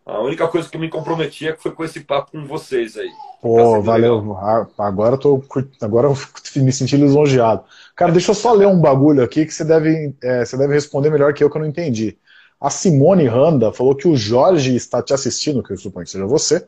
A 0.06 0.20
única 0.20 0.48
coisa 0.48 0.70
que 0.70 0.78
eu 0.78 0.82
me 0.82 0.90
comprometi 0.90 1.48
é 1.48 1.56
foi 1.56 1.72
com 1.72 1.84
esse 1.84 2.02
papo 2.02 2.32
com 2.32 2.46
vocês 2.46 2.96
aí. 2.96 3.10
Pô, 3.42 3.82
valeu. 3.82 4.20
Legal. 4.20 4.72
Agora 4.78 5.16
eu 5.16 5.20
tô. 5.20 5.44
Agora 5.82 6.08
eu 6.08 6.18
me 6.62 6.72
senti 6.72 6.96
lisonjeado. 6.96 7.64
Cara, 7.96 8.12
deixa 8.12 8.32
eu 8.32 8.36
só 8.36 8.54
ler 8.54 8.68
um 8.68 8.80
bagulho 8.80 9.24
aqui 9.24 9.46
que 9.46 9.54
você 9.54 9.64
deve, 9.64 10.14
é, 10.22 10.46
você 10.46 10.58
deve 10.58 10.74
responder 10.74 11.10
melhor 11.10 11.34
que 11.34 11.44
eu, 11.44 11.50
que 11.50 11.58
eu 11.58 11.62
não 11.62 11.68
entendi. 11.68 12.18
A 12.60 12.70
Simone 12.70 13.26
Randa 13.26 13.72
falou 13.72 13.96
que 13.96 14.08
o 14.08 14.16
Jorge 14.16 14.76
está 14.76 15.02
te 15.02 15.14
assistindo, 15.14 15.64
que 15.64 15.74
eu 15.74 15.78
suponho 15.78 16.06
que 16.06 16.12
seja 16.12 16.26
você, 16.26 16.68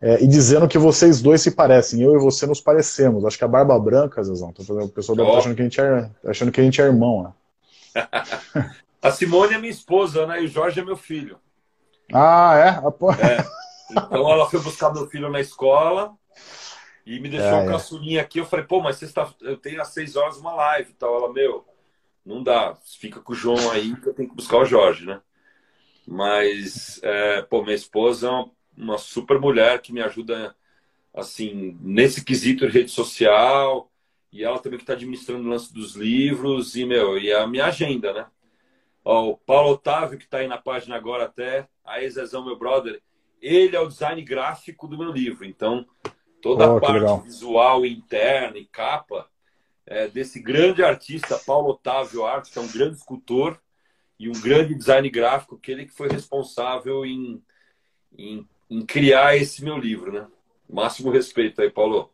é, 0.00 0.22
e 0.22 0.26
dizendo 0.26 0.66
que 0.66 0.78
vocês 0.78 1.22
dois 1.22 1.40
se 1.40 1.50
parecem. 1.50 2.02
Eu 2.02 2.14
e 2.14 2.18
você 2.18 2.46
nos 2.46 2.60
parecemos. 2.60 3.24
Acho 3.24 3.38
que 3.38 3.44
a 3.44 3.48
Barba 3.48 3.78
Branca, 3.78 4.22
Zezão, 4.22 4.50
o 4.50 4.88
pessoal 4.88 5.16
deve 5.16 5.28
estar 5.28 5.38
achando 5.38 5.54
que 5.54 5.60
a 5.60 5.64
gente 5.64 5.80
é, 5.80 6.10
achando 6.26 6.52
que 6.52 6.60
a 6.60 6.64
gente 6.64 6.80
é 6.80 6.84
irmão, 6.84 7.22
né? 7.22 7.30
a 9.02 9.10
Simone 9.10 9.54
é 9.54 9.58
minha 9.58 9.70
esposa, 9.70 10.26
né? 10.26 10.42
E 10.42 10.46
o 10.46 10.48
Jorge 10.48 10.80
é 10.80 10.84
meu 10.84 10.96
filho. 10.96 11.38
Ah, 12.12 12.54
é? 12.56 12.68
é. 12.68 13.44
Então 13.90 14.30
ela 14.30 14.48
foi 14.48 14.60
buscar 14.60 14.92
meu 14.92 15.06
filho 15.06 15.30
na 15.30 15.40
escola. 15.40 16.14
E 17.04 17.18
me 17.18 17.28
deixou 17.28 17.48
é, 17.48 17.62
um 17.62 17.66
caçulinha 17.66 18.20
é. 18.20 18.22
aqui. 18.22 18.38
Eu 18.38 18.46
falei, 18.46 18.64
pô, 18.64 18.80
mas 18.80 18.96
sexta... 18.96 19.28
eu 19.40 19.56
tenho 19.56 19.80
às 19.80 19.88
seis 19.88 20.16
horas 20.16 20.38
uma 20.38 20.54
live 20.54 20.90
e 20.90 20.94
tal. 20.94 21.16
Ela, 21.16 21.32
meu, 21.32 21.66
não 22.24 22.42
dá. 22.42 22.76
Fica 22.98 23.20
com 23.20 23.32
o 23.32 23.36
João 23.36 23.70
aí 23.70 23.94
que 23.96 24.08
eu 24.08 24.14
tenho 24.14 24.28
que 24.28 24.36
buscar 24.36 24.58
o 24.58 24.64
Jorge, 24.64 25.04
né? 25.04 25.20
Mas, 26.06 27.00
é, 27.02 27.42
pô, 27.42 27.62
minha 27.62 27.74
esposa 27.74 28.26
é 28.26 28.30
uma, 28.30 28.50
uma, 28.76 28.98
super 28.98 29.38
mulher 29.38 29.80
que 29.80 29.92
me 29.92 30.00
ajuda, 30.00 30.54
assim, 31.14 31.78
nesse 31.80 32.24
quesito 32.24 32.66
de 32.66 32.72
rede 32.72 32.90
social. 32.90 33.91
E 34.32 34.42
ela 34.42 34.58
também 34.58 34.78
que 34.78 34.84
está 34.84 34.94
administrando 34.94 35.46
o 35.46 35.50
lance 35.50 35.72
dos 35.72 35.94
livros. 35.94 36.74
E, 36.74 36.84
meu, 36.84 37.18
e 37.18 37.32
a 37.32 37.46
minha 37.46 37.66
agenda, 37.66 38.12
né? 38.12 38.26
Ó, 39.04 39.30
o 39.30 39.36
Paulo 39.36 39.72
Otávio, 39.72 40.18
que 40.18 40.24
está 40.24 40.38
aí 40.38 40.48
na 40.48 40.58
página 40.58 40.96
agora 40.96 41.24
até. 41.24 41.68
Aí, 41.84 42.08
Zezão, 42.08 42.44
meu 42.44 42.56
brother. 42.56 43.02
Ele 43.40 43.76
é 43.76 43.80
o 43.80 43.88
design 43.88 44.22
gráfico 44.22 44.86
do 44.86 44.96
meu 44.96 45.10
livro. 45.10 45.44
Então, 45.44 45.84
toda 46.40 46.70
oh, 46.70 46.76
a 46.76 46.80
parte 46.80 47.24
visual 47.24 47.84
interna 47.84 48.56
e 48.56 48.64
capa 48.64 49.28
é, 49.86 50.08
desse 50.08 50.40
grande 50.40 50.82
artista, 50.82 51.38
Paulo 51.38 51.70
Otávio 51.70 52.24
Arte, 52.24 52.52
que 52.52 52.58
é 52.58 52.62
um 52.62 52.70
grande 52.70 52.96
escultor 52.96 53.60
e 54.18 54.28
um 54.28 54.40
grande 54.40 54.74
design 54.74 55.08
gráfico, 55.10 55.58
que 55.58 55.72
ele 55.72 55.86
que 55.86 55.92
foi 55.92 56.08
responsável 56.08 57.04
em, 57.04 57.42
em, 58.16 58.48
em 58.70 58.86
criar 58.86 59.36
esse 59.36 59.64
meu 59.64 59.76
livro, 59.76 60.12
né? 60.12 60.26
Máximo 60.70 61.10
respeito 61.10 61.60
aí, 61.60 61.70
Paulo. 61.70 62.11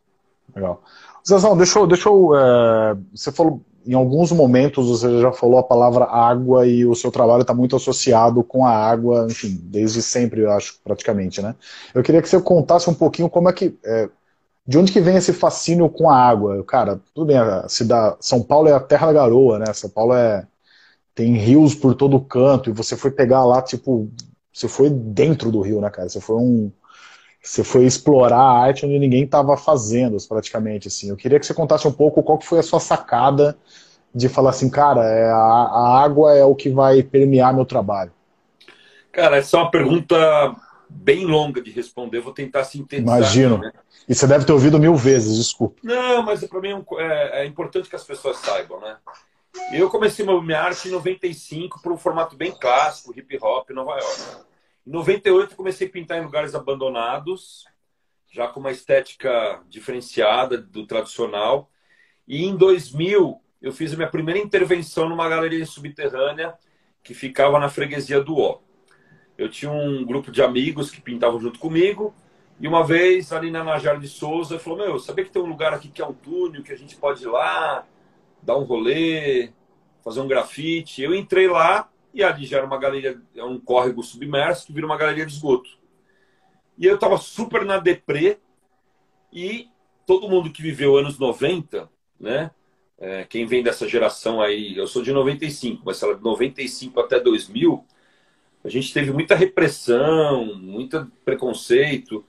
Legal. 0.55 0.83
Zezão, 1.27 1.57
deixa 1.57 1.79
eu. 1.79 1.87
Deixa 1.87 2.09
eu 2.09 2.35
é, 2.35 2.97
você 3.15 3.31
falou, 3.31 3.61
em 3.87 3.95
alguns 3.95 4.33
momentos, 4.33 4.89
você 4.89 5.21
já 5.21 5.33
falou 5.33 5.59
a 5.59 5.63
palavra 5.63 6.05
água 6.05 6.67
e 6.67 6.85
o 6.85 6.95
seu 6.95 7.11
trabalho 7.11 7.43
está 7.43 7.55
muito 7.55 7.77
associado 7.77 8.43
com 8.43 8.67
a 8.67 8.71
água, 8.71 9.27
enfim, 9.31 9.59
desde 9.63 10.03
sempre, 10.03 10.43
eu 10.43 10.51
acho, 10.53 10.79
praticamente, 10.85 11.41
né? 11.41 11.55
Eu 11.95 12.03
queria 12.03 12.21
que 12.21 12.29
você 12.29 12.41
contasse 12.41 12.89
um 12.91 12.95
pouquinho 12.95 13.29
como 13.29 13.49
é 13.49 13.53
que. 13.53 13.79
É, 13.85 14.09
de 14.67 14.77
onde 14.77 14.93
que 14.93 15.01
vem 15.01 15.17
esse 15.17 15.33
fascínio 15.33 15.89
com 15.89 16.11
a 16.11 16.17
água? 16.17 16.63
Cara, 16.65 17.01
tudo 17.15 17.27
bem, 17.27 17.39
cidade, 17.69 18.17
São 18.21 18.43
Paulo 18.43 18.69
é 18.69 18.73
a 18.75 18.81
terra 18.81 19.07
da 19.07 19.15
garoa, 19.15 19.59
né? 19.59 19.73
São 19.73 19.89
Paulo 19.89 20.13
é 20.15 20.47
tem 21.15 21.35
rios 21.35 21.75
por 21.75 21.95
todo 21.95 22.21
canto 22.21 22.71
e 22.71 22.73
você 22.73 22.97
foi 22.97 23.11
pegar 23.11 23.45
lá, 23.45 23.61
tipo, 23.61 24.09
você 24.53 24.69
foi 24.69 24.89
dentro 24.89 25.51
do 25.51 25.61
rio, 25.61 25.81
né, 25.81 25.91
cara? 25.91 26.09
Você 26.09 26.21
foi 26.21 26.37
um 26.37 26.71
você 27.43 27.65
foi 27.65 27.85
explorar 27.85 28.41
a 28.41 28.59
arte 28.59 28.85
onde 28.85 28.99
ninguém 28.99 29.25
estava 29.25 29.57
fazendo, 29.57 30.17
praticamente, 30.29 30.89
assim. 30.89 31.09
Eu 31.09 31.17
queria 31.17 31.39
que 31.39 31.47
você 31.47 31.55
contasse 31.55 31.87
um 31.87 31.93
pouco 31.93 32.23
qual 32.23 32.39
que 32.39 32.47
foi 32.47 32.59
a 32.59 32.63
sua 32.63 32.81
sacada 32.81 33.57
de 34.15 34.29
falar 34.29 34.51
assim, 34.51 34.69
cara, 34.69 35.05
é, 35.05 35.31
a, 35.31 36.03
água 36.03 36.35
é 36.35 36.45
o 36.45 36.55
que 36.55 36.71
vai 36.71 37.03
permear 37.03 37.55
meu 37.55 37.65
trabalho. 37.65 38.13
Cara, 39.13 39.37
essa 39.37 39.57
é 39.57 39.61
uma 39.61 39.71
pergunta 39.71 40.17
bem 40.89 41.25
longa 41.25 41.61
de 41.61 41.71
responder, 41.71 42.21
vou 42.21 42.33
tentar 42.33 42.65
sintetizar. 42.65 43.19
Imagino. 43.19 43.59
Né? 43.59 43.73
E 44.09 44.15
você 44.15 44.27
deve 44.27 44.45
ter 44.45 44.53
ouvido 44.53 44.79
mil 44.79 44.95
vezes, 44.95 45.37
desculpa. 45.37 45.77
Não, 45.83 46.23
mas 46.23 46.43
para 46.45 46.61
mim 46.61 46.71
é, 46.71 46.83
é, 46.99 47.43
é, 47.43 47.47
importante 47.47 47.89
que 47.89 47.97
as 47.97 48.05
pessoas 48.05 48.39
saibam, 48.39 48.81
né? 48.81 48.97
Eu 49.73 49.91
comecei 49.91 50.25
minha 50.25 50.61
arte 50.61 50.89
em 50.89 50.93
95 50.93 51.83
para 51.83 51.93
um 51.93 51.99
formato 51.99 52.37
bem 52.37 52.53
clássico, 52.53 53.13
hip 53.17 53.39
hop, 53.41 53.71
Nova 53.71 53.93
York. 53.93 54.48
Em 54.89 54.91
98 54.91 55.55
comecei 55.55 55.87
a 55.87 55.91
pintar 55.91 56.19
em 56.19 56.25
lugares 56.25 56.55
abandonados, 56.55 57.67
já 58.33 58.49
com 58.49 58.61
uma 58.61 58.71
estética 58.71 59.63
diferenciada 59.69 60.57
do 60.57 60.87
tradicional. 60.87 61.71
E 62.27 62.45
em 62.45 62.57
2000 62.57 63.39
eu 63.61 63.73
fiz 63.73 63.93
a 63.93 63.97
minha 63.97 64.09
primeira 64.09 64.41
intervenção 64.41 65.09
numa 65.09 65.29
galeria 65.29 65.67
subterrânea 65.67 66.57
que 67.03 67.13
ficava 67.13 67.59
na 67.59 67.69
freguesia 67.69 68.23
do 68.23 68.39
Ó 68.39 68.61
eu 69.39 69.49
tinha 69.49 69.71
um 69.71 70.05
grupo 70.05 70.33
de 70.33 70.43
amigos 70.43 70.91
que 70.91 71.01
pintavam 71.01 71.41
junto 71.41 71.61
comigo. 71.61 72.13
E 72.61 72.67
uma 72.67 72.85
vez, 72.85 73.33
ali 73.33 73.53
na 73.53 73.63
Najara 73.63 74.01
de 74.01 74.09
Souza, 74.09 74.59
falou: 74.59 74.81
Meu, 74.81 74.99
sabia 74.99 75.25
que 75.25 75.31
tem 75.31 75.41
um 75.41 75.47
lugar 75.47 75.73
aqui 75.73 75.89
que 75.89 76.03
é 76.03 76.07
um 76.07 76.13
túnel, 76.13 76.65
que 76.65 76.73
a 76.73 76.77
gente 76.77 76.97
pode 76.97 77.23
ir 77.23 77.29
lá, 77.29 77.87
dar 78.43 78.59
um 78.59 78.65
rolê, 78.65 79.53
fazer 80.03 80.21
um 80.21 80.27
grafite. 80.27 81.01
Eu 81.01 81.15
entrei 81.15 81.47
lá 81.47 81.89
e 82.19 82.25
ali 82.25 82.45
já 82.45 82.57
era 82.57 82.67
uma 82.67 82.79
galeria, 82.79 83.21
é 83.37 83.45
um 83.45 83.61
córrego 83.61 84.03
submerso 84.03 84.67
que 84.67 84.73
vira 84.73 84.85
uma 84.85 84.97
galeria 84.97 85.25
de 85.25 85.33
esgoto. 85.33 85.71
E 86.77 86.85
eu 86.85 86.99
tava 86.99 87.17
super 87.17 87.65
na 87.65 87.79
deprê 87.79 88.39
e 89.33 89.69
todo 90.05 90.29
mundo 90.29 90.51
que 90.51 90.61
viveu 90.61 90.97
anos 90.97 91.17
90, 91.17 91.89
né? 92.19 92.51
É, 92.99 93.23
quem 93.23 93.47
vem 93.47 93.63
dessa 93.63 93.87
geração 93.89 94.41
aí, 94.41 94.77
eu 94.77 94.89
sou 94.89 95.01
de 95.01 95.13
95, 95.13 95.83
mas 95.85 96.03
ela 96.03 96.17
de 96.17 96.23
95 96.25 96.99
até 96.99 97.21
2000 97.21 97.87
a 98.65 98.69
gente 98.69 98.93
teve 98.93 99.13
muita 99.13 99.37
repressão, 99.37 100.57
muito 100.57 101.11
preconceito, 101.25 102.25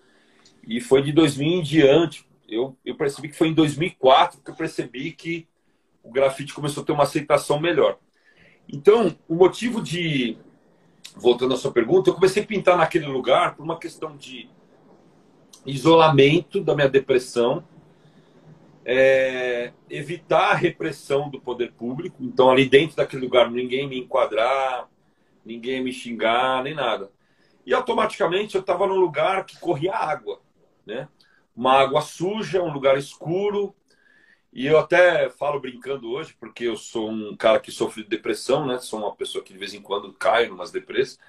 e 0.67 0.79
foi 0.79 1.01
de 1.01 1.11
2000 1.11 1.47
em 1.47 1.63
diante. 1.63 2.23
Eu, 2.47 2.77
eu 2.85 2.93
percebi 2.93 3.29
que 3.29 3.35
foi 3.35 3.47
em 3.47 3.53
2004 3.55 4.39
que 4.39 4.51
eu 4.51 4.55
percebi 4.55 5.11
que 5.11 5.47
o 6.03 6.11
grafite 6.11 6.53
começou 6.53 6.83
a 6.83 6.85
ter 6.85 6.91
uma 6.91 7.03
aceitação 7.03 7.59
melhor. 7.59 7.97
Então, 8.71 9.15
o 9.27 9.35
motivo 9.35 9.81
de. 9.81 10.37
Voltando 11.15 11.55
à 11.55 11.57
sua 11.57 11.71
pergunta, 11.71 12.09
eu 12.09 12.13
comecei 12.13 12.43
a 12.43 12.45
pintar 12.45 12.77
naquele 12.77 13.07
lugar 13.07 13.55
por 13.55 13.63
uma 13.63 13.79
questão 13.79 14.15
de 14.15 14.47
isolamento 15.65 16.61
da 16.61 16.75
minha 16.75 16.87
depressão, 16.87 17.63
é, 18.85 19.73
evitar 19.89 20.51
a 20.51 20.55
repressão 20.55 21.29
do 21.29 21.41
poder 21.41 21.73
público. 21.73 22.17
Então, 22.21 22.49
ali 22.49 22.69
dentro 22.69 22.95
daquele 22.95 23.23
lugar, 23.23 23.49
ninguém 23.51 23.87
me 23.87 23.99
enquadrar, 23.99 24.87
ninguém 25.43 25.83
me 25.83 25.91
xingar, 25.91 26.63
nem 26.63 26.75
nada. 26.75 27.11
E 27.65 27.73
automaticamente 27.73 28.55
eu 28.55 28.61
estava 28.61 28.87
num 28.87 28.99
lugar 28.99 29.45
que 29.45 29.59
corria 29.59 29.95
água, 29.95 30.39
né? 30.85 31.07
Uma 31.55 31.73
água 31.73 32.01
suja, 32.01 32.61
um 32.61 32.71
lugar 32.71 32.97
escuro. 32.97 33.75
E 34.51 34.65
eu 34.65 34.79
até 34.79 35.29
falo 35.29 35.59
brincando 35.59 36.09
hoje, 36.11 36.35
porque 36.39 36.63
eu 36.65 36.75
sou 36.75 37.09
um 37.09 37.35
cara 37.35 37.59
que 37.59 37.71
sofre 37.71 38.03
de 38.03 38.09
depressão, 38.09 38.65
né? 38.65 38.79
Sou 38.79 38.99
uma 38.99 39.15
pessoa 39.15 39.43
que 39.43 39.53
de 39.53 39.59
vez 39.59 39.73
em 39.73 39.81
quando 39.81 40.11
cai 40.13 40.45
em 40.45 40.51
umas 40.51 40.71
depressões. 40.71 41.19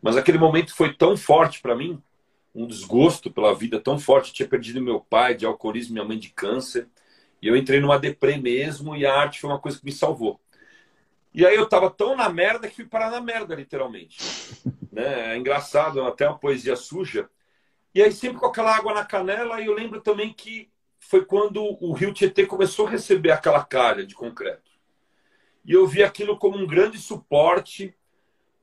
Mas 0.00 0.16
aquele 0.16 0.38
momento 0.38 0.74
foi 0.74 0.94
tão 0.94 1.16
forte 1.16 1.60
para 1.60 1.76
mim, 1.76 2.02
um 2.54 2.66
desgosto 2.66 3.30
pela 3.30 3.54
vida 3.54 3.78
tão 3.78 3.98
forte. 3.98 4.32
tinha 4.32 4.48
perdido 4.48 4.80
meu 4.80 5.00
pai 5.00 5.34
de 5.34 5.44
alcoolismo, 5.44 5.92
minha 5.92 6.04
mãe 6.04 6.18
de 6.18 6.30
câncer. 6.30 6.88
E 7.42 7.48
eu 7.48 7.56
entrei 7.56 7.80
numa 7.80 7.98
deprê 7.98 8.38
mesmo 8.38 8.96
e 8.96 9.04
a 9.06 9.14
arte 9.14 9.40
foi 9.40 9.50
uma 9.50 9.58
coisa 9.60 9.78
que 9.78 9.84
me 9.84 9.92
salvou. 9.92 10.40
E 11.32 11.46
aí 11.46 11.54
eu 11.54 11.68
tava 11.68 11.90
tão 11.90 12.16
na 12.16 12.28
merda 12.28 12.66
que 12.68 12.76
fui 12.76 12.86
parar 12.86 13.10
na 13.10 13.20
merda, 13.20 13.54
literalmente. 13.54 14.18
né? 14.90 15.34
É 15.34 15.36
engraçado, 15.36 16.02
até 16.02 16.26
uma 16.28 16.38
poesia 16.38 16.76
suja. 16.76 17.28
E 17.94 18.02
aí 18.02 18.12
sempre 18.12 18.38
com 18.38 18.46
aquela 18.46 18.74
água 18.74 18.94
na 18.94 19.04
canela, 19.04 19.60
e 19.60 19.66
eu 19.66 19.74
lembro 19.74 20.00
também 20.00 20.32
que 20.32 20.70
foi 21.10 21.24
quando 21.24 21.60
o 21.80 21.92
Rio 21.92 22.14
Tietê 22.14 22.46
começou 22.46 22.86
a 22.86 22.90
receber 22.90 23.32
aquela 23.32 23.64
calha 23.64 24.06
de 24.06 24.14
concreto. 24.14 24.70
E 25.64 25.72
eu 25.72 25.84
vi 25.84 26.04
aquilo 26.04 26.38
como 26.38 26.56
um 26.56 26.64
grande 26.64 26.98
suporte 26.98 27.92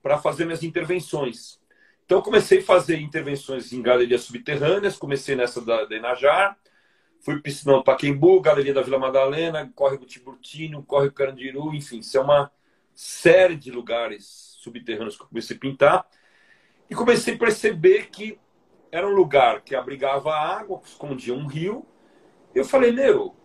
para 0.01 0.17
fazer 0.17 0.45
minhas 0.45 0.63
intervenções. 0.63 1.59
Então 2.05 2.21
comecei 2.21 2.59
a 2.59 2.63
fazer 2.63 3.01
intervenções 3.01 3.73
em 3.73 3.81
galerias 3.81 4.21
subterrâneas, 4.21 4.95
comecei 4.95 5.35
nessa 5.35 5.59
da, 5.59 5.83
da 5.83 5.97
Inajar, 5.97 6.57
fui 7.19 7.37
Piscinão 7.41 7.83
Paquembu, 7.83 8.39
Galeria 8.39 8.73
da 8.73 8.81
Vila 8.81 8.97
Madalena, 8.97 9.69
Córrego 9.75 10.05
Tiburtino, 10.05 10.81
Córrego 10.83 11.15
Carandiru, 11.15 11.75
enfim, 11.75 11.99
isso 11.99 12.17
é 12.17 12.21
uma 12.21 12.49
série 12.95 13.57
de 13.57 13.71
lugares 13.71 14.55
subterrâneos 14.61 15.17
que 15.17 15.23
eu 15.23 15.27
comecei 15.27 15.57
a 15.57 15.59
pintar. 15.59 16.07
E 16.89 16.95
comecei 16.95 17.35
a 17.35 17.37
perceber 17.37 18.09
que 18.09 18.39
era 18.89 19.05
um 19.05 19.13
lugar 19.13 19.59
que 19.59 19.75
abrigava 19.75 20.33
água, 20.33 20.79
que 20.79 20.87
escondia 20.87 21.33
um 21.33 21.45
rio. 21.45 21.85
Eu 22.57 22.65
falei, 22.65 22.91
meu, 22.91 23.35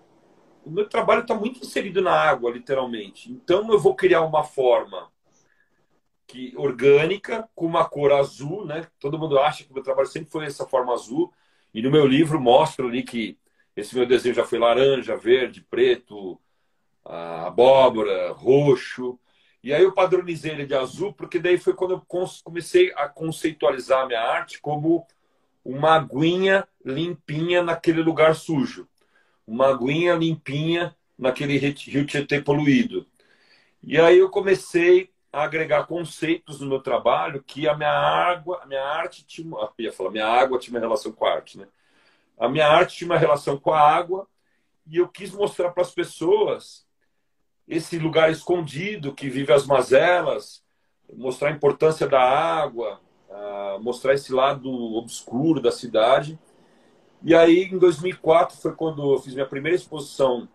o 0.65 0.71
meu 0.71 0.89
trabalho 0.89 1.21
está 1.21 1.35
muito 1.35 1.61
inserido 1.61 2.01
na 2.01 2.13
água, 2.13 2.51
literalmente. 2.51 3.31
Então 3.31 3.71
eu 3.71 3.79
vou 3.79 3.95
criar 3.95 4.23
uma 4.23 4.43
forma 4.43 5.11
que 6.27 6.55
orgânica, 6.57 7.47
com 7.55 7.67
uma 7.67 7.85
cor 7.85 8.13
azul, 8.13 8.65
né? 8.65 8.87
Todo 8.99 9.19
mundo 9.19 9.39
acha 9.39 9.65
que 9.65 9.71
o 9.71 9.75
meu 9.75 9.83
trabalho 9.83 10.09
sempre 10.09 10.31
foi 10.31 10.47
essa 10.47 10.67
forma 10.67 10.95
azul. 10.95 11.31
E 11.75 11.83
no 11.83 11.91
meu 11.91 12.07
livro 12.07 12.41
mostro 12.41 12.89
ali 12.89 13.03
que 13.03 13.39
esse 13.77 13.95
meu 13.95 14.07
desenho 14.07 14.35
já 14.35 14.45
foi 14.45 14.59
laranja, 14.59 15.15
verde, 15.15 15.61
preto, 15.61 16.41
abóbora, 17.05 18.33
roxo. 18.33 19.19
E 19.63 19.75
aí 19.75 19.83
eu 19.83 19.93
padronizei 19.93 20.53
ele 20.53 20.65
de 20.65 20.75
azul, 20.75 21.13
porque 21.13 21.39
daí 21.39 21.59
foi 21.59 21.75
quando 21.75 21.93
eu 21.93 22.03
comecei 22.43 22.93
a 22.97 23.09
conceitualizar 23.11 24.05
a 24.05 24.07
minha 24.07 24.23
arte 24.23 24.59
como 24.59 25.07
uma 25.63 25.97
aguinha 25.97 26.67
limpinha 26.83 27.63
naquele 27.63 28.03
lugar 28.03 28.35
sujo. 28.35 28.89
Uma 29.53 29.69
aguinha 29.69 30.15
limpinha 30.15 30.97
naquele 31.19 31.59
rio 31.59 32.07
Tietê 32.07 32.41
poluído. 32.41 33.07
E 33.83 34.01
aí 34.01 34.17
eu 34.17 34.31
comecei 34.31 35.11
a 35.31 35.43
agregar 35.43 35.87
conceitos 35.87 36.59
no 36.59 36.67
meu 36.67 36.81
trabalho 36.81 37.43
que 37.43 37.69
a 37.69 37.77
minha 37.77 37.93
água, 37.93 38.61
a 38.63 38.67
minha 38.67 38.83
arte 38.83 39.27
tinha, 39.27 39.55
eu 39.55 39.71
ia 39.79 39.93
falar, 39.93 40.11
minha 40.11 40.27
água 40.27 40.59
tinha 40.59 40.75
uma 40.75 40.81
relação 40.81 41.13
com 41.13 41.27
a 41.27 41.35
arte, 41.35 41.59
né? 41.59 41.69
A 42.39 42.49
minha 42.49 42.67
arte 42.67 42.97
tinha 42.97 43.11
uma 43.11 43.19
relação 43.19 43.59
com 43.59 43.75
a 43.75 43.79
água 43.79 44.27
e 44.87 44.97
eu 44.97 45.07
quis 45.07 45.31
mostrar 45.33 45.71
para 45.71 45.83
as 45.83 45.91
pessoas 45.91 46.87
esse 47.69 47.99
lugar 47.99 48.31
escondido 48.33 49.15
que 49.15 49.29
vive 49.29 49.53
as 49.53 49.67
mazelas, 49.67 50.65
mostrar 51.13 51.51
a 51.51 51.53
importância 51.53 52.09
da 52.09 52.23
água, 52.23 53.03
mostrar 53.83 54.15
esse 54.15 54.33
lado 54.33 54.71
obscuro 54.97 55.61
da 55.61 55.71
cidade. 55.71 56.39
E 57.25 57.35
aí, 57.35 57.65
em 57.65 57.79
2004, 57.79 58.57
foi 58.57 58.73
quando 58.75 59.15
eu 59.15 59.19
fiz 59.21 59.35
minha 59.35 59.47
primeira 59.47 59.77
exposição 59.77 60.49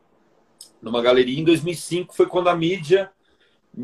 numa 0.81 1.01
galeria. 1.01 1.39
Em 1.39 1.43
2005 1.43 2.15
foi 2.15 2.25
quando 2.25 2.49
a 2.49 2.55
mídia 2.55 3.11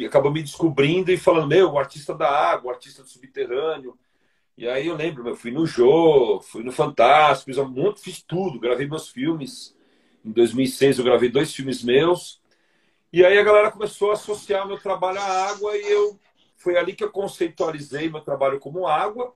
acabou 0.06 0.32
me 0.32 0.42
descobrindo 0.42 1.12
e 1.12 1.18
falando: 1.18 1.48
Meu, 1.48 1.72
o 1.72 1.80
artista 1.80 2.14
da 2.14 2.30
água, 2.30 2.72
o 2.72 2.74
artista 2.74 3.04
do 3.04 3.10
subterrâneo. 3.10 3.98
E 4.58 4.68
aí 4.68 4.88
eu 4.88 4.96
lembro, 4.96 5.28
eu 5.28 5.36
fui 5.36 5.50
no 5.50 5.66
Jô, 5.66 6.40
fui 6.42 6.64
no 6.64 6.72
Fantástico, 6.72 7.46
fiz, 7.46 7.58
um 7.58 7.68
monte, 7.68 8.02
fiz 8.02 8.22
tudo, 8.22 8.60
gravei 8.60 8.88
meus 8.88 9.10
filmes. 9.10 9.76
Em 10.24 10.32
2006 10.32 11.00
eu 11.00 11.06
gravei 11.06 11.30
dois 11.30 11.54
filmes 11.54 11.84
meus. 11.84 12.42
E 13.12 13.26
aí 13.26 13.38
a 13.38 13.44
galera 13.44 13.72
começou 13.72 14.12
a 14.12 14.14
associar 14.14 14.68
meu 14.68 14.78
trabalho 14.78 15.20
à 15.20 15.50
água 15.50 15.76
e 15.76 15.92
eu 15.92 16.20
foi 16.56 16.78
ali 16.78 16.94
que 16.94 17.04
eu 17.04 17.12
conceitualizei 17.12 18.10
meu 18.10 18.22
trabalho 18.22 18.60
como 18.60 18.88
água 18.88 19.34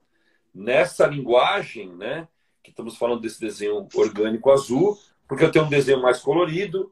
nessa 0.53 1.05
linguagem, 1.05 1.93
né? 1.95 2.27
Que 2.67 2.71
estamos 2.71 2.97
falando 2.97 3.21
desse 3.21 3.39
desenho 3.39 3.87
orgânico 3.95 4.51
azul, 4.51 4.97
porque 5.25 5.41
eu 5.45 5.49
tenho 5.49 5.63
um 5.63 5.69
desenho 5.69 6.01
mais 6.01 6.19
colorido, 6.19 6.91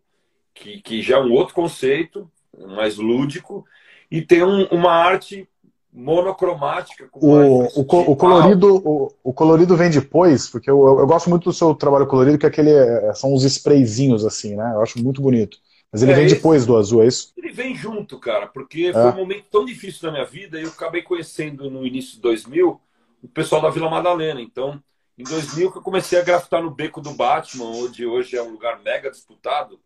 que, 0.53 0.81
que 0.81 1.01
já 1.01 1.17
é 1.17 1.21
um 1.21 1.33
outro 1.33 1.53
conceito, 1.53 2.31
mais 2.69 2.95
lúdico, 2.95 3.65
e 4.09 4.21
tem 4.21 4.41
um, 4.41 4.63
uma 4.67 4.93
arte 4.93 5.49
monocromática. 5.91 7.09
O, 7.11 7.27
o, 7.27 7.81
o, 7.81 8.15
colorido, 8.15 8.81
o, 8.85 9.11
o, 9.21 9.33
colorido 9.33 9.75
vem 9.75 9.89
depois, 9.89 10.49
porque 10.49 10.71
eu, 10.71 10.77
eu, 10.97 11.05
gosto 11.05 11.29
muito 11.29 11.43
do 11.43 11.53
seu 11.53 11.75
trabalho 11.75 12.07
colorido, 12.07 12.37
que 12.37 12.45
é 12.45 12.49
aquele 12.49 12.71
é, 12.71 13.13
são 13.13 13.33
uns 13.33 13.43
sprayzinhos 13.43 14.23
assim, 14.23 14.55
né? 14.55 14.71
Eu 14.75 14.81
acho 14.81 15.03
muito 15.03 15.21
bonito. 15.21 15.57
Mas 15.91 16.03
ele 16.03 16.13
é, 16.13 16.15
vem 16.15 16.27
depois 16.27 16.59
esse, 16.61 16.67
do 16.67 16.77
azul, 16.77 17.03
é 17.03 17.07
isso? 17.07 17.33
Ele 17.35 17.51
vem 17.51 17.75
junto, 17.75 18.17
cara, 18.17 18.47
porque 18.47 18.85
é. 18.85 18.93
foi 18.93 19.11
um 19.11 19.15
momento 19.17 19.43
tão 19.51 19.65
difícil 19.65 20.03
da 20.03 20.11
minha 20.13 20.25
vida 20.25 20.57
e 20.57 20.63
eu 20.63 20.69
acabei 20.69 21.01
conhecendo 21.01 21.69
no 21.69 21.85
início 21.85 22.15
de 22.15 22.21
2000 22.21 22.79
o 23.21 23.27
pessoal 23.27 23.61
da 23.61 23.69
Vila 23.69 23.89
Madalena. 23.89 24.39
Então, 24.39 24.81
em 25.17 25.23
2000 25.23 25.71
que 25.71 25.77
eu 25.77 25.81
comecei 25.81 26.19
a 26.19 26.23
grafitar 26.23 26.61
no 26.61 26.71
Beco 26.71 27.01
do 27.01 27.13
Batman, 27.13 27.65
onde 27.65 28.05
hoje 28.05 28.35
é 28.35 28.41
um 28.41 28.51
lugar 28.51 28.81
mega 28.81 29.09
disputado, 29.09 29.79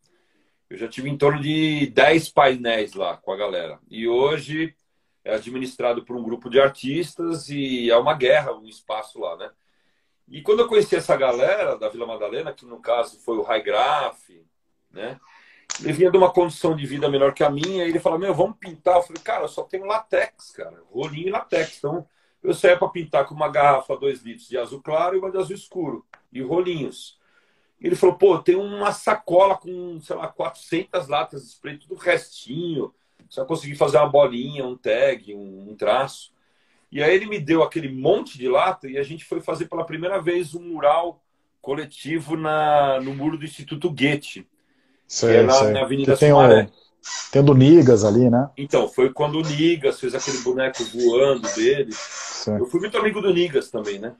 eu 0.70 0.78
já 0.78 0.88
tive 0.88 1.10
em 1.10 1.18
torno 1.18 1.42
de 1.42 1.88
10 1.88 2.30
painéis 2.30 2.94
lá 2.94 3.18
com 3.18 3.32
a 3.32 3.38
galera. 3.38 3.80
E 3.90 4.08
hoje 4.08 4.76
é 5.24 5.34
administrado 5.34 6.04
por 6.04 6.16
um 6.16 6.24
grupo 6.24 6.50
de 6.50 6.60
artistas 6.60 7.50
e 7.50 7.90
é 7.90 7.98
uma 7.98 8.14
guerra, 8.14 8.54
um 8.54 8.68
espaço 8.68 9.20
lá, 9.20 9.36
né? 9.38 9.52
E 10.28 10.42
quando 10.42 10.60
eu 10.60 10.68
conheci 10.68 10.96
essa 10.96 11.18
galera 11.18 11.76
da 11.76 11.90
Vila 11.90 12.06
Madalena, 12.06 12.54
que 12.54 12.66
no 12.66 12.80
caso 12.80 13.20
foi 13.20 13.38
o 13.38 13.42
High 13.42 13.64
Graph, 13.64 14.30
né? 14.92 15.20
Ele 15.82 15.94
vinha 15.94 16.12
de 16.12 16.18
uma 16.18 16.32
condição 16.32 16.76
de 16.76 16.86
vida 16.86 17.10
melhor 17.10 17.34
que 17.34 17.44
a 17.44 17.50
minha, 17.50 17.86
e 17.86 17.90
ele 17.90 18.00
falou: 18.00 18.20
Meu, 18.20 18.34
vamos 18.34 18.58
pintar. 18.58 18.98
Eu 18.98 19.04
falei: 19.04 19.22
Cara, 19.24 19.44
eu 19.44 19.48
só 19.48 19.64
tenho 19.64 19.86
latex, 19.86 20.52
cara, 20.52 20.84
rolinho 20.92 21.30
e 21.30 21.32
latex. 21.32 21.78
Então, 21.78 22.08
eu 22.44 22.54
saía 22.54 22.78
para 22.78 22.90
pintar 22.90 23.26
com 23.26 23.36
uma 23.36 23.50
garrafa 23.50 23.96
2 23.96 24.22
litros 24.22 24.48
de 24.48 24.58
azul 24.58 24.82
claro 24.82 25.16
e 25.16 25.20
uma 25.20 25.32
de 25.32 25.38
azul 25.38 25.56
escuro, 25.56 26.06
e 26.32 26.42
rolinhos. 26.42 27.18
Ele 27.82 27.96
falou: 27.96 28.16
Pô, 28.16 28.38
tem 28.40 28.56
uma 28.56 28.92
sacola 28.92 29.58
com, 29.58 30.00
sei 30.02 30.16
lá, 30.16 30.28
400 30.28 31.08
latas 31.08 31.44
de 31.44 31.50
spray, 31.50 31.78
tudo 31.78 31.96
restinho. 31.96 32.94
Só 33.30 33.46
consegui 33.46 33.76
fazer 33.76 33.98
uma 33.98 34.10
bolinha, 34.10 34.66
um 34.66 34.76
tag, 34.76 35.34
um, 35.34 35.70
um 35.70 35.76
traço. 35.76 36.34
E 36.92 37.04
aí 37.04 37.14
ele 37.14 37.28
me 37.28 37.40
deu 37.40 37.62
aquele 37.62 37.88
monte 37.88 38.38
de 38.38 38.48
lata 38.48 38.88
e 38.88 38.98
a 38.98 39.04
gente 39.04 39.24
foi 39.24 39.40
fazer 39.40 39.68
pela 39.68 39.86
primeira 39.86 40.20
vez 40.20 40.56
um 40.56 40.62
mural 40.62 41.22
coletivo 41.62 42.36
na, 42.36 43.00
no 43.00 43.14
muro 43.14 43.38
do 43.38 43.46
Instituto 43.46 43.90
Goethe 43.90 44.48
Sei, 45.08 45.38
é 45.38 45.44
na, 45.44 45.64
na 45.70 45.82
Avenida 45.82 46.16
Sumaré. 46.16 46.64
O, 46.64 46.89
tem 47.32 47.42
o 47.42 47.46
do 47.46 47.54
Nigas 47.54 48.04
ali, 48.04 48.30
né? 48.30 48.50
Então, 48.58 48.88
foi 48.88 49.12
quando 49.12 49.40
o 49.40 49.42
Nigas 49.42 50.00
fez 50.00 50.16
aquele 50.16 50.40
boneco 50.40 50.84
voando 50.86 51.48
dele. 51.56 51.92
Sim. 51.92 52.58
Eu 52.58 52.66
fui 52.66 52.80
muito 52.80 52.98
amigo 52.98 53.22
do 53.22 53.34
Nigas 53.34 53.70
também, 53.70 54.00
né? 54.00 54.16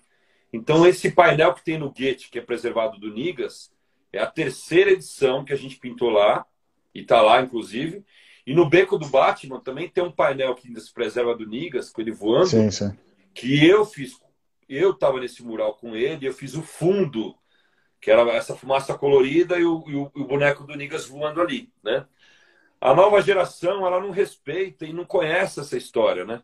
Então, 0.52 0.86
esse 0.88 1.12
painel 1.12 1.54
que 1.54 1.64
tem 1.64 1.78
no 1.78 1.92
Goethe, 1.92 2.30
que 2.30 2.40
é 2.40 2.42
preservado 2.42 3.00
do 3.00 3.12
Nigas, 3.12 3.72
é 4.12 4.20
a 4.20 4.26
terceira 4.26 4.92
edição 4.92 5.44
que 5.46 5.54
a 5.54 5.56
gente 5.56 5.78
pintou 5.78 6.10
lá, 6.10 6.46
e 6.94 7.04
tá 7.04 7.22
lá, 7.22 7.42
inclusive. 7.42 8.04
E 8.46 8.54
no 8.54 8.68
Beco 8.68 8.98
do 8.98 9.08
Batman 9.08 9.60
também 9.60 9.88
tem 9.88 10.04
um 10.04 10.12
painel 10.12 10.56
que 10.56 10.68
ainda 10.68 10.80
se 10.80 10.92
preserva 10.92 11.36
do 11.36 11.46
Nigas, 11.46 11.90
com 11.92 12.02
ele 12.02 12.12
voando, 12.12 12.48
sim, 12.48 12.72
sim. 12.72 12.92
que 13.34 13.66
eu 13.66 13.86
fiz. 13.86 14.14
Eu 14.68 14.92
estava 14.92 15.20
nesse 15.20 15.44
mural 15.44 15.76
com 15.76 15.96
ele, 15.96 16.28
eu 16.28 16.34
fiz 16.34 16.56
o 16.56 16.62
fundo 16.62 17.36
que 18.02 18.10
era 18.10 18.22
essa 18.32 18.56
fumaça 18.56 18.98
colorida 18.98 19.60
e 19.60 19.66
o, 19.66 19.84
e 19.88 19.96
o, 19.96 20.12
e 20.16 20.22
o 20.22 20.26
boneco 20.26 20.64
do 20.64 20.76
Nigas 20.76 21.06
voando 21.06 21.42
ali, 21.42 21.70
né? 21.84 22.06
A 22.82 22.94
nova 22.94 23.22
geração, 23.22 23.86
ela 23.86 24.00
não 24.00 24.12
respeita 24.12 24.86
e 24.86 24.94
não 24.94 25.06
conhece 25.06 25.60
essa 25.60 25.78
história, 25.78 26.24
né? 26.24 26.42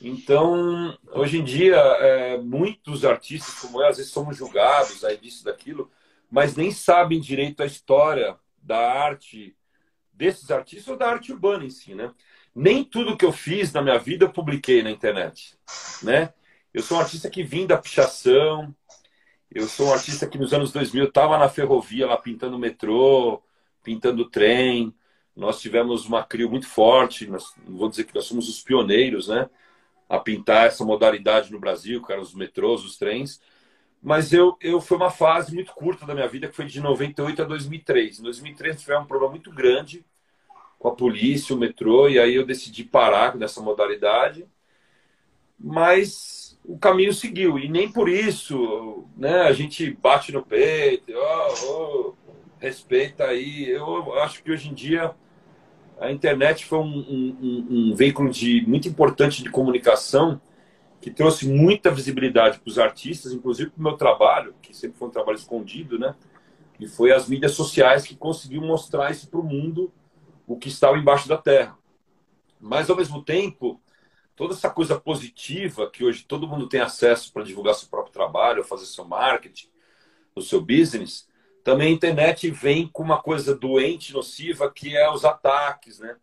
Então, 0.00 0.96
hoje 1.12 1.38
em 1.38 1.44
dia, 1.44 1.76
é, 1.76 2.38
muitos 2.38 3.04
artistas 3.04 3.54
como 3.60 3.82
eu, 3.82 3.86
às 3.88 3.96
vezes 3.96 4.12
somos 4.12 4.36
julgados 4.36 5.04
aí 5.04 5.16
disso, 5.16 5.44
daquilo, 5.44 5.90
mas 6.30 6.56
nem 6.56 6.70
sabem 6.70 7.20
direito 7.20 7.62
a 7.62 7.66
história 7.66 8.38
da 8.62 8.78
arte 8.78 9.56
desses 10.12 10.50
artistas 10.50 10.88
ou 10.88 10.96
da 10.96 11.10
arte 11.10 11.32
urbana 11.32 11.64
em 11.64 11.70
si, 11.70 11.94
né? 11.94 12.12
Nem 12.54 12.84
tudo 12.84 13.16
que 13.16 13.24
eu 13.24 13.32
fiz 13.32 13.72
na 13.72 13.82
minha 13.82 13.98
vida 13.98 14.24
eu 14.24 14.32
publiquei 14.32 14.82
na 14.82 14.90
internet, 14.90 15.58
né? 16.02 16.32
Eu 16.72 16.82
sou 16.82 16.96
um 16.96 17.00
artista 17.00 17.28
que 17.30 17.42
vim 17.42 17.66
da 17.66 17.78
pichação, 17.78 18.74
eu 19.50 19.66
sou 19.66 19.88
um 19.88 19.92
artista 19.92 20.26
que 20.26 20.38
nos 20.38 20.52
anos 20.52 20.72
2000 20.72 21.04
estava 21.06 21.38
na 21.38 21.48
ferrovia 21.48 22.06
lá 22.06 22.16
pintando 22.16 22.58
metrô, 22.58 23.42
pintando 23.82 24.28
trem. 24.28 24.94
Nós 25.38 25.60
tivemos 25.60 26.04
uma 26.04 26.24
crio 26.24 26.50
muito 26.50 26.66
forte, 26.66 27.28
nós, 27.28 27.54
não 27.64 27.78
vou 27.78 27.88
dizer 27.88 28.02
que 28.02 28.14
nós 28.14 28.24
somos 28.24 28.48
os 28.48 28.60
pioneiros, 28.60 29.28
né? 29.28 29.48
A 30.08 30.18
pintar 30.18 30.66
essa 30.66 30.84
modalidade 30.84 31.52
no 31.52 31.60
Brasil, 31.60 32.02
que 32.02 32.12
eram 32.12 32.22
os 32.22 32.34
metrôs, 32.34 32.84
os 32.84 32.98
trens. 32.98 33.40
Mas 34.02 34.32
eu, 34.32 34.56
eu 34.60 34.80
foi 34.80 34.96
uma 34.96 35.10
fase 35.10 35.54
muito 35.54 35.72
curta 35.74 36.04
da 36.04 36.12
minha 36.12 36.26
vida, 36.26 36.48
que 36.48 36.56
foi 36.56 36.64
de 36.64 36.80
98 36.80 37.42
a 37.42 37.44
2003. 37.44 38.18
Em 38.18 38.22
2003 38.24 38.80
tivemos 38.80 39.04
um 39.04 39.06
problema 39.06 39.30
muito 39.30 39.52
grande 39.52 40.04
com 40.76 40.88
a 40.88 40.94
polícia, 40.94 41.54
o 41.54 41.58
metrô, 41.58 42.08
e 42.08 42.18
aí 42.18 42.34
eu 42.34 42.44
decidi 42.44 42.82
parar 42.82 43.36
nessa 43.36 43.60
modalidade. 43.60 44.44
Mas 45.56 46.58
o 46.64 46.76
caminho 46.76 47.12
seguiu. 47.12 47.60
E 47.60 47.68
nem 47.68 47.90
por 47.90 48.08
isso 48.08 49.04
né, 49.16 49.42
a 49.42 49.52
gente 49.52 49.88
bate 49.92 50.32
no 50.32 50.44
peito, 50.44 51.12
oh, 51.14 51.66
oh, 51.66 52.14
respeita 52.58 53.26
aí. 53.26 53.68
Eu 53.68 54.14
acho 54.20 54.42
que 54.42 54.50
hoje 54.50 54.68
em 54.68 54.74
dia 54.74 55.14
a 56.00 56.12
internet 56.12 56.64
foi 56.64 56.78
um, 56.78 56.98
um, 57.40 57.66
um 57.70 57.94
veículo 57.94 58.30
de, 58.30 58.64
muito 58.66 58.88
importante 58.88 59.42
de 59.42 59.50
comunicação 59.50 60.40
que 61.00 61.10
trouxe 61.10 61.48
muita 61.48 61.90
visibilidade 61.90 62.58
para 62.58 62.68
os 62.68 62.78
artistas, 62.78 63.32
inclusive 63.32 63.70
para 63.70 63.80
o 63.80 63.82
meu 63.82 63.96
trabalho, 63.96 64.54
que 64.60 64.74
sempre 64.74 64.98
foi 64.98 65.08
um 65.08 65.12
trabalho 65.12 65.36
escondido, 65.36 65.98
né? 65.98 66.14
E 66.78 66.86
foi 66.86 67.12
as 67.12 67.28
mídias 67.28 67.52
sociais 67.52 68.04
que 68.04 68.16
conseguiu 68.16 68.60
mostrar 68.62 69.10
isso 69.10 69.28
para 69.28 69.40
o 69.40 69.44
mundo, 69.44 69.92
o 70.46 70.56
que 70.56 70.68
estava 70.68 70.98
embaixo 70.98 71.28
da 71.28 71.36
terra. 71.36 71.76
Mas, 72.60 72.90
ao 72.90 72.96
mesmo 72.96 73.22
tempo, 73.22 73.80
toda 74.34 74.54
essa 74.54 74.70
coisa 74.70 74.98
positiva 74.98 75.90
que 75.90 76.04
hoje 76.04 76.24
todo 76.24 76.48
mundo 76.48 76.68
tem 76.68 76.80
acesso 76.80 77.32
para 77.32 77.44
divulgar 77.44 77.74
seu 77.74 77.88
próprio 77.88 78.12
trabalho, 78.12 78.64
fazer 78.64 78.86
seu 78.86 79.04
marketing, 79.04 79.68
o 80.34 80.40
seu 80.40 80.60
business, 80.60 81.27
também 81.68 81.88
a 81.88 81.90
internet 81.90 82.50
vem 82.50 82.88
com 82.88 83.02
uma 83.02 83.20
coisa 83.20 83.54
doente, 83.54 84.14
nociva, 84.14 84.72
que 84.72 84.96
é 84.96 85.10
os 85.10 85.22
ataques, 85.22 85.98
né? 85.98 86.16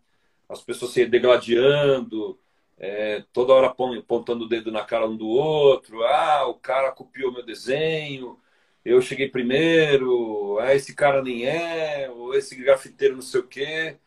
As 0.49 0.63
pessoas 0.63 0.89
se 0.91 1.05
degladiando, 1.05 2.39
é, 2.79 3.23
toda 3.31 3.53
hora 3.53 3.67
apontando 3.67 4.45
o 4.45 4.49
dedo 4.49 4.71
na 4.71 4.83
cara 4.83 5.07
um 5.07 5.15
do 5.15 5.27
outro. 5.27 6.03
Ah, 6.03 6.47
o 6.47 6.55
cara 6.55 6.91
copiou 6.91 7.31
meu 7.31 7.45
desenho, 7.45 8.39
eu 8.83 8.99
cheguei 9.03 9.29
primeiro, 9.29 10.57
ah, 10.61 10.73
esse 10.73 10.95
cara 10.95 11.21
nem 11.21 11.45
é, 11.45 12.09
ou 12.09 12.33
esse 12.33 12.55
grafiteiro 12.55 13.13
não 13.13 13.21
sei 13.21 13.41
o 13.41 13.47
quê. 13.47 13.97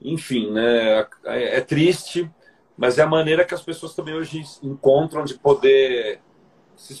Enfim, 0.00 0.52
né? 0.52 1.00
É, 1.24 1.56
é 1.56 1.60
triste, 1.60 2.30
mas 2.76 2.98
é 2.98 3.02
a 3.02 3.06
maneira 3.08 3.44
que 3.44 3.54
as 3.54 3.62
pessoas 3.62 3.96
também 3.96 4.14
hoje 4.14 4.44
encontram 4.62 5.24
de 5.24 5.34
poder 5.34 6.20
se, 6.76 6.92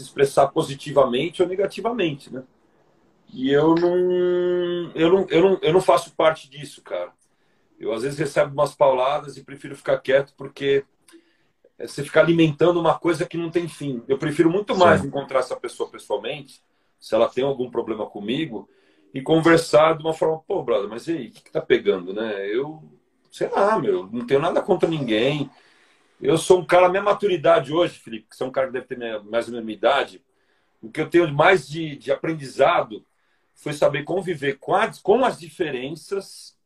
expressar 0.00 0.48
positivamente 0.48 1.42
ou 1.42 1.48
negativamente, 1.48 2.32
né? 2.32 2.42
E 3.32 3.50
eu 3.50 3.74
não, 3.74 4.90
eu 4.94 5.12
não, 5.12 5.26
eu 5.28 5.42
não, 5.42 5.58
eu 5.62 5.72
não 5.72 5.80
faço 5.80 6.14
parte 6.14 6.50
disso, 6.50 6.82
cara. 6.82 7.12
Eu 7.78 7.92
às 7.92 8.02
vezes 8.02 8.18
recebo 8.18 8.52
umas 8.52 8.74
pauladas 8.74 9.36
e 9.36 9.44
prefiro 9.44 9.76
ficar 9.76 9.98
quieto 9.98 10.34
porque 10.36 10.84
você 11.78 12.04
fica 12.04 12.20
alimentando 12.20 12.78
uma 12.78 12.98
coisa 12.98 13.24
que 13.24 13.38
não 13.38 13.50
tem 13.50 13.66
fim. 13.68 14.02
Eu 14.06 14.18
prefiro 14.18 14.50
muito 14.50 14.76
mais 14.76 15.00
Sim. 15.00 15.06
encontrar 15.06 15.38
essa 15.38 15.56
pessoa 15.56 15.88
pessoalmente, 15.88 16.60
se 16.98 17.14
ela 17.14 17.28
tem 17.28 17.42
algum 17.42 17.70
problema 17.70 18.04
comigo, 18.06 18.68
e 19.14 19.22
conversar 19.22 19.96
de 19.96 20.04
uma 20.04 20.12
forma, 20.12 20.40
pô, 20.46 20.62
brother, 20.62 20.88
mas 20.88 21.08
e 21.08 21.12
aí, 21.12 21.26
o 21.28 21.30
que, 21.30 21.42
que 21.42 21.50
tá 21.50 21.60
pegando, 21.60 22.12
né? 22.12 22.46
Eu, 22.46 22.82
sei 23.30 23.48
lá, 23.48 23.78
meu, 23.78 24.08
não 24.12 24.26
tenho 24.26 24.40
nada 24.40 24.60
contra 24.60 24.88
ninguém. 24.88 25.50
Eu 26.20 26.36
sou 26.36 26.60
um 26.60 26.64
cara, 26.64 26.88
minha 26.88 27.02
maturidade 27.02 27.72
hoje, 27.72 27.98
Felipe, 27.98 28.28
que 28.28 28.36
você 28.36 28.44
é 28.44 28.46
um 28.46 28.52
cara 28.52 28.66
que 28.66 28.74
deve 28.74 28.86
ter 28.86 28.98
mais 29.24 29.46
ou 29.46 29.52
menos 29.52 29.64
minha 29.64 29.76
idade, 29.76 30.22
o 30.82 30.90
que 30.90 31.00
eu 31.00 31.08
tenho 31.08 31.32
mais 31.32 31.66
de, 31.66 31.96
de 31.96 32.12
aprendizado 32.12 33.04
foi 33.60 33.74
saber 33.74 34.04
conviver 34.04 34.58
com 34.58 34.74
as, 34.74 34.98
com 34.98 35.24
as 35.24 35.38
diferenças 35.38 36.56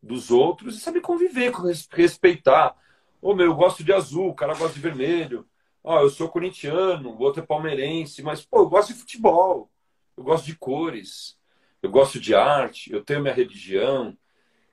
dos 0.00 0.30
outros 0.30 0.76
e 0.76 0.80
saber 0.80 1.00
conviver, 1.00 1.52
respeitar. 1.90 2.76
Ô, 3.20 3.34
meu, 3.34 3.46
eu 3.46 3.54
gosto 3.54 3.82
de 3.82 3.92
azul, 3.92 4.28
o 4.28 4.34
cara 4.34 4.54
gosta 4.54 4.74
de 4.74 4.80
vermelho. 4.80 5.46
Ó, 5.82 6.00
eu 6.00 6.08
sou 6.08 6.28
corintiano, 6.28 7.10
o 7.10 7.20
outro 7.20 7.42
é 7.42 7.46
palmeirense, 7.46 8.22
mas, 8.22 8.44
pô, 8.44 8.60
eu 8.60 8.68
gosto 8.68 8.92
de 8.92 9.00
futebol, 9.00 9.68
eu 10.16 10.22
gosto 10.22 10.46
de 10.46 10.56
cores, 10.56 11.36
eu 11.82 11.90
gosto 11.90 12.20
de 12.20 12.34
arte, 12.34 12.92
eu 12.92 13.04
tenho 13.04 13.20
minha 13.20 13.34
religião, 13.34 14.16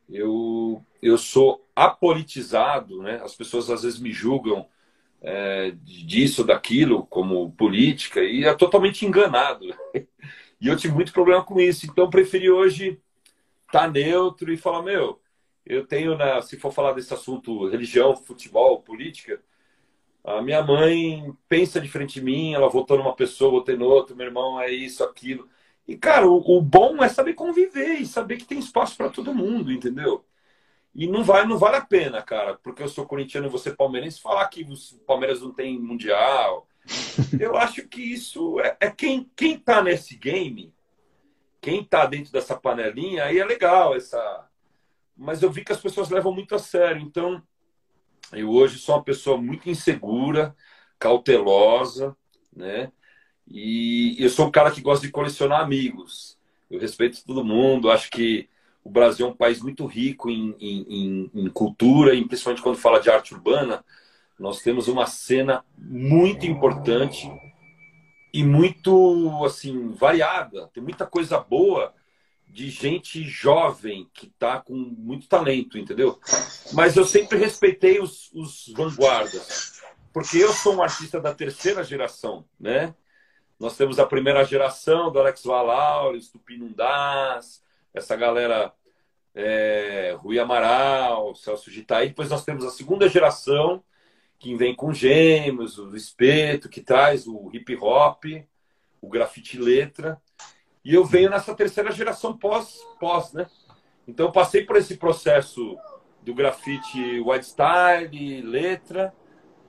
eu, 0.07 0.85
eu 1.01 1.17
sou 1.17 1.67
apolitizado, 1.75 3.01
né? 3.01 3.19
As 3.23 3.35
pessoas 3.35 3.69
às 3.69 3.81
vezes 3.81 3.99
me 3.99 4.11
julgam 4.11 4.67
é, 5.21 5.71
disso, 5.81 6.43
daquilo, 6.43 7.05
como 7.07 7.51
política, 7.53 8.21
e 8.21 8.43
é 8.45 8.53
totalmente 8.53 9.05
enganado. 9.05 9.65
E 10.61 10.67
eu 10.67 10.77
tive 10.77 10.93
muito 10.93 11.11
problema 11.11 11.43
com 11.43 11.59
isso. 11.59 11.87
Então, 11.87 12.09
preferi 12.09 12.49
hoje 12.51 13.01
estar 13.67 13.81
tá 13.81 13.87
neutro 13.89 14.53
e 14.53 14.57
falar: 14.57 14.83
meu, 14.83 15.19
eu 15.65 15.85
tenho, 15.85 16.15
né, 16.17 16.39
se 16.41 16.57
for 16.57 16.71
falar 16.71 16.93
desse 16.93 17.13
assunto, 17.13 17.67
religião, 17.67 18.15
futebol, 18.15 18.81
política, 18.81 19.41
a 20.23 20.41
minha 20.41 20.61
mãe 20.63 21.33
pensa 21.49 21.81
diferente 21.81 22.15
de 22.15 22.21
mim, 22.21 22.53
ela 22.53 22.69
votou 22.69 22.97
numa 22.97 23.15
pessoa, 23.15 23.51
votei 23.51 23.75
no 23.75 23.85
outro, 23.85 24.15
meu 24.15 24.27
irmão 24.27 24.59
é 24.61 24.71
isso, 24.71 25.03
aquilo. 25.03 25.49
E, 25.87 25.97
cara, 25.97 26.27
o, 26.27 26.57
o 26.57 26.61
bom 26.61 27.03
é 27.03 27.09
saber 27.09 27.33
conviver 27.33 27.95
e 27.99 28.05
saber 28.05 28.37
que 28.37 28.45
tem 28.45 28.59
espaço 28.59 28.95
para 28.95 29.09
todo 29.09 29.33
mundo, 29.33 29.71
entendeu? 29.71 30.23
E 30.93 31.07
não 31.07 31.23
vale, 31.23 31.47
não 31.47 31.57
vale 31.57 31.77
a 31.77 31.85
pena, 31.85 32.21
cara, 32.21 32.55
porque 32.55 32.83
eu 32.83 32.89
sou 32.89 33.05
corintiano 33.05 33.47
e 33.47 33.49
você 33.49 33.73
palmeirense, 33.73 34.21
falar 34.21 34.47
que 34.49 34.63
o 34.63 34.99
Palmeiras 35.05 35.41
não 35.41 35.51
tem 35.53 35.79
mundial, 35.79 36.67
eu 37.39 37.55
acho 37.55 37.87
que 37.87 38.01
isso 38.01 38.59
é, 38.59 38.77
é 38.79 38.89
quem, 38.89 39.29
quem 39.35 39.57
tá 39.57 39.81
nesse 39.81 40.15
game, 40.15 40.73
quem 41.59 41.83
tá 41.83 42.05
dentro 42.05 42.31
dessa 42.31 42.55
panelinha, 42.55 43.25
aí 43.25 43.39
é 43.39 43.45
legal 43.45 43.95
essa. 43.95 44.47
Mas 45.15 45.41
eu 45.41 45.51
vi 45.51 45.63
que 45.63 45.71
as 45.71 45.79
pessoas 45.79 46.09
levam 46.09 46.33
muito 46.33 46.55
a 46.55 46.59
sério. 46.59 47.01
Então, 47.01 47.41
eu 48.33 48.49
hoje 48.49 48.79
sou 48.79 48.95
uma 48.95 49.03
pessoa 49.03 49.37
muito 49.37 49.69
insegura, 49.69 50.55
cautelosa, 50.97 52.15
né? 52.55 52.91
E 53.47 54.15
eu 54.17 54.29
sou 54.29 54.47
um 54.47 54.51
cara 54.51 54.71
que 54.71 54.81
gosta 54.81 55.05
de 55.05 55.11
colecionar 55.11 55.61
amigos. 55.61 56.37
Eu 56.69 56.79
respeito 56.79 57.23
todo 57.25 57.43
mundo. 57.43 57.91
Acho 57.91 58.09
que 58.09 58.49
o 58.83 58.89
Brasil 58.89 59.27
é 59.27 59.29
um 59.29 59.35
país 59.35 59.61
muito 59.61 59.85
rico 59.85 60.29
em, 60.29 60.55
em, 60.59 61.31
em 61.33 61.49
cultura, 61.49 62.15
e 62.15 62.25
principalmente 62.25 62.63
quando 62.63 62.77
fala 62.77 62.99
de 62.99 63.09
arte 63.09 63.33
urbana 63.33 63.83
nós 64.41 64.59
temos 64.61 64.87
uma 64.87 65.05
cena 65.05 65.63
muito 65.77 66.47
importante 66.47 67.31
e 68.33 68.43
muito 68.43 69.45
assim 69.45 69.91
variada. 69.91 70.67
Tem 70.73 70.81
muita 70.81 71.05
coisa 71.05 71.39
boa 71.39 71.93
de 72.47 72.69
gente 72.71 73.23
jovem 73.23 74.09
que 74.11 74.25
está 74.25 74.59
com 74.59 74.73
muito 74.73 75.27
talento, 75.27 75.77
entendeu? 75.77 76.19
Mas 76.73 76.97
eu 76.97 77.05
sempre 77.05 77.37
respeitei 77.37 77.99
os, 77.99 78.31
os 78.33 78.73
vanguardas, 78.75 79.79
porque 80.11 80.39
eu 80.39 80.51
sou 80.51 80.75
um 80.75 80.81
artista 80.81 81.21
da 81.21 81.35
terceira 81.35 81.83
geração, 81.83 82.43
né? 82.59 82.95
Nós 83.59 83.77
temos 83.77 83.99
a 83.99 84.07
primeira 84.07 84.43
geração 84.43 85.11
do 85.11 85.19
Alex 85.19 85.43
Valaures, 85.43 86.31
do 86.31 86.39
Pinundás, 86.39 87.63
essa 87.93 88.15
galera 88.15 88.73
é, 89.35 90.15
Rui 90.17 90.39
Amaral, 90.39 91.35
Celso 91.35 91.69
Gitaí. 91.69 92.07
Depois 92.07 92.27
nós 92.27 92.43
temos 92.43 92.65
a 92.65 92.71
segunda 92.71 93.07
geração, 93.07 93.83
que 94.41 94.55
vem 94.55 94.75
com 94.75 94.91
gêmeos, 94.91 95.77
o 95.77 95.95
espeto, 95.95 96.67
que 96.67 96.81
traz 96.81 97.27
o 97.27 97.51
hip 97.53 97.77
hop, 97.79 98.25
o 98.99 99.07
grafite 99.07 99.55
letra. 99.55 100.19
E 100.83 100.95
eu 100.95 101.05
venho 101.05 101.29
nessa 101.29 101.53
terceira 101.53 101.91
geração 101.91 102.35
pós, 102.35 102.79
pós 102.99 103.31
né? 103.33 103.45
Então 104.07 104.25
eu 104.25 104.31
passei 104.31 104.65
por 104.65 104.77
esse 104.77 104.97
processo 104.97 105.77
do 106.23 106.33
grafite 106.33 107.19
white 107.19 107.45
style, 107.45 108.41
letra, 108.41 109.13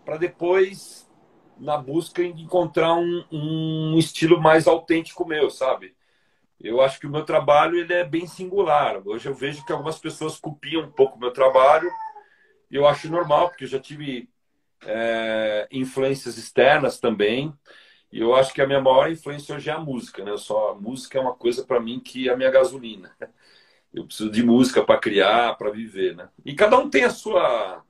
para 0.07 0.17
depois 0.17 1.07
na 1.59 1.77
busca 1.77 2.23
de 2.23 2.43
encontrar 2.43 2.95
um, 2.95 3.25
um 3.31 3.99
estilo 3.99 4.41
mais 4.41 4.67
autêntico 4.67 5.29
meu, 5.29 5.51
sabe? 5.51 5.95
Eu 6.59 6.81
acho 6.81 6.99
que 6.99 7.07
o 7.07 7.11
meu 7.11 7.27
trabalho 7.27 7.77
ele 7.77 7.93
é 7.93 8.05
bem 8.05 8.27
singular. 8.27 9.07
Hoje 9.07 9.29
eu 9.29 9.35
vejo 9.35 9.67
que 9.67 9.73
algumas 9.73 9.99
pessoas 9.99 10.39
copiam 10.39 10.85
um 10.85 10.91
pouco 10.91 11.19
o 11.19 11.21
meu 11.21 11.31
trabalho. 11.31 11.91
E 12.71 12.77
eu 12.77 12.87
acho 12.87 13.11
normal, 13.11 13.51
porque 13.51 13.65
eu 13.65 13.69
já 13.69 13.79
tive 13.79 14.31
é, 14.87 15.69
influências 15.71 16.37
externas 16.37 16.99
também. 16.99 17.53
E 18.13 18.21
eu 18.21 18.35
acho 18.35 18.53
que 18.53 18.61
a 18.61 18.67
minha 18.67 18.81
maior 18.81 19.11
influência 19.11 19.55
hoje 19.55 19.71
é 19.71 19.73
a 19.73 19.81
música, 19.81 20.25
né? 20.25 20.37
Só 20.37 20.71
a 20.71 20.75
música 20.75 21.19
é 21.19 21.21
uma 21.21 21.35
coisa 21.35 21.65
para 21.65 21.81
mim 21.81 21.99
que 21.99 22.29
é 22.29 22.33
a 22.33 22.37
minha 22.37 22.51
gasolina. 22.51 23.11
Eu 23.93 24.07
preciso 24.07 24.31
de 24.31 24.43
música 24.43 24.83
para 24.83 24.99
criar, 24.99 25.55
para 25.57 25.71
viver, 25.71 26.17
né? 26.17 26.31
E 26.47 26.55
cada 26.55 26.79
um 26.79 26.89
tem 26.89 27.05
a 27.05 27.11
sua 27.11 27.85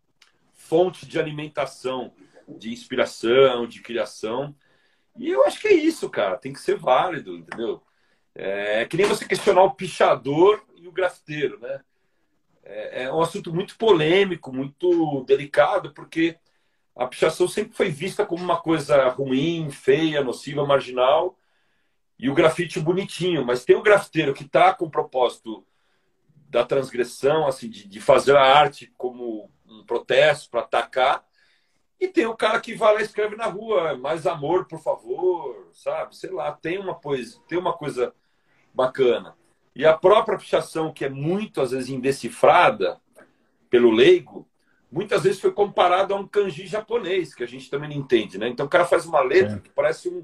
fonte 0.53 1.07
de 1.07 1.17
alimentação, 1.17 2.13
de 2.49 2.73
inspiração, 2.73 3.69
de 3.69 3.81
criação. 3.81 4.53
E 5.17 5.29
eu 5.29 5.45
acho 5.45 5.61
que 5.61 5.69
é 5.69 5.75
isso, 5.75 6.11
cara. 6.11 6.37
Tem 6.37 6.53
que 6.53 6.61
ser 6.61 6.77
válido, 6.77 7.37
entendeu? 7.37 7.81
É, 8.35 8.83
é 8.83 8.85
que 8.85 8.97
nem 8.97 9.07
você 9.07 9.25
questionar 9.25 9.63
o 9.63 9.75
pichador 9.75 10.65
e 10.77 10.89
o 10.89 10.93
grafiteiro, 10.93 11.61
né? 11.61 11.81
É, 12.65 13.05
é 13.05 13.13
um 13.13 13.21
assunto 13.21 13.55
muito 13.55 13.77
polêmico, 13.77 14.53
muito 14.53 15.25
delicado, 15.25 15.93
porque 15.93 16.37
a 16.95 17.07
pichação 17.07 17.49
sempre 17.49 17.75
foi 17.75 17.89
vista 17.89 18.25
como 18.27 18.45
uma 18.45 18.61
coisa 18.61 19.09
ruim, 19.09 19.71
feia, 19.71 20.23
nociva, 20.23 20.67
marginal, 20.67 21.39
e 22.19 22.29
o 22.29 22.35
grafite 22.35 22.79
bonitinho. 22.79 23.45
Mas 23.45 23.65
tem 23.65 23.77
o 23.77 23.83
grafiteiro 23.83 24.35
que 24.35 24.45
está 24.45 24.75
com 24.75 24.85
o 24.87 24.91
propósito 24.91 25.67
da 26.49 26.65
transgressão, 26.65 27.47
assim, 27.47 27.69
de, 27.69 27.89
de 27.89 28.01
fazer 28.01 28.37
a 28.37 28.43
arte 28.43 28.93
como 28.99 29.51
um 29.67 29.85
protesto 29.85 30.51
para 30.51 30.61
atacar, 30.61 31.25
e 31.99 32.09
tem 32.09 32.27
o 32.27 32.37
cara 32.37 32.61
que 32.61 32.75
vai 32.75 32.95
lá 32.95 33.01
e 33.01 33.05
escreve 33.05 33.37
na 33.37 33.47
rua, 33.47 33.97
mais 33.97 34.27
amor, 34.27 34.67
por 34.67 34.81
favor, 34.81 35.69
sabe? 35.73 36.17
Sei 36.17 36.31
lá, 36.31 36.51
tem 36.51 36.77
uma 36.77 36.97
coisa, 36.97 37.41
tem 37.47 37.57
uma 37.57 37.73
coisa 37.73 38.13
bacana. 38.75 39.37
E 39.75 39.87
a 39.87 39.97
própria 39.97 40.37
pichação, 40.37 40.93
que 40.93 41.05
é 41.05 41.09
muito, 41.09 41.61
às 41.61 41.71
vezes, 41.71 41.89
indecifrada 41.89 43.01
pelo 43.71 43.93
leigo, 43.93 44.49
muitas 44.93 45.23
vezes 45.23 45.41
foi 45.41 45.51
comparado 45.51 46.13
a 46.13 46.17
um 46.19 46.27
kanji 46.27 46.67
japonês, 46.67 47.35
que 47.35 47.43
a 47.43 47.49
gente 47.49 47.71
também 47.71 47.89
não 47.89 47.97
entende, 47.97 48.37
né? 48.37 48.49
Então 48.49 48.67
o 48.67 48.69
cara 48.69 48.85
faz 48.85 49.07
uma 49.07 49.23
letra 49.23 49.55
Sim. 49.55 49.61
que 49.61 49.71
parece 49.71 50.11
um, 50.11 50.23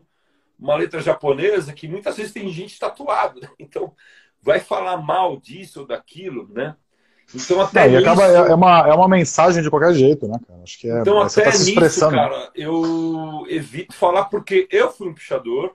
uma 0.60 0.76
letra 0.76 1.00
japonesa 1.00 1.72
que 1.72 1.88
muitas 1.88 2.18
vezes 2.18 2.32
tem 2.32 2.48
gente 2.50 2.78
tatuado, 2.78 3.40
né? 3.40 3.48
Então 3.58 3.92
vai 4.42 4.60
falar 4.60 4.98
mal 4.98 5.38
disso 5.38 5.80
ou 5.80 5.86
daquilo, 5.86 6.48
né? 6.52 6.76
Então 7.34 7.60
até 7.60 7.88
não, 7.88 7.98
nisso... 7.98 8.10
acaba, 8.10 8.24
é, 8.26 8.54
uma, 8.54 8.88
é 8.88 8.94
uma 8.94 9.08
mensagem 9.08 9.62
de 9.62 9.70
qualquer 9.70 9.94
jeito, 9.94 10.28
né, 10.28 10.38
cara? 10.46 10.62
Acho 10.62 10.78
que 10.78 10.90
é, 10.90 11.00
então 11.00 11.20
até 11.20 11.44
tá 11.44 11.58
nisso, 11.58 12.10
cara, 12.10 12.50
eu 12.54 13.46
evito 13.48 13.94
falar 13.94 14.26
porque 14.26 14.68
eu 14.70 14.90
fui 14.92 15.08
um 15.08 15.14
pichador, 15.14 15.74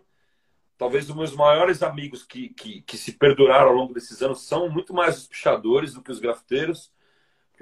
talvez 0.77 1.09
os 1.09 1.15
meus 1.15 1.35
maiores 1.35 1.81
amigos 1.81 2.23
que, 2.23 2.49
que, 2.49 2.81
que 2.81 2.97
se 2.97 3.13
perduraram 3.13 3.69
ao 3.69 3.75
longo 3.75 3.93
desses 3.93 4.21
anos 4.21 4.41
são 4.47 4.69
muito 4.69 4.93
mais 4.93 5.17
os 5.17 5.27
pichadores 5.27 5.93
do 5.93 6.01
que 6.01 6.11
os 6.11 6.19
grafiteiros. 6.19 6.91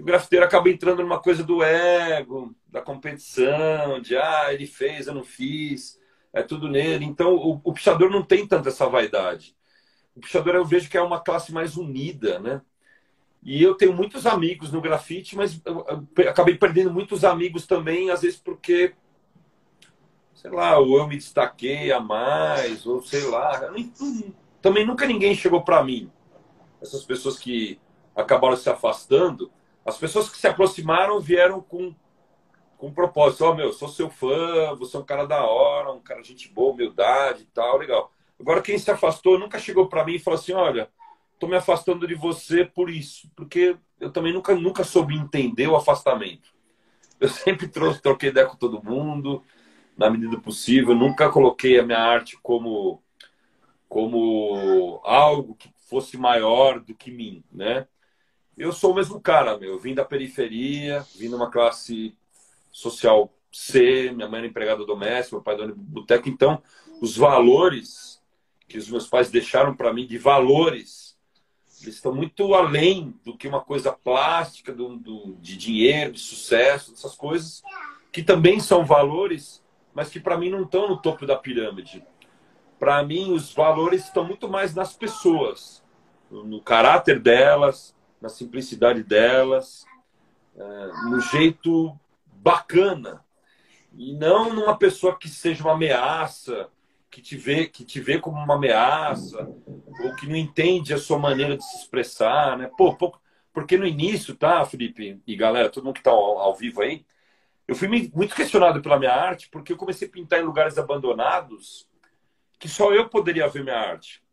O 0.02 0.04
grafiteiro 0.04 0.43
acaba 0.43 0.68
entrando 0.68 1.04
numa 1.04 1.20
coisa 1.20 1.43
do 1.43 1.62
ego, 1.62 2.56
da 2.68 2.82
competição, 2.82 4.02
de 4.02 4.18
ah, 4.18 4.52
ele 4.52 4.66
fez, 4.66 5.06
eu 5.06 5.14
não 5.14 5.24
fiz, 5.24 5.99
é 6.34 6.41
tudo 6.41 6.68
nele. 6.68 7.06
Então 7.06 7.36
o, 7.36 7.62
o 7.64 7.72
pichador 7.72 8.10
não 8.10 8.24
tem 8.24 8.47
tanta 8.47 8.70
essa 8.70 8.89
vaidade. 8.89 9.56
O 10.16 10.20
pichador 10.20 10.56
eu 10.56 10.66
vejo 10.66 10.89
que 10.89 10.97
é 10.97 11.02
uma 11.02 11.20
classe 11.20 11.54
mais 11.54 11.78
unida, 11.78 12.39
né? 12.39 12.62
E 13.43 13.62
eu 13.62 13.76
tenho 13.76 13.93
muitos 13.93 14.26
amigos 14.26 14.72
no 14.72 14.82
grafite, 14.82 15.38
mas 15.38 15.62
acabei 16.28 16.56
perdendo 16.56 16.91
muitos 16.91 17.24
amigos 17.24 17.68
também, 17.68 18.10
às 18.10 18.24
vezes 18.24 18.39
porque, 18.39 18.95
sei 20.34 20.49
lá, 20.49 20.80
ou 20.80 20.97
eu 20.97 21.08
me 21.08 21.16
destaquei 21.16 21.91
a 21.91 21.99
mais, 21.99 22.88
ou 22.88 23.04
sei 23.04 23.28
lá. 23.28 23.72
Também 24.64 24.84
nunca 24.84 25.06
ninguém 25.06 25.36
chegou 25.36 25.62
para 25.64 25.84
mim. 25.84 26.12
Essas 26.82 27.04
pessoas 27.04 27.38
que 27.38 27.80
acabaram 28.16 28.58
se 28.58 28.68
afastando, 28.68 29.52
as 29.91 29.97
pessoas 29.97 30.29
que 30.29 30.37
se 30.37 30.47
aproximaram 30.47 31.19
vieram 31.19 31.61
com 31.61 31.93
com 32.77 32.91
propósito, 32.91 33.45
ó, 33.45 33.51
oh, 33.51 33.53
meu, 33.53 33.71
sou 33.71 33.87
seu 33.87 34.09
fã, 34.09 34.73
você 34.73 34.97
é 34.97 34.99
um 34.99 35.05
cara 35.05 35.27
da 35.27 35.45
hora, 35.45 35.91
um 35.91 36.01
cara 36.01 36.19
de 36.19 36.29
gente 36.29 36.49
boa, 36.49 36.73
humildade 36.73 37.43
e 37.43 37.45
tal, 37.45 37.77
legal. 37.77 38.11
Agora, 38.39 38.59
quem 38.59 38.75
se 38.75 38.89
afastou 38.89 39.37
nunca 39.37 39.59
chegou 39.59 39.87
para 39.87 40.03
mim 40.03 40.15
e 40.15 40.19
falou 40.19 40.39
assim, 40.39 40.53
olha, 40.53 40.89
tô 41.39 41.47
me 41.47 41.55
afastando 41.55 42.07
de 42.07 42.15
você 42.15 42.65
por 42.65 42.89
isso, 42.89 43.29
porque 43.35 43.77
eu 43.99 44.11
também 44.11 44.33
nunca, 44.33 44.55
nunca 44.55 44.83
soube 44.83 45.15
entender 45.15 45.67
o 45.67 45.75
afastamento. 45.75 46.49
Eu 47.19 47.29
sempre 47.29 47.67
trouxe, 47.67 48.01
troquei 48.01 48.29
ideia 48.29 48.47
com 48.47 48.57
todo 48.57 48.83
mundo, 48.83 49.43
na 49.95 50.09
medida 50.09 50.39
possível, 50.39 50.95
nunca 50.95 51.29
coloquei 51.29 51.79
a 51.79 51.83
minha 51.83 51.99
arte 51.99 52.35
como, 52.41 52.99
como 53.87 54.99
algo 55.03 55.53
que 55.53 55.71
fosse 55.87 56.17
maior 56.17 56.79
do 56.79 56.95
que 56.95 57.11
mim, 57.11 57.43
né? 57.51 57.85
Eu 58.62 58.72
sou 58.72 58.91
o 58.91 58.95
mesmo 58.95 59.20
cara, 59.20 59.57
meu. 59.57 59.72
Eu 59.72 59.80
vim 59.80 59.95
da 59.95 60.05
periferia, 60.05 61.03
vim 61.16 61.30
numa 61.30 61.49
classe 61.49 62.16
social 62.72 63.34
C, 63.51 64.12
minha 64.14 64.30
mãe 64.30 64.38
era 64.38 64.47
empregada 64.47 64.86
doméstica, 64.86 65.36
meu 65.36 65.43
pai 65.43 65.57
dono 65.57 65.74
de 65.74 65.80
boteco. 65.80 66.30
Então, 66.30 66.62
os 67.01 67.18
valores 67.18 68.22
que 68.68 68.78
os 68.78 68.88
meus 68.88 69.07
pais 69.07 69.32
deixaram 69.32 69.76
para 69.76 69.91
mim 69.91 70.05
de 70.05 70.20
valores 70.20 71.18
eles 71.82 71.95
estão 71.95 72.14
muito 72.14 72.53
além 72.53 73.20
do 73.26 73.36
que 73.36 73.47
uma 73.47 73.62
coisa 73.62 73.91
plástica, 73.91 74.72
do, 74.72 74.95
do, 74.95 75.36
de 75.41 75.57
dinheiro, 75.57 76.12
de 76.12 76.20
sucesso, 76.20 76.93
essas 76.93 77.16
coisas, 77.16 77.64
que 78.12 78.22
também 78.22 78.59
são 78.59 78.86
valores, 78.86 79.64
mas 79.91 80.07
que 80.07 80.20
para 80.20 80.38
mim 80.38 80.51
não 80.51 80.62
estão 80.62 80.88
no 80.88 81.01
topo 81.01 81.26
da 81.26 81.36
pirâmide. 81.36 82.05
Para 82.78 83.03
mim, 83.03 83.34
os 83.34 83.51
valores 83.51 84.05
estão 84.05 84.24
muito 84.24 84.47
mais 84.47 84.76
nas 84.76 84.93
pessoas, 84.93 85.84
no 86.30 86.62
caráter 86.62 87.20
delas, 87.20 87.95
na 88.22 88.30
simplicidade 88.30 89.03
delas, 89.03 89.86
é, 90.55 90.88
no 91.09 91.19
jeito 91.19 91.97
bacana. 92.26 93.24
E 93.93 94.13
não 94.13 94.53
numa 94.53 94.78
pessoa 94.78 95.17
que 95.17 95.28
seja 95.28 95.63
uma 95.63 95.74
ameaça, 95.74 96.69
que 97.09 97.22
te 97.22 97.36
vê 97.36 97.67
que 97.67 97.84
te 97.84 97.99
vê 97.99 98.19
como 98.19 98.38
uma 98.38 98.55
ameaça 98.55 99.49
ou 100.01 100.15
que 100.15 100.28
não 100.28 100.36
entende 100.36 100.93
a 100.93 100.97
sua 100.97 101.19
maneira 101.19 101.57
de 101.57 101.63
se 101.63 101.78
expressar, 101.80 102.57
né? 102.57 102.72
Pô, 102.78 102.95
pô 102.95 103.13
porque 103.53 103.78
no 103.78 103.86
início, 103.86 104.34
tá, 104.34 104.63
Felipe 104.65 105.22
e 105.28 105.36
galera, 105.36 105.69
todo 105.69 105.84
mundo 105.84 105.95
que 105.95 106.03
tá 106.03 106.11
ao, 106.11 106.39
ao 106.39 106.55
vivo 106.55 106.82
aí, 106.82 107.05
eu 107.67 107.76
fui 107.76 107.88
muito 107.89 108.34
questionado 108.34 108.82
pela 108.82 108.97
minha 108.97 109.13
arte 109.13 109.49
porque 109.49 109.74
eu 109.74 109.78
comecei 109.78 110.07
a 110.07 110.11
pintar 110.11 110.39
em 110.39 110.45
lugares 110.45 110.78
abandonados 110.78 111.86
que 112.57 112.69
só 112.69 112.93
eu 112.93 113.09
poderia 113.09 113.47
ver 113.49 113.63
minha 113.63 113.78
arte. 113.78 114.24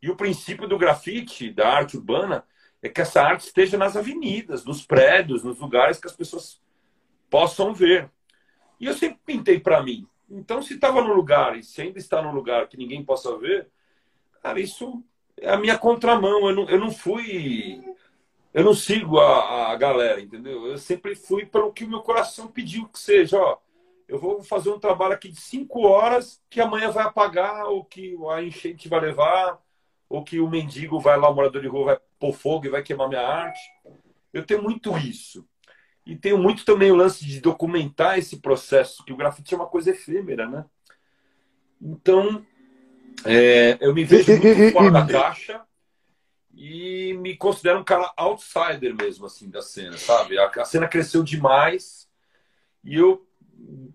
E 0.00 0.10
o 0.10 0.16
princípio 0.16 0.66
do 0.66 0.78
grafite, 0.78 1.50
da 1.50 1.68
arte 1.68 1.96
urbana, 1.96 2.44
é 2.82 2.88
que 2.88 3.00
essa 3.00 3.22
arte 3.22 3.46
esteja 3.46 3.78
nas 3.78 3.96
avenidas, 3.96 4.64
nos 4.64 4.84
prédios, 4.84 5.44
nos 5.44 5.58
lugares 5.58 6.00
que 6.00 6.08
as 6.08 6.16
pessoas 6.16 6.60
possam 7.30 7.72
ver. 7.72 8.10
E 8.80 8.86
eu 8.86 8.94
sempre 8.94 9.20
pintei 9.24 9.60
para 9.60 9.82
mim. 9.82 10.06
Então, 10.28 10.60
se 10.60 10.74
estava 10.74 11.00
no 11.00 11.14
lugar 11.14 11.56
e 11.56 11.62
se 11.62 11.80
ainda 11.80 11.98
está 11.98 12.20
no 12.20 12.32
lugar 12.32 12.66
que 12.66 12.76
ninguém 12.76 13.04
possa 13.04 13.38
ver, 13.38 13.68
cara, 14.42 14.58
isso 14.58 15.02
é 15.36 15.50
a 15.50 15.58
minha 15.58 15.78
contramão. 15.78 16.48
Eu 16.48 16.54
não, 16.56 16.68
eu 16.68 16.80
não 16.80 16.90
fui. 16.90 17.80
Eu 18.52 18.64
não 18.64 18.74
sigo 18.74 19.18
a, 19.18 19.70
a 19.70 19.76
galera, 19.76 20.20
entendeu? 20.20 20.66
Eu 20.66 20.76
sempre 20.76 21.14
fui 21.14 21.46
pelo 21.46 21.72
que 21.72 21.84
o 21.84 21.88
meu 21.88 22.00
coração 22.00 22.48
pediu 22.48 22.88
que 22.88 22.98
seja. 22.98 23.38
Ó, 23.38 23.58
eu 24.08 24.18
vou 24.18 24.42
fazer 24.42 24.70
um 24.70 24.78
trabalho 24.78 25.14
aqui 25.14 25.28
de 25.28 25.40
cinco 25.40 25.86
horas 25.86 26.42
que 26.50 26.60
amanhã 26.60 26.90
vai 26.90 27.04
apagar, 27.04 27.66
ou 27.66 27.84
que 27.84 28.16
a 28.30 28.42
enchente 28.42 28.88
vai 28.88 29.00
levar, 29.00 29.58
ou 30.12 30.22
que 30.22 30.38
o 30.38 30.46
mendigo 30.46 31.00
vai 31.00 31.18
lá, 31.18 31.30
o 31.30 31.34
morador 31.34 31.62
de 31.62 31.68
rua 31.68 31.84
vai 31.86 31.98
pôr 32.18 32.34
fogo 32.34 32.66
e 32.66 32.68
vai 32.68 32.82
queimar 32.82 33.08
minha 33.08 33.26
arte. 33.26 33.58
Eu 34.30 34.44
tenho 34.44 34.62
muito 34.62 34.94
isso. 34.98 35.48
E 36.04 36.14
tenho 36.14 36.36
muito 36.36 36.66
também 36.66 36.92
o 36.92 36.94
lance 36.94 37.24
de 37.24 37.40
documentar 37.40 38.18
esse 38.18 38.36
processo, 38.36 39.02
que 39.06 39.12
o 39.14 39.16
grafite 39.16 39.54
é 39.54 39.56
uma 39.56 39.66
coisa 39.66 39.88
efêmera, 39.90 40.46
né? 40.46 40.66
Então, 41.80 42.44
é, 43.24 43.78
eu 43.80 43.94
me 43.94 44.04
vejo 44.04 44.30
muito 44.32 44.72
fora 44.72 44.90
da 44.90 45.06
caixa 45.06 45.62
e 46.54 47.14
me 47.14 47.34
considero 47.34 47.78
um 47.78 47.84
cara 47.84 48.12
outsider 48.14 48.94
mesmo, 48.94 49.24
assim, 49.24 49.48
da 49.48 49.62
cena, 49.62 49.96
sabe? 49.96 50.38
A, 50.38 50.44
a 50.44 50.64
cena 50.66 50.86
cresceu 50.86 51.22
demais 51.22 52.06
e 52.84 52.96
eu 52.96 53.26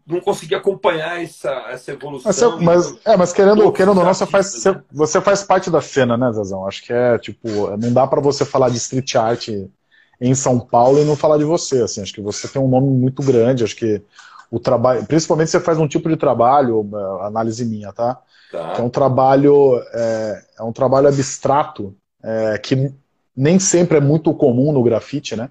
não 0.06 0.22
consegui 0.22 0.56
acompanhar 0.56 1.22
essa, 1.22 1.52
essa 1.70 1.92
evolução. 1.92 2.32
Mas, 2.60 2.64
mas, 2.64 2.98
é, 3.06 3.18
mas 3.18 3.34
querendo, 3.34 3.72
querendo 3.74 3.98
ou 3.98 4.06
não, 4.06 4.14
você 4.14 4.26
faz, 4.26 4.48
você, 4.48 4.72
né? 4.72 4.84
você 4.92 5.20
faz 5.20 5.44
parte 5.44 5.70
da 5.70 5.82
cena, 5.82 6.16
né, 6.16 6.32
Zezão? 6.32 6.66
Acho 6.66 6.84
que 6.84 6.94
é, 6.94 7.18
tipo, 7.18 7.76
não 7.78 7.92
dá 7.92 8.08
para 8.08 8.22
você 8.22 8.46
falar 8.46 8.70
de 8.70 8.78
street 8.78 9.16
art 9.16 9.50
em 10.20 10.34
São 10.34 10.60
Paulo 10.60 11.00
e 11.00 11.06
não 11.06 11.16
falar 11.16 11.38
de 11.38 11.44
você. 11.44 11.82
Assim, 11.82 12.02
acho 12.02 12.14
que 12.14 12.22
você 12.22 12.48
tem 12.48 12.62
um 12.62 12.70
nome 12.70 12.88
muito 12.88 13.22
grande, 13.22 13.64
acho 13.64 13.76
que 13.76 14.02
o 14.50 14.60
trabalho, 14.60 15.06
principalmente 15.06 15.52
você 15.52 15.60
faz 15.60 15.78
um 15.78 15.88
tipo 15.88 16.08
de 16.08 16.16
trabalho, 16.16 16.90
é, 16.94 17.28
análise 17.28 17.66
minha, 17.66 17.92
tá? 17.92 18.22
tá. 18.52 18.76
é 18.78 18.82
um 18.82 18.90
trabalho, 18.90 19.78
é, 19.94 20.44
é 20.60 20.64
um 20.64 20.72
trabalho 20.72 21.10
abstrato 21.10 21.94
é, 22.24 22.58
que 22.58 22.94
nem 23.36 23.60
sempre 23.60 23.98
é 23.98 24.02
muito 24.02 24.34
comum 24.34 24.72
no 24.72 24.82
grafite, 24.82 25.36
né? 25.36 25.50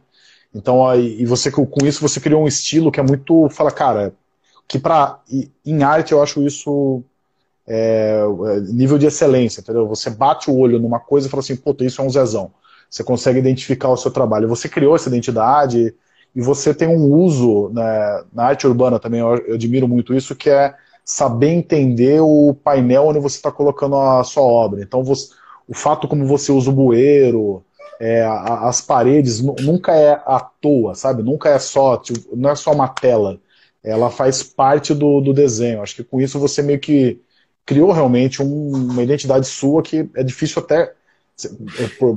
Então, 0.54 0.86
aí, 0.86 1.20
e 1.20 1.26
você 1.26 1.50
com 1.50 1.66
isso 1.84 2.00
você 2.00 2.20
criou 2.20 2.42
um 2.42 2.48
estilo 2.48 2.90
que 2.90 3.00
é 3.00 3.02
muito, 3.02 3.48
fala, 3.50 3.70
cara, 3.70 4.14
que 4.66 4.78
para 4.78 5.20
em 5.64 5.82
arte 5.82 6.12
eu 6.12 6.22
acho 6.22 6.42
isso 6.42 7.02
é, 7.66 8.22
nível 8.68 8.98
de 8.98 9.06
excelência, 9.06 9.60
entendeu? 9.60 9.86
Você 9.88 10.10
bate 10.10 10.50
o 10.50 10.56
olho 10.56 10.78
numa 10.78 11.00
coisa 11.00 11.26
e 11.26 11.30
fala 11.30 11.40
assim, 11.40 11.56
puta, 11.56 11.84
isso 11.84 12.00
é 12.00 12.04
um 12.04 12.10
Zezão. 12.10 12.52
Você 12.88 13.02
consegue 13.02 13.38
identificar 13.38 13.88
o 13.88 13.96
seu 13.96 14.10
trabalho. 14.10 14.48
Você 14.48 14.68
criou 14.68 14.94
essa 14.94 15.08
identidade 15.08 15.94
e 16.34 16.40
você 16.40 16.72
tem 16.72 16.88
um 16.88 17.12
uso 17.12 17.70
né, 17.70 18.24
na 18.32 18.44
arte 18.44 18.66
urbana 18.66 18.98
também, 18.98 19.20
eu, 19.20 19.36
eu 19.38 19.54
admiro 19.54 19.88
muito 19.88 20.14
isso, 20.14 20.36
que 20.36 20.50
é 20.50 20.74
saber 21.04 21.50
entender 21.50 22.20
o 22.20 22.54
painel 22.54 23.06
onde 23.06 23.20
você 23.20 23.36
está 23.36 23.50
colocando 23.50 23.96
a 23.96 24.22
sua 24.24 24.42
obra. 24.42 24.82
Então, 24.82 25.02
você, 25.02 25.32
o 25.66 25.74
fato 25.74 26.06
como 26.06 26.26
você 26.26 26.52
usa 26.52 26.70
o 26.70 26.74
bueiro, 26.74 27.64
é, 28.00 28.24
as 28.24 28.80
paredes, 28.80 29.40
nunca 29.40 29.94
é 29.94 30.12
à 30.26 30.40
toa, 30.40 30.94
sabe? 30.94 31.22
Nunca 31.22 31.48
é 31.48 31.58
só, 31.58 31.96
tipo, 31.96 32.36
não 32.36 32.50
é 32.50 32.54
só 32.54 32.72
uma 32.72 32.88
tela. 32.88 33.40
Ela 33.82 34.10
faz 34.10 34.42
parte 34.42 34.92
do, 34.94 35.20
do 35.20 35.32
desenho. 35.32 35.82
Acho 35.82 35.96
que 35.96 36.04
com 36.04 36.20
isso 36.20 36.38
você 36.38 36.62
meio 36.62 36.80
que 36.80 37.20
criou 37.64 37.92
realmente 37.92 38.42
um, 38.42 38.70
uma 38.90 39.02
identidade 39.02 39.46
sua 39.46 39.82
que 39.82 40.08
é 40.14 40.22
difícil 40.22 40.62
até 40.62 40.94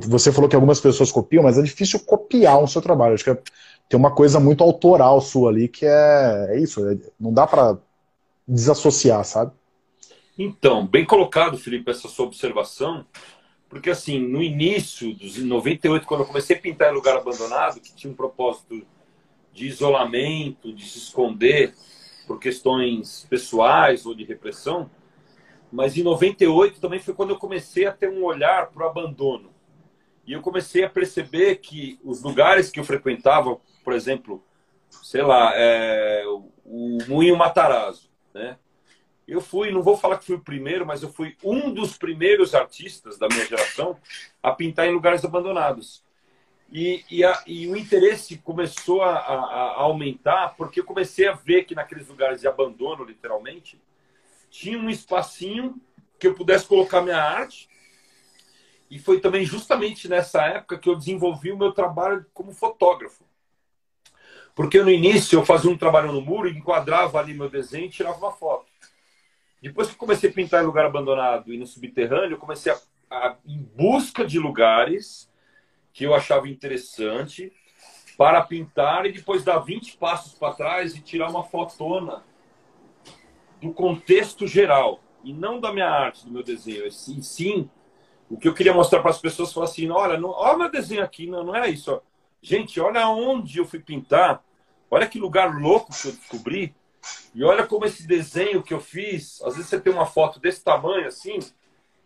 você 0.08 0.32
falou 0.32 0.50
que 0.50 0.56
algumas 0.56 0.80
pessoas 0.80 1.12
copiam, 1.12 1.44
mas 1.44 1.58
é 1.58 1.62
difícil 1.62 2.00
copiar 2.00 2.58
um 2.58 2.68
seu 2.68 2.82
trabalho. 2.82 3.16
Acho 3.16 3.26
que 3.26 3.30
é, 3.32 3.38
tem 3.90 4.00
uma 4.00 4.12
coisa 4.12 4.40
muito 4.40 4.64
autoral 4.64 5.20
sua 5.20 5.50
ali 5.50 5.68
que 5.68 5.86
é, 5.86 6.48
é 6.52 6.60
isso. 6.60 6.88
É, 6.88 6.98
não 7.20 7.34
dá 7.34 7.46
para 7.46 7.78
desassociar, 8.48 9.26
sabe? 9.26 9.52
Então, 10.38 10.88
bem 10.88 11.06
colocado, 11.06 11.58
Felipe, 11.58 11.92
essa 11.92 12.08
sua 12.08 12.26
observação. 12.26 13.06
Porque, 13.70 13.92
assim, 13.92 14.20
no 14.20 14.42
início 14.42 15.14
dos 15.14 15.38
98, 15.38 16.06
quando 16.08 16.22
eu 16.22 16.26
comecei 16.28 16.56
a 16.56 16.60
pintar 16.60 16.92
em 16.92 16.96
lugar 16.96 17.16
abandonado, 17.16 17.80
que 17.80 17.94
tinha 17.94 18.12
um 18.12 18.16
propósito 18.16 18.86
de 19.54 19.68
isolamento, 19.68 20.74
de 20.74 20.84
se 20.90 20.98
esconder 20.98 21.76
por 22.26 22.40
questões 22.40 23.28
pessoais 23.30 24.06
ou 24.06 24.16
de 24.16 24.24
repressão, 24.24 24.90
mas 25.72 25.96
em 25.96 26.04
98 26.04 26.80
também 26.80 27.00
foi 27.00 27.14
quando 27.14 27.30
eu 27.30 27.38
comecei 27.38 27.86
a 27.86 27.92
ter 27.92 28.10
um 28.10 28.24
olhar 28.24 28.72
para 28.72 28.86
o 28.86 28.90
abandono. 28.90 29.52
E 30.26 30.34
eu 30.34 30.42
comecei 30.42 30.84
a 30.84 30.90
perceber 30.90 31.58
que 31.58 32.00
os 32.04 32.24
lugares 32.24 32.70
que 32.70 32.80
eu 32.80 32.84
frequentava, 32.84 33.60
por 33.84 33.94
exemplo, 33.94 34.44
sei 35.04 35.22
lá, 35.22 35.52
é, 35.56 36.24
o 36.66 36.98
Moinho 37.08 37.38
Matarazzo, 37.38 38.10
né? 38.34 38.58
Eu 39.30 39.42
fui, 39.42 39.72
não 39.72 39.84
vou 39.84 39.96
falar 39.96 40.18
que 40.18 40.26
fui 40.26 40.36
o 40.36 40.42
primeiro, 40.42 40.86
mas 40.86 41.04
eu 41.04 41.14
fui 41.14 41.38
um 41.44 41.72
dos 41.72 41.96
primeiros 41.96 42.56
artistas 42.56 43.20
da 43.20 43.28
minha 43.28 43.46
geração 43.46 43.96
a 44.42 44.52
pintar 44.52 44.88
em 44.88 44.92
lugares 44.92 45.24
abandonados. 45.24 46.04
E, 46.72 47.04
e, 47.10 47.24
a, 47.24 47.44
e 47.46 47.68
o 47.68 47.76
interesse 47.76 48.38
começou 48.38 49.04
a, 49.04 49.16
a, 49.18 49.34
a, 49.36 49.82
aumentar 49.82 50.56
porque 50.56 50.80
eu 50.80 50.84
comecei 50.84 51.28
a 51.28 51.34
ver 51.34 51.66
que 51.66 51.76
naqueles 51.76 52.08
lugares 52.08 52.42
de 52.42 52.48
abandono, 52.48 53.04
literalmente, 53.04 53.80
tinha 54.50 54.78
um 54.80 54.90
espacinho 54.90 55.80
que 56.18 56.28
eu 56.28 56.34
pudesse 56.34 56.66
colocar 56.66 57.02
minha 57.02 57.22
arte. 57.22 57.70
E 58.90 58.98
foi 58.98 59.20
também 59.20 59.46
justamente 59.46 60.08
nessa 60.08 60.44
época 60.44 60.80
que 60.80 60.90
eu 60.90 60.96
desenvolvi 60.96 61.52
o 61.52 61.58
meu 61.58 61.72
trabalho 61.72 62.26
como 62.34 62.52
fotógrafo. 62.52 63.24
Porque 64.56 64.82
no 64.82 64.90
início 64.90 65.38
eu 65.38 65.46
fazia 65.46 65.70
um 65.70 65.78
trabalho 65.78 66.12
no 66.12 66.22
muro, 66.22 66.50
enquadrava 66.50 67.20
ali 67.20 67.36
meu 67.36 67.50
desenho 67.50 67.86
e 67.86 67.90
tirava 67.90 68.18
uma 68.18 68.32
foto. 68.32 68.69
Depois 69.62 69.90
que 69.90 69.96
comecei 69.96 70.30
a 70.30 70.34
pintar 70.34 70.64
em 70.64 70.66
lugar 70.66 70.86
abandonado 70.86 71.54
e 71.54 71.58
no 71.58 71.68
subterrâneo, 71.68 72.36
eu 72.36 72.38
comecei 72.38 72.72
a, 72.72 72.80
a 73.10 73.36
em 73.46 73.62
busca 73.76 74.26
de 74.26 74.40
lugares 74.40 75.30
que 75.92 76.04
eu 76.06 76.14
achava 76.14 76.48
interessante 76.48 77.52
para 78.18 78.42
pintar 78.42 79.06
e 79.06 79.12
depois 79.12 79.44
dar 79.44 79.60
20 79.60 79.98
passos 79.98 80.34
para 80.34 80.54
trás 80.54 80.96
e 80.96 81.02
tirar 81.02 81.30
uma 81.30 81.44
fotona 81.44 82.24
do 83.62 83.74
contexto 83.74 84.48
geral 84.48 85.02
e 85.24 85.34
não 85.34 85.60
da 85.60 85.72
minha 85.74 85.90
arte, 85.90 86.26
do 86.26 86.32
meu 86.32 86.44
desenho. 86.44 86.90
Sim, 86.92 87.22
sim. 87.22 87.70
O 88.30 88.38
que 88.38 88.48
eu 88.48 88.54
queria 88.54 88.74
mostrar 88.74 89.02
para 89.02 89.12
as 89.12 89.20
pessoas 89.20 89.52
foi 89.52 89.64
assim: 89.64 89.90
olha, 89.90 90.18
não, 90.18 90.30
olha 90.30 90.58
meu 90.58 90.72
desenho 90.72 91.04
aqui, 91.04 91.28
não, 91.28 91.44
não 91.44 91.56
é 91.56 91.70
isso. 91.70 91.92
Ó. 91.92 92.02
Gente, 92.42 92.80
olha 92.80 93.08
onde 93.10 93.58
eu 93.58 93.66
fui 93.66 93.80
pintar, 93.80 94.44
olha 94.90 95.08
que 95.08 95.20
lugar 95.20 95.54
louco 95.60 95.92
que 95.92 96.08
eu 96.08 96.12
descobri. 96.12 96.76
E 97.34 97.44
olha 97.44 97.66
como 97.66 97.86
esse 97.86 98.06
desenho 98.06 98.64
que 98.64 98.74
eu 98.74 98.80
fiz, 98.80 99.42
às 99.44 99.56
vezes 99.56 99.70
você 99.70 99.80
tem 99.80 99.94
uma 99.94 100.06
foto 100.06 100.40
desse 100.40 100.64
tamanho 100.64 101.08
assim, 101.08 101.40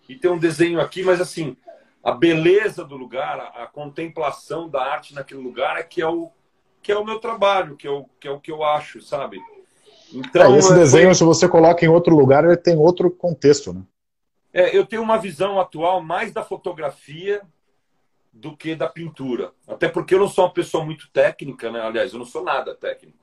e 0.08 0.16
tem 0.16 0.30
um 0.30 0.38
desenho 0.38 0.82
aqui, 0.82 1.04
mas 1.04 1.22
assim, 1.22 1.56
a 2.04 2.12
beleza 2.12 2.84
do 2.84 2.98
lugar, 2.98 3.40
a, 3.40 3.64
a, 3.64 3.68
contemplação 3.68 4.70
da 4.70 4.84
arte 4.84 5.14
naquele 5.14 5.42
lugar 5.42 5.78
é 5.78 5.84
que 5.84 6.02
é 6.02 6.08
o 6.08 6.30
que 6.82 6.92
é 6.92 6.98
o 6.98 7.06
meu 7.06 7.18
trabalho, 7.18 7.78
que 7.78 7.88
é 7.88 7.90
o 7.90 8.06
que, 8.20 8.28
é 8.28 8.32
o 8.32 8.42
que 8.42 8.52
eu 8.52 8.62
acho, 8.62 9.02
sabe? 9.02 9.42
Então, 10.14 10.54
é, 10.54 10.58
esse 10.58 10.74
desenho, 10.74 11.06
foi... 11.06 11.16
se 11.16 11.24
você 11.24 11.48
coloca 11.48 11.86
em 11.86 11.88
outro 11.88 12.14
lugar, 12.14 12.44
ele 12.44 12.58
tem 12.58 12.76
outro 12.76 13.10
contexto, 13.10 13.72
né? 13.72 13.84
É, 14.54 14.78
eu 14.78 14.86
tenho 14.86 15.02
uma 15.02 15.18
visão 15.18 15.60
atual 15.60 16.04
mais 16.04 16.34
da 16.34 16.44
fotografia 16.44 17.42
do 18.32 18.56
que 18.56 18.76
da 18.76 18.90
pintura. 18.90 19.52
Até 19.68 19.88
porque 19.88 20.14
eu 20.14 20.20
não 20.20 20.28
sou 20.28 20.46
uma 20.46 20.54
pessoa 20.54 20.84
muito 20.84 21.10
técnica, 21.12 21.72
né? 21.72 21.80
Aliás, 21.80 22.12
eu 22.12 22.20
não 22.20 22.26
sou 22.26 22.44
nada 22.44 22.76
técnico. 22.76 23.23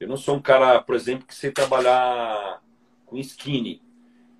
Eu 0.00 0.08
não 0.08 0.16
sou 0.16 0.36
um 0.36 0.40
cara, 0.40 0.80
por 0.80 0.94
exemplo, 0.94 1.26
que 1.26 1.34
sei 1.34 1.52
trabalhar 1.52 2.62
com 3.04 3.18
skinny. 3.18 3.82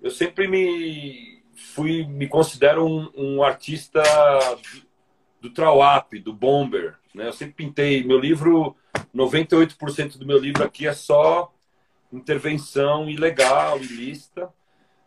Eu 0.01 0.09
sempre 0.09 0.47
me 0.47 1.43
fui 1.53 2.03
me 2.07 2.27
considero 2.27 2.83
um, 2.85 3.11
um 3.15 3.43
artista 3.43 4.01
do, 5.39 5.49
do 5.49 6.19
do 6.23 6.33
bomber. 6.33 6.97
Né? 7.13 7.27
Eu 7.27 7.33
sempre 7.33 7.53
pintei. 7.53 8.03
Meu 8.03 8.17
livro, 8.17 8.75
98% 9.15 10.17
do 10.17 10.25
meu 10.25 10.39
livro 10.39 10.63
aqui 10.63 10.87
é 10.87 10.93
só 10.93 11.53
intervenção 12.11 13.09
ilegal, 13.09 13.77
ilícita, 13.77 14.51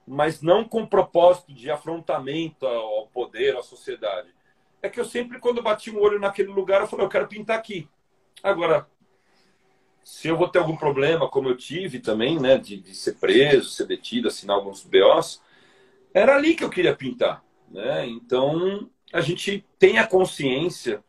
mas 0.06 0.40
não 0.40 0.64
com 0.64 0.86
propósito 0.86 1.52
de 1.52 1.70
afrontamento 1.70 2.64
ao 2.66 3.08
poder, 3.08 3.56
à 3.56 3.62
sociedade. 3.62 4.28
É 4.80 4.88
que 4.88 5.00
eu 5.00 5.04
sempre, 5.04 5.38
quando 5.38 5.62
bati 5.62 5.90
um 5.90 6.00
olho 6.00 6.20
naquele 6.20 6.50
lugar, 6.50 6.80
eu 6.80 6.86
falei, 6.86 7.04
eu 7.04 7.10
quero 7.10 7.26
pintar 7.26 7.58
aqui. 7.58 7.88
Agora, 8.42 8.86
se 10.04 10.28
eu 10.28 10.36
vou 10.36 10.48
ter 10.48 10.58
algum 10.58 10.76
problema, 10.76 11.28
como 11.28 11.48
eu 11.48 11.56
tive 11.56 11.98
também, 11.98 12.38
né, 12.38 12.58
de, 12.58 12.76
de 12.76 12.94
ser 12.94 13.14
preso, 13.14 13.70
ser 13.70 13.86
detido, 13.86 14.28
assinar 14.28 14.56
alguns 14.56 14.84
BOs, 14.84 15.40
era 16.12 16.36
ali 16.36 16.54
que 16.54 16.62
eu 16.62 16.68
queria 16.68 16.94
pintar. 16.94 17.42
Né? 17.70 18.06
Então, 18.06 18.88
a 19.12 19.22
gente 19.22 19.66
tem 19.78 19.98
a 19.98 20.06
consciência, 20.06 21.02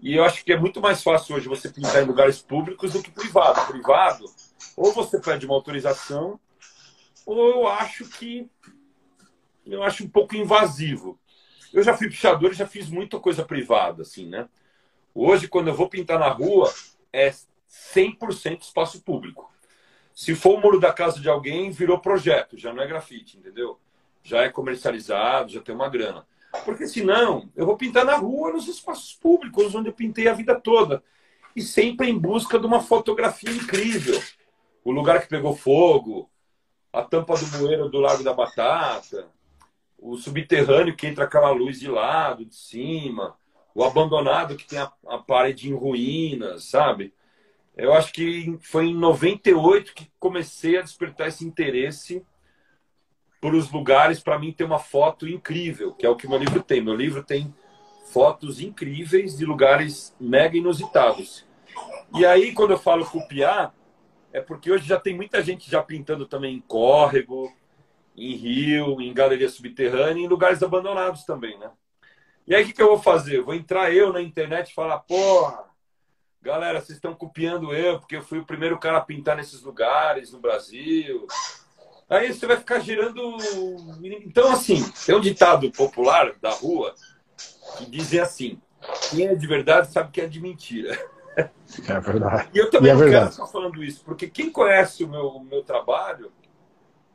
e 0.00 0.16
eu 0.16 0.24
acho 0.24 0.42
que 0.44 0.52
é 0.52 0.58
muito 0.58 0.80
mais 0.80 1.02
fácil 1.02 1.36
hoje 1.36 1.46
você 1.46 1.68
pintar 1.68 2.02
em 2.02 2.06
lugares 2.06 2.40
públicos 2.40 2.92
do 2.92 3.02
que 3.02 3.10
privado. 3.10 3.60
Privado, 3.70 4.24
ou 4.76 4.92
você 4.92 5.20
pede 5.20 5.44
uma 5.44 5.54
autorização, 5.54 6.40
ou 7.26 7.50
eu 7.50 7.66
acho 7.66 8.08
que 8.08 8.48
eu 9.66 9.82
acho 9.82 10.04
um 10.04 10.08
pouco 10.08 10.36
invasivo. 10.36 11.18
Eu 11.72 11.82
já 11.82 11.96
fui 11.96 12.08
pichador 12.08 12.52
e 12.52 12.54
já 12.54 12.66
fiz 12.66 12.88
muita 12.88 13.18
coisa 13.18 13.44
privada, 13.44 14.02
assim, 14.02 14.26
né? 14.26 14.48
Hoje, 15.14 15.48
quando 15.48 15.68
eu 15.68 15.74
vou 15.74 15.88
pintar 15.88 16.18
na 16.18 16.28
rua, 16.28 16.72
é 17.12 17.34
100% 17.94 18.62
espaço 18.62 19.02
público. 19.02 19.52
Se 20.14 20.34
for 20.34 20.58
o 20.58 20.60
muro 20.60 20.80
da 20.80 20.92
casa 20.92 21.20
de 21.20 21.28
alguém, 21.28 21.70
virou 21.70 21.98
projeto, 21.98 22.56
já 22.56 22.72
não 22.72 22.82
é 22.82 22.86
grafite, 22.86 23.36
entendeu? 23.36 23.78
já 24.26 24.42
é 24.42 24.48
comercializado, 24.48 25.52
já 25.52 25.60
tem 25.60 25.72
uma 25.72 25.88
grana. 25.88 26.26
Porque 26.64 26.88
senão, 26.88 27.48
eu 27.54 27.64
vou 27.64 27.76
pintar 27.76 28.04
na 28.04 28.16
rua, 28.16 28.52
nos 28.52 28.66
espaços 28.66 29.14
públicos, 29.14 29.72
onde 29.72 29.88
eu 29.88 29.92
pintei 29.92 30.26
a 30.26 30.34
vida 30.34 30.60
toda. 30.60 31.02
E 31.54 31.62
sempre 31.62 32.10
em 32.10 32.18
busca 32.18 32.58
de 32.58 32.66
uma 32.66 32.82
fotografia 32.82 33.52
incrível. 33.52 34.20
O 34.84 34.90
lugar 34.90 35.22
que 35.22 35.28
pegou 35.28 35.54
fogo, 35.54 36.28
a 36.92 37.02
tampa 37.02 37.36
do 37.36 37.46
bueiro 37.58 37.88
do 37.88 38.00
Lago 38.00 38.24
da 38.24 38.34
Batata, 38.34 39.28
o 39.96 40.16
subterrâneo 40.16 40.96
que 40.96 41.06
entra 41.06 41.24
aquela 41.24 41.50
luz 41.50 41.78
de 41.78 41.88
lado, 41.88 42.44
de 42.44 42.56
cima, 42.56 43.36
o 43.72 43.84
abandonado 43.84 44.56
que 44.56 44.66
tem 44.66 44.80
a, 44.80 44.92
a 45.06 45.18
parede 45.18 45.68
em 45.68 45.74
ruínas, 45.74 46.64
sabe? 46.64 47.14
Eu 47.76 47.92
acho 47.92 48.12
que 48.12 48.56
foi 48.62 48.86
em 48.86 48.94
98 48.94 49.92
que 49.94 50.10
comecei 50.18 50.78
a 50.78 50.82
despertar 50.82 51.28
esse 51.28 51.44
interesse 51.44 52.24
por 53.40 53.54
os 53.54 53.70
lugares 53.70 54.18
para 54.18 54.38
mim 54.38 54.52
ter 54.52 54.64
uma 54.64 54.78
foto 54.78 55.28
incrível, 55.28 55.92
que 55.92 56.06
é 56.06 56.08
o 56.08 56.16
que 56.16 56.26
meu 56.26 56.38
livro 56.38 56.62
tem. 56.62 56.80
Meu 56.80 56.94
livro 56.94 57.22
tem 57.22 57.54
fotos 58.06 58.60
incríveis 58.60 59.36
de 59.36 59.44
lugares 59.44 60.16
mega 60.18 60.56
inusitados. 60.56 61.44
E 62.14 62.24
aí, 62.24 62.52
quando 62.52 62.70
eu 62.70 62.78
falo 62.78 63.04
copiar, 63.04 63.74
é 64.32 64.40
porque 64.40 64.70
hoje 64.70 64.88
já 64.88 64.98
tem 64.98 65.14
muita 65.14 65.42
gente 65.42 65.70
já 65.70 65.82
pintando 65.82 66.26
também 66.26 66.56
em 66.56 66.60
córrego, 66.60 67.52
em 68.16 68.34
rio, 68.34 69.02
em 69.02 69.12
galeria 69.12 69.50
subterrânea, 69.50 70.22
em 70.22 70.28
lugares 70.28 70.62
abandonados 70.62 71.24
também, 71.24 71.58
né? 71.58 71.70
E 72.46 72.54
aí, 72.54 72.62
o 72.62 72.66
que, 72.66 72.72
que 72.72 72.82
eu 72.82 72.88
vou 72.88 72.98
fazer? 72.98 73.42
vou 73.42 73.54
entrar 73.54 73.92
eu 73.92 74.12
na 74.12 74.22
internet 74.22 74.70
e 74.70 74.74
falar, 74.74 75.00
porra, 75.00 75.65
galera, 76.46 76.80
vocês 76.80 76.96
estão 76.96 77.12
copiando 77.12 77.74
eu, 77.74 77.98
porque 77.98 78.16
eu 78.16 78.22
fui 78.22 78.38
o 78.38 78.46
primeiro 78.46 78.78
cara 78.78 78.98
a 78.98 79.02
pintar 79.02 79.36
nesses 79.36 79.62
lugares 79.62 80.32
no 80.32 80.38
Brasil. 80.38 81.26
Aí 82.08 82.32
você 82.32 82.46
vai 82.46 82.56
ficar 82.56 82.78
girando. 82.78 83.36
Então, 84.24 84.52
assim, 84.52 84.82
tem 85.04 85.14
um 85.14 85.20
ditado 85.20 85.70
popular 85.72 86.32
da 86.40 86.50
rua 86.50 86.94
que 87.76 87.90
dizem 87.90 88.20
assim: 88.20 88.60
quem 89.10 89.26
é 89.26 89.34
de 89.34 89.46
verdade 89.46 89.92
sabe 89.92 90.12
que 90.12 90.20
é 90.20 90.26
de 90.26 90.40
mentira. 90.40 90.96
É 91.86 92.00
verdade. 92.00 92.48
E 92.54 92.58
eu 92.58 92.70
também 92.70 92.90
e 92.90 92.94
é 92.94 92.94
não 92.94 93.10
quero 93.10 93.28
estar 93.28 93.46
falando 93.48 93.84
isso, 93.84 94.02
porque 94.04 94.26
quem 94.26 94.48
conhece 94.48 95.04
o 95.04 95.08
meu, 95.08 95.38
meu 95.40 95.62
trabalho 95.62 96.32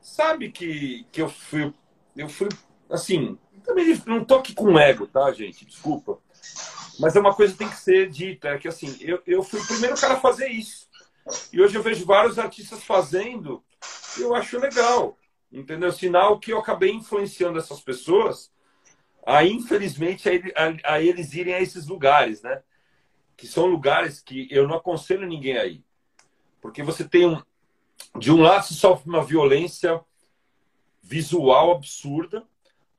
sabe 0.00 0.52
que, 0.52 1.06
que 1.10 1.20
eu 1.20 1.28
fui. 1.28 1.74
Eu 2.14 2.28
fui, 2.28 2.48
assim, 2.88 3.36
também 3.64 4.00
não 4.06 4.24
tô 4.24 4.36
aqui 4.36 4.54
com 4.54 4.78
ego, 4.78 5.06
tá, 5.06 5.32
gente? 5.32 5.64
Desculpa. 5.64 6.18
Mas 7.02 7.16
é 7.16 7.20
uma 7.20 7.34
coisa 7.34 7.52
que 7.52 7.58
tem 7.58 7.68
que 7.68 7.76
ser 7.76 8.08
dita: 8.08 8.48
é 8.48 8.58
que, 8.58 8.68
assim, 8.68 8.96
eu, 9.00 9.20
eu 9.26 9.42
fui 9.42 9.60
o 9.60 9.66
primeiro 9.66 10.00
cara 10.00 10.14
a 10.14 10.20
fazer 10.20 10.48
isso. 10.48 10.88
E 11.52 11.60
hoje 11.60 11.76
eu 11.76 11.82
vejo 11.82 12.06
vários 12.06 12.38
artistas 12.38 12.82
fazendo 12.82 13.62
eu 14.18 14.34
acho 14.34 14.58
legal, 14.58 15.18
entendeu? 15.50 15.90
Sinal 15.92 16.38
que 16.38 16.52
eu 16.52 16.58
acabei 16.58 16.92
influenciando 16.92 17.58
essas 17.58 17.80
pessoas 17.80 18.52
a, 19.24 19.44
infelizmente, 19.44 20.28
a, 20.28 20.94
a, 20.94 21.00
eles 21.00 21.32
irem 21.32 21.54
a 21.54 21.60
esses 21.60 21.86
lugares, 21.86 22.42
né? 22.42 22.62
Que 23.36 23.46
são 23.46 23.66
lugares 23.66 24.20
que 24.20 24.48
eu 24.50 24.66
não 24.66 24.76
aconselho 24.76 25.26
ninguém 25.26 25.56
aí. 25.56 25.84
Porque 26.60 26.82
você 26.82 27.08
tem 27.08 27.26
um. 27.26 27.40
De 28.18 28.30
um 28.30 28.42
lado, 28.42 28.64
você 28.64 28.74
sofre 28.74 29.08
uma 29.08 29.24
violência 29.24 30.00
visual 31.02 31.72
absurda. 31.72 32.46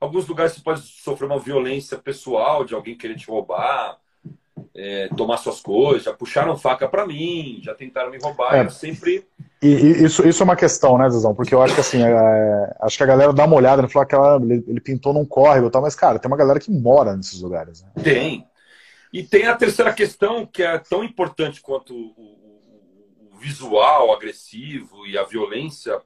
Alguns 0.04 0.26
lugares 0.26 0.52
você 0.52 0.60
pode 0.60 0.82
sofrer 0.82 1.24
uma 1.24 1.38
violência 1.38 1.96
pessoal 1.96 2.62
de 2.62 2.74
alguém 2.74 2.94
querer 2.94 3.16
te 3.16 3.26
roubar, 3.26 3.96
é, 4.74 5.08
tomar 5.16 5.38
suas 5.38 5.60
coisas, 5.60 6.02
já 6.02 6.12
puxaram 6.12 6.58
faca 6.58 6.86
para 6.86 7.06
mim, 7.06 7.58
já 7.62 7.74
tentaram 7.74 8.10
me 8.10 8.18
roubar, 8.18 8.54
é, 8.54 8.66
eu 8.66 8.70
sempre... 8.70 9.26
E, 9.62 9.66
e, 9.66 10.04
isso, 10.04 10.28
isso 10.28 10.42
é 10.42 10.44
uma 10.44 10.56
questão, 10.56 10.98
né, 10.98 11.08
Zezão? 11.08 11.34
Porque 11.34 11.54
eu 11.54 11.62
acho 11.62 11.74
que 11.74 11.80
assim, 11.80 12.02
é, 12.02 12.10
é 12.10 12.76
acho 12.82 12.98
que 12.98 13.02
a 13.02 13.06
galera 13.06 13.32
dá 13.32 13.46
uma 13.46 13.56
olhada, 13.56 13.80
ele 13.80 13.90
falou 13.90 14.06
que 14.06 14.14
ela, 14.14 14.36
ele, 14.42 14.62
ele, 14.68 14.80
pintou 14.80 15.14
num 15.14 15.24
córrego 15.24 15.68
e 15.68 15.70
tal, 15.70 15.80
mas, 15.80 15.94
cara, 15.94 16.18
tem 16.18 16.30
uma 16.30 16.36
galera 16.36 16.60
que 16.60 16.70
mora 16.70 17.16
nesses 17.16 17.40
lugares. 17.40 17.82
Né? 17.82 18.02
Tem. 18.02 18.46
E 19.10 19.22
tem 19.22 19.46
a 19.46 19.56
terceira 19.56 19.90
questão, 19.94 20.44
que 20.44 20.62
é 20.62 20.76
tão 20.76 21.02
importante 21.02 21.62
quanto 21.62 21.94
o, 21.94 22.10
o, 22.10 23.30
o 23.32 23.38
visual 23.38 24.12
agressivo 24.12 25.06
e 25.06 25.16
a 25.16 25.24
violência, 25.24 25.98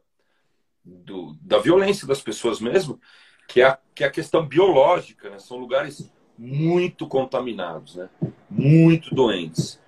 do, 0.85 1.37
da 1.43 1.59
violência 1.59 2.07
das 2.07 2.21
pessoas 2.21 2.61
mesmo, 2.61 3.01
que 3.49 3.63
é 3.63 3.65
a, 3.65 3.79
que 3.95 4.05
é 4.05 4.07
a 4.07 4.11
questão 4.11 4.47
biológica, 4.47 5.31
né? 5.31 5.39
São 5.39 5.57
lugares 5.57 6.13
muito 6.39 7.09
contaminados, 7.09 7.97
né? 7.97 8.09
muito 8.49 9.15
doentes. 9.15 9.81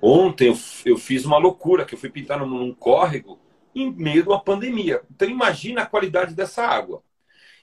Ontem 0.00 0.48
eu, 0.48 0.58
eu 0.86 0.96
fiz 0.96 1.24
uma 1.24 1.36
loucura, 1.36 1.84
que 1.84 1.94
eu 1.94 1.98
fui 1.98 2.08
pintar 2.08 2.38
num, 2.38 2.46
num 2.46 2.74
córrego 2.74 3.38
em 3.74 3.92
meio 3.92 4.22
de 4.22 4.28
uma 4.28 4.42
pandemia. 4.42 5.02
Então 5.10 5.28
imagina 5.28 5.82
a 5.82 5.86
qualidade 5.86 6.34
dessa 6.34 6.64
água. 6.64 7.02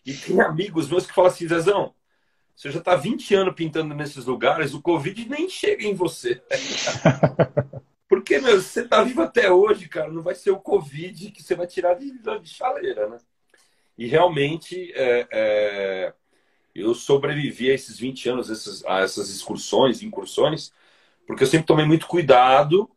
E 0.06 0.14
tem 0.14 0.40
amigos 0.40 0.90
meus 0.90 1.08
que 1.08 1.14
falam 1.14 1.32
assim, 1.32 1.48
Zezão, 1.48 1.94
você 2.56 2.70
já 2.70 2.80
está 2.80 2.96
20 2.96 3.34
anos 3.34 3.56
pintando 3.56 3.96
nesses 3.96 4.26
lugares, 4.26 4.74
o 4.74 4.82
Covid 4.82 5.28
nem 5.28 5.50
chega 5.50 5.86
em 5.86 5.96
você. 5.96 6.42
Porque, 8.08 8.40
meu, 8.40 8.62
você 8.62 8.82
está 8.82 9.04
vivo 9.04 9.24
até 9.24 9.52
hoje, 9.52 9.90
cara, 9.90 10.12
não 10.12 10.22
vai 10.22 10.36
ser 10.36 10.52
o 10.52 10.60
Covid 10.60 11.32
que 11.32 11.42
você 11.42 11.56
vai 11.56 11.66
tirar 11.66 11.96
de, 11.96 12.12
de 12.12 12.50
chaleira, 12.50 13.10
né? 13.10 13.18
E 13.98 14.08
realmente, 14.08 14.92
é, 14.94 15.28
é, 15.32 16.14
eu 16.74 16.94
sobrevivi 16.94 17.72
a 17.72 17.74
esses 17.74 17.98
20 17.98 18.30
anos, 18.30 18.50
essas, 18.50 18.86
a 18.86 19.00
essas 19.00 19.30
excursões, 19.30 20.04
incursões, 20.04 20.72
porque 21.26 21.44
eu 21.44 21.48
sempre 21.48 21.68
tomei 21.68 21.86
muito 21.86 22.08
cuidado 22.08 22.90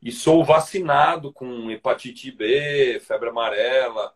e 0.00 0.12
sou 0.12 0.44
vacinado 0.44 1.32
com 1.32 1.70
hepatite 1.70 2.30
B, 2.30 3.00
febre 3.00 3.30
amarela, 3.30 4.14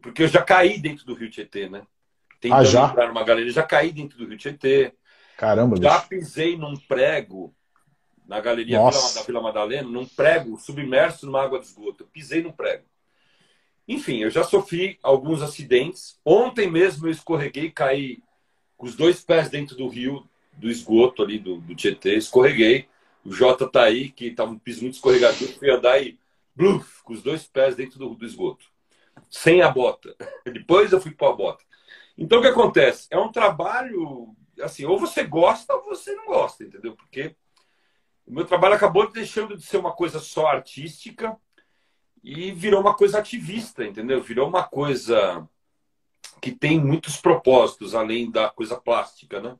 porque 0.00 0.22
eu 0.22 0.28
já 0.28 0.42
caí 0.42 0.78
dentro 0.78 1.04
do 1.04 1.14
Rio 1.14 1.30
Tietê, 1.30 1.68
né? 1.68 1.86
Tentando 2.40 2.60
ah, 2.60 2.64
já? 2.64 2.86
entrar 2.86 3.08
numa 3.08 3.24
galeria, 3.24 3.50
já 3.50 3.62
caí 3.62 3.90
dentro 3.90 4.18
do 4.18 4.26
Rio 4.26 4.38
Tietê. 4.38 4.94
Caramba, 5.36 5.76
Já 5.80 5.96
bicho. 5.96 6.08
pisei 6.08 6.56
num 6.56 6.76
prego 6.76 7.54
na 8.26 8.40
galeria 8.40 8.78
Vila, 8.78 9.14
da 9.14 9.22
Vila 9.22 9.40
Madalena, 9.40 9.88
num 9.88 10.06
prego 10.06 10.56
submerso 10.58 11.26
numa 11.26 11.42
água 11.42 11.58
de 11.58 11.66
esgoto. 11.66 12.04
Eu 12.04 12.06
pisei 12.06 12.42
num 12.42 12.52
prego. 12.52 12.84
Enfim, 13.86 14.18
eu 14.18 14.30
já 14.30 14.42
sofri 14.42 14.98
alguns 15.02 15.42
acidentes. 15.42 16.18
Ontem 16.24 16.70
mesmo 16.70 17.06
eu 17.06 17.10
escorreguei, 17.10 17.70
caí 17.70 18.22
com 18.76 18.86
os 18.86 18.94
dois 18.96 19.22
pés 19.22 19.48
dentro 19.50 19.76
do 19.76 19.88
rio, 19.88 20.28
do 20.56 20.70
esgoto 20.70 21.22
ali 21.22 21.38
do, 21.38 21.60
do 21.60 21.74
Tietê, 21.74 22.16
escorreguei. 22.16 22.88
O 23.24 23.32
Jota 23.32 23.68
tá 23.68 23.84
aí, 23.84 24.10
que 24.10 24.30
tava 24.30 24.52
um 24.52 24.58
piso 24.58 24.82
muito 24.82 24.94
escorregador, 24.94 25.48
fui 25.58 25.70
andar 25.70 26.00
e 26.02 26.18
bluf, 26.54 27.02
com 27.02 27.12
os 27.12 27.22
dois 27.22 27.46
pés 27.46 27.74
dentro 27.74 27.98
do, 27.98 28.14
do 28.14 28.24
esgoto. 28.24 28.66
Sem 29.30 29.62
a 29.62 29.70
bota. 29.70 30.14
Depois 30.44 30.92
eu 30.92 31.00
fui 31.00 31.12
com 31.12 31.26
a 31.26 31.32
bota. 31.32 31.64
Então 32.16 32.38
o 32.38 32.42
que 32.42 32.48
acontece? 32.48 33.06
É 33.10 33.18
um 33.18 33.32
trabalho, 33.32 34.34
assim, 34.60 34.84
ou 34.84 34.98
você 34.98 35.24
gosta 35.24 35.74
ou 35.74 35.84
você 35.84 36.14
não 36.14 36.26
gosta, 36.26 36.64
entendeu? 36.64 36.94
Porque 36.94 37.34
o 38.26 38.32
meu 38.32 38.44
trabalho 38.44 38.74
acabou 38.74 39.10
deixando 39.10 39.56
de 39.56 39.62
ser 39.62 39.76
uma 39.76 39.92
coisa 39.92 40.18
só 40.18 40.46
artística 40.46 41.36
e 42.24 42.52
virou 42.52 42.80
uma 42.80 42.94
coisa 42.94 43.18
ativista, 43.18 43.84
entendeu? 43.84 44.22
Virou 44.22 44.48
uma 44.48 44.62
coisa 44.62 45.46
que 46.40 46.50
tem 46.50 46.80
muitos 46.80 47.18
propósitos 47.18 47.94
além 47.94 48.30
da 48.30 48.48
coisa 48.48 48.76
plástica, 48.76 49.40
né? 49.40 49.54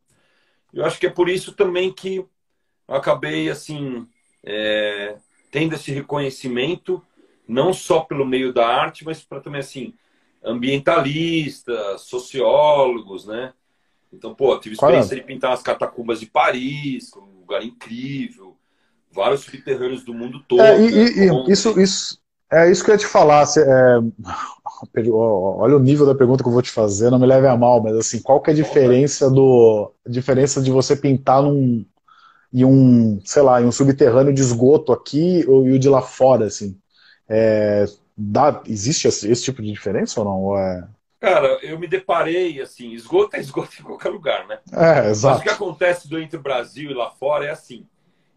Eu 0.73 0.85
acho 0.87 0.99
que 0.99 1.07
é 1.07 1.11
por 1.11 1.29
isso 1.29 1.53
também 1.53 1.93
que 1.93 2.17
eu 2.17 2.95
acabei 2.95 3.51
assim 3.51 4.09
é, 4.43 5.17
tendo 5.51 5.75
esse 5.75 5.93
reconhecimento 5.93 7.05
não 7.47 7.75
só 7.75 8.01
pelo 8.01 8.25
meio 8.25 8.51
da 8.53 8.67
arte, 8.67 9.05
mas 9.05 9.23
para 9.23 9.41
também 9.41 9.61
assim 9.61 9.93
ambientalistas, 10.43 12.01
sociólogos, 12.01 13.27
né? 13.27 13.53
Então, 14.11 14.35
pô, 14.35 14.59
tive 14.59 14.75
experiência 14.75 15.15
é? 15.15 15.19
de 15.19 15.25
pintar 15.25 15.53
as 15.53 15.62
catacumbas 15.62 16.21
de 16.21 16.27
Paris, 16.27 17.12
um 17.15 17.41
lugar 17.41 17.62
incrível, 17.62 18.57
vários 19.11 19.43
subterrâneos 19.43 20.03
do 20.03 20.15
mundo 20.15 20.43
todo. 20.47 20.62
É, 20.62 20.81
e, 20.81 20.91
né? 20.91 21.45
e, 21.47 21.53
isso, 21.53 21.81
isso, 21.81 22.24
é 22.55 22.70
isso 22.70 22.84
que 22.84 22.90
eu 22.90 22.94
ia 22.94 22.98
te 22.98 23.07
falar. 23.07 23.44
é, 23.57 23.98
olha 25.11 25.76
o 25.76 25.80
nível 25.80 26.07
da 26.07 26.14
pergunta 26.14 26.42
que 26.42 26.48
eu 26.48 26.52
vou 26.52 26.62
te 26.62 26.70
fazer, 26.70 27.11
não 27.11 27.18
me 27.18 27.26
leve 27.26 27.46
a 27.46 27.57
mal, 27.57 27.82
mas 27.82 27.96
assim, 27.96 28.20
qual 28.20 28.40
que 28.40 28.50
é 28.50 28.52
a 28.52 28.57
diferença 28.57 29.30
do 29.30 29.92
a 30.07 30.11
diferença 30.11 30.61
de 30.61 30.70
você 30.70 30.94
pintar 30.94 31.42
num 31.42 31.84
em 32.52 32.64
um, 32.64 33.20
sei 33.24 33.42
lá, 33.42 33.61
em 33.61 33.64
um 33.64 33.72
subterrâneo 33.72 34.32
de 34.32 34.40
esgoto 34.40 34.92
aqui 34.92 35.40
e 35.40 35.46
o 35.48 35.78
de 35.78 35.88
lá 35.88 36.00
fora, 36.00 36.46
assim? 36.46 36.78
É, 37.28 37.84
dá, 38.16 38.62
existe 38.66 39.09
esse, 39.09 39.28
esse, 39.28 39.42
tipo 39.42 39.61
de 39.61 39.72
diferença 39.72 40.20
ou 40.20 40.26
não? 40.26 40.42
Ou 40.44 40.59
é... 40.59 40.86
Cara, 41.20 41.59
eu 41.62 41.76
me 41.76 41.88
deparei, 41.88 42.61
assim, 42.61 42.92
esgoto 42.92 43.34
é 43.34 43.40
esgoto 43.40 43.74
em 43.80 43.82
qualquer 43.82 44.11
lugar, 44.11 44.46
né? 44.46 44.61
É, 44.72 45.11
exato. 45.11 45.34
Mas 45.34 45.40
o 45.40 45.42
que 45.42 45.50
acontece 45.50 46.09
do 46.09 46.20
entre 46.20 46.36
o 46.36 46.42
Brasil 46.42 46.92
e 46.92 46.94
lá 46.94 47.11
fora 47.11 47.46
é 47.46 47.50
assim. 47.50 47.84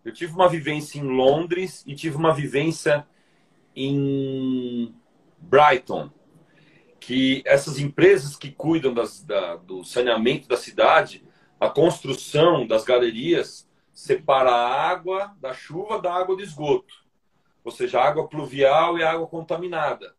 Eu 0.04 0.12
tive 0.12 0.34
uma 0.34 0.50
vivência 0.50 0.98
em 0.98 1.04
Londres 1.04 1.84
e 1.86 1.94
tive 1.94 2.16
uma 2.16 2.34
vivência 2.34 3.06
em 3.78 4.94
Brighton, 5.38 6.10
que 7.00 7.42
essas 7.46 7.80
empresas 7.80 8.36
que 8.36 8.52
cuidam 8.52 8.94
das, 8.94 9.24
da, 9.24 9.56
do 9.56 9.84
saneamento 9.84 10.48
da 10.48 10.58
cidade, 10.58 11.24
a 11.60 11.70
construção 11.70 12.66
das 12.66 12.84
galerias 12.84 13.70
separa 13.94 14.52
a 14.52 14.90
água 14.90 15.36
da 15.40 15.54
chuva 15.54 16.02
da 16.02 16.14
água 16.14 16.36
de 16.36 16.44
esgoto 16.44 17.08
ou 17.68 17.72
seja, 17.72 18.00
água 18.00 18.30
pluvial 18.30 18.98
e 18.98 19.04
água 19.04 19.28
contaminada. 19.28 20.16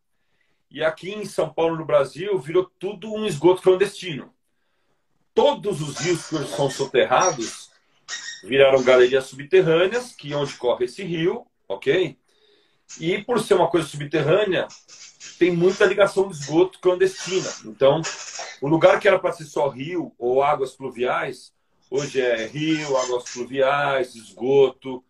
E 0.70 0.84
aqui 0.84 1.14
em 1.14 1.24
São 1.24 1.48
Paulo, 1.48 1.78
no 1.78 1.84
Brasil, 1.86 2.38
virou 2.38 2.70
tudo 2.78 3.10
um 3.10 3.24
esgoto 3.24 3.62
clandestino. 3.62 4.34
Todos 5.32 5.80
os 5.80 5.96
rios 5.96 6.28
que 6.28 6.36
hoje 6.36 6.54
são 6.54 6.68
soterrados 6.68 7.70
viraram 8.44 8.84
galerias 8.84 9.24
subterrâneas, 9.24 10.14
que 10.14 10.30
é 10.30 10.36
onde 10.36 10.54
corre 10.56 10.84
esse 10.84 11.02
rio, 11.02 11.46
ok? 11.66 12.18
E 13.00 13.22
por 13.22 13.40
ser 13.40 13.54
uma 13.54 13.68
coisa 13.68 13.86
subterrânea, 13.86 14.66
tem 15.38 15.50
muita 15.52 15.84
ligação 15.84 16.28
de 16.28 16.34
esgoto 16.36 16.80
clandestina. 16.80 17.48
Então, 17.64 18.00
o 18.60 18.68
lugar 18.68 18.98
que 18.98 19.06
era 19.06 19.18
para 19.18 19.32
ser 19.32 19.44
só 19.44 19.68
rio 19.68 20.12
ou 20.18 20.42
águas 20.42 20.74
pluviais, 20.74 21.52
hoje 21.90 22.20
é 22.20 22.46
rio, 22.46 22.96
águas 22.96 23.30
pluviais, 23.30 24.14
esgoto, 24.14 25.04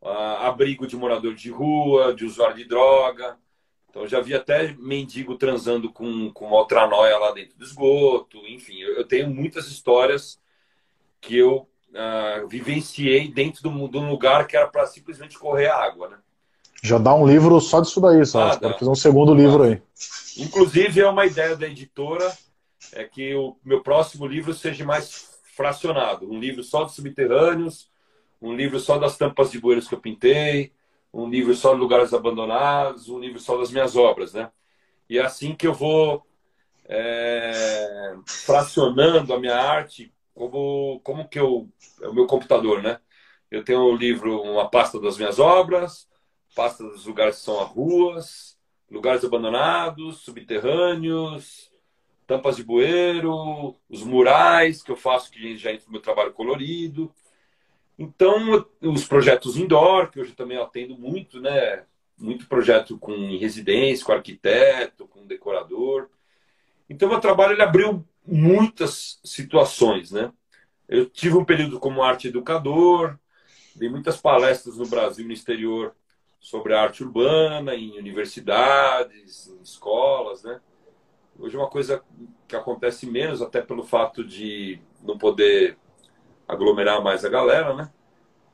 abrigo 0.00 0.86
de 0.86 0.96
morador 0.96 1.34
de 1.34 1.50
rua, 1.50 2.14
de 2.14 2.24
usuário 2.24 2.56
de 2.56 2.64
droga. 2.64 3.38
Então 3.88 4.08
já 4.08 4.20
vi 4.20 4.34
até 4.34 4.72
mendigo 4.72 5.36
transando 5.36 5.92
com, 5.92 6.30
com 6.32 6.46
uma 6.46 6.56
outra 6.56 6.86
noia 6.86 7.16
lá 7.16 7.32
dentro 7.32 7.56
do 7.56 7.64
esgoto. 7.64 8.38
Enfim, 8.46 8.78
eu, 8.80 9.06
tenho 9.06 9.30
muitas 9.30 9.68
histórias 9.68 10.40
que 11.20 11.38
eu 11.38 11.68
uh, 11.90 12.48
vivenciei 12.48 13.28
dentro 13.28 13.62
do, 13.62 13.88
do 13.88 14.00
lugar 14.00 14.46
que 14.46 14.56
era 14.56 14.66
para 14.66 14.86
simplesmente 14.86 15.38
correr 15.38 15.68
água, 15.68 16.08
né? 16.08 16.18
Já 16.84 16.98
dá 16.98 17.14
um 17.14 17.26
livro 17.26 17.58
só 17.62 17.80
disso 17.80 17.98
daí, 17.98 18.26
só. 18.26 18.48
Ah, 18.48 18.58
Pode 18.58 18.78
fazer 18.78 18.90
um 18.90 18.94
segundo 18.94 19.32
ah, 19.32 19.36
livro 19.36 19.62
aí. 19.62 19.80
Inclusive, 20.36 21.00
é 21.00 21.08
uma 21.08 21.24
ideia 21.24 21.56
da 21.56 21.66
editora 21.66 22.30
é 22.92 23.04
que 23.04 23.34
o 23.34 23.56
meu 23.64 23.82
próximo 23.82 24.26
livro 24.26 24.52
seja 24.52 24.84
mais 24.84 25.40
fracionado. 25.56 26.30
Um 26.30 26.38
livro 26.38 26.62
só 26.62 26.84
de 26.84 26.92
subterrâneos, 26.92 27.90
um 28.40 28.54
livro 28.54 28.78
só 28.78 28.98
das 28.98 29.16
tampas 29.16 29.50
de 29.50 29.58
bueiros 29.58 29.88
que 29.88 29.94
eu 29.94 30.00
pintei, 30.00 30.72
um 31.10 31.26
livro 31.26 31.54
só 31.54 31.72
de 31.72 31.80
lugares 31.80 32.12
abandonados, 32.12 33.08
um 33.08 33.18
livro 33.18 33.40
só 33.40 33.56
das 33.56 33.70
minhas 33.70 33.96
obras, 33.96 34.34
né? 34.34 34.50
E 35.08 35.18
é 35.18 35.22
assim 35.22 35.54
que 35.54 35.66
eu 35.66 35.72
vou 35.72 36.22
é, 36.84 38.14
fracionando 38.26 39.32
a 39.32 39.40
minha 39.40 39.56
arte 39.56 40.12
como, 40.34 41.00
como 41.02 41.26
que 41.26 41.40
eu... 41.40 41.66
É 42.02 42.08
o 42.08 42.14
meu 42.14 42.26
computador, 42.26 42.82
né? 42.82 42.98
Eu 43.50 43.64
tenho 43.64 43.80
um 43.90 43.96
livro, 43.96 44.42
uma 44.42 44.68
pasta 44.68 45.00
das 45.00 45.16
minhas 45.16 45.38
obras, 45.38 46.06
pasta 46.54 46.84
dos 46.84 47.06
lugares 47.06 47.36
que 47.36 47.42
são 47.42 47.60
as 47.60 47.68
ruas, 47.68 48.58
lugares 48.90 49.24
abandonados, 49.24 50.18
subterrâneos, 50.18 51.70
tampas 52.26 52.56
de 52.56 52.64
bueiro, 52.64 53.74
os 53.88 54.02
murais 54.02 54.82
que 54.82 54.90
eu 54.90 54.96
faço 54.96 55.30
que 55.30 55.56
já 55.56 55.72
entra 55.72 55.86
no 55.86 55.92
meu 55.92 56.00
trabalho 56.00 56.32
colorido. 56.32 57.12
Então, 57.98 58.66
os 58.80 59.04
projetos 59.04 59.56
indoor, 59.56 60.10
que 60.10 60.20
hoje 60.20 60.32
também 60.32 60.58
atendo 60.58 60.96
muito, 60.96 61.40
né? 61.40 61.84
Muito 62.16 62.46
projeto 62.46 62.98
com 62.98 63.36
residência, 63.38 64.04
com 64.04 64.12
arquiteto, 64.12 65.06
com 65.06 65.26
decorador. 65.26 66.08
Então, 66.88 67.08
meu 67.08 67.20
trabalho 67.20 67.52
ele 67.52 67.62
abriu 67.62 68.04
muitas 68.26 69.20
situações, 69.24 70.10
né? 70.10 70.32
Eu 70.88 71.06
tive 71.06 71.36
um 71.36 71.44
período 71.44 71.78
como 71.78 72.02
arte 72.02 72.28
educador, 72.28 73.18
dei 73.74 73.88
muitas 73.88 74.16
palestras 74.16 74.76
no 74.76 74.86
Brasil 74.86 75.24
e 75.24 75.28
no 75.28 75.34
exterior 75.34 75.94
sobre 76.44 76.74
arte 76.74 77.02
urbana, 77.02 77.74
em 77.74 77.98
universidades, 77.98 79.48
em 79.48 79.62
escolas, 79.62 80.42
né? 80.42 80.60
Hoje 81.38 81.56
é 81.56 81.58
uma 81.58 81.70
coisa 81.70 82.02
que 82.46 82.54
acontece 82.54 83.06
menos, 83.06 83.40
até 83.40 83.62
pelo 83.62 83.82
fato 83.82 84.22
de 84.22 84.78
não 85.02 85.16
poder 85.16 85.78
aglomerar 86.46 87.02
mais 87.02 87.24
a 87.24 87.30
galera, 87.30 87.74
né? 87.74 87.88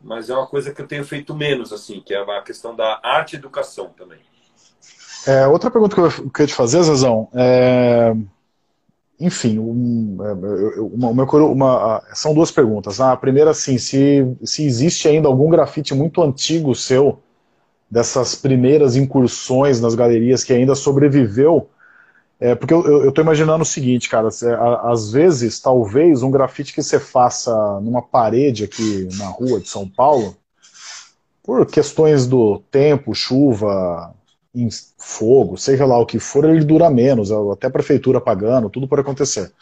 Mas 0.01 0.31
é 0.31 0.35
uma 0.35 0.47
coisa 0.47 0.73
que 0.73 0.81
eu 0.81 0.87
tenho 0.87 1.05
feito 1.05 1.35
menos, 1.35 1.73
assim, 1.73 2.01
que 2.01 2.15
é 2.15 2.19
a 2.19 2.43
questão 2.43 2.77
da 2.77 3.01
arte 3.03 3.33
e 3.33 3.37
educação 3.37 3.93
também. 3.99 4.21
É, 5.27 5.49
outra 5.49 5.69
pergunta 5.69 5.97
que 5.97 6.01
eu 6.01 6.31
queria 6.31 6.47
te 6.47 6.55
fazer, 6.55 6.85
Zezão, 6.85 7.29
é... 7.35 8.15
enfim, 9.19 9.59
um, 9.59 10.17
é, 10.21 10.33
uma, 10.79 11.11
uma, 11.11 11.25
uma, 11.25 12.03
são 12.15 12.33
duas 12.33 12.53
perguntas. 12.53 13.01
A 13.01 13.17
primeira, 13.17 13.51
assim, 13.51 13.79
se, 13.79 14.25
se 14.45 14.65
existe 14.65 15.09
ainda 15.09 15.27
algum 15.27 15.51
grafite 15.51 15.93
muito 15.93 16.23
antigo 16.23 16.73
seu, 16.73 17.21
dessas 17.91 18.35
primeiras 18.35 18.97
incursões 18.97 19.81
nas 19.81 19.95
galerias 19.95 20.45
que 20.45 20.53
ainda 20.53 20.75
sobreviveu 20.75 21.69
é, 22.41 22.55
porque 22.55 22.73
eu, 22.73 23.13
tô 23.13 23.21
imaginando 23.21 23.63
o 23.63 23.67
seguinte, 23.67 24.09
cara, 24.09 24.29
é, 24.29 24.91
às 24.91 25.13
vezes, 25.13 25.61
talvez, 25.61 26.23
um 26.23 26.31
grafite 26.31 26.73
que 26.73 26.83
você 26.83 26.99
faça 26.99 27.53
numa 27.83 28.01
parede 28.01 28.65
aqui 28.65 29.07
na 29.19 29.27
rua 29.27 29.61
de 29.61 29.69
São 29.69 29.87
Paulo, 29.87 30.35
por 31.43 31.67
questões 31.67 32.27
do 32.27 32.63
tempo, 32.71 33.15
chuva, 33.15 34.15
fogo, 34.97 35.59
seja 35.59 35.85
lá 35.85 35.99
o 35.99 36.07
que 36.07 36.19
for, 36.19 36.47
ele 36.47 36.65
dura 36.65 36.89
menos, 36.89 37.31
até 37.31 37.67
a 37.67 37.71
prefeitura 37.71 38.23
pagando, 38.23 38.71
tudo 38.71 38.89
pode 38.89 39.03
acontecer. 39.03 39.53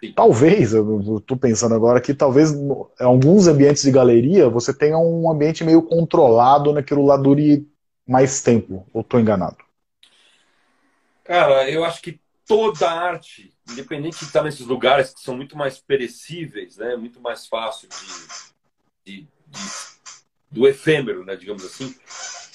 Sim. 0.00 0.12
Talvez, 0.14 0.72
eu 0.72 1.18
estou 1.18 1.36
pensando 1.36 1.74
agora 1.74 2.00
que 2.00 2.14
talvez 2.14 2.52
em 2.52 2.70
alguns 2.98 3.46
ambientes 3.46 3.82
de 3.82 3.90
galeria 3.90 4.48
você 4.48 4.72
tenha 4.72 4.98
um 4.98 5.30
ambiente 5.30 5.62
meio 5.62 5.82
controlado 5.82 6.72
naquilo 6.72 7.04
lá 7.04 7.18
dure 7.18 7.68
mais 8.08 8.42
tempo, 8.42 8.86
ou 8.94 9.02
estou 9.02 9.20
enganado? 9.20 9.58
Cara, 11.22 11.70
eu 11.70 11.84
acho 11.84 12.00
que 12.00 12.18
toda 12.46 12.90
arte, 12.90 13.54
independente 13.70 14.18
de 14.18 14.24
estar 14.24 14.42
nesses 14.42 14.66
lugares 14.66 15.14
que 15.14 15.20
são 15.20 15.36
muito 15.36 15.56
mais 15.56 15.78
perecíveis, 15.78 16.78
né, 16.78 16.96
muito 16.96 17.20
mais 17.20 17.46
fácil 17.46 17.88
de, 19.04 19.12
de, 19.12 19.28
de 19.46 19.90
do 20.50 20.66
efêmero, 20.66 21.24
né, 21.24 21.36
digamos 21.36 21.64
assim, 21.64 21.94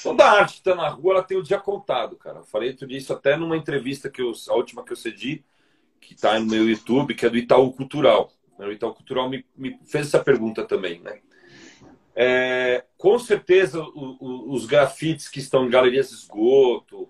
toda 0.03 0.29
arte 0.29 0.55
que 0.55 0.59
está 0.59 0.75
na 0.75 0.89
rua 0.89 1.13
ela 1.13 1.23
tem 1.23 1.37
o 1.37 1.43
dia 1.43 1.57
contado, 1.59 2.17
cara. 2.17 2.39
Eu 2.39 2.43
falei 2.43 2.73
tudo 2.73 2.91
isso 2.91 3.13
até 3.13 3.37
numa 3.37 3.55
entrevista 3.55 4.09
que 4.09 4.21
eu, 4.21 4.33
a 4.49 4.53
última 4.55 4.83
que 4.83 4.91
eu 4.91 4.97
cedi, 4.97 5.45
que 6.05 6.13
está 6.13 6.39
no 6.39 6.45
meu 6.45 6.67
YouTube, 6.69 7.15
que 7.15 7.25
é 7.25 7.29
do 7.29 7.37
Itaú 7.37 7.71
Cultural. 7.73 8.31
O 8.57 8.71
Itaú 8.71 8.93
Cultural 8.93 9.29
me, 9.29 9.45
me 9.55 9.77
fez 9.85 10.07
essa 10.07 10.23
pergunta 10.23 10.63
também, 10.63 10.99
né? 11.01 11.19
É, 12.15 12.85
com 12.97 13.19
certeza, 13.19 13.81
o, 13.81 14.17
o, 14.19 14.53
os 14.53 14.65
grafites 14.65 15.27
que 15.27 15.39
estão 15.39 15.65
em 15.65 15.69
galerias 15.69 16.09
de 16.09 16.15
esgoto 16.15 17.09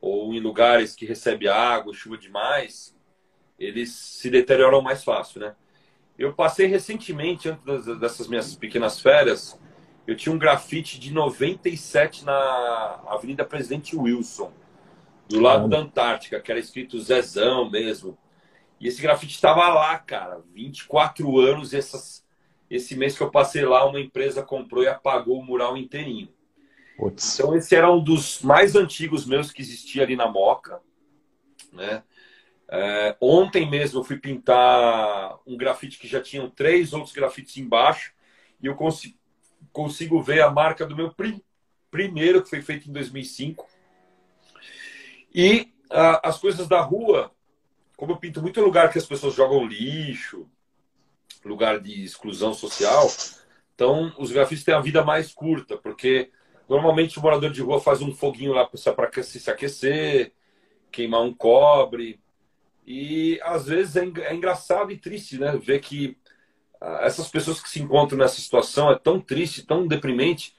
ou 0.00 0.34
em 0.34 0.40
lugares 0.40 0.96
que 0.96 1.06
recebe 1.06 1.46
água, 1.46 1.94
chuva 1.94 2.18
demais, 2.18 2.96
eles 3.56 3.92
se 3.92 4.28
deterioram 4.28 4.82
mais 4.82 5.04
fácil, 5.04 5.40
né? 5.40 5.54
Eu 6.18 6.32
passei 6.34 6.66
recentemente, 6.66 7.48
antes 7.48 7.98
dessas 7.98 8.26
minhas 8.26 8.54
pequenas 8.56 9.00
férias, 9.00 9.58
eu 10.06 10.16
tinha 10.16 10.34
um 10.34 10.38
grafite 10.38 10.98
de 10.98 11.12
97 11.12 12.24
na 12.24 13.00
Avenida 13.06 13.44
Presidente 13.44 13.96
Wilson, 13.96 14.52
do 15.28 15.40
lado 15.40 15.68
da 15.68 15.78
Antártica, 15.78 16.40
que 16.40 16.50
era 16.50 16.60
escrito 16.60 17.00
Zezão 17.00 17.70
mesmo. 17.70 18.18
E 18.82 18.88
esse 18.88 19.00
grafite 19.00 19.36
estava 19.36 19.68
lá, 19.68 19.96
cara, 19.96 20.42
24 20.52 21.38
anos. 21.38 21.72
Essas, 21.72 22.26
esse 22.68 22.96
mês 22.96 23.16
que 23.16 23.22
eu 23.22 23.30
passei 23.30 23.64
lá, 23.64 23.88
uma 23.88 24.00
empresa 24.00 24.42
comprou 24.42 24.82
e 24.82 24.88
apagou 24.88 25.38
o 25.38 25.44
mural 25.44 25.76
inteirinho. 25.76 26.28
Putz. 26.98 27.38
Então, 27.38 27.54
esse 27.54 27.76
era 27.76 27.90
um 27.92 28.02
dos 28.02 28.42
mais 28.42 28.74
antigos 28.74 29.24
meus 29.24 29.52
que 29.52 29.62
existia 29.62 30.02
ali 30.02 30.16
na 30.16 30.26
Moca. 30.26 30.80
Né? 31.72 32.02
É, 32.68 33.16
ontem 33.20 33.70
mesmo 33.70 34.00
eu 34.00 34.04
fui 34.04 34.18
pintar 34.18 35.38
um 35.46 35.56
grafite 35.56 35.96
que 35.96 36.08
já 36.08 36.20
tinham 36.20 36.50
três 36.50 36.92
outros 36.92 37.12
grafites 37.12 37.56
embaixo 37.58 38.12
e 38.60 38.66
eu 38.66 38.74
consigo, 38.74 39.16
consigo 39.72 40.20
ver 40.20 40.42
a 40.42 40.50
marca 40.50 40.84
do 40.84 40.96
meu 40.96 41.14
prim, 41.14 41.40
primeiro, 41.88 42.42
que 42.42 42.50
foi 42.50 42.60
feito 42.60 42.90
em 42.90 42.92
2005. 42.92 43.64
E 45.32 45.72
a, 45.88 46.28
as 46.28 46.38
coisas 46.38 46.66
da 46.66 46.80
rua, 46.80 47.32
como 48.02 48.14
eu 48.14 48.16
pinto 48.16 48.42
muito 48.42 48.60
lugar 48.60 48.90
que 48.90 48.98
as 48.98 49.06
pessoas 49.06 49.32
jogam 49.32 49.64
lixo, 49.64 50.50
lugar 51.44 51.78
de 51.78 52.02
exclusão 52.02 52.52
social, 52.52 53.08
então 53.76 54.12
os 54.18 54.32
grafistas 54.32 54.64
têm 54.64 54.74
a 54.74 54.80
vida 54.80 55.04
mais 55.04 55.32
curta, 55.32 55.76
porque 55.76 56.28
normalmente 56.68 57.16
o 57.16 57.22
morador 57.22 57.52
de 57.52 57.62
rua 57.62 57.80
faz 57.80 58.02
um 58.02 58.12
foguinho 58.12 58.54
lá 58.54 58.66
para 58.66 59.22
se 59.22 59.48
aquecer, 59.48 60.32
queimar 60.90 61.22
um 61.22 61.32
cobre. 61.32 62.20
E 62.84 63.38
às 63.44 63.66
vezes 63.66 63.94
é, 63.94 64.02
é 64.22 64.34
engraçado 64.34 64.90
e 64.90 64.98
triste, 64.98 65.38
né? 65.38 65.56
Ver 65.56 65.78
que 65.78 66.18
ah, 66.80 67.02
essas 67.02 67.28
pessoas 67.28 67.60
que 67.60 67.70
se 67.70 67.80
encontram 67.80 68.18
nessa 68.18 68.40
situação 68.40 68.90
é 68.90 68.98
tão 68.98 69.20
triste, 69.20 69.64
tão 69.64 69.86
deprimente, 69.86 70.56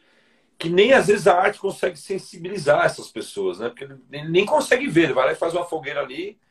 que 0.58 0.70
nem 0.70 0.94
às 0.94 1.08
vezes 1.08 1.28
a 1.28 1.38
arte 1.38 1.60
consegue 1.60 1.98
sensibilizar 1.98 2.86
essas 2.86 3.12
pessoas, 3.12 3.60
né? 3.60 3.68
Porque 3.68 3.86
nem 4.10 4.46
consegue 4.46 4.88
ver, 4.88 5.04
ele 5.04 5.14
vai 5.14 5.26
lá 5.26 5.34
e 5.34 5.36
faz 5.36 5.54
uma 5.54 5.66
fogueira 5.66 6.00
ali 6.00 6.42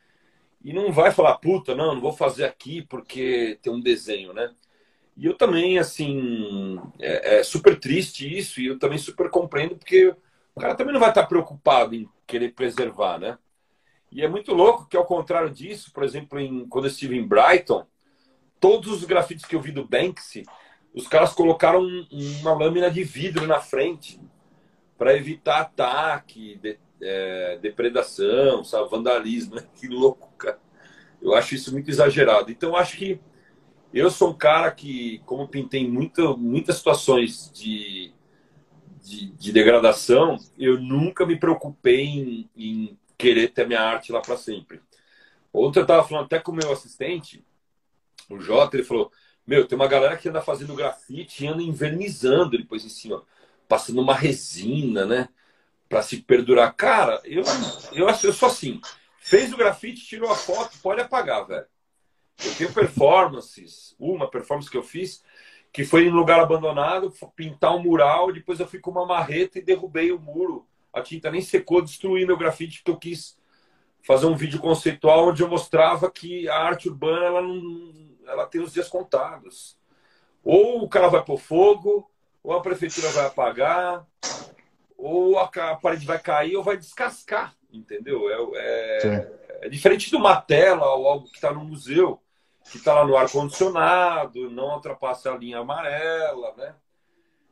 e 0.63 0.71
não 0.71 0.91
vai 0.91 1.11
falar, 1.11 1.37
puta, 1.37 1.75
não, 1.75 1.95
não 1.95 2.01
vou 2.01 2.13
fazer 2.13 2.45
aqui 2.45 2.81
porque 2.83 3.59
tem 3.61 3.71
um 3.71 3.81
desenho, 3.81 4.33
né? 4.33 4.51
E 5.15 5.25
eu 5.25 5.35
também, 5.35 5.77
assim, 5.77 6.79
é, 6.99 7.39
é, 7.39 7.43
super 7.43 7.79
triste 7.79 8.37
isso, 8.37 8.59
e 8.59 8.67
eu 8.67 8.79
também 8.79 8.97
super 8.97 9.29
compreendo, 9.29 9.75
porque 9.75 10.15
o 10.55 10.59
cara 10.59 10.73
também 10.73 10.93
não 10.93 10.99
vai 10.99 11.09
estar 11.09 11.25
preocupado 11.25 11.93
em 11.93 12.09
querer 12.25 12.53
preservar, 12.53 13.19
né? 13.19 13.37
E 14.11 14.21
é 14.23 14.27
muito 14.27 14.53
louco 14.53 14.87
que, 14.87 14.95
ao 14.95 15.05
contrário 15.05 15.49
disso, 15.49 15.91
por 15.91 16.03
exemplo, 16.03 16.39
em, 16.39 16.67
quando 16.67 16.85
eu 16.85 16.91
estive 16.91 17.17
em 17.17 17.27
Brighton, 17.27 17.85
todos 18.59 18.91
os 18.91 19.03
grafites 19.03 19.45
que 19.45 19.55
eu 19.55 19.61
vi 19.61 19.71
do 19.71 19.87
Banksy, 19.87 20.43
os 20.93 21.07
caras 21.07 21.33
colocaram 21.33 21.81
uma 22.41 22.53
lâmina 22.53 22.89
de 22.89 23.03
vidro 23.03 23.45
na 23.47 23.59
frente 23.59 24.19
para 24.97 25.15
evitar 25.15 25.61
ataque, 25.61 26.59
é, 27.03 27.57
depredação, 27.61 28.63
sabe, 28.63 28.89
vandalismo. 28.89 29.55
Né? 29.55 29.63
Que 29.75 29.87
louco, 29.87 30.31
cara. 30.37 30.59
Eu 31.21 31.33
acho 31.33 31.55
isso 31.55 31.71
muito 31.71 31.89
exagerado. 31.89 32.51
Então, 32.51 32.75
acho 32.75 32.97
que 32.97 33.19
eu 33.93 34.09
sou 34.09 34.31
um 34.31 34.33
cara 34.33 34.71
que, 34.71 35.21
como 35.25 35.47
pintei 35.47 35.87
muito, 35.87 36.37
muitas 36.37 36.77
situações 36.77 37.51
de, 37.53 38.11
de, 39.01 39.31
de, 39.31 39.51
degradação, 39.51 40.37
eu 40.57 40.81
nunca 40.81 41.25
me 41.25 41.37
preocupei 41.37 42.05
em, 42.05 42.49
em 42.55 42.99
querer 43.17 43.49
ter 43.49 43.67
minha 43.67 43.81
arte 43.81 44.11
lá 44.11 44.19
para 44.19 44.35
sempre. 44.35 44.81
Ontem 45.53 45.79
eu 45.79 45.83
estava 45.83 46.05
falando 46.07 46.25
até 46.25 46.39
com 46.39 46.51
o 46.51 46.55
meu 46.55 46.71
assistente, 46.71 47.43
o 48.29 48.39
Jota, 48.39 48.75
ele 48.75 48.83
falou: 48.83 49.11
Meu, 49.45 49.67
tem 49.67 49.75
uma 49.75 49.87
galera 49.87 50.17
que 50.17 50.27
anda 50.27 50.41
fazendo 50.41 50.75
grafite 50.75 51.43
e 51.43 51.47
anda 51.47 51.61
invernizando 51.61 52.57
depois 52.57 52.83
em 52.83 52.89
cima, 52.89 53.23
passando 53.67 54.01
uma 54.01 54.15
resina, 54.15 55.05
né? 55.05 55.29
Para 55.93 56.01
se 56.01 56.17
perdurar. 56.17 56.73
Cara, 56.73 57.21
eu, 57.23 57.43
eu, 57.91 58.07
eu 58.07 58.33
sou 58.33 58.49
assim. 58.49 58.81
Fez 59.19 59.53
o 59.53 59.57
grafite, 59.57 60.03
tirou 60.03 60.31
a 60.31 60.35
foto, 60.35 60.75
pode 60.81 60.99
apagar, 60.99 61.45
velho. 61.45 61.67
Eu 62.43 62.55
tenho 62.55 62.73
performances. 62.73 63.95
Uma 63.99 64.27
performance 64.27 64.67
que 64.67 64.75
eu 64.75 64.81
fiz, 64.81 65.23
que 65.71 65.85
foi 65.85 66.07
em 66.07 66.09
lugar 66.09 66.39
abandonado, 66.39 67.13
pintar 67.35 67.75
um 67.75 67.83
mural, 67.83 68.33
depois 68.33 68.59
eu 68.59 68.65
fui 68.65 68.79
com 68.79 68.89
uma 68.89 69.05
marreta 69.05 69.59
e 69.59 69.61
derrubei 69.61 70.11
o 70.11 70.19
muro. 70.19 70.65
A 70.91 70.99
tinta 70.99 71.29
nem 71.29 71.41
secou, 71.41 71.79
destruí 71.79 72.25
meu 72.25 72.37
grafite, 72.37 72.79
porque 72.79 72.91
eu 72.91 72.97
quis 72.97 73.37
fazer 74.01 74.25
um 74.25 74.35
vídeo 74.35 74.59
conceitual 74.59 75.27
onde 75.27 75.43
eu 75.43 75.47
mostrava 75.47 76.09
que 76.09 76.49
a 76.49 76.57
arte 76.57 76.89
urbana 76.89 77.23
ela, 77.23 77.41
não, 77.43 78.09
ela 78.25 78.47
tem 78.47 78.61
os 78.61 78.73
dias 78.73 78.89
contados. 78.89 79.77
Ou 80.43 80.83
o 80.83 80.89
cara 80.89 81.07
vai 81.07 81.23
pôr 81.23 81.37
fogo, 81.37 82.09
ou 82.43 82.51
a 82.51 82.61
prefeitura 82.61 83.09
vai 83.09 83.27
apagar, 83.27 84.07
ou 85.03 85.37
a 85.37 85.75
parede 85.75 86.05
vai 86.05 86.17
cair 86.17 86.55
ou 86.55 86.63
vai 86.63 86.77
descascar, 86.77 87.53
entendeu? 87.71 88.29
É, 88.55 88.99
é, 89.05 89.59
é 89.63 89.69
diferente 89.69 90.09
de 90.09 90.15
uma 90.15 90.39
tela 90.39 90.95
ou 90.95 91.07
algo 91.07 91.27
que 91.27 91.35
está 91.35 91.51
no 91.51 91.65
museu, 91.65 92.21
que 92.71 92.77
está 92.77 92.93
lá 92.93 93.05
no 93.05 93.17
ar-condicionado, 93.17 94.49
não 94.49 94.75
ultrapassa 94.75 95.33
a 95.33 95.37
linha 95.37 95.59
amarela, 95.59 96.53
né? 96.55 96.75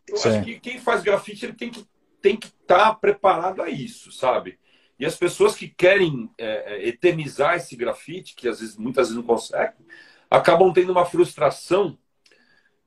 Eu 0.07 0.15
Sim. 0.15 0.30
acho 0.30 0.44
que 0.45 0.60
quem 0.61 0.80
faz 0.80 1.03
grafite 1.03 1.45
ele 1.45 1.53
tem 1.53 1.69
que 1.69 1.86
tem 2.22 2.38
que 2.38 2.48
estar 2.48 2.78
tá 2.78 2.94
preparado 2.94 3.61
a 3.61 3.69
isso, 3.69 4.11
sabe? 4.11 4.57
E 4.98 5.06
as 5.06 5.18
pessoas 5.18 5.56
que 5.56 5.68
querem 5.68 6.30
é, 6.38 6.76
é, 6.76 6.88
eternizar 6.88 7.56
esse 7.56 7.76
grafite, 7.76 8.36
que 8.36 8.48
às 8.48 8.61
vezes 8.61 8.78
muitas 8.78 9.07
vezes 9.07 9.18
não 9.18 9.28
conseguem, 9.28 9.86
acabam 10.30 10.72
tendo 10.72 10.91
uma 10.91 11.06
frustração 11.06 11.98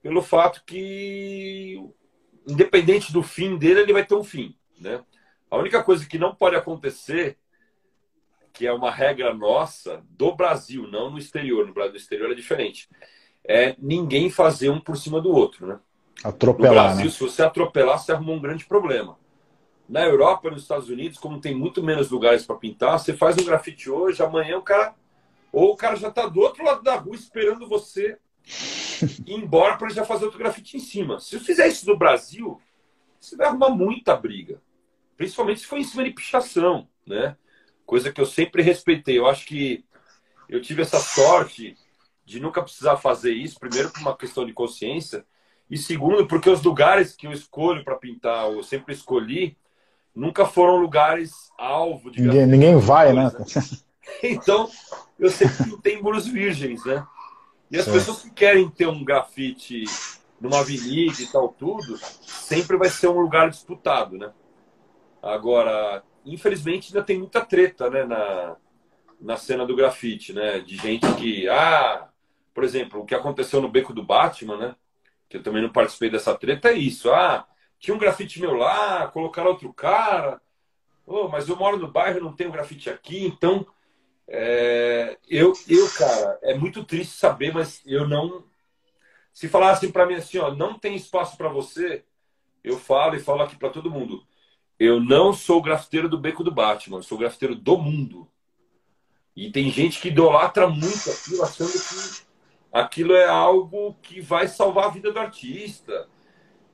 pelo 0.00 0.22
fato 0.22 0.62
que 0.64 1.82
independente 2.46 3.12
do 3.12 3.22
fim 3.22 3.56
dele, 3.56 3.80
ele 3.80 3.92
vai 3.92 4.04
ter 4.04 4.14
um 4.14 4.24
fim. 4.24 4.56
Né? 4.78 5.02
A 5.50 5.56
única 5.56 5.82
coisa 5.82 6.06
que 6.06 6.18
não 6.18 6.34
pode 6.34 6.56
acontecer, 6.56 7.38
que 8.52 8.66
é 8.66 8.72
uma 8.72 8.90
regra 8.90 9.32
nossa 9.34 10.02
do 10.10 10.34
Brasil, 10.34 10.86
não 10.88 11.10
no 11.10 11.18
exterior, 11.18 11.66
no 11.66 11.74
Brasil 11.74 11.92
no 11.92 11.98
exterior 11.98 12.30
é 12.30 12.34
diferente, 12.34 12.88
é 13.46 13.74
ninguém 13.78 14.30
fazer 14.30 14.70
um 14.70 14.80
por 14.80 14.96
cima 14.96 15.20
do 15.20 15.30
outro. 15.30 15.66
Né? 15.66 15.78
Atropelar. 16.22 16.72
No 16.72 16.80
Brasil, 16.80 17.04
né? 17.06 17.10
se 17.10 17.20
você 17.20 17.42
atropelar, 17.42 17.98
você 17.98 18.12
arruma 18.12 18.32
um 18.32 18.40
grande 18.40 18.64
problema. 18.64 19.18
Na 19.88 20.02
Europa, 20.02 20.50
nos 20.50 20.62
Estados 20.62 20.88
Unidos, 20.88 21.18
como 21.18 21.40
tem 21.40 21.54
muito 21.54 21.82
menos 21.82 22.10
lugares 22.10 22.46
para 22.46 22.56
pintar, 22.56 22.98
você 22.98 23.12
faz 23.12 23.36
um 23.36 23.44
grafite 23.44 23.90
hoje, 23.90 24.22
amanhã 24.22 24.56
o 24.56 24.62
cara. 24.62 24.94
Ou 25.52 25.72
o 25.72 25.76
cara 25.76 25.94
já 25.94 26.08
está 26.08 26.26
do 26.26 26.40
outro 26.40 26.64
lado 26.64 26.82
da 26.82 26.96
rua 26.96 27.14
esperando 27.14 27.68
você 27.68 28.18
ir 29.04 29.22
embora 29.34 29.76
para 29.76 29.90
já 29.90 30.04
fazer 30.04 30.24
outro 30.24 30.38
grafite 30.38 30.76
em 30.76 30.80
cima. 30.80 31.20
Se 31.20 31.36
eu 31.36 31.40
fizer 31.40 31.66
isso 31.66 31.86
no 31.86 31.96
Brasil, 31.96 32.60
você 33.20 33.36
vai 33.36 33.46
arrumar 33.46 33.70
muita 33.70 34.16
briga. 34.16 34.60
Principalmente 35.16 35.60
se 35.60 35.66
for 35.66 35.78
em 35.78 35.84
cima 35.84 36.04
de 36.04 36.10
pichação, 36.10 36.88
né? 37.06 37.36
Coisa 37.86 38.12
que 38.12 38.20
eu 38.20 38.26
sempre 38.26 38.62
respeitei. 38.62 39.18
Eu 39.18 39.26
acho 39.26 39.46
que 39.46 39.84
eu 40.48 40.60
tive 40.60 40.82
essa 40.82 40.98
sorte 41.00 41.76
de 42.24 42.40
nunca 42.40 42.62
precisar 42.62 42.96
fazer 42.96 43.32
isso, 43.32 43.58
primeiro 43.58 43.90
por 43.90 44.00
uma 44.00 44.16
questão 44.16 44.46
de 44.46 44.52
consciência, 44.52 45.24
e 45.70 45.76
segundo, 45.76 46.26
porque 46.26 46.48
os 46.48 46.62
lugares 46.62 47.14
que 47.14 47.26
eu 47.26 47.32
escolho 47.32 47.84
para 47.84 47.96
pintar, 47.96 48.50
eu 48.50 48.62
sempre 48.62 48.94
escolhi, 48.94 49.56
nunca 50.14 50.46
foram 50.46 50.76
lugares 50.76 51.32
alvo 51.58 52.10
de 52.10 52.22
Ninguém, 52.22 52.46
ninguém 52.46 52.76
vai, 52.78 53.12
né? 53.12 53.30
Então, 54.22 54.70
eu 55.18 55.30
sempre 55.30 55.64
pintei 55.64 56.00
muros 56.00 56.26
virgens, 56.26 56.84
né? 56.84 57.06
E 57.74 57.78
as 57.78 57.86
pessoas 57.86 58.22
que 58.22 58.30
querem 58.30 58.70
ter 58.70 58.86
um 58.86 59.04
grafite 59.04 59.82
numa 60.40 60.60
avenida 60.60 61.20
e 61.20 61.26
tal, 61.26 61.48
tudo, 61.48 61.98
sempre 62.22 62.76
vai 62.76 62.88
ser 62.88 63.08
um 63.08 63.18
lugar 63.18 63.50
disputado, 63.50 64.16
né? 64.16 64.32
Agora, 65.20 66.04
infelizmente, 66.24 66.92
ainda 66.94 67.04
tem 67.04 67.18
muita 67.18 67.44
treta, 67.44 67.90
né, 67.90 68.04
na, 68.04 68.54
na 69.20 69.36
cena 69.36 69.66
do 69.66 69.74
grafite, 69.74 70.32
né? 70.32 70.60
De 70.60 70.76
gente 70.76 71.12
que, 71.16 71.48
ah, 71.48 72.08
por 72.54 72.62
exemplo, 72.62 73.00
o 73.00 73.04
que 73.04 73.14
aconteceu 73.14 73.60
no 73.60 73.68
Beco 73.68 73.92
do 73.92 74.04
Batman, 74.04 74.56
né? 74.56 74.76
Que 75.28 75.38
eu 75.38 75.42
também 75.42 75.60
não 75.60 75.72
participei 75.72 76.08
dessa 76.08 76.32
treta, 76.32 76.68
é 76.68 76.74
isso. 76.74 77.10
Ah, 77.10 77.44
tinha 77.80 77.92
um 77.92 77.98
grafite 77.98 78.40
meu 78.40 78.54
lá, 78.54 79.08
colocaram 79.08 79.50
outro 79.50 79.72
cara. 79.72 80.40
Oh, 81.04 81.26
mas 81.26 81.48
eu 81.48 81.56
moro 81.56 81.76
no 81.76 81.90
bairro, 81.90 82.20
não 82.20 82.36
tenho 82.36 82.52
grafite 82.52 82.88
aqui, 82.88 83.26
então 83.26 83.66
é, 84.28 85.18
eu, 85.28 85.52
eu, 85.68 85.90
cara, 85.90 86.38
é 86.42 86.54
muito 86.54 86.84
triste 86.84 87.14
saber, 87.14 87.52
mas 87.52 87.82
eu 87.86 88.08
não. 88.08 88.44
Se 89.32 89.48
falassem 89.48 89.90
para 89.90 90.06
mim 90.06 90.14
assim, 90.14 90.38
ó, 90.38 90.54
não 90.54 90.78
tem 90.78 90.94
espaço 90.94 91.36
para 91.36 91.48
você, 91.48 92.04
eu 92.62 92.78
falo 92.78 93.16
e 93.16 93.20
falo 93.20 93.42
aqui 93.42 93.56
para 93.56 93.70
todo 93.70 93.90
mundo. 93.90 94.26
Eu 94.78 95.00
não 95.00 95.32
sou 95.32 95.62
grafiteiro 95.62 96.08
do 96.08 96.18
beco 96.18 96.42
do 96.42 96.52
Batman, 96.52 96.98
eu 96.98 97.02
sou 97.02 97.18
grafiteiro 97.18 97.54
do 97.54 97.76
mundo. 97.76 98.28
E 99.36 99.50
tem 99.50 99.70
gente 99.70 100.00
que 100.00 100.08
idolatra 100.08 100.68
muito 100.68 101.10
aquilo, 101.10 101.42
achando 101.42 101.72
que 101.72 102.24
aquilo 102.72 103.14
é 103.14 103.26
algo 103.26 103.94
que 104.02 104.20
vai 104.20 104.48
salvar 104.48 104.86
a 104.86 104.90
vida 104.90 105.12
do 105.12 105.18
artista. 105.18 106.08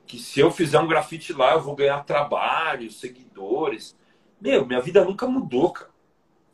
Que 0.05 0.19
se 0.19 0.39
eu 0.39 0.51
fizer 0.51 0.79
um 0.79 0.87
grafite 0.87 1.33
lá, 1.33 1.53
eu 1.53 1.61
vou 1.61 1.75
ganhar 1.75 2.03
trabalho, 2.03 2.91
seguidores. 2.91 3.97
Meu, 4.39 4.65
minha 4.65 4.81
vida 4.81 5.03
nunca 5.03 5.27
mudou, 5.27 5.71
cara. 5.71 5.91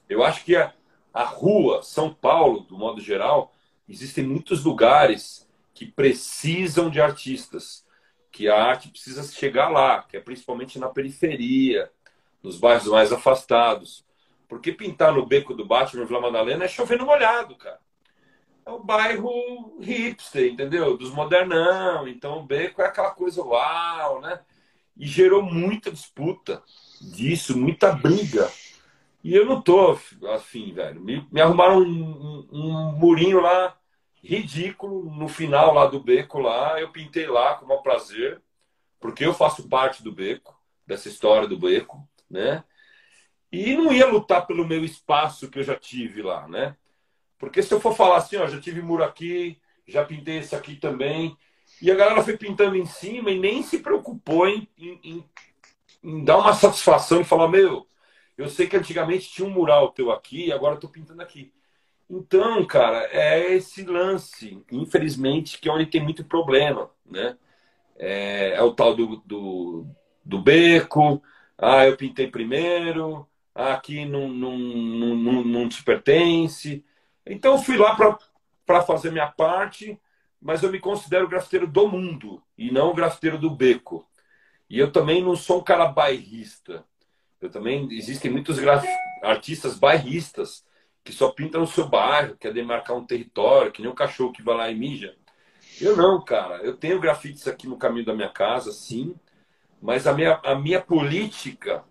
Eu 0.07 0.23
acho 0.23 0.45
que 0.45 0.55
a, 0.55 0.73
a 1.17 1.23
rua, 1.23 1.81
São 1.81 2.13
Paulo, 2.13 2.59
do 2.59 2.77
modo 2.77 3.01
geral, 3.01 3.51
existem 3.89 4.23
muitos 4.23 4.63
lugares 4.63 5.49
que 5.73 5.87
precisam 5.87 6.91
de 6.91 7.01
artistas, 7.01 7.83
que 8.31 8.47
a 8.47 8.63
arte 8.63 8.89
precisa 8.89 9.23
chegar 9.23 9.69
lá, 9.69 10.03
que 10.03 10.15
é 10.15 10.19
principalmente 10.19 10.77
na 10.77 10.89
periferia, 10.89 11.91
nos 12.43 12.59
bairros 12.59 12.85
mais 12.85 13.11
afastados. 13.11 14.05
Porque 14.47 14.71
pintar 14.71 15.11
no 15.11 15.25
beco 15.25 15.55
do 15.55 15.65
Batman 15.65 16.05
Vila 16.05 16.21
Madalena 16.21 16.65
é 16.65 16.67
chovendo 16.67 17.03
molhado, 17.03 17.55
cara. 17.55 17.79
É 18.63 18.69
o 18.69 18.83
bairro 18.83 19.75
hipster, 19.79 20.51
entendeu? 20.51 20.97
Dos 20.97 21.09
modernão. 21.09 22.07
Então 22.07 22.37
o 22.37 22.43
beco 22.43 22.79
é 22.79 22.85
aquela 22.85 23.09
coisa 23.09 23.41
uau, 23.41 24.21
né? 24.21 24.39
E 24.95 25.07
gerou 25.07 25.41
muita 25.41 25.89
disputa 25.89 26.61
disso, 27.01 27.57
muita 27.57 27.91
briga 27.91 28.51
e 29.27 29.35
eu 29.35 29.45
não 29.45 29.61
tô 29.61 29.99
afim, 30.33 30.71
velho. 30.71 31.01
Me, 31.01 31.27
me 31.29 31.41
arrumaram 31.41 31.79
um, 31.79 31.83
um, 31.83 32.47
um, 32.49 32.91
murinho 32.93 33.41
lá 33.41 33.77
ridículo 34.23 35.13
no 35.13 35.27
final 35.27 35.73
lá 35.73 35.85
do 35.85 35.99
beco 35.99 36.39
lá. 36.39 36.79
Eu 36.79 36.93
pintei 36.93 37.27
lá 37.27 37.55
com 37.55 37.65
o 37.65 37.81
prazer, 37.83 38.41
porque 39.01 39.25
eu 39.25 39.33
faço 39.33 39.67
parte 39.67 40.01
do 40.01 40.13
beco, 40.13 40.57
dessa 40.85 41.09
história 41.09 41.45
do 41.45 41.59
beco, 41.59 42.07
né? 42.31 42.63
E 43.51 43.75
não 43.75 43.91
ia 43.91 44.07
lutar 44.07 44.47
pelo 44.47 44.65
meu 44.65 44.85
espaço 44.85 45.49
que 45.49 45.59
eu 45.59 45.63
já 45.63 45.75
tive 45.75 46.21
lá, 46.21 46.47
né? 46.47 46.77
Porque 47.37 47.61
se 47.61 47.73
eu 47.73 47.81
for 47.81 47.93
falar 47.93 48.19
assim, 48.19 48.37
ó, 48.37 48.47
já 48.47 48.61
tive 48.61 48.81
muro 48.81 49.03
aqui, 49.03 49.59
já 49.85 50.05
pintei 50.05 50.37
esse 50.37 50.55
aqui 50.55 50.77
também, 50.77 51.35
e 51.81 51.91
a 51.91 51.95
galera 51.95 52.23
foi 52.23 52.37
pintando 52.37 52.77
em 52.77 52.85
cima 52.85 53.29
e 53.29 53.37
nem 53.37 53.61
se 53.61 53.79
preocupou 53.79 54.47
em, 54.47 54.69
em, 54.77 54.99
em, 55.03 55.29
em 56.01 56.23
dar 56.23 56.37
uma 56.37 56.53
satisfação 56.53 57.19
e 57.19 57.25
falar, 57.25 57.49
meu, 57.49 57.85
eu 58.37 58.49
sei 58.49 58.67
que 58.67 58.77
antigamente 58.77 59.29
tinha 59.29 59.47
um 59.47 59.51
mural 59.51 59.91
teu 59.91 60.11
aqui 60.11 60.47
e 60.47 60.51
agora 60.51 60.75
estou 60.75 60.89
pintando 60.89 61.21
aqui. 61.21 61.51
Então, 62.09 62.65
cara, 62.65 63.07
é 63.11 63.53
esse 63.53 63.83
lance, 63.83 64.63
infelizmente, 64.71 65.59
que 65.59 65.67
é 65.67 65.71
onde 65.71 65.87
tem 65.87 66.01
muito 66.01 66.23
problema, 66.23 66.89
né? 67.05 67.37
É, 67.97 68.53
é 68.55 68.61
o 68.63 68.73
tal 68.73 68.95
do, 68.95 69.17
do, 69.25 69.87
do, 70.23 70.41
beco, 70.41 71.21
ah, 71.57 71.85
eu 71.85 71.97
pintei 71.97 72.27
primeiro, 72.27 73.27
ah, 73.55 73.73
aqui 73.73 74.05
não, 74.05 74.29
não, 74.29 75.67
te 75.69 75.83
pertence. 75.83 76.85
Então, 77.25 77.53
eu 77.53 77.59
fui 77.59 77.77
lá 77.77 77.95
para 78.65 78.81
fazer 78.83 79.11
minha 79.11 79.27
parte, 79.27 79.99
mas 80.41 80.63
eu 80.63 80.71
me 80.71 80.79
considero 80.79 81.27
grafiteiro 81.27 81.67
do 81.67 81.87
mundo 81.87 82.41
e 82.57 82.71
não 82.71 82.93
grafiteiro 82.93 83.37
do 83.37 83.49
beco. 83.49 84.07
E 84.69 84.79
eu 84.79 84.91
também 84.91 85.23
não 85.23 85.35
sou 85.35 85.59
um 85.59 85.63
cara 85.63 85.87
bairrista. 85.87 86.85
Eu 87.41 87.49
também 87.49 87.87
existem 87.91 88.31
muitos 88.31 88.57
artistas 89.21 89.77
bairristas 89.77 90.65
que 91.03 91.13
só 91.13 91.29
pintam 91.31 91.61
no 91.61 91.67
seu 91.67 91.87
bairro, 91.87 92.35
quer 92.37 92.51
demarcar 92.51 92.97
um 92.97 93.05
território, 93.05 93.71
que 93.71 93.81
nem 93.81 93.89
um 93.89 93.95
cachorro 93.95 94.33
que 94.33 94.41
vai 94.41 94.57
lá 94.57 94.69
e 94.69 94.75
mija. 94.75 95.15
Eu 95.79 95.95
não, 95.95 96.21
cara. 96.21 96.57
Eu 96.57 96.75
tenho 96.75 96.99
grafites 96.99 97.47
aqui 97.47 97.67
no 97.67 97.77
caminho 97.77 98.05
da 98.05 98.13
minha 98.13 98.29
casa, 98.29 98.71
sim, 98.71 99.15
mas 99.81 100.07
a 100.07 100.13
minha, 100.13 100.39
a 100.43 100.55
minha 100.55 100.81
política, 100.81 101.83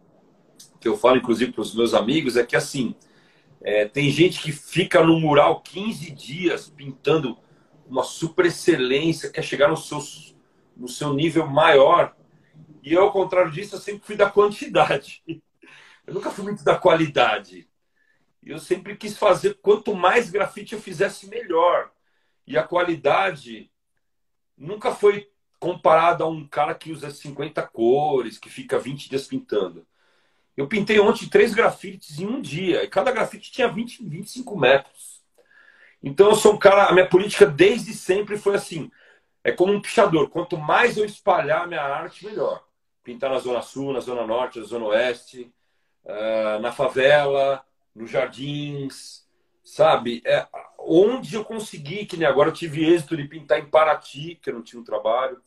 que 0.81 0.89
eu 0.89 0.97
falo 0.97 1.17
inclusive 1.17 1.53
para 1.53 1.63
os 1.63 1.75
meus 1.75 1.95
amigos, 1.95 2.37
é 2.37 2.45
que 2.45 2.57
assim, 2.57 2.95
é, 3.63 3.87
tem 3.87 4.11
gente 4.11 4.43
que 4.43 4.53
fica 4.53 5.03
no 5.03 5.19
mural 5.19 5.61
15 5.61 6.11
dias 6.11 6.69
pintando 6.69 7.39
uma 7.89 8.03
super 8.03 8.47
excelência, 8.47 9.31
quer 9.31 9.43
chegar 9.43 9.69
no 9.69 9.77
seu, 9.77 10.01
no 10.77 10.89
seu 10.89 11.15
nível 11.15 11.47
maior 11.47 12.15
e 12.87 12.93
eu, 12.93 13.03
ao 13.03 13.13
contrário 13.13 13.51
disso, 13.51 13.75
eu 13.75 13.81
sempre 13.81 14.07
fui 14.07 14.15
da 14.15 14.31
quantidade. 14.31 15.21
Eu 16.07 16.15
nunca 16.15 16.31
fui 16.31 16.45
muito 16.45 16.63
da 16.63 16.77
qualidade. 16.79 17.69
Eu 18.41 18.61
sempre 18.61 18.97
quis 18.97 19.19
fazer, 19.19 19.55
quanto 19.55 19.93
mais 19.93 20.31
grafite 20.31 20.73
eu 20.73 20.81
fizesse, 20.81 21.29
melhor. 21.29 21.91
E 22.47 22.57
a 22.57 22.63
qualidade 22.63 23.69
nunca 24.57 24.95
foi 24.95 25.29
comparada 25.59 26.23
a 26.23 26.29
um 26.29 26.47
cara 26.47 26.77
que 26.77 26.93
usa 26.93 27.11
50 27.11 27.61
cores, 27.67 28.39
que 28.39 28.49
fica 28.49 28.79
20 28.79 29.11
dias 29.11 29.27
pintando. 29.27 29.85
Eu 30.57 30.69
pintei 30.69 31.01
ontem 31.01 31.29
três 31.29 31.53
grafites 31.53 32.21
em 32.21 32.27
um 32.27 32.41
dia, 32.41 32.85
e 32.85 32.89
cada 32.89 33.11
grafite 33.11 33.51
tinha 33.51 33.67
20, 33.67 34.05
25 34.05 34.57
metros. 34.57 35.25
Então 36.01 36.29
eu 36.29 36.37
sou 36.37 36.55
um 36.55 36.59
cara, 36.59 36.85
a 36.85 36.93
minha 36.93 37.09
política 37.09 37.47
desde 37.47 37.93
sempre 37.95 38.39
foi 38.39 38.55
assim: 38.55 38.93
é 39.43 39.51
como 39.51 39.73
um 39.73 39.83
pichador, 39.83 40.31
quanto 40.31 40.57
mais 40.57 40.97
eu 40.97 41.05
espalhar 41.05 41.63
a 41.63 41.67
minha 41.67 41.83
arte, 41.83 42.25
melhor 42.25 42.65
pintar 43.07 43.31
na 43.31 43.39
Zona 43.39 43.63
Sul, 43.63 43.93
na 43.93 44.01
Zona 44.01 44.27
Norte, 44.27 44.59
na 44.59 44.67
Zona 44.67 44.87
Oeste, 44.87 45.53
uh, 46.05 46.61
na 46.61 46.73
favela, 46.73 47.65
nos 47.95 48.11
jardins, 48.11 49.25
sabe? 49.63 50.21
É, 50.27 50.45
onde 50.81 51.37
eu 51.37 51.45
consegui, 51.45 52.05
que 52.05 52.17
nem 52.17 52.27
agora 52.27 52.49
eu 52.49 52.53
tive 52.53 52.85
êxito 52.85 53.17
de 53.17 53.23
pintar 53.29 53.61
em 53.61 53.67
Paraty, 53.67 54.35
que 54.43 54.51
eu 54.51 54.55
não 54.55 54.63
tinha 54.63 54.81
um 54.83 54.85
trabalho, 54.85 55.41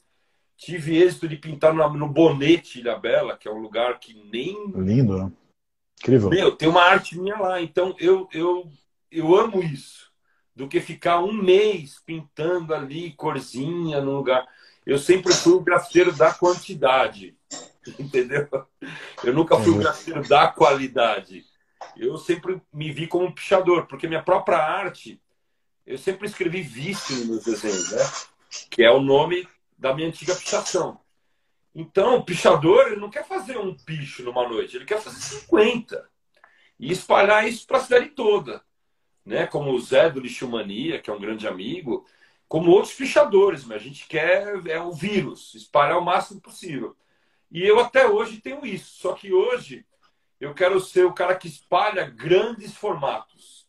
tive 0.55 0.97
êxito 0.97 1.27
de 1.27 1.35
pintar 1.35 1.73
no, 1.73 1.89
no 1.89 2.07
Bonete 2.07 2.79
Ilha 2.79 2.97
Bela, 2.97 3.35
que 3.37 3.49
é 3.49 3.51
um 3.51 3.59
lugar 3.59 3.99
que 3.99 4.13
nem. 4.31 4.55
Lindo, 4.73 5.17
né? 5.17 5.29
Incrível. 5.99 6.29
Meu, 6.29 6.55
tem 6.55 6.69
uma 6.69 6.83
arte 6.83 7.19
minha 7.19 7.37
lá, 7.37 7.61
então 7.61 7.93
eu, 7.99 8.25
eu, 8.31 8.71
eu 9.11 9.35
amo 9.35 9.61
isso. 9.61 10.09
Do 10.55 10.67
que 10.67 10.79
ficar 10.79 11.19
um 11.19 11.33
mês 11.33 12.01
pintando 12.05 12.73
ali 12.73 13.11
corzinha 13.11 13.99
no 13.99 14.15
lugar. 14.15 14.47
Eu 14.85 14.97
sempre 14.97 15.33
fui 15.33 15.53
o 15.53 15.61
grafiteiro 15.61 16.11
da 16.13 16.33
quantidade. 16.33 17.37
Entendeu? 17.99 18.47
Eu 19.23 19.33
nunca 19.33 19.57
fui 19.59 19.73
um 19.73 19.79
grafiteiro 19.79 20.27
da 20.27 20.47
qualidade. 20.47 21.45
Eu 21.95 22.17
sempre 22.17 22.61
me 22.73 22.91
vi 22.91 23.07
como 23.07 23.25
um 23.25 23.31
pichador, 23.31 23.87
porque 23.87 24.07
minha 24.07 24.23
própria 24.23 24.57
arte, 24.57 25.21
eu 25.85 25.97
sempre 25.97 26.27
escrevi 26.27 26.61
vício 26.61 27.15
nos 27.15 27.27
meus 27.27 27.43
desenhos, 27.43 27.91
né? 27.91 28.03
Que 28.69 28.83
é 28.83 28.91
o 28.91 29.01
nome 29.01 29.47
da 29.77 29.93
minha 29.93 30.07
antiga 30.07 30.35
pichação. 30.35 30.99
Então, 31.73 32.17
o 32.17 32.25
pichador, 32.25 32.87
ele 32.87 32.99
não 32.99 33.09
quer 33.09 33.25
fazer 33.25 33.57
um 33.57 33.73
picho 33.73 34.23
numa 34.23 34.47
noite, 34.47 34.75
ele 34.75 34.85
quer 34.85 35.01
fazer 35.01 35.19
50 35.19 36.09
e 36.79 36.91
espalhar 36.91 37.47
isso 37.47 37.65
para 37.65 37.77
a 37.77 37.81
cidade 37.81 38.09
toda. 38.09 38.61
Né? 39.25 39.45
Como 39.45 39.71
o 39.71 39.79
Zé 39.79 40.09
do 40.09 40.19
Lixomania, 40.19 40.99
que 40.99 41.09
é 41.09 41.13
um 41.13 41.19
grande 41.19 41.47
amigo, 41.47 42.05
como 42.47 42.71
outros 42.71 42.93
pichadores, 42.93 43.63
mas 43.63 43.81
a 43.81 43.83
gente 43.83 44.07
quer 44.07 44.65
é 44.65 44.81
o 44.81 44.91
vírus, 44.91 45.53
espalhar 45.53 45.99
o 45.99 46.03
máximo 46.03 46.41
possível. 46.41 46.97
E 47.51 47.65
eu 47.65 47.79
até 47.79 48.07
hoje 48.07 48.39
tenho 48.39 48.65
isso, 48.65 49.01
só 49.01 49.13
que 49.13 49.33
hoje 49.33 49.85
eu 50.39 50.53
quero 50.53 50.79
ser 50.79 51.05
o 51.05 51.13
cara 51.13 51.35
que 51.35 51.47
espalha 51.47 52.05
grandes 52.05 52.75
formatos. 52.75 53.67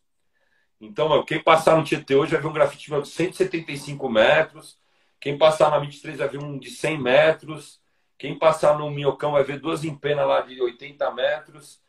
Então, 0.80 1.22
quem 1.24 1.42
passar 1.42 1.76
no 1.76 1.84
Tietê 1.84 2.14
hoje 2.14 2.32
vai 2.32 2.40
ver 2.40 2.48
um 2.48 2.52
grafite 2.52 2.90
de 2.90 3.08
175 3.08 4.08
metros, 4.08 4.78
quem 5.18 5.36
passar 5.36 5.70
na 5.70 5.78
23 5.78 6.18
vai 6.18 6.28
ver 6.28 6.38
um 6.38 6.58
de 6.58 6.70
100 6.70 6.98
metros, 6.98 7.80
quem 8.16 8.38
passar 8.38 8.78
no 8.78 8.90
Minhocão 8.90 9.32
vai 9.32 9.44
ver 9.44 9.58
duas 9.58 9.84
empenas 9.84 10.26
lá 10.26 10.40
de 10.40 10.60
80 10.60 11.10
metros, 11.12 11.80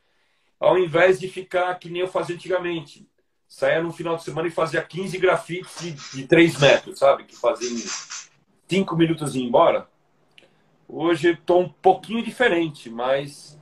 ao 0.59 0.77
invés 0.77 1.19
de 1.19 1.27
ficar 1.27 1.73
que 1.75 1.89
nem 1.89 2.01
eu 2.01 2.07
fazia 2.07 2.35
antigamente. 2.35 3.09
Saia 3.47 3.83
no 3.83 3.91
final 3.91 4.15
de 4.15 4.23
semana 4.23 4.47
e 4.47 4.51
fazia 4.51 4.81
15 4.81 5.17
grafites 5.17 5.79
de, 5.81 5.91
de 5.91 6.27
3 6.27 6.57
metros, 6.57 6.99
sabe? 6.99 7.25
Que 7.25 7.35
fazia 7.35 7.69
em 7.69 7.83
5 8.67 8.95
minutos 8.95 9.35
e 9.35 9.39
ir 9.39 9.43
embora. 9.43 9.90
Hoje 10.93 11.31
estou 11.31 11.61
um 11.61 11.69
pouquinho 11.69 12.21
diferente, 12.21 12.89
mas 12.89 13.57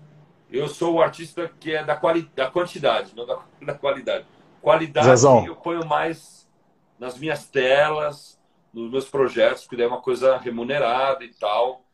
eu 0.52 0.68
sou 0.68 0.96
o 0.96 1.02
artista 1.02 1.48
que 1.60 1.76
é 1.76 1.84
da, 1.84 1.96
quali 1.96 2.24
da 2.36 2.50
quantidade, 2.50 3.16
não 3.16 3.24
da, 3.24 3.38
da 3.62 3.76
qualidade. 3.76 4.26
Qualidade 4.60 5.06
Zezão. 5.06 5.46
eu 5.46 5.56
ponho 5.56 5.86
mais 5.86 6.50
nas 6.98 7.20
minhas 7.20 7.46
telas, 7.46 8.40
nos 8.74 8.92
meus 8.92 9.06
projetos, 9.06 9.62
porque 9.62 9.78
daí 9.78 9.86
é 9.86 9.90
uma 9.90 10.02
coisa 10.02 10.38
remunerada 10.38 11.24
e 11.24 11.32
tal, 11.36 11.86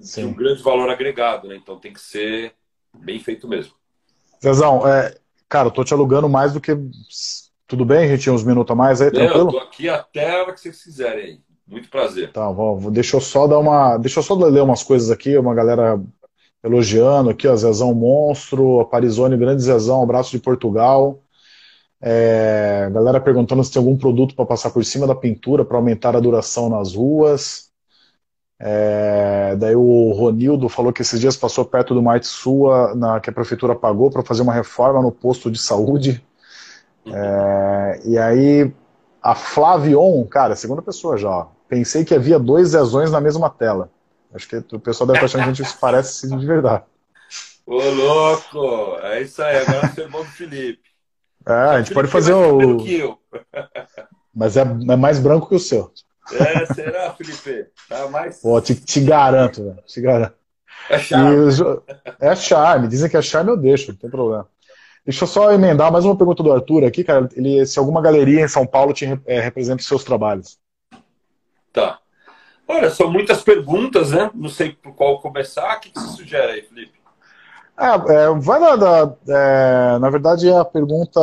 Sim. 0.00 0.20
de 0.20 0.26
um 0.26 0.34
grande 0.34 0.62
valor 0.62 0.90
agregado, 0.90 1.48
né? 1.48 1.56
Então 1.56 1.78
tem 1.78 1.94
que 1.94 2.00
ser 2.00 2.54
bem 2.94 3.18
feito 3.18 3.48
mesmo. 3.48 3.72
Zezão, 4.42 4.86
é, 4.86 5.16
cara, 5.48 5.68
eu 5.68 5.72
tô 5.72 5.82
te 5.82 5.94
alugando 5.94 6.28
mais 6.28 6.52
do 6.52 6.60
que. 6.60 6.72
Tudo 7.66 7.86
bem? 7.86 8.04
A 8.04 8.08
gente 8.08 8.24
tinha 8.24 8.34
uns 8.34 8.44
minutos 8.44 8.70
a 8.70 8.74
mais 8.74 9.00
aí, 9.00 9.10
tranquilo? 9.10 9.48
Eu 9.48 9.52
tô 9.52 9.58
aqui 9.60 9.88
até 9.88 10.30
a 10.30 10.42
hora 10.42 10.52
que 10.52 10.60
vocês 10.60 10.82
quiserem 10.82 11.24
aí. 11.24 11.40
Muito 11.66 11.88
prazer. 11.88 12.32
Tá, 12.32 12.50
vou, 12.50 12.90
deixa 12.90 13.16
eu 13.16 13.20
só 13.20 13.46
dar 13.46 13.58
uma. 13.58 13.96
Deixa 13.96 14.18
eu 14.18 14.22
só 14.22 14.34
ler 14.34 14.62
umas 14.62 14.82
coisas 14.82 15.10
aqui, 15.10 15.36
uma 15.38 15.54
galera 15.54 16.00
elogiando 16.62 17.30
aqui, 17.30 17.46
ó, 17.46 17.54
Zezão 17.54 17.94
Monstro, 17.94 18.80
a 18.80 18.86
Parizone, 18.86 19.36
grande 19.36 19.62
Zezão, 19.62 20.02
abraço 20.02 20.30
de 20.30 20.38
Portugal. 20.38 21.20
É, 22.00 22.90
galera 22.92 23.20
perguntando 23.20 23.64
se 23.64 23.72
tem 23.72 23.80
algum 23.80 23.96
produto 23.96 24.34
para 24.34 24.44
passar 24.44 24.70
por 24.70 24.84
cima 24.84 25.06
da 25.06 25.14
pintura 25.14 25.64
para 25.64 25.76
aumentar 25.78 26.14
a 26.14 26.20
duração 26.20 26.68
nas 26.68 26.94
ruas. 26.94 27.70
É, 28.58 29.56
daí 29.56 29.74
o 29.74 30.12
Ronildo 30.12 30.68
falou 30.68 30.92
que 30.92 31.02
esses 31.02 31.18
dias 31.18 31.36
passou 31.36 31.64
perto 31.64 31.94
do 31.94 32.02
Marte 32.02 32.26
Sua, 32.26 32.94
na, 32.94 33.20
que 33.20 33.28
a 33.28 33.32
prefeitura 33.32 33.74
pagou 33.74 34.10
para 34.10 34.22
fazer 34.22 34.42
uma 34.42 34.52
reforma 34.52 35.02
no 35.02 35.10
posto 35.10 35.50
de 35.50 35.58
saúde. 35.58 36.22
É, 37.06 38.00
e 38.04 38.18
aí 38.18 38.72
a 39.22 39.34
Flavion, 39.34 40.24
cara, 40.24 40.56
segunda 40.56 40.82
pessoa 40.82 41.16
já. 41.16 41.46
Pensei 41.74 42.04
que 42.04 42.14
havia 42.14 42.38
dois 42.38 42.68
Zezões 42.68 43.10
na 43.10 43.20
mesma 43.20 43.50
tela. 43.50 43.90
Acho 44.32 44.48
que 44.48 44.56
o 44.72 44.78
pessoal 44.78 45.08
deve 45.08 45.18
estar 45.18 45.26
achando 45.26 45.52
que 45.52 45.60
a 45.60 45.64
gente 45.64 45.76
parece 45.80 46.28
de 46.28 46.46
verdade. 46.46 46.84
Ô, 47.66 47.80
louco! 47.80 48.96
É 49.02 49.22
isso 49.22 49.42
aí, 49.42 49.56
agora 49.56 49.92
é 49.96 50.00
o 50.00 50.04
irmão 50.04 50.22
do 50.22 50.30
Felipe. 50.30 50.88
É, 51.44 51.52
a 51.52 51.82
gente 51.82 51.92
pode 51.92 52.06
fazer 52.06 52.32
o. 52.32 53.18
Mas 54.32 54.56
é, 54.56 54.60
é 54.60 54.96
mais 54.96 55.18
branco 55.18 55.48
que 55.48 55.56
o 55.56 55.58
seu. 55.58 55.90
É, 56.32 56.64
será, 56.72 57.12
Felipe? 57.14 57.66
Tá 57.88 58.06
mais. 58.06 58.40
Pô, 58.40 58.60
te, 58.60 58.76
te 58.76 59.00
garanto, 59.00 59.64
velho. 59.64 59.82
Te 59.84 60.00
garanto. 60.00 60.34
É 60.88 60.98
charme. 61.00 61.36
É 62.20 62.36
charme. 62.36 62.86
Dizem 62.86 63.10
que 63.10 63.16
é 63.16 63.22
charme, 63.22 63.50
eu 63.50 63.56
deixo, 63.56 63.90
não 63.90 63.98
tem 63.98 64.08
problema. 64.08 64.48
Deixa 65.04 65.24
eu 65.24 65.28
só 65.28 65.52
emendar 65.52 65.90
mais 65.90 66.04
uma 66.04 66.16
pergunta 66.16 66.40
do 66.40 66.52
Arthur 66.52 66.84
aqui, 66.84 67.02
cara. 67.02 67.28
Ele, 67.34 67.66
se 67.66 67.80
alguma 67.80 68.00
galeria 68.00 68.42
em 68.42 68.48
São 68.48 68.64
Paulo 68.64 68.92
te 68.92 69.20
é, 69.26 69.40
representa 69.40 69.80
os 69.80 69.88
seus 69.88 70.04
trabalhos. 70.04 70.56
Tá. 71.74 71.98
Olha, 72.68 72.88
são 72.88 73.10
muitas 73.10 73.42
perguntas, 73.42 74.12
né? 74.12 74.30
Não 74.32 74.48
sei 74.48 74.72
por 74.72 74.94
qual 74.94 75.20
começar. 75.20 75.76
O 75.76 75.80
que, 75.80 75.90
que 75.90 76.00
você 76.00 76.16
sugere 76.16 76.52
aí, 76.52 76.62
Felipe? 76.62 76.94
É, 77.76 78.14
é, 78.14 78.30
vai 78.38 78.60
lá, 78.60 78.76
da, 78.76 79.16
é, 79.28 79.98
na 79.98 80.08
verdade, 80.08 80.48
é 80.48 80.56
a 80.56 80.64
pergunta 80.64 81.20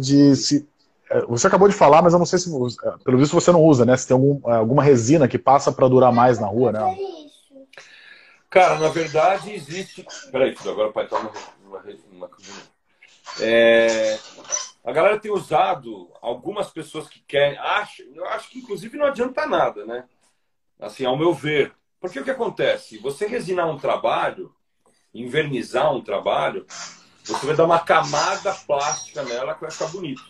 de 0.00 0.34
se. 0.34 0.68
É, 1.08 1.20
você 1.22 1.46
acabou 1.46 1.68
de 1.68 1.74
falar, 1.74 2.02
mas 2.02 2.12
eu 2.12 2.18
não 2.18 2.26
sei 2.26 2.40
se. 2.40 2.50
É, 2.84 2.94
pelo 3.04 3.16
visto 3.16 3.32
você 3.32 3.52
não 3.52 3.62
usa, 3.62 3.84
né? 3.86 3.96
Se 3.96 4.08
tem 4.08 4.14
algum, 4.14 4.40
alguma 4.50 4.82
resina 4.82 5.28
que 5.28 5.38
passa 5.38 5.70
para 5.70 5.88
durar 5.88 6.12
mais 6.12 6.40
na 6.40 6.48
rua, 6.48 6.72
né? 6.72 6.80
Cara, 8.50 8.78
na 8.78 8.88
verdade 8.88 9.52
existe. 9.52 10.04
Peraí, 10.32 10.56
filho, 10.56 10.72
agora 10.72 10.88
o 10.88 10.92
pai 10.92 11.06
tá 11.06 11.18
numa. 11.18 11.80
numa, 12.12 12.30
É... 13.40 14.18
A 14.84 14.92
galera 14.92 15.18
tem 15.18 15.32
usado, 15.32 16.12
algumas 16.20 16.70
pessoas 16.70 17.08
que 17.08 17.20
querem. 17.20 17.58
Acho, 17.58 18.02
eu 18.02 18.26
acho 18.26 18.50
que 18.50 18.58
inclusive 18.58 18.98
não 18.98 19.06
adianta 19.06 19.46
nada, 19.46 19.86
né? 19.86 20.06
Assim, 20.78 21.04
ao 21.04 21.16
meu 21.16 21.32
ver. 21.32 21.72
Porque 21.98 22.20
o 22.20 22.24
que 22.24 22.30
acontece? 22.30 22.98
Você 22.98 23.26
resinar 23.26 23.66
um 23.68 23.78
trabalho 23.78 24.54
invernizar 25.14 25.94
um 25.94 26.02
trabalho, 26.02 26.66
você 27.24 27.46
vai 27.46 27.54
dar 27.54 27.64
uma 27.64 27.78
camada 27.78 28.52
plástica 28.66 29.22
nela 29.22 29.54
que 29.54 29.60
vai 29.60 29.70
ficar 29.70 29.86
bonito. 29.86 30.22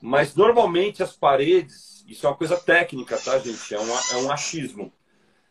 Mas 0.00 0.34
normalmente 0.34 1.02
as 1.02 1.16
paredes, 1.16 2.04
isso 2.06 2.26
é 2.26 2.30
uma 2.30 2.36
coisa 2.36 2.58
técnica, 2.58 3.18
tá, 3.18 3.38
gente? 3.38 3.74
É 3.74 3.80
um, 3.80 3.90
é 3.90 4.16
um 4.26 4.30
achismo. 4.30 4.92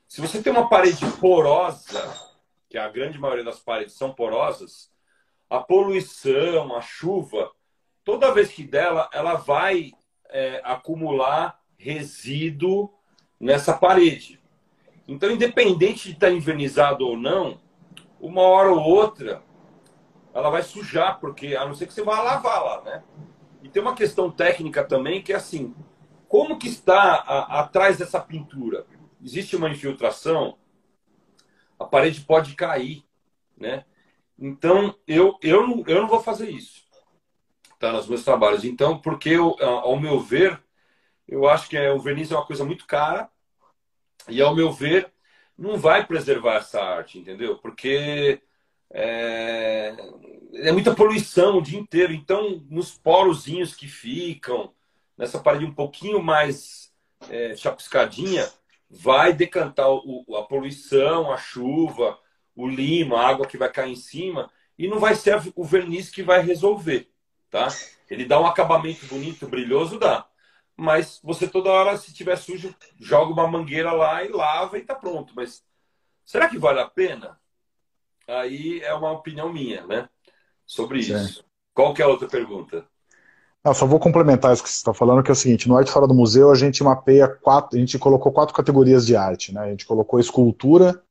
Se 0.08 0.22
você 0.22 0.42
tem 0.42 0.52
uma 0.52 0.70
parede 0.70 1.06
porosa, 1.20 2.32
que 2.70 2.78
a 2.78 2.88
grande 2.88 3.18
maioria 3.18 3.44
das 3.44 3.60
paredes 3.60 3.96
são 3.96 4.14
porosas, 4.14 4.92
a 5.50 5.60
poluição, 5.60 6.76
a 6.76 6.82
chuva, 6.82 7.52
toda 8.10 8.34
vez 8.34 8.50
que 8.50 8.64
dela, 8.64 9.08
ela 9.14 9.36
vai 9.36 9.92
é, 10.32 10.62
acumular 10.64 11.60
resíduo 11.78 12.92
nessa 13.40 13.72
parede. 13.72 14.42
Então, 15.08 15.30
independente 15.30 16.08
de 16.08 16.14
estar 16.16 16.32
invernizado 16.32 17.06
ou 17.06 17.16
não, 17.16 17.62
uma 18.20 18.42
hora 18.42 18.72
ou 18.72 18.80
outra 18.80 19.44
ela 20.34 20.50
vai 20.50 20.64
sujar, 20.64 21.20
porque 21.20 21.56
a 21.56 21.68
não 21.68 21.76
ser 21.76 21.86
que 21.86 21.94
você 21.94 22.02
vá 22.02 22.20
lavar 22.20 22.64
lá, 22.64 22.82
né? 22.82 23.04
E 23.62 23.70
tem 23.70 23.80
uma 23.80 23.96
questão 23.96 24.32
técnica 24.32 24.84
também 24.84 25.22
que 25.22 25.32
é 25.32 25.36
assim: 25.36 25.76
como 26.28 26.58
que 26.58 26.68
está 26.68 27.14
a, 27.14 27.60
atrás 27.60 28.00
dessa 28.00 28.20
pintura? 28.20 28.88
Existe 29.24 29.56
uma 29.56 29.70
infiltração, 29.70 30.58
a 31.78 31.86
parede 31.86 32.22
pode 32.22 32.56
cair, 32.56 33.04
né? 33.56 33.86
Então 34.38 34.96
eu, 35.08 35.38
eu, 35.44 35.84
eu 35.86 36.02
não 36.02 36.08
vou 36.08 36.22
fazer 36.22 36.50
isso, 36.50 36.79
tá? 37.80 37.92
Nos 37.92 38.08
meus 38.08 38.24
trabalhos. 38.24 38.64
Então, 38.64 39.00
porque 39.00 39.30
eu, 39.30 39.56
ao 39.62 40.00
meu 40.00 40.20
ver, 40.20 40.62
eu 41.28 41.48
acho 41.48 41.70
que 41.70 41.78
é, 41.78 41.92
o 41.92 42.00
verniz 42.00 42.32
é 42.32 42.36
uma 42.36 42.46
coisa 42.46 42.66
muito 42.66 42.86
cara 42.86 43.30
e 44.28 44.42
ao 44.42 44.56
meu 44.56 44.72
ver 44.72 45.12
não 45.58 45.78
vai 45.78 46.06
preservar 46.06 46.58
essa 46.58 46.82
arte, 46.82 47.18
entendeu? 47.20 47.58
Porque 47.58 48.42
é, 48.92 49.96
é 50.56 50.72
muita 50.72 50.96
poluição 50.96 51.58
o 51.58 51.62
dia 51.62 51.80
inteiro. 51.80 52.14
Então, 52.14 52.64
nos 52.70 52.92
porozinhos 52.92 53.76
que 53.76 53.88
ficam, 53.88 54.74
nessa 55.18 55.40
parede 55.40 55.66
um 55.66 55.74
pouquinho 55.74 56.22
mais 56.22 56.94
é, 57.30 57.56
chapiscadinha, 57.56 58.50
vai 58.90 59.34
decantar 59.34 59.90
o, 59.90 60.26
a 60.36 60.44
poluição, 60.44 61.32
a 61.32 61.38
chuva, 61.38 62.18
o 62.56 62.68
limo, 62.68 63.16
a 63.16 63.28
água 63.28 63.46
que 63.46 63.58
vai 63.58 63.72
cair 63.72 63.92
em 63.92 63.96
cima, 63.96 64.50
e 64.78 64.88
não 64.88 65.00
vai 65.00 65.14
ser 65.14 65.40
o 65.56 65.64
verniz 65.64 66.10
que 66.10 66.24
vai 66.24 66.42
resolver, 66.42 67.12
tá? 67.50 67.68
Ele 68.10 68.26
dá 68.26 68.40
um 68.40 68.46
acabamento 68.46 69.06
bonito, 69.06 69.48
brilhoso, 69.48 70.00
dá 70.00 70.30
mas 70.80 71.20
você 71.22 71.46
toda 71.46 71.70
hora, 71.70 71.98
se 71.98 72.14
tiver 72.14 72.38
sujo, 72.38 72.74
joga 72.98 73.34
uma 73.34 73.48
mangueira 73.48 73.92
lá 73.92 74.24
e 74.24 74.30
lava 74.30 74.78
e 74.78 74.82
tá 74.82 74.96
pronto. 74.96 75.34
Mas 75.36 75.62
será 76.26 76.48
que 76.48 76.58
vale 76.58 76.80
a 76.80 76.88
pena? 76.88 77.38
Aí 78.26 78.80
é 78.82 78.94
uma 78.94 79.12
opinião 79.12 79.52
minha, 79.52 79.86
né? 79.86 80.08
Sobre 80.66 81.04
Sim. 81.04 81.16
isso. 81.16 81.44
Qual 81.74 81.94
que 81.94 82.02
é 82.02 82.06
a 82.06 82.08
outra 82.08 82.28
pergunta? 82.28 82.86
Só 83.74 83.86
vou 83.86 84.00
complementar 84.00 84.54
isso 84.54 84.64
que 84.64 84.70
você 84.70 84.78
está 84.78 84.94
falando, 84.94 85.22
que 85.22 85.30
é 85.30 85.34
o 85.34 85.36
seguinte, 85.36 85.68
no 85.68 85.78
Arte 85.78 85.92
Fora 85.92 86.08
do 86.08 86.14
Museu 86.14 86.50
a 86.50 86.56
gente 86.56 86.82
mapeia 86.82 87.28
quatro, 87.28 87.78
a 87.78 87.80
gente 87.80 88.00
colocou 88.00 88.32
quatro 88.32 88.56
categorias 88.56 89.06
de 89.06 89.16
arte, 89.18 89.54
né? 89.54 89.62
A 89.62 89.70
gente 89.70 89.86
colocou 89.86 90.20
escultura, 90.20 91.04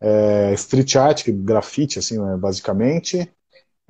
é, 0.00 0.52
street 0.54 0.94
art, 0.94 1.28
grafite, 1.28 1.98
assim, 1.98 2.18
né, 2.18 2.36
basicamente, 2.36 3.30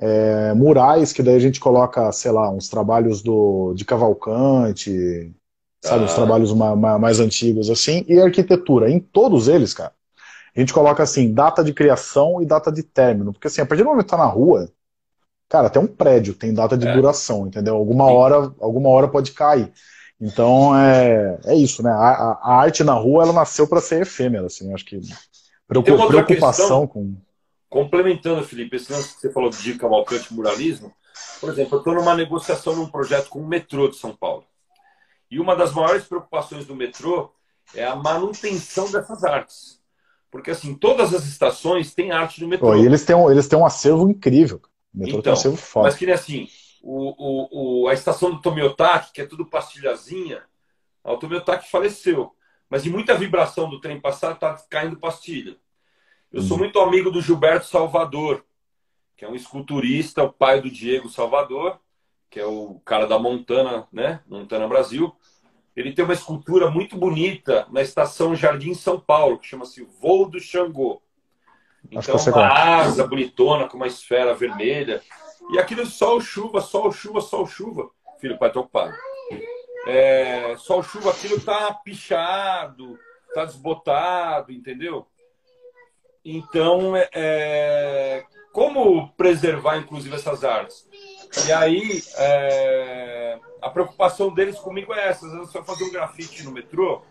é, 0.02 0.52
murais, 0.52 1.12
que 1.12 1.22
daí 1.22 1.36
a 1.36 1.38
gente 1.38 1.60
coloca, 1.60 2.10
sei 2.10 2.32
lá, 2.32 2.50
uns 2.50 2.68
trabalhos 2.68 3.22
do, 3.22 3.72
de 3.72 3.84
Cavalcante, 3.84 5.32
sabe, 5.80 6.02
ah. 6.02 6.04
uns 6.06 6.14
trabalhos 6.14 6.52
ma, 6.52 6.74
ma, 6.74 6.98
mais 6.98 7.20
antigos, 7.20 7.70
assim, 7.70 8.04
e 8.08 8.20
arquitetura. 8.20 8.90
Em 8.90 8.98
todos 8.98 9.46
eles, 9.46 9.72
cara, 9.72 9.92
a 10.56 10.58
gente 10.58 10.74
coloca, 10.74 11.04
assim, 11.04 11.32
data 11.32 11.62
de 11.62 11.72
criação 11.72 12.42
e 12.42 12.46
data 12.46 12.72
de 12.72 12.82
término, 12.82 13.32
porque, 13.32 13.46
assim, 13.46 13.60
a 13.60 13.66
partir 13.66 13.84
do 13.84 13.90
momento 13.90 14.06
que 14.06 14.10
tá 14.10 14.16
na 14.16 14.26
rua, 14.26 14.68
cara, 15.48 15.68
até 15.68 15.78
um 15.78 15.86
prédio 15.86 16.34
tem 16.34 16.52
data 16.52 16.76
de 16.76 16.88
é. 16.88 16.92
duração, 16.92 17.46
entendeu? 17.46 17.76
Alguma 17.76 18.10
hora, 18.10 18.52
alguma 18.60 18.88
hora 18.88 19.06
pode 19.06 19.30
cair. 19.30 19.70
Então, 20.20 20.76
é, 20.76 21.38
é 21.44 21.54
isso, 21.54 21.80
né? 21.80 21.92
A, 21.92 22.38
a 22.42 22.54
arte 22.56 22.82
na 22.82 22.94
rua, 22.94 23.22
ela 23.22 23.32
nasceu 23.32 23.68
para 23.68 23.80
ser 23.80 24.02
efêmera, 24.02 24.46
assim, 24.46 24.74
acho 24.74 24.84
que 24.84 25.00
preocupação 25.68 26.88
com 26.88 27.14
Complementando, 27.72 28.44
Felipe, 28.44 28.76
esse 28.76 28.92
lance 28.92 29.14
que 29.14 29.20
você 29.22 29.32
falou 29.32 29.48
de 29.48 29.78
Cavalcante 29.78 30.34
muralismo, 30.34 30.92
por 31.40 31.48
exemplo, 31.48 31.76
eu 31.76 31.78
estou 31.78 31.94
numa 31.94 32.14
negociação 32.14 32.76
num 32.76 32.86
projeto 32.86 33.30
com 33.30 33.40
o 33.40 33.48
metrô 33.48 33.88
de 33.88 33.96
São 33.96 34.14
Paulo. 34.14 34.44
E 35.30 35.40
uma 35.40 35.56
das 35.56 35.72
maiores 35.72 36.04
preocupações 36.04 36.66
do 36.66 36.76
metrô 36.76 37.32
é 37.74 37.82
a 37.82 37.96
manutenção 37.96 38.92
dessas 38.92 39.24
artes. 39.24 39.80
Porque, 40.30 40.50
assim, 40.50 40.74
todas 40.74 41.14
as 41.14 41.24
estações 41.24 41.94
têm 41.94 42.12
arte 42.12 42.42
no 42.42 42.48
metrô. 42.48 42.72
Pô, 42.72 42.76
e 42.76 42.84
eles 42.84 43.06
têm, 43.06 43.16
um, 43.16 43.30
eles 43.30 43.48
têm 43.48 43.58
um 43.58 43.64
acervo 43.64 44.06
incrível. 44.06 44.60
O 44.94 44.98
metrô 44.98 45.08
então, 45.08 45.08
tem 45.08 45.16
um 45.16 45.20
então, 45.20 45.32
acervo 45.32 45.56
forte. 45.56 45.84
Mas 45.86 45.96
que 45.96 46.04
nem 46.04 46.14
assim, 46.14 46.48
o, 46.82 47.14
o, 47.16 47.84
o, 47.84 47.88
a 47.88 47.94
estação 47.94 48.32
do 48.32 48.42
Tomiotaki, 48.42 49.14
que 49.14 49.22
é 49.22 49.26
tudo 49.26 49.46
pastilhazinha, 49.46 50.42
o 51.02 51.16
Tomiotaki 51.16 51.70
faleceu. 51.70 52.32
Mas 52.68 52.82
de 52.82 52.90
muita 52.90 53.14
vibração 53.14 53.70
do 53.70 53.80
trem 53.80 53.98
passar, 53.98 54.32
está 54.32 54.62
caindo 54.68 54.98
pastilha. 54.98 55.56
Eu 56.32 56.40
sou 56.40 56.56
muito 56.56 56.80
amigo 56.80 57.10
do 57.10 57.20
Gilberto 57.20 57.66
Salvador, 57.66 58.42
que 59.18 59.22
é 59.22 59.28
um 59.28 59.34
esculturista, 59.34 60.22
o 60.22 60.32
pai 60.32 60.62
do 60.62 60.70
Diego 60.70 61.10
Salvador, 61.10 61.78
que 62.30 62.40
é 62.40 62.46
o 62.46 62.80
cara 62.86 63.06
da 63.06 63.18
Montana, 63.18 63.86
né? 63.92 64.22
Montana 64.26 64.66
Brasil. 64.66 65.14
Ele 65.76 65.92
tem 65.92 66.02
uma 66.02 66.14
escultura 66.14 66.70
muito 66.70 66.96
bonita 66.96 67.66
na 67.70 67.82
estação 67.82 68.34
Jardim 68.34 68.72
São 68.72 68.98
Paulo, 68.98 69.38
que 69.38 69.46
chama-se 69.46 69.86
Voo 70.00 70.26
do 70.26 70.40
Xangô. 70.40 71.02
Então, 71.90 72.16
uma 72.16 72.48
asa 72.48 73.06
bonitona 73.06 73.68
com 73.68 73.76
uma 73.76 73.86
esfera 73.86 74.34
vermelha. 74.34 75.02
E 75.50 75.58
aquilo 75.58 75.84
sol, 75.84 76.18
chuva, 76.18 76.62
sol, 76.62 76.90
chuva, 76.90 77.20
sol, 77.20 77.46
chuva. 77.46 77.90
Filho, 78.18 78.38
pai, 78.38 78.50
tô 78.50 78.60
ocupado. 78.60 78.96
é, 79.86 80.56
sol, 80.56 80.82
chuva, 80.82 81.10
aquilo 81.10 81.38
tá 81.40 81.74
pichado, 81.74 82.98
tá 83.34 83.44
desbotado, 83.44 84.50
entendeu? 84.50 85.06
Então, 86.24 86.96
é, 86.96 87.08
é, 87.12 88.24
como 88.52 89.12
preservar, 89.14 89.78
inclusive, 89.78 90.14
essas 90.14 90.44
artes? 90.44 90.86
E 91.46 91.52
aí, 91.52 92.02
é, 92.16 93.38
a 93.60 93.70
preocupação 93.70 94.32
deles 94.32 94.58
comigo 94.58 94.92
é 94.92 95.08
essa. 95.08 95.28
Você 95.38 95.58
vai 95.58 95.64
fazer 95.64 95.84
um 95.84 95.90
grafite 95.92 96.44
no 96.44 96.52
metrô, 96.52 97.02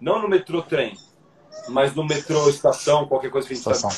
não 0.00 0.22
no 0.22 0.28
metrô 0.28 0.62
trem, 0.62 0.96
mas 1.68 1.94
no 1.94 2.04
metrô 2.04 2.48
estação, 2.48 3.06
qualquer 3.06 3.30
coisa 3.30 3.46
que 3.46 3.54
a 3.54 3.56
gente 3.56 3.70
está 3.70 3.88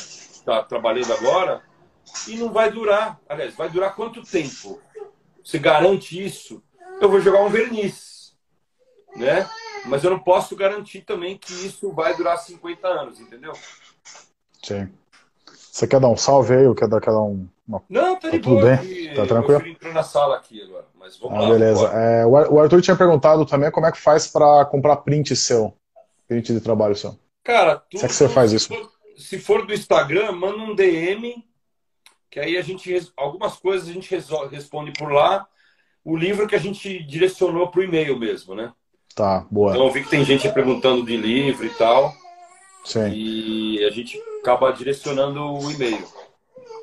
tá 0.45 0.63
trabalhando 0.63 1.13
agora, 1.13 1.61
e 2.27 2.35
não 2.35 2.51
vai 2.51 2.71
durar. 2.71 3.19
Aliás, 3.29 3.55
vai 3.55 3.69
durar 3.69 3.95
quanto 3.95 4.21
tempo? 4.21 4.81
Você 5.43 5.59
garante 5.59 6.21
isso? 6.21 6.61
Eu 6.99 7.09
vou 7.09 7.21
jogar 7.21 7.41
um 7.43 7.49
verniz, 7.49 8.35
né? 9.15 9.49
Mas 9.85 10.03
eu 10.03 10.09
não 10.09 10.19
posso 10.19 10.55
garantir 10.55 11.01
também 11.01 11.37
que 11.37 11.53
isso 11.53 11.91
vai 11.93 12.15
durar 12.17 12.37
50 12.37 12.87
anos, 12.87 13.19
entendeu? 13.19 13.53
Sim. 14.67 14.89
Você 15.71 15.87
quer 15.87 15.99
dar 16.01 16.09
um 16.09 16.17
salve 16.17 16.55
aí 16.55 16.67
ou 16.67 16.75
quer 16.75 16.89
dar, 16.89 16.99
quer 16.99 17.11
dar 17.11 17.21
um. 17.21 17.47
Não, 17.89 18.15
tá, 18.15 18.21
tá 18.21 18.29
de 18.31 18.39
tudo 18.39 18.59
boa. 18.59 18.75
Bem? 18.75 19.13
Tá 19.13 19.25
tranquilo? 19.25 19.65
Entrou 19.65 19.93
na 19.93 20.03
sala 20.03 20.35
aqui 20.35 20.61
agora, 20.61 20.85
mas 20.99 21.17
vamos 21.17 21.37
ah, 21.37 21.41
lá. 21.41 21.49
Beleza. 21.49 21.87
É, 21.87 22.25
o 22.25 22.59
Arthur 22.59 22.81
tinha 22.81 22.95
perguntado 22.95 23.45
também 23.45 23.71
como 23.71 23.85
é 23.85 23.91
que 23.91 23.99
faz 23.99 24.27
para 24.27 24.65
comprar 24.65 24.97
print 24.97 25.35
seu, 25.35 25.73
print 26.27 26.53
de 26.53 26.59
trabalho 26.59 26.95
seu. 26.95 27.17
Cara, 27.43 27.77
tudo, 27.77 27.85
Como 27.91 28.05
é 28.05 28.07
que 28.07 28.13
você 28.13 28.27
faz 28.27 28.51
isso? 28.51 28.67
Se 28.67 28.75
for, 28.75 28.91
se 29.17 29.39
for 29.39 29.65
do 29.65 29.73
Instagram, 29.73 30.33
manda 30.33 30.57
um 30.57 30.75
DM, 30.75 31.45
que 32.29 32.39
aí 32.39 32.57
a 32.57 32.61
gente 32.61 32.93
algumas 33.15 33.55
coisas 33.55 33.87
a 33.87 33.93
gente 33.93 34.11
resolve, 34.11 34.53
responde 34.53 34.91
por 34.91 35.11
lá. 35.11 35.47
O 36.03 36.17
livro 36.17 36.47
que 36.47 36.55
a 36.55 36.59
gente 36.59 37.03
direcionou 37.03 37.69
para 37.69 37.81
o 37.81 37.83
e-mail 37.83 38.17
mesmo, 38.17 38.55
né? 38.55 38.73
Tá, 39.15 39.45
boa. 39.49 39.71
Então 39.71 39.85
eu 39.85 39.91
vi 39.91 40.03
que 40.03 40.09
tem 40.09 40.25
gente 40.25 40.51
perguntando 40.51 41.05
de 41.05 41.15
livro 41.15 41.65
e 41.65 41.69
tal. 41.71 42.13
Sim. 42.83 43.09
E 43.09 43.83
a 43.83 43.89
gente 43.89 44.17
acaba 44.47 44.71
direcionando 44.71 45.43
o 45.43 45.71
e-mail. 45.71 46.05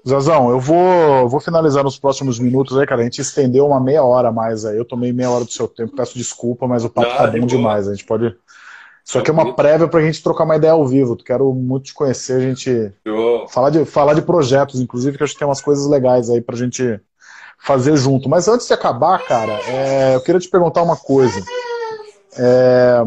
Zazão, 0.06 0.50
eu 0.50 0.60
vou, 0.60 1.26
vou 1.30 1.40
finalizar 1.40 1.82
nos 1.82 1.98
próximos 1.98 2.38
minutos 2.38 2.76
aí, 2.76 2.86
cara. 2.86 3.00
A 3.00 3.04
gente 3.04 3.22
estendeu 3.22 3.66
uma 3.66 3.80
meia 3.80 4.04
hora 4.04 4.30
mais 4.30 4.66
aí. 4.66 4.76
Eu 4.76 4.84
tomei 4.84 5.14
meia 5.14 5.30
hora 5.30 5.46
do 5.46 5.50
seu 5.50 5.66
tempo, 5.66 5.96
peço 5.96 6.18
desculpa, 6.18 6.66
mas 6.66 6.84
o 6.84 6.90
papo 6.90 7.08
ah, 7.10 7.16
tá 7.16 7.26
bom 7.26 7.46
demais. 7.46 7.88
A 7.88 7.94
gente 7.94 8.04
pode. 8.04 8.36
Isso 9.02 9.18
aqui 9.18 9.30
é 9.30 9.32
uma 9.32 9.54
prévia 9.54 9.88
pra 9.88 10.02
gente 10.02 10.22
trocar 10.22 10.44
uma 10.44 10.56
ideia 10.56 10.74
ao 10.74 10.86
vivo. 10.86 11.16
Quero 11.16 11.50
muito 11.54 11.86
te 11.86 11.94
conhecer, 11.94 12.34
a 12.34 12.40
gente. 12.40 12.92
Falar 13.48 13.70
de, 13.70 13.84
falar 13.86 14.12
de 14.12 14.22
projetos, 14.22 14.78
inclusive, 14.78 15.16
que 15.16 15.24
acho 15.24 15.32
que 15.32 15.38
tem 15.38 15.48
umas 15.48 15.62
coisas 15.62 15.86
legais 15.86 16.28
aí 16.28 16.42
pra 16.42 16.56
gente 16.56 17.00
fazer 17.58 17.96
junto. 17.96 18.28
Mas 18.28 18.46
antes 18.46 18.66
de 18.66 18.74
acabar, 18.74 19.24
cara, 19.24 19.58
é, 19.66 20.14
eu 20.14 20.20
queria 20.20 20.40
te 20.40 20.50
perguntar 20.50 20.82
uma 20.82 20.96
coisa. 20.96 21.42
É, 22.36 23.04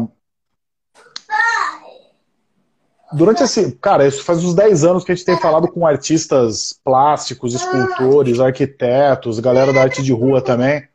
Durante 3.12 3.42
esse. 3.42 3.72
Cara, 3.72 4.06
isso 4.06 4.22
faz 4.22 4.44
uns 4.44 4.54
10 4.54 4.84
anos 4.84 5.04
que 5.04 5.12
a 5.12 5.14
gente 5.14 5.24
tem 5.24 5.36
falado 5.38 5.68
com 5.68 5.86
artistas 5.86 6.78
plásticos, 6.84 7.54
escultores, 7.54 8.38
arquitetos, 8.38 9.40
galera 9.40 9.72
da 9.72 9.82
arte 9.82 10.02
de 10.02 10.12
rua 10.12 10.42
também. 10.42 10.86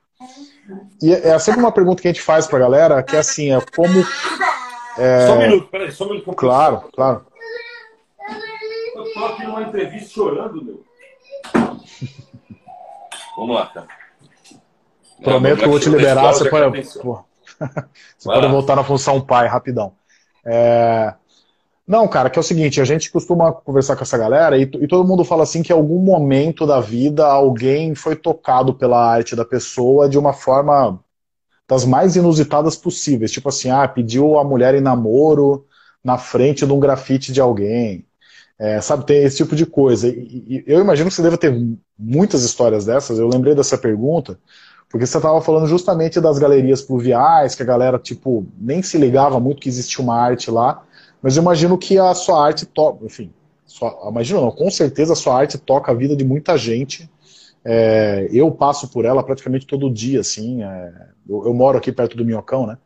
E 1.01 1.13
é, 1.13 1.29
é 1.29 1.39
sempre 1.39 1.59
uma 1.59 1.71
pergunta 1.71 2.01
que 2.01 2.07
a 2.07 2.11
gente 2.11 2.21
faz 2.21 2.45
pra 2.45 2.59
galera, 2.59 3.01
que 3.01 3.15
é 3.15 3.19
assim, 3.19 3.51
é 3.51 3.59
como. 3.75 3.99
É... 4.97 5.27
Só 5.27 5.33
um 5.33 5.39
minuto, 5.39 5.67
peraí, 5.69 5.91
só 5.91 6.05
um 6.05 6.09
minuto. 6.09 6.33
Claro, 6.33 6.83
claro. 6.93 7.25
Eu 8.95 9.13
tô 9.13 9.25
aqui 9.25 9.43
numa 9.43 9.63
entrevista 9.63 10.09
chorando, 10.09 10.63
meu. 10.63 10.83
Vamos 13.35 13.55
lá, 13.55 13.65
cara. 13.67 13.87
Prometo 15.23 15.59
que 15.59 15.65
eu 15.65 15.69
vou 15.69 15.79
te 15.79 15.89
liberar, 15.89 16.33
você 16.33 16.49
pode, 16.49 16.83
você 16.83 16.99
pode 18.23 18.47
voltar 18.47 18.75
na 18.75 18.83
função 18.83 19.19
pai, 19.19 19.47
rapidão. 19.47 19.93
É... 20.45 21.13
Não, 21.85 22.07
cara, 22.07 22.29
que 22.29 22.39
é 22.39 22.41
o 22.41 22.43
seguinte, 22.43 22.79
a 22.79 22.85
gente 22.85 23.11
costuma 23.11 23.51
conversar 23.51 23.95
com 23.97 24.03
essa 24.03 24.17
galera 24.17 24.57
e, 24.57 24.61
e, 24.61 24.87
todo 24.87 25.07
mundo 25.07 25.25
fala 25.25 25.43
assim 25.43 25.61
que 25.61 25.73
em 25.73 25.75
algum 25.75 25.99
momento 25.99 26.65
da 26.65 26.79
vida 26.79 27.25
alguém 27.25 27.93
foi 27.93 28.15
tocado 28.15 28.73
pela 28.73 29.05
arte 29.05 29.35
da 29.35 29.43
pessoa 29.43 30.07
de 30.07 30.17
uma 30.17 30.31
forma 30.31 30.97
das 31.67 31.85
mais 31.85 32.15
inusitadas 32.15 32.77
possíveis. 32.77 33.31
Tipo 33.31 33.49
assim, 33.49 33.69
ah, 33.69 33.87
pediu 33.87 34.37
a 34.37 34.43
mulher 34.45 34.75
em 34.75 34.81
namoro 34.81 35.65
na 36.03 36.17
frente 36.17 36.65
de 36.65 36.71
um 36.71 36.79
grafite 36.79 37.33
de 37.33 37.41
alguém. 37.41 38.05
É, 38.57 38.79
sabe, 38.79 39.05
tem 39.05 39.23
esse 39.23 39.37
tipo 39.37 39.55
de 39.55 39.65
coisa. 39.65 40.07
E, 40.07 40.13
e, 40.47 40.63
eu 40.67 40.79
imagino 40.79 41.09
que 41.09 41.15
você 41.15 41.21
deva 41.21 41.37
ter 41.37 41.53
muitas 41.99 42.43
histórias 42.43 42.85
dessas. 42.85 43.19
Eu 43.19 43.27
lembrei 43.27 43.53
dessa 43.55 43.77
pergunta, 43.77 44.39
porque 44.89 45.05
você 45.05 45.17
estava 45.17 45.41
falando 45.41 45.67
justamente 45.67 46.21
das 46.21 46.39
galerias 46.39 46.81
pluviais, 46.81 47.55
que 47.55 47.63
a 47.63 47.65
galera, 47.65 47.99
tipo, 47.99 48.47
nem 48.57 48.81
se 48.81 48.97
ligava 48.97 49.39
muito 49.39 49.61
que 49.61 49.69
existia 49.69 50.03
uma 50.03 50.15
arte 50.15 50.49
lá. 50.51 50.81
Mas 51.23 51.37
eu 51.37 51.41
imagino 51.41 51.77
que 51.77 51.97
a 51.97 52.13
sua 52.13 52.45
arte 52.45 52.65
toca, 52.65 53.05
enfim, 53.05 53.31
sua, 53.65 53.97
imagino 54.09 54.41
não, 54.41 54.51
com 54.51 54.69
certeza 54.69 55.13
a 55.13 55.15
sua 55.15 55.37
arte 55.37 55.57
toca 55.57 55.89
a 55.89 55.95
vida 55.95 56.17
de 56.17 56.25
muita 56.25 56.57
gente. 56.57 57.09
É, 57.63 58.27
eu 58.29 58.51
passo 58.51 58.89
por 58.89 59.05
ela 59.05 59.23
praticamente 59.23 59.65
todo 59.65 59.89
dia, 59.89 60.19
assim. 60.19 60.61
É, 60.61 61.07
eu, 61.27 61.45
eu, 61.45 61.53
moro 61.53 61.77
aqui 61.77 61.93
perto 61.93 62.17
do 62.17 62.25
Minhocão, 62.25 62.67
né? 62.67 62.77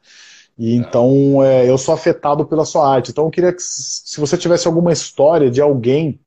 E 0.55 0.75
então 0.75 1.43
é, 1.43 1.67
eu 1.67 1.79
sou 1.79 1.95
afetado 1.95 2.45
pela 2.45 2.63
sua 2.63 2.87
arte. 2.87 3.09
Então 3.09 3.25
eu 3.25 3.31
queria 3.31 3.51
que, 3.51 3.61
se 3.61 4.19
você 4.19 4.37
tivesse 4.37 4.67
alguma 4.67 4.93
história 4.93 5.49
de 5.49 5.59
alguém 5.59 6.19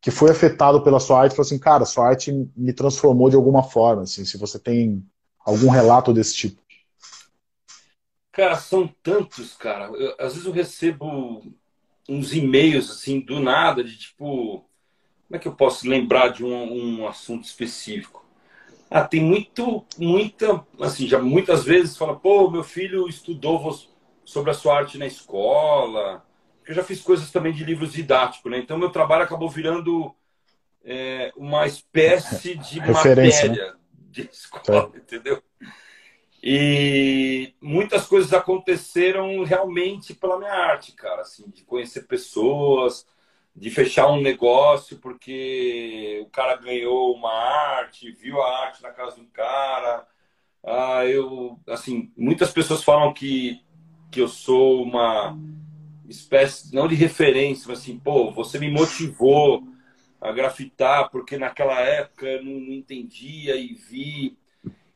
que 0.00 0.12
foi 0.12 0.30
afetado 0.30 0.80
pela 0.82 1.00
sua 1.00 1.22
arte, 1.22 1.32
falou 1.32 1.44
assim, 1.44 1.58
cara, 1.58 1.84
sua 1.84 2.06
arte 2.06 2.32
me 2.56 2.72
transformou 2.72 3.28
de 3.28 3.34
alguma 3.34 3.64
forma, 3.64 4.02
assim, 4.02 4.24
se 4.24 4.38
você 4.38 4.56
tem 4.60 5.04
algum 5.44 5.68
relato 5.68 6.12
desse 6.12 6.36
tipo. 6.36 6.62
Cara, 8.38 8.54
são 8.54 8.86
tantos, 9.02 9.56
cara. 9.56 9.86
Eu, 9.86 10.14
às 10.16 10.34
vezes 10.34 10.46
eu 10.46 10.52
recebo 10.52 11.42
uns 12.08 12.32
e-mails 12.32 12.88
assim 12.88 13.18
do 13.18 13.40
nada, 13.40 13.82
de 13.82 13.98
tipo, 13.98 14.64
como 15.26 15.32
é 15.32 15.38
que 15.40 15.48
eu 15.48 15.56
posso 15.56 15.88
lembrar 15.88 16.28
de 16.28 16.44
um, 16.44 17.00
um 17.00 17.08
assunto 17.08 17.46
específico? 17.46 18.24
Ah, 18.88 19.02
tem 19.02 19.20
muito, 19.20 19.84
muita, 19.98 20.64
assim, 20.80 21.08
já 21.08 21.18
muitas 21.18 21.64
vezes 21.64 21.96
fala, 21.96 22.14
pô, 22.14 22.48
meu 22.48 22.62
filho 22.62 23.08
estudou 23.08 23.76
sobre 24.24 24.52
a 24.52 24.54
sua 24.54 24.76
arte 24.76 24.98
na 24.98 25.06
escola. 25.06 26.24
Eu 26.64 26.76
já 26.76 26.84
fiz 26.84 27.00
coisas 27.00 27.32
também 27.32 27.52
de 27.52 27.64
livros 27.64 27.92
didáticos, 27.92 28.52
né? 28.52 28.58
Então 28.58 28.78
meu 28.78 28.90
trabalho 28.90 29.24
acabou 29.24 29.50
virando 29.50 30.14
é, 30.84 31.32
uma 31.36 31.66
espécie 31.66 32.54
de 32.54 32.78
matéria 32.88 33.48
né? 33.48 33.74
de 33.92 34.30
escola, 34.30 34.92
é. 34.94 34.98
entendeu? 35.02 35.42
E 36.42 37.52
muitas 37.60 38.06
coisas 38.06 38.32
aconteceram 38.32 39.42
realmente 39.42 40.14
pela 40.14 40.38
minha 40.38 40.52
arte, 40.52 40.92
cara, 40.92 41.22
assim, 41.22 41.48
de 41.50 41.64
conhecer 41.64 42.06
pessoas, 42.06 43.06
de 43.54 43.70
fechar 43.70 44.08
um 44.08 44.20
negócio 44.20 44.98
porque 44.98 46.20
o 46.24 46.30
cara 46.30 46.56
ganhou 46.56 47.14
uma 47.14 47.32
arte, 47.32 48.12
viu 48.12 48.40
a 48.40 48.66
arte 48.66 48.82
na 48.82 48.90
casa 48.90 49.16
do 49.16 49.26
cara. 49.26 50.06
Ah, 50.64 51.04
eu, 51.06 51.58
assim, 51.68 52.12
muitas 52.16 52.52
pessoas 52.52 52.84
falam 52.84 53.12
que, 53.12 53.60
que 54.10 54.20
eu 54.20 54.28
sou 54.28 54.82
uma 54.82 55.36
espécie, 56.08 56.74
não 56.74 56.88
de 56.88 56.94
referência, 56.94 57.66
mas 57.68 57.80
assim, 57.80 57.98
pô, 57.98 58.30
você 58.30 58.58
me 58.58 58.70
motivou 58.70 59.62
a 60.20 60.32
grafitar 60.32 61.10
porque 61.10 61.36
naquela 61.36 61.80
época 61.80 62.26
eu 62.26 62.44
não, 62.44 62.60
não 62.60 62.72
entendia 62.72 63.56
e 63.56 63.74
vi. 63.74 64.36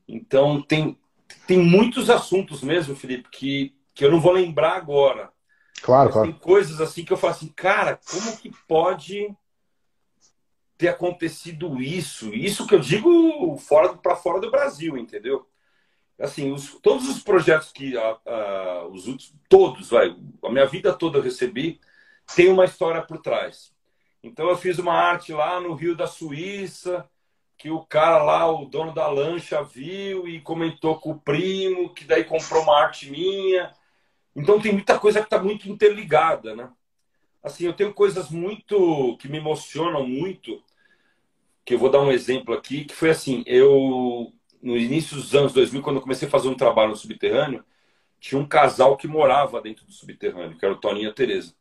Então, 0.06 0.60
tem, 0.62 0.98
tem 1.46 1.58
muitos 1.58 2.08
assuntos 2.08 2.62
mesmo, 2.62 2.96
Felipe, 2.96 3.28
que, 3.30 3.74
que 3.94 4.04
eu 4.04 4.10
não 4.10 4.20
vou 4.20 4.32
lembrar 4.32 4.76
agora. 4.76 5.30
Claro, 5.82 6.06
Mas 6.06 6.12
claro. 6.14 6.30
Tem 6.30 6.38
coisas 6.38 6.80
assim 6.80 7.04
que 7.04 7.12
eu 7.12 7.16
falo 7.16 7.32
assim, 7.32 7.48
cara, 7.48 7.98
como 8.10 8.36
que 8.38 8.50
pode 8.66 9.34
ter 10.78 10.88
acontecido 10.88 11.80
isso? 11.80 12.32
Isso 12.34 12.66
que 12.66 12.74
eu 12.74 12.80
digo 12.80 13.56
fora 13.58 13.94
para 13.94 14.16
fora 14.16 14.40
do 14.40 14.50
Brasil, 14.50 14.96
entendeu? 14.96 15.46
Assim, 16.18 16.52
os, 16.52 16.78
todos 16.80 17.08
os 17.08 17.22
projetos 17.22 17.72
que 17.72 17.96
a, 17.96 18.18
a, 18.26 18.86
os 18.86 19.32
todos, 19.48 19.90
vai, 19.90 20.16
a 20.44 20.50
minha 20.50 20.66
vida 20.66 20.92
toda 20.92 21.18
eu 21.18 21.22
recebi, 21.22 21.80
tem 22.36 22.48
uma 22.48 22.64
história 22.64 23.02
por 23.02 23.18
trás. 23.18 23.72
Então 24.22 24.48
eu 24.48 24.56
fiz 24.56 24.78
uma 24.78 24.92
arte 24.92 25.32
lá 25.32 25.60
no 25.60 25.74
Rio 25.74 25.96
da 25.96 26.06
Suíça, 26.06 27.08
que 27.62 27.70
o 27.70 27.78
cara 27.78 28.20
lá, 28.20 28.50
o 28.50 28.64
dono 28.64 28.92
da 28.92 29.06
lancha, 29.06 29.62
viu 29.62 30.26
e 30.26 30.40
comentou 30.40 30.98
com 30.98 31.12
o 31.12 31.20
primo, 31.20 31.94
que 31.94 32.04
daí 32.04 32.24
comprou 32.24 32.60
uma 32.64 32.76
arte 32.76 33.08
minha. 33.08 33.72
Então 34.34 34.60
tem 34.60 34.72
muita 34.72 34.98
coisa 34.98 35.20
que 35.20 35.26
está 35.26 35.40
muito 35.40 35.70
interligada, 35.70 36.56
né? 36.56 36.68
Assim, 37.40 37.64
eu 37.64 37.72
tenho 37.72 37.94
coisas 37.94 38.30
muito 38.30 39.16
que 39.18 39.28
me 39.28 39.38
emocionam 39.38 40.04
muito, 40.04 40.60
que 41.64 41.74
eu 41.74 41.78
vou 41.78 41.88
dar 41.88 42.00
um 42.00 42.10
exemplo 42.10 42.52
aqui, 42.52 42.84
que 42.84 42.96
foi 42.96 43.10
assim, 43.10 43.44
eu 43.46 44.32
no 44.60 44.76
início 44.76 45.14
dos 45.14 45.32
anos 45.32 45.52
2000, 45.52 45.82
quando 45.82 45.96
eu 45.96 46.02
comecei 46.02 46.26
a 46.26 46.30
fazer 46.32 46.48
um 46.48 46.56
trabalho 46.56 46.90
no 46.90 46.96
subterrâneo, 46.96 47.64
tinha 48.18 48.40
um 48.40 48.46
casal 48.46 48.96
que 48.96 49.06
morava 49.06 49.60
dentro 49.60 49.86
do 49.86 49.92
subterrâneo, 49.92 50.58
que 50.58 50.64
era 50.64 50.74
o 50.74 50.80
Toninho 50.80 51.06
e 51.06 51.10
a 51.10 51.14
Tereza. 51.14 51.54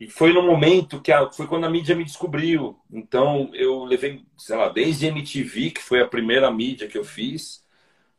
E 0.00 0.08
foi 0.08 0.32
no 0.32 0.42
momento 0.42 1.00
que 1.00 1.12
a, 1.12 1.30
foi 1.30 1.46
quando 1.46 1.66
a 1.66 1.70
mídia 1.70 1.94
me 1.94 2.04
descobriu. 2.04 2.80
Então 2.90 3.50
eu 3.54 3.84
levei, 3.84 4.24
sei 4.38 4.56
lá, 4.56 4.70
desde 4.70 5.06
MTV, 5.06 5.72
que 5.72 5.82
foi 5.82 6.00
a 6.00 6.08
primeira 6.08 6.50
mídia 6.50 6.88
que 6.88 6.96
eu 6.96 7.04
fiz, 7.04 7.62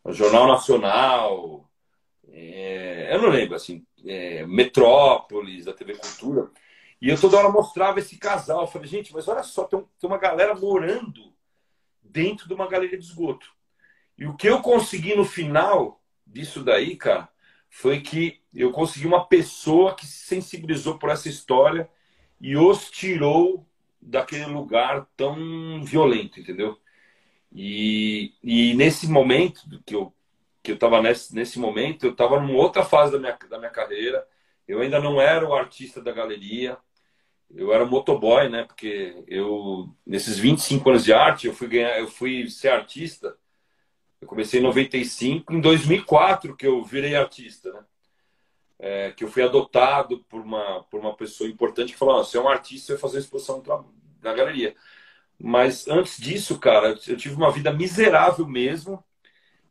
o 0.03 0.13
Jornal 0.13 0.47
Nacional, 0.47 1.67
é, 2.29 3.13
eu 3.13 3.21
não 3.21 3.29
lembro, 3.29 3.55
assim, 3.55 3.85
é, 4.05 4.45
Metrópolis, 4.45 5.65
da 5.65 5.73
TV 5.73 5.95
Cultura. 5.95 6.51
E 7.01 7.09
eu 7.09 7.19
toda 7.19 7.37
hora 7.37 7.49
mostrava 7.49 7.99
esse 7.99 8.17
casal. 8.17 8.61
Eu 8.61 8.67
falei, 8.67 8.87
gente, 8.87 9.11
mas 9.13 9.27
olha 9.27 9.43
só, 9.43 9.63
tem, 9.65 9.83
tem 9.99 10.09
uma 10.09 10.17
galera 10.19 10.53
morando 10.53 11.33
dentro 12.01 12.47
de 12.47 12.53
uma 12.53 12.67
galeria 12.67 12.97
de 12.97 13.05
esgoto. 13.05 13.51
E 14.17 14.27
o 14.27 14.35
que 14.35 14.47
eu 14.47 14.61
consegui 14.61 15.15
no 15.15 15.25
final 15.25 16.01
disso 16.25 16.63
daí, 16.63 16.95
cara, 16.95 17.29
foi 17.71 18.01
que 18.01 18.39
eu 18.53 18.71
consegui 18.71 19.07
uma 19.07 19.25
pessoa 19.25 19.95
que 19.95 20.05
se 20.05 20.27
sensibilizou 20.27 20.99
por 20.99 21.09
essa 21.09 21.29
história 21.29 21.89
e 22.39 22.55
os 22.57 22.91
tirou 22.91 23.65
daquele 24.01 24.45
lugar 24.45 25.07
tão 25.17 25.83
violento, 25.83 26.39
entendeu? 26.39 26.77
E, 27.51 28.33
e 28.43 28.73
nesse 28.75 29.07
momento 29.07 29.61
que 29.85 29.95
eu 29.95 30.13
que 30.63 30.71
eu 30.71 30.75
estava 30.75 31.01
nesse, 31.01 31.33
nesse 31.33 31.59
momento, 31.59 32.05
eu 32.05 32.11
estava 32.11 32.39
numa 32.39 32.53
outra 32.53 32.83
fase 32.83 33.13
da 33.13 33.19
minha, 33.19 33.37
da 33.49 33.57
minha 33.57 33.71
carreira. 33.71 34.27
Eu 34.67 34.79
ainda 34.81 34.99
não 34.99 35.19
era 35.19 35.47
o 35.47 35.55
artista 35.55 36.01
da 36.01 36.11
galeria, 36.11 36.77
eu 37.49 37.73
era 37.73 37.85
motoboy, 37.85 38.49
né? 38.49 38.63
Porque 38.63 39.23
eu, 39.27 39.89
nesses 40.05 40.37
25 40.37 40.89
anos 40.89 41.03
de 41.03 41.13
arte, 41.13 41.47
eu 41.47 41.53
fui, 41.53 41.67
ganhar, 41.67 41.99
eu 41.99 42.07
fui 42.07 42.49
ser 42.49 42.69
artista. 42.69 43.35
Eu 44.21 44.27
comecei 44.27 44.59
em 44.59 44.63
95, 44.63 45.51
em 45.51 45.59
2004 45.59 46.55
que 46.55 46.67
eu 46.67 46.83
virei 46.83 47.15
artista, 47.15 47.73
né? 47.73 47.83
É, 48.83 49.11
que 49.11 49.23
eu 49.23 49.27
fui 49.27 49.43
adotado 49.43 50.25
por 50.27 50.41
uma, 50.41 50.83
por 50.83 50.99
uma 50.99 51.15
pessoa 51.15 51.49
importante 51.49 51.93
que 51.93 51.99
falou: 51.99 52.23
você 52.23 52.37
é 52.37 52.41
um 52.41 52.47
artista, 52.49 52.87
você 52.87 52.93
vai 52.93 53.01
fazer 53.01 53.19
exposição 53.19 53.61
na 54.21 54.33
galeria. 54.33 54.75
Mas 55.39 55.87
antes 55.87 56.17
disso, 56.17 56.59
cara, 56.59 56.95
eu 57.07 57.17
tive 57.17 57.35
uma 57.35 57.51
vida 57.51 57.73
miserável 57.73 58.47
mesmo. 58.47 59.03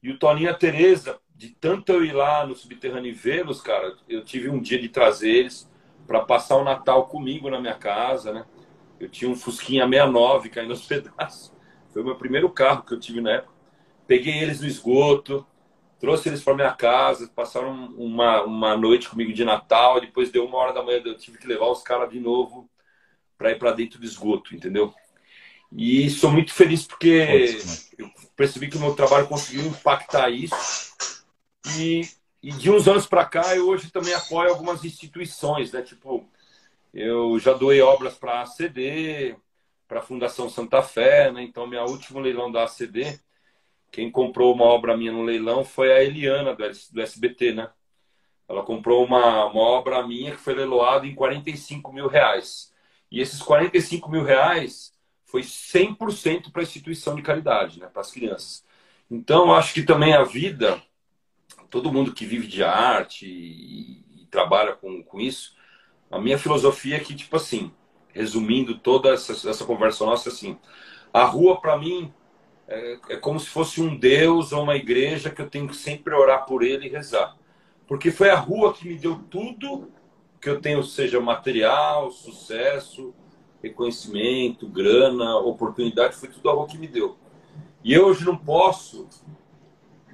E 0.02 0.10
o 0.10 0.18
Toninho 0.18 0.46
e 0.46 0.48
a 0.48 0.54
Tereza, 0.54 1.20
de 1.34 1.50
tanto 1.50 1.92
eu 1.92 2.04
ir 2.04 2.12
lá 2.12 2.46
no 2.46 2.56
subterrâneo 2.56 3.10
e 3.10 3.14
vê-los, 3.14 3.60
cara, 3.60 3.96
eu 4.08 4.24
tive 4.24 4.48
um 4.48 4.60
dia 4.60 4.80
de 4.80 4.88
trazer 4.88 5.30
eles 5.30 5.70
para 6.06 6.20
passar 6.20 6.56
o 6.56 6.64
Natal 6.64 7.06
comigo 7.06 7.50
na 7.50 7.60
minha 7.60 7.74
casa, 7.74 8.32
né? 8.32 8.46
Eu 8.98 9.08
tinha 9.08 9.30
um 9.30 9.36
Fusquinha 9.36 9.86
69 9.86 10.50
caindo 10.50 10.70
aos 10.70 10.84
pedaços. 10.86 11.52
Foi 11.92 12.02
o 12.02 12.04
meu 12.04 12.16
primeiro 12.16 12.50
carro 12.50 12.82
que 12.82 12.94
eu 12.94 13.00
tive 13.00 13.20
na 13.20 13.32
época. 13.32 13.59
Peguei 14.10 14.40
eles 14.40 14.60
no 14.60 14.66
esgoto, 14.66 15.46
trouxe 16.00 16.28
eles 16.28 16.42
para 16.42 16.56
minha 16.56 16.72
casa, 16.72 17.30
passaram 17.32 17.94
uma, 17.96 18.42
uma 18.42 18.76
noite 18.76 19.08
comigo 19.08 19.32
de 19.32 19.44
Natal. 19.44 20.00
Depois 20.00 20.32
deu 20.32 20.44
uma 20.44 20.58
hora 20.58 20.72
da 20.72 20.82
manhã, 20.82 21.00
eu 21.04 21.16
tive 21.16 21.38
que 21.38 21.46
levar 21.46 21.66
os 21.66 21.84
caras 21.84 22.10
de 22.10 22.18
novo 22.18 22.68
para 23.38 23.52
ir 23.52 23.58
para 23.60 23.70
dentro 23.70 24.00
do 24.00 24.04
esgoto, 24.04 24.52
entendeu? 24.52 24.92
E 25.70 26.10
sou 26.10 26.28
muito 26.28 26.52
feliz 26.52 26.84
porque 26.84 27.60
eu 27.96 28.10
percebi 28.34 28.68
que 28.68 28.76
o 28.78 28.80
meu 28.80 28.96
trabalho 28.96 29.28
conseguiu 29.28 29.64
impactar 29.66 30.28
isso. 30.28 30.92
E, 31.78 32.00
e 32.42 32.50
de 32.50 32.68
uns 32.68 32.88
anos 32.88 33.06
para 33.06 33.24
cá, 33.24 33.54
eu 33.54 33.68
hoje 33.68 33.92
também 33.92 34.12
apoio 34.12 34.50
algumas 34.50 34.84
instituições, 34.84 35.70
né? 35.70 35.82
Tipo, 35.82 36.28
eu 36.92 37.38
já 37.38 37.52
doei 37.52 37.80
obras 37.80 38.14
para 38.14 38.40
a 38.40 38.42
ACD, 38.42 39.36
para 39.86 40.00
a 40.00 40.02
Fundação 40.02 40.50
Santa 40.50 40.82
Fé, 40.82 41.30
né? 41.30 41.44
Então, 41.44 41.64
minha 41.64 41.84
último 41.84 42.18
leilão 42.18 42.50
da 42.50 42.64
ACD, 42.64 43.20
quem 43.90 44.10
comprou 44.10 44.54
uma 44.54 44.64
obra 44.64 44.96
minha 44.96 45.12
no 45.12 45.22
leilão 45.22 45.64
foi 45.64 45.92
a 45.92 46.02
Eliana, 46.02 46.54
do, 46.54 47.00
SBT, 47.00 47.52
né? 47.52 47.70
Ela 48.48 48.62
comprou 48.62 49.04
uma, 49.04 49.46
uma 49.46 49.60
obra 49.60 50.06
minha 50.06 50.32
que 50.32 50.40
foi 50.40 50.54
leiloada 50.54 51.06
em 51.06 51.14
45 51.14 51.92
mil 51.92 52.08
reais. 52.08 52.72
E 53.10 53.20
esses 53.20 53.40
45 53.42 54.10
mil 54.10 54.24
reais 54.24 54.92
foi 55.24 55.42
100% 55.42 56.50
para 56.50 56.62
a 56.62 56.64
instituição 56.64 57.14
de 57.14 57.22
caridade, 57.22 57.78
né, 57.78 57.86
para 57.86 58.00
as 58.00 58.10
crianças. 58.10 58.64
Então, 59.08 59.52
acho 59.54 59.72
que 59.72 59.82
também 59.82 60.12
a 60.12 60.24
vida, 60.24 60.82
todo 61.68 61.92
mundo 61.92 62.12
que 62.12 62.26
vive 62.26 62.46
de 62.46 62.64
arte 62.64 63.26
e, 63.26 64.22
e 64.22 64.26
trabalha 64.26 64.72
com, 64.74 65.02
com 65.02 65.20
isso, 65.20 65.56
a 66.10 66.18
minha 66.18 66.38
filosofia 66.38 66.96
é 66.96 67.00
que, 67.00 67.14
tipo 67.14 67.36
assim, 67.36 67.72
resumindo 68.12 68.78
toda 68.78 69.10
essa, 69.10 69.48
essa 69.48 69.64
conversa 69.64 70.04
nossa, 70.04 70.28
assim, 70.28 70.58
a 71.12 71.24
rua, 71.24 71.60
para 71.60 71.78
mim, 71.78 72.12
é, 72.70 72.98
é, 73.08 73.16
como 73.16 73.40
se 73.40 73.48
fosse 73.48 73.82
um 73.82 73.96
Deus 73.96 74.52
ou 74.52 74.62
uma 74.62 74.76
igreja 74.76 75.28
que 75.28 75.42
eu 75.42 75.50
tenho 75.50 75.66
que 75.66 75.74
sempre 75.74 76.14
orar 76.14 76.46
por 76.46 76.62
ele 76.62 76.86
e 76.86 76.90
rezar. 76.90 77.36
Porque 77.84 78.12
foi 78.12 78.30
a 78.30 78.36
rua 78.36 78.72
que 78.72 78.88
me 78.88 78.94
deu 78.94 79.16
tudo 79.28 79.90
que 80.40 80.48
eu 80.48 80.60
tenho, 80.60 80.82
seja 80.84 81.20
material, 81.20 82.12
sucesso, 82.12 83.12
reconhecimento, 83.60 84.68
grana, 84.68 85.36
oportunidade, 85.36 86.14
foi 86.14 86.28
tudo 86.28 86.48
a 86.48 86.52
rua 86.52 86.68
que 86.68 86.78
me 86.78 86.86
deu. 86.86 87.18
E 87.82 87.92
eu 87.92 88.06
hoje 88.06 88.24
não 88.24 88.36
posso 88.36 89.08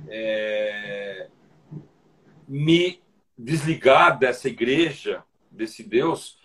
é, 0.08 1.28
me 2.48 3.02
desligar 3.36 4.18
dessa 4.18 4.48
igreja, 4.48 5.22
desse 5.50 5.82
Deus, 5.82 6.38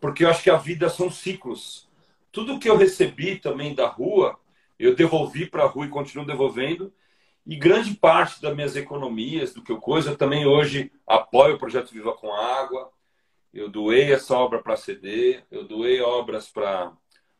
porque 0.00 0.24
eu 0.24 0.30
acho 0.30 0.44
que 0.44 0.50
a 0.50 0.56
vida 0.56 0.88
são 0.88 1.10
ciclos. 1.10 1.88
Tudo 2.30 2.60
que 2.60 2.70
eu 2.70 2.76
recebi 2.76 3.36
também 3.36 3.74
da 3.74 3.88
rua, 3.88 4.38
eu 4.78 4.94
devolvi 4.94 5.46
para 5.46 5.64
a 5.64 5.66
rua 5.66 5.86
e 5.86 5.90
continuo 5.90 6.26
devolvendo. 6.26 6.92
E 7.46 7.56
grande 7.56 7.94
parte 7.94 8.42
das 8.42 8.54
minhas 8.54 8.74
economias, 8.76 9.54
do 9.54 9.62
que 9.62 9.70
eu 9.70 9.78
coisa, 9.78 10.10
eu 10.10 10.16
também 10.16 10.46
hoje 10.46 10.90
apoio 11.06 11.54
o 11.54 11.58
projeto 11.58 11.92
Viva 11.92 12.12
com 12.12 12.34
Água, 12.34 12.90
eu 13.54 13.68
doei 13.68 14.12
essa 14.12 14.36
obra 14.36 14.60
para 14.60 14.74
a 14.74 14.76
CD, 14.76 15.40
eu 15.50 15.64
doei 15.64 16.00
obras 16.00 16.48
para 16.48 16.92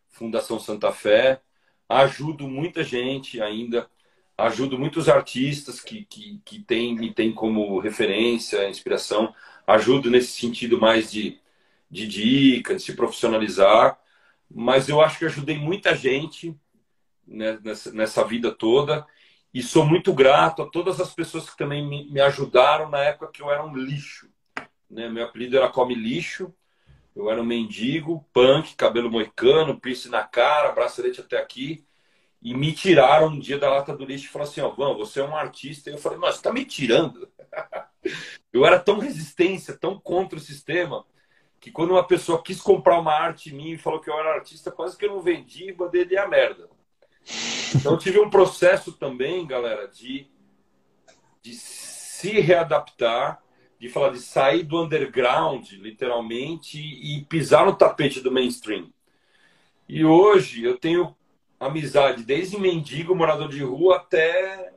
Fundação 0.08 0.58
Santa 0.60 0.92
Fé, 0.92 1.42
ajudo 1.88 2.48
muita 2.48 2.84
gente 2.84 3.42
ainda, 3.42 3.90
ajudo 4.38 4.78
muitos 4.78 5.08
artistas 5.08 5.80
que, 5.80 6.04
que, 6.04 6.40
que 6.44 6.60
tem, 6.60 6.94
me 6.94 7.12
tem 7.12 7.32
como 7.32 7.78
referência, 7.80 8.68
inspiração, 8.68 9.34
ajudo 9.66 10.10
nesse 10.10 10.40
sentido 10.40 10.80
mais 10.80 11.10
de, 11.10 11.38
de 11.90 12.06
dica, 12.06 12.74
de 12.76 12.82
se 12.82 12.94
profissionalizar, 12.94 13.98
mas 14.48 14.88
eu 14.88 15.00
acho 15.00 15.18
que 15.18 15.24
ajudei 15.24 15.58
muita 15.58 15.96
gente 15.96 16.56
né, 17.26 17.58
nessa, 17.62 17.92
nessa 17.92 18.24
vida 18.24 18.52
toda 18.52 19.06
e 19.52 19.62
sou 19.62 19.84
muito 19.84 20.12
grato 20.12 20.62
a 20.62 20.70
todas 20.70 21.00
as 21.00 21.14
pessoas 21.14 21.48
que 21.48 21.56
também 21.56 21.86
me, 21.86 22.10
me 22.10 22.20
ajudaram 22.20 22.90
na 22.90 23.00
época 23.00 23.30
que 23.32 23.42
eu 23.42 23.50
era 23.50 23.64
um 23.64 23.74
lixo 23.74 24.28
né? 24.90 25.08
Meu 25.08 25.24
apelido 25.24 25.56
era 25.56 25.68
Come 25.68 25.94
Lixo. 25.94 26.54
Eu 27.14 27.30
era 27.30 27.40
um 27.40 27.44
mendigo, 27.44 28.26
punk, 28.32 28.74
cabelo 28.74 29.10
moicano, 29.10 29.80
piercing 29.80 30.10
na 30.10 30.22
cara, 30.22 30.72
bracelete 30.72 31.20
até 31.20 31.38
aqui. 31.38 31.84
E 32.42 32.54
me 32.54 32.72
tiraram 32.72 33.28
um 33.28 33.38
dia 33.38 33.58
da 33.58 33.70
lata 33.70 33.96
do 33.96 34.04
lixo 34.04 34.26
e 34.26 34.28
falaram 34.28 34.50
assim: 34.50 34.60
Ó, 34.60 34.70
Van, 34.70 34.94
você 34.94 35.20
é 35.20 35.24
um 35.24 35.36
artista. 35.36 35.90
E 35.90 35.94
eu 35.94 35.98
falei: 35.98 36.18
Mas 36.18 36.36
você 36.36 36.42
tá 36.42 36.52
me 36.52 36.64
tirando? 36.64 37.28
eu 38.52 38.66
era 38.66 38.78
tão 38.78 38.98
resistência, 38.98 39.76
tão 39.76 39.98
contra 39.98 40.38
o 40.38 40.42
sistema, 40.42 41.04
que 41.58 41.70
quando 41.70 41.92
uma 41.92 42.06
pessoa 42.06 42.42
quis 42.42 42.60
comprar 42.60 43.00
uma 43.00 43.12
arte 43.12 43.52
minha 43.52 43.74
e 43.74 43.78
falou 43.78 44.00
que 44.00 44.10
eu 44.10 44.18
era 44.18 44.34
artista, 44.34 44.70
quase 44.70 44.96
que 44.96 45.06
eu 45.06 45.10
não 45.10 45.22
vendi 45.22 45.70
e 45.70 45.76
mandei 45.76 46.16
a 46.18 46.28
merda. 46.28 46.68
Então 47.74 47.98
tive 47.98 48.20
um 48.20 48.30
processo 48.30 48.92
também, 48.92 49.46
galera, 49.46 49.88
de, 49.88 50.26
de 51.42 51.54
se 51.54 52.40
readaptar 52.40 53.42
de 53.78 53.88
falar 53.88 54.10
de 54.10 54.20
sair 54.20 54.62
do 54.62 54.82
underground, 54.82 55.70
literalmente, 55.72 56.78
e 56.78 57.24
pisar 57.24 57.66
no 57.66 57.76
tapete 57.76 58.20
do 58.20 58.32
mainstream. 58.32 58.90
E 59.88 60.04
hoje 60.04 60.64
eu 60.64 60.78
tenho 60.78 61.14
amizade 61.60 62.24
desde 62.24 62.58
mendigo, 62.58 63.14
morador 63.14 63.48
de 63.48 63.62
rua, 63.62 63.96
até 63.96 64.72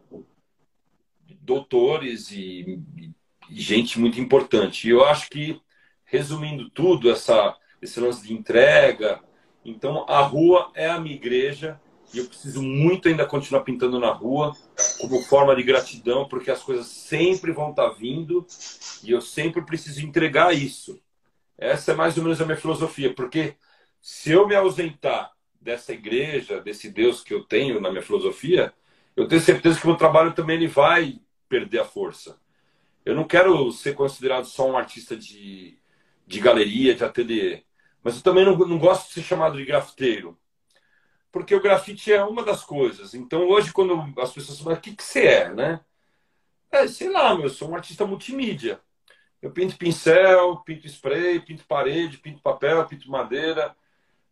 doutores 1.41 2.31
e, 2.31 2.79
e 3.49 3.61
gente 3.61 3.99
muito 3.99 4.19
importante. 4.19 4.87
E 4.87 4.91
eu 4.91 5.03
acho 5.03 5.29
que, 5.29 5.59
resumindo 6.05 6.69
tudo, 6.69 7.09
essa, 7.09 7.55
esse 7.81 7.99
lance 7.99 8.27
de 8.27 8.33
entrega, 8.33 9.23
então 9.63 10.05
a 10.07 10.21
rua 10.21 10.71
é 10.75 10.89
a 10.89 10.99
minha 10.99 11.15
igreja 11.15 11.79
e 12.13 12.17
eu 12.17 12.25
preciso 12.25 12.61
muito 12.61 13.07
ainda 13.07 13.25
continuar 13.25 13.61
pintando 13.61 13.99
na 13.99 14.11
rua 14.11 14.55
como 14.99 15.21
forma 15.23 15.55
de 15.55 15.63
gratidão, 15.63 16.27
porque 16.27 16.49
as 16.49 16.63
coisas 16.63 16.87
sempre 16.87 17.51
vão 17.51 17.69
estar 17.69 17.89
vindo 17.89 18.45
e 19.03 19.11
eu 19.11 19.21
sempre 19.21 19.61
preciso 19.61 20.05
entregar 20.05 20.53
isso. 20.53 20.99
Essa 21.57 21.91
é 21.91 21.95
mais 21.95 22.17
ou 22.17 22.23
menos 22.23 22.41
a 22.41 22.45
minha 22.45 22.57
filosofia, 22.57 23.13
porque 23.13 23.55
se 24.01 24.31
eu 24.31 24.47
me 24.47 24.55
ausentar 24.55 25.31
dessa 25.61 25.93
igreja, 25.93 26.61
desse 26.61 26.89
Deus 26.89 27.21
que 27.21 27.33
eu 27.33 27.43
tenho 27.43 27.81
na 27.81 27.91
minha 27.91 28.01
filosofia, 28.01 28.73
eu 29.15 29.27
tenho 29.27 29.41
certeza 29.41 29.77
que 29.77 29.85
o 29.85 29.89
meu 29.89 29.97
trabalho 29.97 30.33
também 30.33 30.55
ele 30.55 30.67
vai 30.67 31.19
perder 31.47 31.79
a 31.79 31.85
força. 31.85 32.39
Eu 33.05 33.13
não 33.13 33.25
quero 33.25 33.71
ser 33.71 33.93
considerado 33.93 34.45
só 34.45 34.69
um 34.69 34.77
artista 34.77 35.15
de, 35.15 35.77
de 36.25 36.39
galeria, 36.39 36.95
de 36.95 37.03
ateliê, 37.03 37.63
mas 38.03 38.15
eu 38.15 38.21
também 38.21 38.45
não, 38.45 38.57
não 38.57 38.79
gosto 38.79 39.07
de 39.07 39.13
ser 39.13 39.23
chamado 39.23 39.57
de 39.57 39.65
grafiteiro 39.65 40.37
porque 41.31 41.55
o 41.55 41.61
grafite 41.61 42.11
é 42.11 42.23
uma 42.23 42.43
das 42.43 42.63
coisas. 42.63 43.13
Então, 43.13 43.47
hoje, 43.47 43.71
quando 43.71 44.13
as 44.19 44.31
pessoas 44.31 44.59
falam, 44.59 44.77
o 44.77 44.81
que, 44.81 44.95
que 44.95 45.03
você 45.03 45.25
é, 45.25 45.53
né? 45.53 45.79
É, 46.71 46.87
sei 46.87 47.09
lá, 47.09 47.33
meu, 47.35 47.45
eu 47.45 47.49
sou 47.49 47.69
um 47.69 47.75
artista 47.75 48.05
multimídia. 48.05 48.79
Eu 49.41 49.51
pinto 49.51 49.77
pincel, 49.77 50.57
pinto 50.65 50.87
spray, 50.87 51.39
pinto 51.39 51.65
parede, 51.65 52.17
pinto 52.17 52.41
papel, 52.41 52.85
pinto 52.87 53.09
madeira, 53.09 53.75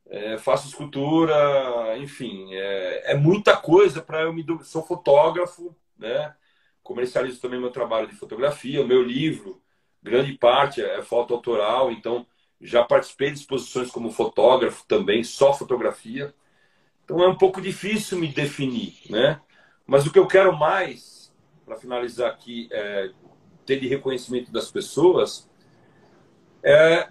é, 0.08 0.38
faço 0.38 0.68
escultura, 0.68 1.98
enfim, 1.98 2.54
é, 2.54 3.14
é 3.14 3.16
muita 3.16 3.56
coisa 3.58 4.02
para 4.02 4.22
eu 4.22 4.34
me. 4.34 4.46
Sou 4.64 4.84
fotógrafo, 4.84 5.76
né? 5.98 6.36
comercializo 6.88 7.42
também 7.42 7.60
meu 7.60 7.70
trabalho 7.70 8.08
de 8.08 8.16
fotografia, 8.16 8.82
o 8.82 8.88
meu 8.88 9.04
livro, 9.04 9.62
grande 10.02 10.34
parte 10.34 10.82
é 10.82 11.02
foto 11.02 11.34
autoral, 11.34 11.92
então 11.92 12.26
já 12.62 12.82
participei 12.82 13.30
de 13.30 13.40
exposições 13.40 13.92
como 13.92 14.10
fotógrafo 14.10 14.86
também, 14.88 15.22
só 15.22 15.54
fotografia. 15.54 16.34
Então 17.08 17.24
é 17.24 17.28
um 17.30 17.38
pouco 17.38 17.62
difícil 17.62 18.20
me 18.20 18.28
definir, 18.28 18.94
né? 19.10 19.40
Mas 19.86 20.06
o 20.06 20.12
que 20.12 20.20
eu 20.20 20.28
quero 20.28 20.54
mais, 20.58 21.34
para 21.66 21.78
finalizar 21.78 22.30
aqui, 22.30 22.68
é, 22.70 23.12
ter 23.66 23.80
de 23.80 23.88
reconhecimento 23.88 24.52
das 24.52 24.70
pessoas, 24.70 25.50
é, 26.62 27.08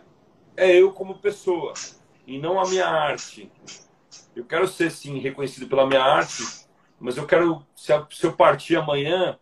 é 0.55 0.77
eu 0.77 0.93
como 0.93 1.19
pessoa, 1.19 1.73
e 2.27 2.39
não 2.39 2.61
a 2.61 2.69
minha 2.69 2.87
arte. 2.87 3.51
Eu 4.35 4.45
quero 4.45 4.69
ser, 4.69 4.91
sim, 4.91 5.19
reconhecido 5.19 5.67
pela 5.67 5.87
minha 5.87 6.03
arte, 6.03 6.43
mas 7.01 7.17
eu 7.17 7.27
quero, 7.27 7.67
se, 7.75 7.91
se 8.11 8.27
eu 8.27 8.35
partir 8.35 8.77
amanhã, 8.77 9.39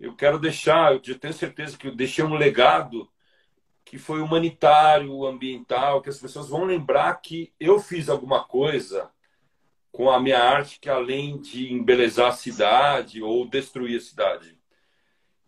eu 0.00 0.16
quero 0.16 0.38
deixar, 0.38 0.94
eu 0.94 1.18
tenho 1.18 1.34
certeza 1.34 1.76
que 1.76 1.88
eu 1.88 1.94
deixei 1.94 2.24
um 2.24 2.36
legado 2.36 3.06
que 3.84 3.98
foi 3.98 4.22
humanitário, 4.22 5.26
ambiental, 5.26 6.00
que 6.00 6.08
as 6.08 6.18
pessoas 6.18 6.48
vão 6.48 6.64
lembrar 6.64 7.20
que 7.20 7.52
eu 7.60 7.78
fiz 7.78 8.08
alguma 8.08 8.42
coisa 8.44 9.12
com 9.94 10.10
a 10.10 10.18
minha 10.18 10.42
arte 10.42 10.80
que 10.80 10.90
além 10.90 11.40
de 11.40 11.72
embelezar 11.72 12.26
a 12.26 12.32
cidade 12.32 13.22
ou 13.22 13.46
destruir 13.46 13.96
a 13.96 14.00
cidade. 14.00 14.58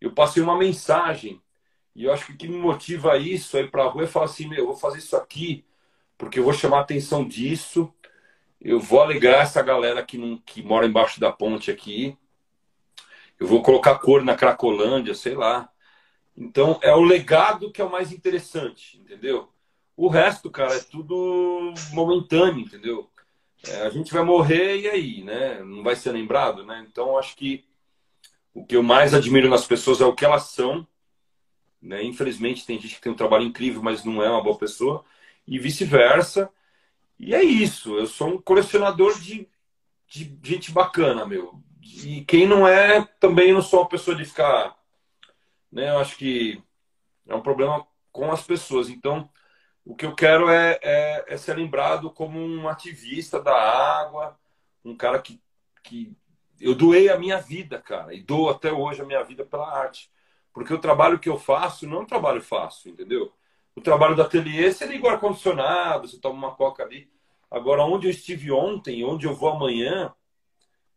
Eu 0.00 0.12
passei 0.12 0.40
uma 0.40 0.56
mensagem 0.56 1.42
e 1.96 2.04
eu 2.04 2.12
acho 2.12 2.26
que 2.26 2.32
o 2.32 2.36
que 2.36 2.46
me 2.46 2.56
motiva 2.56 3.18
isso 3.18 3.56
aí 3.56 3.66
para 3.68 3.82
a 3.82 3.88
rua 3.88 4.04
é 4.04 4.06
falar 4.06 4.26
assim, 4.26 4.48
meu, 4.48 4.60
eu 4.60 4.66
vou 4.66 4.76
fazer 4.76 4.98
isso 4.98 5.16
aqui 5.16 5.64
porque 6.16 6.38
eu 6.38 6.44
vou 6.44 6.52
chamar 6.52 6.78
a 6.78 6.82
atenção 6.82 7.26
disso, 7.26 7.92
eu 8.60 8.78
vou 8.78 9.02
alegrar 9.02 9.42
essa 9.42 9.60
galera 9.62 10.04
que, 10.04 10.16
não, 10.16 10.38
que 10.38 10.62
mora 10.62 10.86
embaixo 10.86 11.18
da 11.18 11.32
ponte 11.32 11.68
aqui, 11.68 12.16
eu 13.40 13.48
vou 13.48 13.64
colocar 13.64 13.98
cor 13.98 14.22
na 14.22 14.36
Cracolândia, 14.36 15.16
sei 15.16 15.34
lá. 15.34 15.68
Então 16.36 16.78
é 16.84 16.94
o 16.94 17.02
legado 17.02 17.72
que 17.72 17.82
é 17.82 17.84
o 17.84 17.90
mais 17.90 18.12
interessante, 18.12 18.96
entendeu? 18.96 19.52
O 19.96 20.06
resto, 20.06 20.48
cara, 20.52 20.76
é 20.76 20.80
tudo 20.80 21.74
momentâneo, 21.92 22.60
entendeu? 22.60 23.10
É, 23.64 23.82
a 23.82 23.90
gente 23.90 24.12
vai 24.12 24.22
morrer 24.22 24.80
e 24.80 24.88
aí, 24.88 25.22
né? 25.22 25.60
Não 25.60 25.82
vai 25.82 25.96
ser 25.96 26.12
lembrado, 26.12 26.64
né? 26.64 26.86
Então 26.88 27.18
acho 27.18 27.36
que 27.36 27.64
o 28.54 28.64
que 28.64 28.76
eu 28.76 28.82
mais 28.82 29.12
admiro 29.12 29.48
nas 29.50 29.66
pessoas 29.66 30.00
é 30.00 30.04
o 30.04 30.14
que 30.14 30.24
elas 30.24 30.44
são. 30.44 30.86
Né? 31.80 32.02
Infelizmente 32.02 32.64
tem 32.64 32.80
gente 32.80 32.94
que 32.94 33.00
tem 33.00 33.12
um 33.12 33.16
trabalho 33.16 33.44
incrível, 33.44 33.82
mas 33.82 34.04
não 34.04 34.22
é 34.22 34.30
uma 34.30 34.42
boa 34.42 34.56
pessoa 34.56 35.04
e 35.46 35.58
vice-versa. 35.58 36.50
E 37.18 37.34
é 37.34 37.42
isso. 37.42 37.96
Eu 37.96 38.06
sou 38.06 38.28
um 38.28 38.40
colecionador 38.40 39.18
de, 39.20 39.48
de 40.08 40.38
gente 40.42 40.72
bacana, 40.72 41.26
meu. 41.26 41.62
E 41.82 42.24
quem 42.24 42.46
não 42.46 42.66
é, 42.66 43.04
também 43.20 43.52
não 43.52 43.62
sou 43.62 43.80
uma 43.80 43.88
pessoa 43.88 44.16
de 44.16 44.24
ficar. 44.24 44.76
Né? 45.70 45.90
Eu 45.90 45.98
acho 45.98 46.16
que 46.16 46.62
é 47.26 47.34
um 47.34 47.42
problema 47.42 47.86
com 48.10 48.32
as 48.32 48.42
pessoas. 48.42 48.88
Então, 48.88 49.28
o 49.86 49.94
que 49.94 50.04
eu 50.04 50.16
quero 50.16 50.50
é, 50.50 50.80
é, 50.82 51.24
é 51.28 51.36
ser 51.36 51.54
lembrado 51.54 52.10
como 52.10 52.40
um 52.40 52.68
ativista 52.68 53.40
da 53.40 53.54
água, 53.54 54.36
um 54.84 54.96
cara 54.96 55.20
que, 55.20 55.40
que. 55.82 56.12
Eu 56.60 56.74
doei 56.74 57.08
a 57.08 57.16
minha 57.16 57.38
vida, 57.38 57.78
cara, 57.78 58.12
e 58.12 58.20
dou 58.20 58.50
até 58.50 58.72
hoje 58.72 59.00
a 59.00 59.04
minha 59.04 59.22
vida 59.22 59.44
pela 59.44 59.70
arte. 59.70 60.10
Porque 60.52 60.74
o 60.74 60.80
trabalho 60.80 61.20
que 61.20 61.28
eu 61.28 61.38
faço 61.38 61.86
não 61.86 61.98
é 61.98 62.00
um 62.00 62.06
trabalho 62.06 62.42
fácil, 62.42 62.90
entendeu? 62.90 63.32
O 63.76 63.80
trabalho 63.80 64.16
do 64.16 64.22
ateliê, 64.22 64.72
você 64.72 64.86
liga 64.86 65.06
o 65.06 65.10
ar-condicionado, 65.10 66.08
você 66.08 66.18
toma 66.18 66.48
uma 66.48 66.56
coca 66.56 66.82
ali. 66.82 67.08
Agora, 67.48 67.84
onde 67.84 68.08
eu 68.08 68.10
estive 68.10 68.50
ontem, 68.50 69.04
onde 69.04 69.26
eu 69.26 69.34
vou 69.34 69.50
amanhã, 69.50 70.12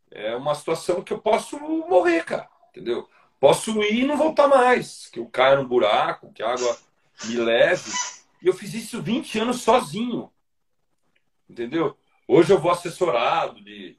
é 0.10 0.36
uma 0.36 0.56
situação 0.56 1.04
que 1.04 1.14
eu 1.14 1.20
posso 1.20 1.60
morrer, 1.60 2.24
cara. 2.24 2.50
Entendeu? 2.72 3.08
Posso 3.40 3.84
ir 3.84 4.04
e 4.04 4.08
não 4.08 4.18
voltar 4.18 4.48
mais. 4.48 5.08
Que 5.08 5.20
eu 5.20 5.28
caia 5.28 5.58
no 5.58 5.68
buraco, 5.68 6.32
que 6.34 6.42
a 6.42 6.54
água 6.54 6.76
me 7.26 7.36
leve. 7.36 7.92
E 8.42 8.48
eu 8.48 8.54
fiz 8.54 8.74
isso 8.74 9.02
20 9.02 9.40
anos 9.40 9.62
sozinho. 9.62 10.32
Entendeu? 11.50 11.98
Hoje 12.28 12.54
eu 12.54 12.60
vou 12.60 12.72
assessorado 12.72 13.64
de, 13.64 13.98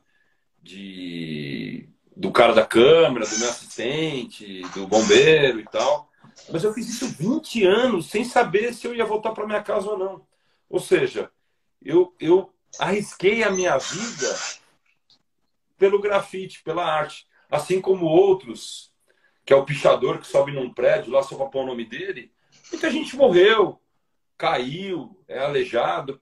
de 0.63 1.89
do 2.17 2.31
cara 2.31 2.55
da 2.55 2.65
câmera, 2.65 3.27
do 3.27 3.39
meu 3.39 3.49
assistente, 3.51 4.63
do 4.75 4.87
bombeiro 4.87 5.61
e 5.61 5.65
tal. 5.65 6.09
Mas 6.51 6.65
eu 6.65 6.73
fiz 6.73 6.89
isso 6.89 7.09
20 7.09 7.65
anos 7.65 8.09
sem 8.09 8.25
saber 8.25 8.73
se 8.75 8.87
eu 8.87 8.95
ia 8.95 9.05
voltar 9.05 9.33
para 9.33 9.47
minha 9.47 9.63
casa 9.63 9.91
ou 9.91 9.99
não. 9.99 10.27
Ou 10.69 10.79
seja, 10.79 11.31
eu, 11.83 12.15
eu 12.21 12.53
arrisquei 12.79 13.43
a 13.43 13.51
minha 13.51 13.77
vida 13.79 14.39
pelo 15.77 16.01
grafite, 16.01 16.63
pela 16.63 16.85
arte. 16.85 17.27
Assim 17.51 17.81
como 17.81 18.07
outros, 18.07 18.93
que 19.45 19.53
é 19.53 19.57
o 19.57 19.65
pichador 19.65 20.19
que 20.19 20.27
sobe 20.27 20.53
num 20.53 20.73
prédio 20.73 21.11
lá 21.11 21.23
só 21.23 21.37
para 21.37 21.47
pôr 21.47 21.65
o 21.65 21.67
nome 21.67 21.85
dele. 21.85 22.33
Muita 22.71 22.91
gente 22.91 23.17
morreu, 23.17 23.81
caiu, 24.41 25.15
é 25.29 25.39
aleijado, 25.39 26.19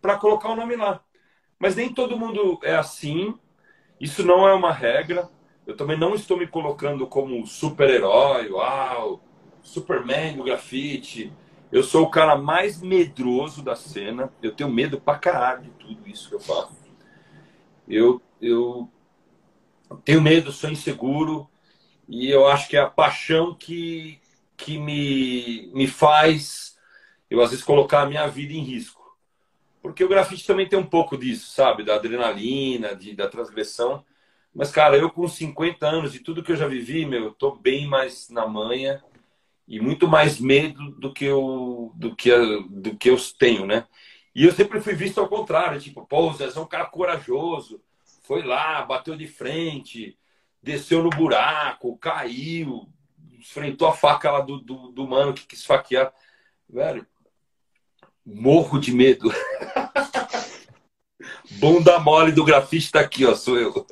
para 0.00 0.16
colocar 0.16 0.48
o 0.48 0.56
nome 0.56 0.74
lá. 0.74 1.04
Mas 1.58 1.76
nem 1.76 1.92
todo 1.92 2.16
mundo 2.16 2.58
é 2.62 2.74
assim. 2.74 3.38
Isso 4.00 4.24
não 4.24 4.48
é 4.48 4.54
uma 4.54 4.72
regra. 4.72 5.28
Eu 5.66 5.76
também 5.76 5.98
não 5.98 6.14
estou 6.14 6.38
me 6.38 6.46
colocando 6.46 7.06
como 7.06 7.46
super-herói, 7.46 8.48
uau, 8.50 9.22
Superman 9.62 10.34
do 10.34 10.44
grafite. 10.44 11.30
Eu 11.70 11.82
sou 11.82 12.04
o 12.04 12.10
cara 12.10 12.36
mais 12.36 12.80
medroso 12.80 13.62
da 13.62 13.76
cena. 13.76 14.32
Eu 14.42 14.54
tenho 14.54 14.70
medo 14.70 14.98
pra 14.98 15.18
caralho 15.18 15.64
de 15.64 15.70
tudo 15.72 16.08
isso 16.08 16.30
que 16.30 16.36
eu 16.36 16.40
faço. 16.40 16.72
Eu, 17.86 18.22
eu 18.40 18.90
tenho 20.06 20.22
medo, 20.22 20.52
sou 20.52 20.70
inseguro. 20.70 21.46
E 22.08 22.30
eu 22.30 22.46
acho 22.48 22.66
que 22.66 22.78
é 22.78 22.80
a 22.80 22.88
paixão 22.88 23.54
que, 23.54 24.18
que 24.56 24.78
me, 24.78 25.70
me 25.74 25.86
faz 25.86 26.77
eu, 27.30 27.40
às 27.40 27.50
vezes, 27.50 27.64
colocar 27.64 28.02
a 28.02 28.06
minha 28.06 28.26
vida 28.26 28.52
em 28.52 28.62
risco. 28.62 29.16
Porque 29.82 30.04
o 30.04 30.08
grafite 30.08 30.46
também 30.46 30.68
tem 30.68 30.78
um 30.78 30.86
pouco 30.86 31.16
disso, 31.16 31.50
sabe? 31.52 31.84
Da 31.84 31.94
adrenalina, 31.94 32.94
de, 32.94 33.14
da 33.14 33.28
transgressão. 33.28 34.04
Mas, 34.54 34.70
cara, 34.70 34.96
eu 34.96 35.10
com 35.10 35.28
50 35.28 35.86
anos 35.86 36.14
e 36.14 36.20
tudo 36.20 36.42
que 36.42 36.52
eu 36.52 36.56
já 36.56 36.66
vivi, 36.66 37.06
meu, 37.06 37.24
eu 37.24 37.32
tô 37.32 37.54
bem 37.54 37.86
mais 37.86 38.28
na 38.28 38.46
manha 38.46 39.02
e 39.66 39.78
muito 39.80 40.08
mais 40.08 40.40
medo 40.40 40.90
do 40.92 41.12
que 41.12 41.26
eu 41.26 41.92
do 41.94 42.16
que 42.16 42.30
do 42.70 42.96
que 42.96 43.10
eu 43.10 43.16
tenho, 43.38 43.66
né? 43.66 43.86
E 44.34 44.44
eu 44.44 44.52
sempre 44.52 44.80
fui 44.80 44.94
visto 44.94 45.20
ao 45.20 45.28
contrário, 45.28 45.80
tipo, 45.80 46.06
pô, 46.06 46.30
o 46.30 46.32
Zezé 46.32 46.58
é 46.58 46.62
um 46.62 46.66
cara 46.66 46.86
corajoso, 46.86 47.82
foi 48.22 48.42
lá, 48.42 48.82
bateu 48.82 49.16
de 49.16 49.26
frente, 49.26 50.18
desceu 50.62 51.02
no 51.02 51.10
buraco, 51.10 51.98
caiu, 51.98 52.88
enfrentou 53.38 53.88
a 53.88 53.92
faca 53.92 54.30
lá 54.30 54.40
do, 54.40 54.58
do, 54.60 54.88
do 54.90 55.06
mano 55.06 55.34
que 55.34 55.46
quis 55.46 55.64
faquear. 55.64 56.12
Velho, 56.68 57.06
morro 58.34 58.78
de 58.78 58.92
medo. 58.92 59.32
Bunda 61.58 61.98
mole 61.98 62.30
do 62.30 62.44
grafite 62.44 62.92
tá 62.92 63.00
aqui, 63.00 63.24
ó, 63.24 63.34
sou 63.34 63.58
eu. 63.58 63.86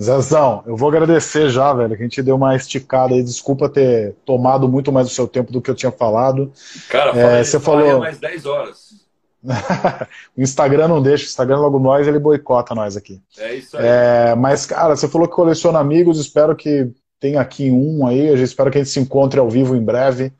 Zezão, 0.00 0.62
eu 0.66 0.76
vou 0.76 0.88
agradecer 0.88 1.50
já, 1.50 1.72
velho, 1.74 1.94
que 1.94 2.02
a 2.02 2.06
gente 2.06 2.22
deu 2.22 2.36
uma 2.36 2.56
esticada 2.56 3.14
aí. 3.14 3.22
Desculpa 3.22 3.68
ter 3.68 4.14
tomado 4.24 4.66
muito 4.68 4.90
mais 4.90 5.06
do 5.06 5.12
seu 5.12 5.28
tempo 5.28 5.52
do 5.52 5.60
que 5.60 5.70
eu 5.70 5.74
tinha 5.74 5.92
falado. 5.92 6.52
Cara, 6.88 7.16
é, 7.16 7.44
você 7.44 7.60
falou 7.60 8.00
mais 8.00 8.18
10 8.18 8.46
horas. 8.46 9.00
o 10.36 10.42
Instagram 10.42 10.88
não 10.88 11.02
deixa, 11.02 11.24
o 11.24 11.28
Instagram 11.28 11.58
logo 11.58 11.78
nós, 11.78 12.06
ele 12.06 12.18
boicota 12.18 12.74
nós 12.74 12.96
aqui. 12.96 13.20
É 13.38 13.54
isso 13.54 13.76
aí. 13.76 13.84
É, 13.86 14.34
mas, 14.34 14.66
cara, 14.66 14.96
você 14.96 15.08
falou 15.08 15.28
que 15.28 15.34
coleciona 15.34 15.78
amigos, 15.78 16.18
espero 16.18 16.56
que 16.56 16.90
tenha 17.18 17.40
aqui 17.40 17.70
um 17.70 18.06
aí, 18.06 18.28
eu 18.28 18.36
espero 18.36 18.70
que 18.70 18.78
a 18.78 18.82
gente 18.82 18.92
se 18.92 19.00
encontre 19.00 19.38
ao 19.38 19.48
vivo 19.48 19.76
em 19.76 19.82
breve, 19.82 20.32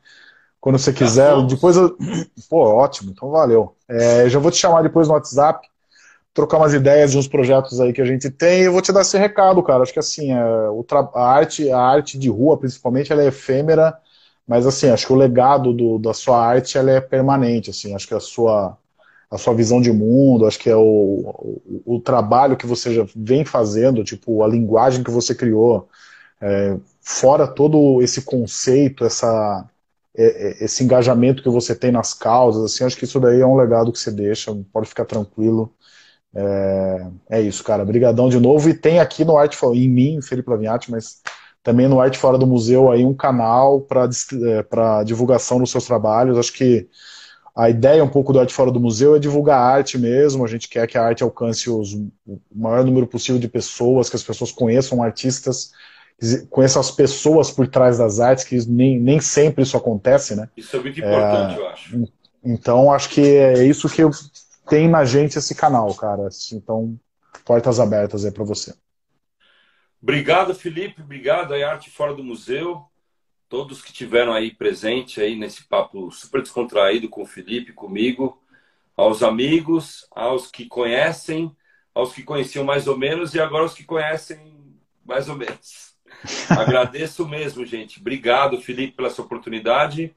quando 0.61 0.77
você 0.77 0.93
quiser. 0.93 1.35
Depois, 1.47 1.75
eu... 1.75 1.97
pô, 2.47 2.63
ótimo, 2.75 3.11
então 3.11 3.31
valeu. 3.31 3.75
É, 3.89 4.29
já 4.29 4.39
vou 4.39 4.51
te 4.51 4.57
chamar 4.57 4.83
depois 4.83 5.07
no 5.07 5.15
WhatsApp, 5.15 5.67
trocar 6.33 6.57
umas 6.57 6.73
ideias 6.73 7.11
de 7.11 7.17
uns 7.17 7.27
projetos 7.27 7.81
aí 7.81 7.91
que 7.91 8.01
a 8.01 8.05
gente 8.05 8.29
tem. 8.29 8.61
E 8.61 8.65
eu 8.65 8.71
vou 8.71 8.81
te 8.81 8.93
dar 8.93 9.01
esse 9.01 9.17
recado, 9.17 9.61
cara. 9.63 9.81
Acho 9.81 9.91
que 9.91 9.99
assim, 9.99 10.31
é, 10.31 10.39
a, 11.15 11.23
arte, 11.25 11.69
a 11.71 11.79
arte 11.79 12.17
de 12.17 12.29
rua, 12.29 12.57
principalmente, 12.57 13.11
ela 13.11 13.23
é 13.23 13.27
efêmera, 13.27 13.97
mas 14.47 14.67
assim, 14.67 14.89
acho 14.89 15.07
que 15.07 15.13
o 15.13 15.17
legado 15.17 15.73
do, 15.73 15.97
da 15.97 16.13
sua 16.13 16.39
arte 16.45 16.77
ela 16.77 16.91
é 16.91 17.01
permanente. 17.01 17.71
Assim, 17.71 17.95
acho 17.95 18.07
que 18.07 18.13
a 18.13 18.19
sua, 18.19 18.77
a 19.31 19.37
sua 19.39 19.55
visão 19.55 19.81
de 19.81 19.91
mundo, 19.91 20.45
acho 20.45 20.59
que 20.59 20.69
é 20.69 20.75
o, 20.75 20.81
o, 20.83 21.95
o 21.95 21.99
trabalho 21.99 22.55
que 22.55 22.67
você 22.67 22.93
já 22.93 23.05
vem 23.15 23.43
fazendo, 23.43 24.03
tipo, 24.03 24.43
a 24.43 24.47
linguagem 24.47 25.03
que 25.03 25.11
você 25.11 25.33
criou, 25.33 25.89
é, 26.39 26.77
fora 27.01 27.47
todo 27.47 28.01
esse 28.01 28.21
conceito, 28.21 29.05
essa, 29.05 29.67
é, 30.15 30.23
é, 30.23 30.65
esse 30.65 30.83
engajamento 30.83 31.41
que 31.41 31.49
você 31.49 31.73
tem 31.73 31.91
nas 31.91 32.13
causas, 32.13 32.63
assim, 32.63 32.83
acho 32.83 32.97
que 32.97 33.05
isso 33.05 33.19
daí 33.19 33.39
é 33.39 33.45
um 33.45 33.55
legado 33.55 33.91
que 33.91 33.99
você 33.99 34.11
deixa, 34.11 34.53
pode 34.71 34.87
ficar 34.87 35.05
tranquilo. 35.05 35.73
É, 36.33 37.07
é 37.29 37.41
isso, 37.41 37.63
cara. 37.63 37.85
Brigadão 37.85 38.29
de 38.29 38.39
novo. 38.39 38.69
E 38.69 38.73
tem 38.73 38.99
aqui 38.99 39.23
no 39.25 39.37
Arte 39.37 39.57
em 39.73 39.89
mim, 39.89 40.21
Felipe 40.21 40.49
Laviati, 40.49 40.91
mas 40.91 41.21
também 41.63 41.87
no 41.87 41.99
Arte 41.99 42.17
Fora 42.17 42.37
do 42.37 42.47
Museu 42.47 42.91
aí 42.91 43.05
um 43.05 43.13
canal 43.13 43.81
para 43.81 44.05
é, 44.05 45.03
divulgação 45.05 45.59
dos 45.59 45.71
seus 45.71 45.85
trabalhos. 45.85 46.37
Acho 46.37 46.53
que 46.53 46.89
a 47.55 47.69
ideia 47.69 48.03
um 48.03 48.09
pouco 48.09 48.31
do 48.33 48.39
Arte 48.39 48.53
Fora 48.53 48.71
do 48.71 48.79
Museu 48.79 49.15
é 49.15 49.19
divulgar 49.19 49.59
a 49.59 49.65
arte 49.65 49.97
mesmo. 49.97 50.43
A 50.43 50.47
gente 50.47 50.69
quer 50.69 50.87
que 50.87 50.97
a 50.97 51.03
arte 51.03 51.23
alcance 51.23 51.69
os, 51.69 51.93
o 51.93 52.39
maior 52.53 52.83
número 52.83 53.07
possível 53.07 53.39
de 53.39 53.47
pessoas, 53.47 54.09
que 54.09 54.15
as 54.15 54.23
pessoas 54.23 54.51
conheçam 54.51 55.03
artistas 55.03 55.71
conheça 56.49 56.79
as 56.79 56.91
pessoas 56.91 57.49
por 57.49 57.67
trás 57.67 57.97
das 57.97 58.19
artes, 58.19 58.43
que 58.43 58.57
nem, 58.67 58.99
nem 58.99 59.19
sempre 59.19 59.63
isso 59.63 59.75
acontece, 59.75 60.35
né? 60.35 60.49
Isso 60.55 60.75
é 60.75 60.79
muito 60.79 60.99
importante, 60.99 61.55
é, 61.55 61.57
eu 61.57 61.67
acho. 61.67 62.03
Então, 62.43 62.91
acho 62.91 63.09
que 63.09 63.21
é 63.21 63.63
isso 63.63 63.89
que 63.89 64.01
tem 64.69 64.87
na 64.87 65.03
gente 65.03 65.37
esse 65.37 65.55
canal, 65.55 65.93
cara. 65.95 66.27
Então, 66.53 66.99
portas 67.43 67.79
abertas 67.79 68.25
aí 68.25 68.31
para 68.31 68.43
você. 68.43 68.73
Obrigado, 70.01 70.53
Felipe. 70.55 71.01
Obrigado 71.01 71.53
aí, 71.53 71.63
Arte 71.63 71.89
Fora 71.89 72.13
do 72.13 72.23
Museu. 72.23 72.83
Todos 73.49 73.81
que 73.81 73.91
tiveram 73.91 74.31
aí 74.31 74.51
presente 74.51 75.21
aí 75.21 75.35
nesse 75.35 75.67
papo 75.67 76.09
super 76.11 76.41
descontraído 76.41 77.09
com 77.09 77.23
o 77.23 77.27
Felipe, 77.27 77.73
comigo, 77.73 78.41
aos 78.95 79.21
amigos, 79.21 80.07
aos 80.11 80.49
que 80.49 80.65
conhecem, 80.65 81.55
aos 81.93 82.13
que 82.13 82.23
conheciam 82.23 82.63
mais 82.63 82.87
ou 82.87 82.97
menos 82.97 83.35
e 83.35 83.41
agora 83.41 83.65
os 83.65 83.73
que 83.73 83.83
conhecem 83.83 84.39
mais 85.03 85.27
ou 85.27 85.35
menos. 85.35 85.90
Agradeço 86.49 87.27
mesmo, 87.27 87.65
gente. 87.65 87.99
Obrigado, 87.99 88.61
Felipe, 88.61 88.97
pela 88.97 89.09
sua 89.09 89.25
oportunidade. 89.25 90.15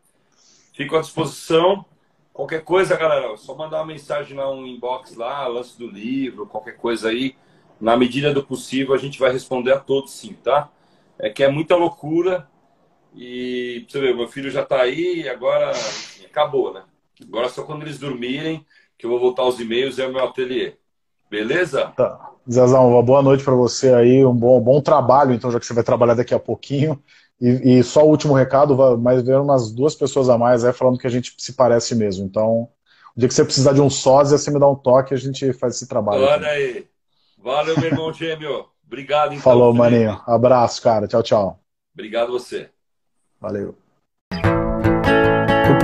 Fico 0.73 0.97
à 0.97 1.01
disposição. 1.01 1.85
Qualquer 2.33 2.65
coisa, 2.65 2.97
galera, 2.97 3.37
só 3.37 3.55
mandar 3.55 3.79
uma 3.79 3.87
mensagem 3.87 4.37
lá, 4.37 4.51
um 4.51 4.67
inbox 4.67 5.15
lá, 5.15 5.47
lance 5.47 5.79
do 5.79 5.87
livro, 5.87 6.47
qualquer 6.47 6.77
coisa 6.77 7.09
aí. 7.09 7.37
Na 7.81 7.97
medida 7.97 8.33
do 8.33 8.45
possível, 8.45 8.95
a 8.95 8.99
gente 8.99 9.19
vai 9.19 9.33
responder 9.33 9.73
a 9.73 9.79
todos 9.79 10.13
sim, 10.13 10.35
tá? 10.35 10.69
É 11.19 11.31
que 11.31 11.45
é 11.45 11.49
muita 11.49 11.77
loucura. 11.77 12.49
E 13.15 13.87
você 13.89 14.01
vê, 14.01 14.13
meu 14.13 14.27
filho 14.27 14.51
já 14.51 14.65
tá 14.65 14.83
aí 14.83 15.29
agora 15.29 15.73
acabou, 16.25 16.75
né? 16.75 16.83
Agora 17.23 17.49
só 17.49 17.63
quando 17.63 17.83
eles 17.83 17.99
dormirem 17.99 18.67
que 18.99 19.07
eu 19.07 19.11
vou 19.11 19.21
voltar 19.21 19.43
aos 19.43 19.61
e-mails 19.61 19.99
e 19.99 20.03
é 20.03 20.07
o 20.07 20.13
meu 20.13 20.25
ateliê. 20.25 20.77
Beleza? 21.31 21.93
Tá. 21.97 22.31
Zezão, 22.51 22.91
uma 22.91 23.03
boa 23.03 23.23
noite 23.23 23.43
para 23.43 23.55
você 23.55 23.95
aí, 23.95 24.25
um 24.25 24.35
bom, 24.35 24.61
bom 24.61 24.81
trabalho, 24.81 25.33
então, 25.33 25.51
já 25.51 25.59
que 25.59 25.67
você 25.67 25.73
vai 25.73 25.83
trabalhar 25.85 26.15
daqui 26.15 26.35
a 26.35 26.39
pouquinho. 26.39 27.03
E, 27.41 27.79
e 27.79 27.83
só 27.83 28.05
o 28.05 28.09
último 28.09 28.35
recado, 28.35 28.77
vai 28.77 29.23
ver 29.23 29.41
umas 29.41 29.73
duas 29.73 29.95
pessoas 29.95 30.29
a 30.29 30.39
mais 30.39 30.65
aí 30.65 30.73
falando 30.73 30.99
que 30.99 31.07
a 31.07 31.11
gente 31.11 31.35
se 31.39 31.55
parece 31.55 31.95
mesmo. 31.95 32.25
Então, 32.25 32.69
o 33.17 33.19
dia 33.19 33.29
que 33.29 33.35
você 33.35 33.45
precisar 33.45 33.73
de 33.73 33.81
um 33.81 33.91
sósia, 33.91 34.39
você 34.39 34.51
me 34.51 34.61
dá 34.61 34.69
um 34.69 34.77
toque 34.77 35.15
e 35.15 35.17
a 35.17 35.19
gente 35.19 35.53
faz 35.53 35.77
esse 35.77 35.89
trabalho. 35.89 36.23
Olha 36.23 36.49
aí. 36.49 36.87
Valeu, 37.39 37.77
meu 37.79 37.87
irmão 37.91 38.13
gêmeo. 38.15 38.67
Obrigado, 38.87 39.33
então. 39.33 39.43
Falou, 39.43 39.73
Felipe. 39.73 39.91
maninho. 39.91 40.21
Abraço, 40.27 40.83
cara. 40.83 41.09
Tchau, 41.09 41.23
tchau. 41.23 41.61
Obrigado 41.95 42.33
você. 42.33 42.71
Valeu. 43.41 43.84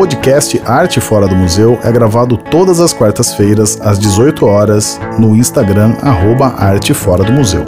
Podcast 0.00 0.58
Arte 0.64 0.98
Fora 0.98 1.28
do 1.28 1.36
Museu 1.36 1.78
é 1.84 1.92
gravado 1.92 2.34
todas 2.34 2.80
as 2.80 2.90
quartas-feiras, 2.90 3.78
às 3.82 3.98
18 3.98 4.46
horas, 4.46 4.98
no 5.18 5.36
Instagram, 5.36 5.94
arroba 6.00 6.54
Arte 6.56 6.94
Fora 6.94 7.22
do 7.22 7.34
Museu. 7.34 7.66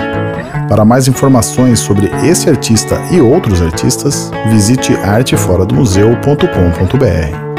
Para 0.66 0.82
mais 0.82 1.06
informações 1.06 1.78
sobre 1.78 2.06
esse 2.26 2.48
artista 2.48 2.98
e 3.10 3.20
outros 3.20 3.60
artistas, 3.60 4.30
visite 4.48 4.94
arteforadomuseu.com.br. 4.94 7.51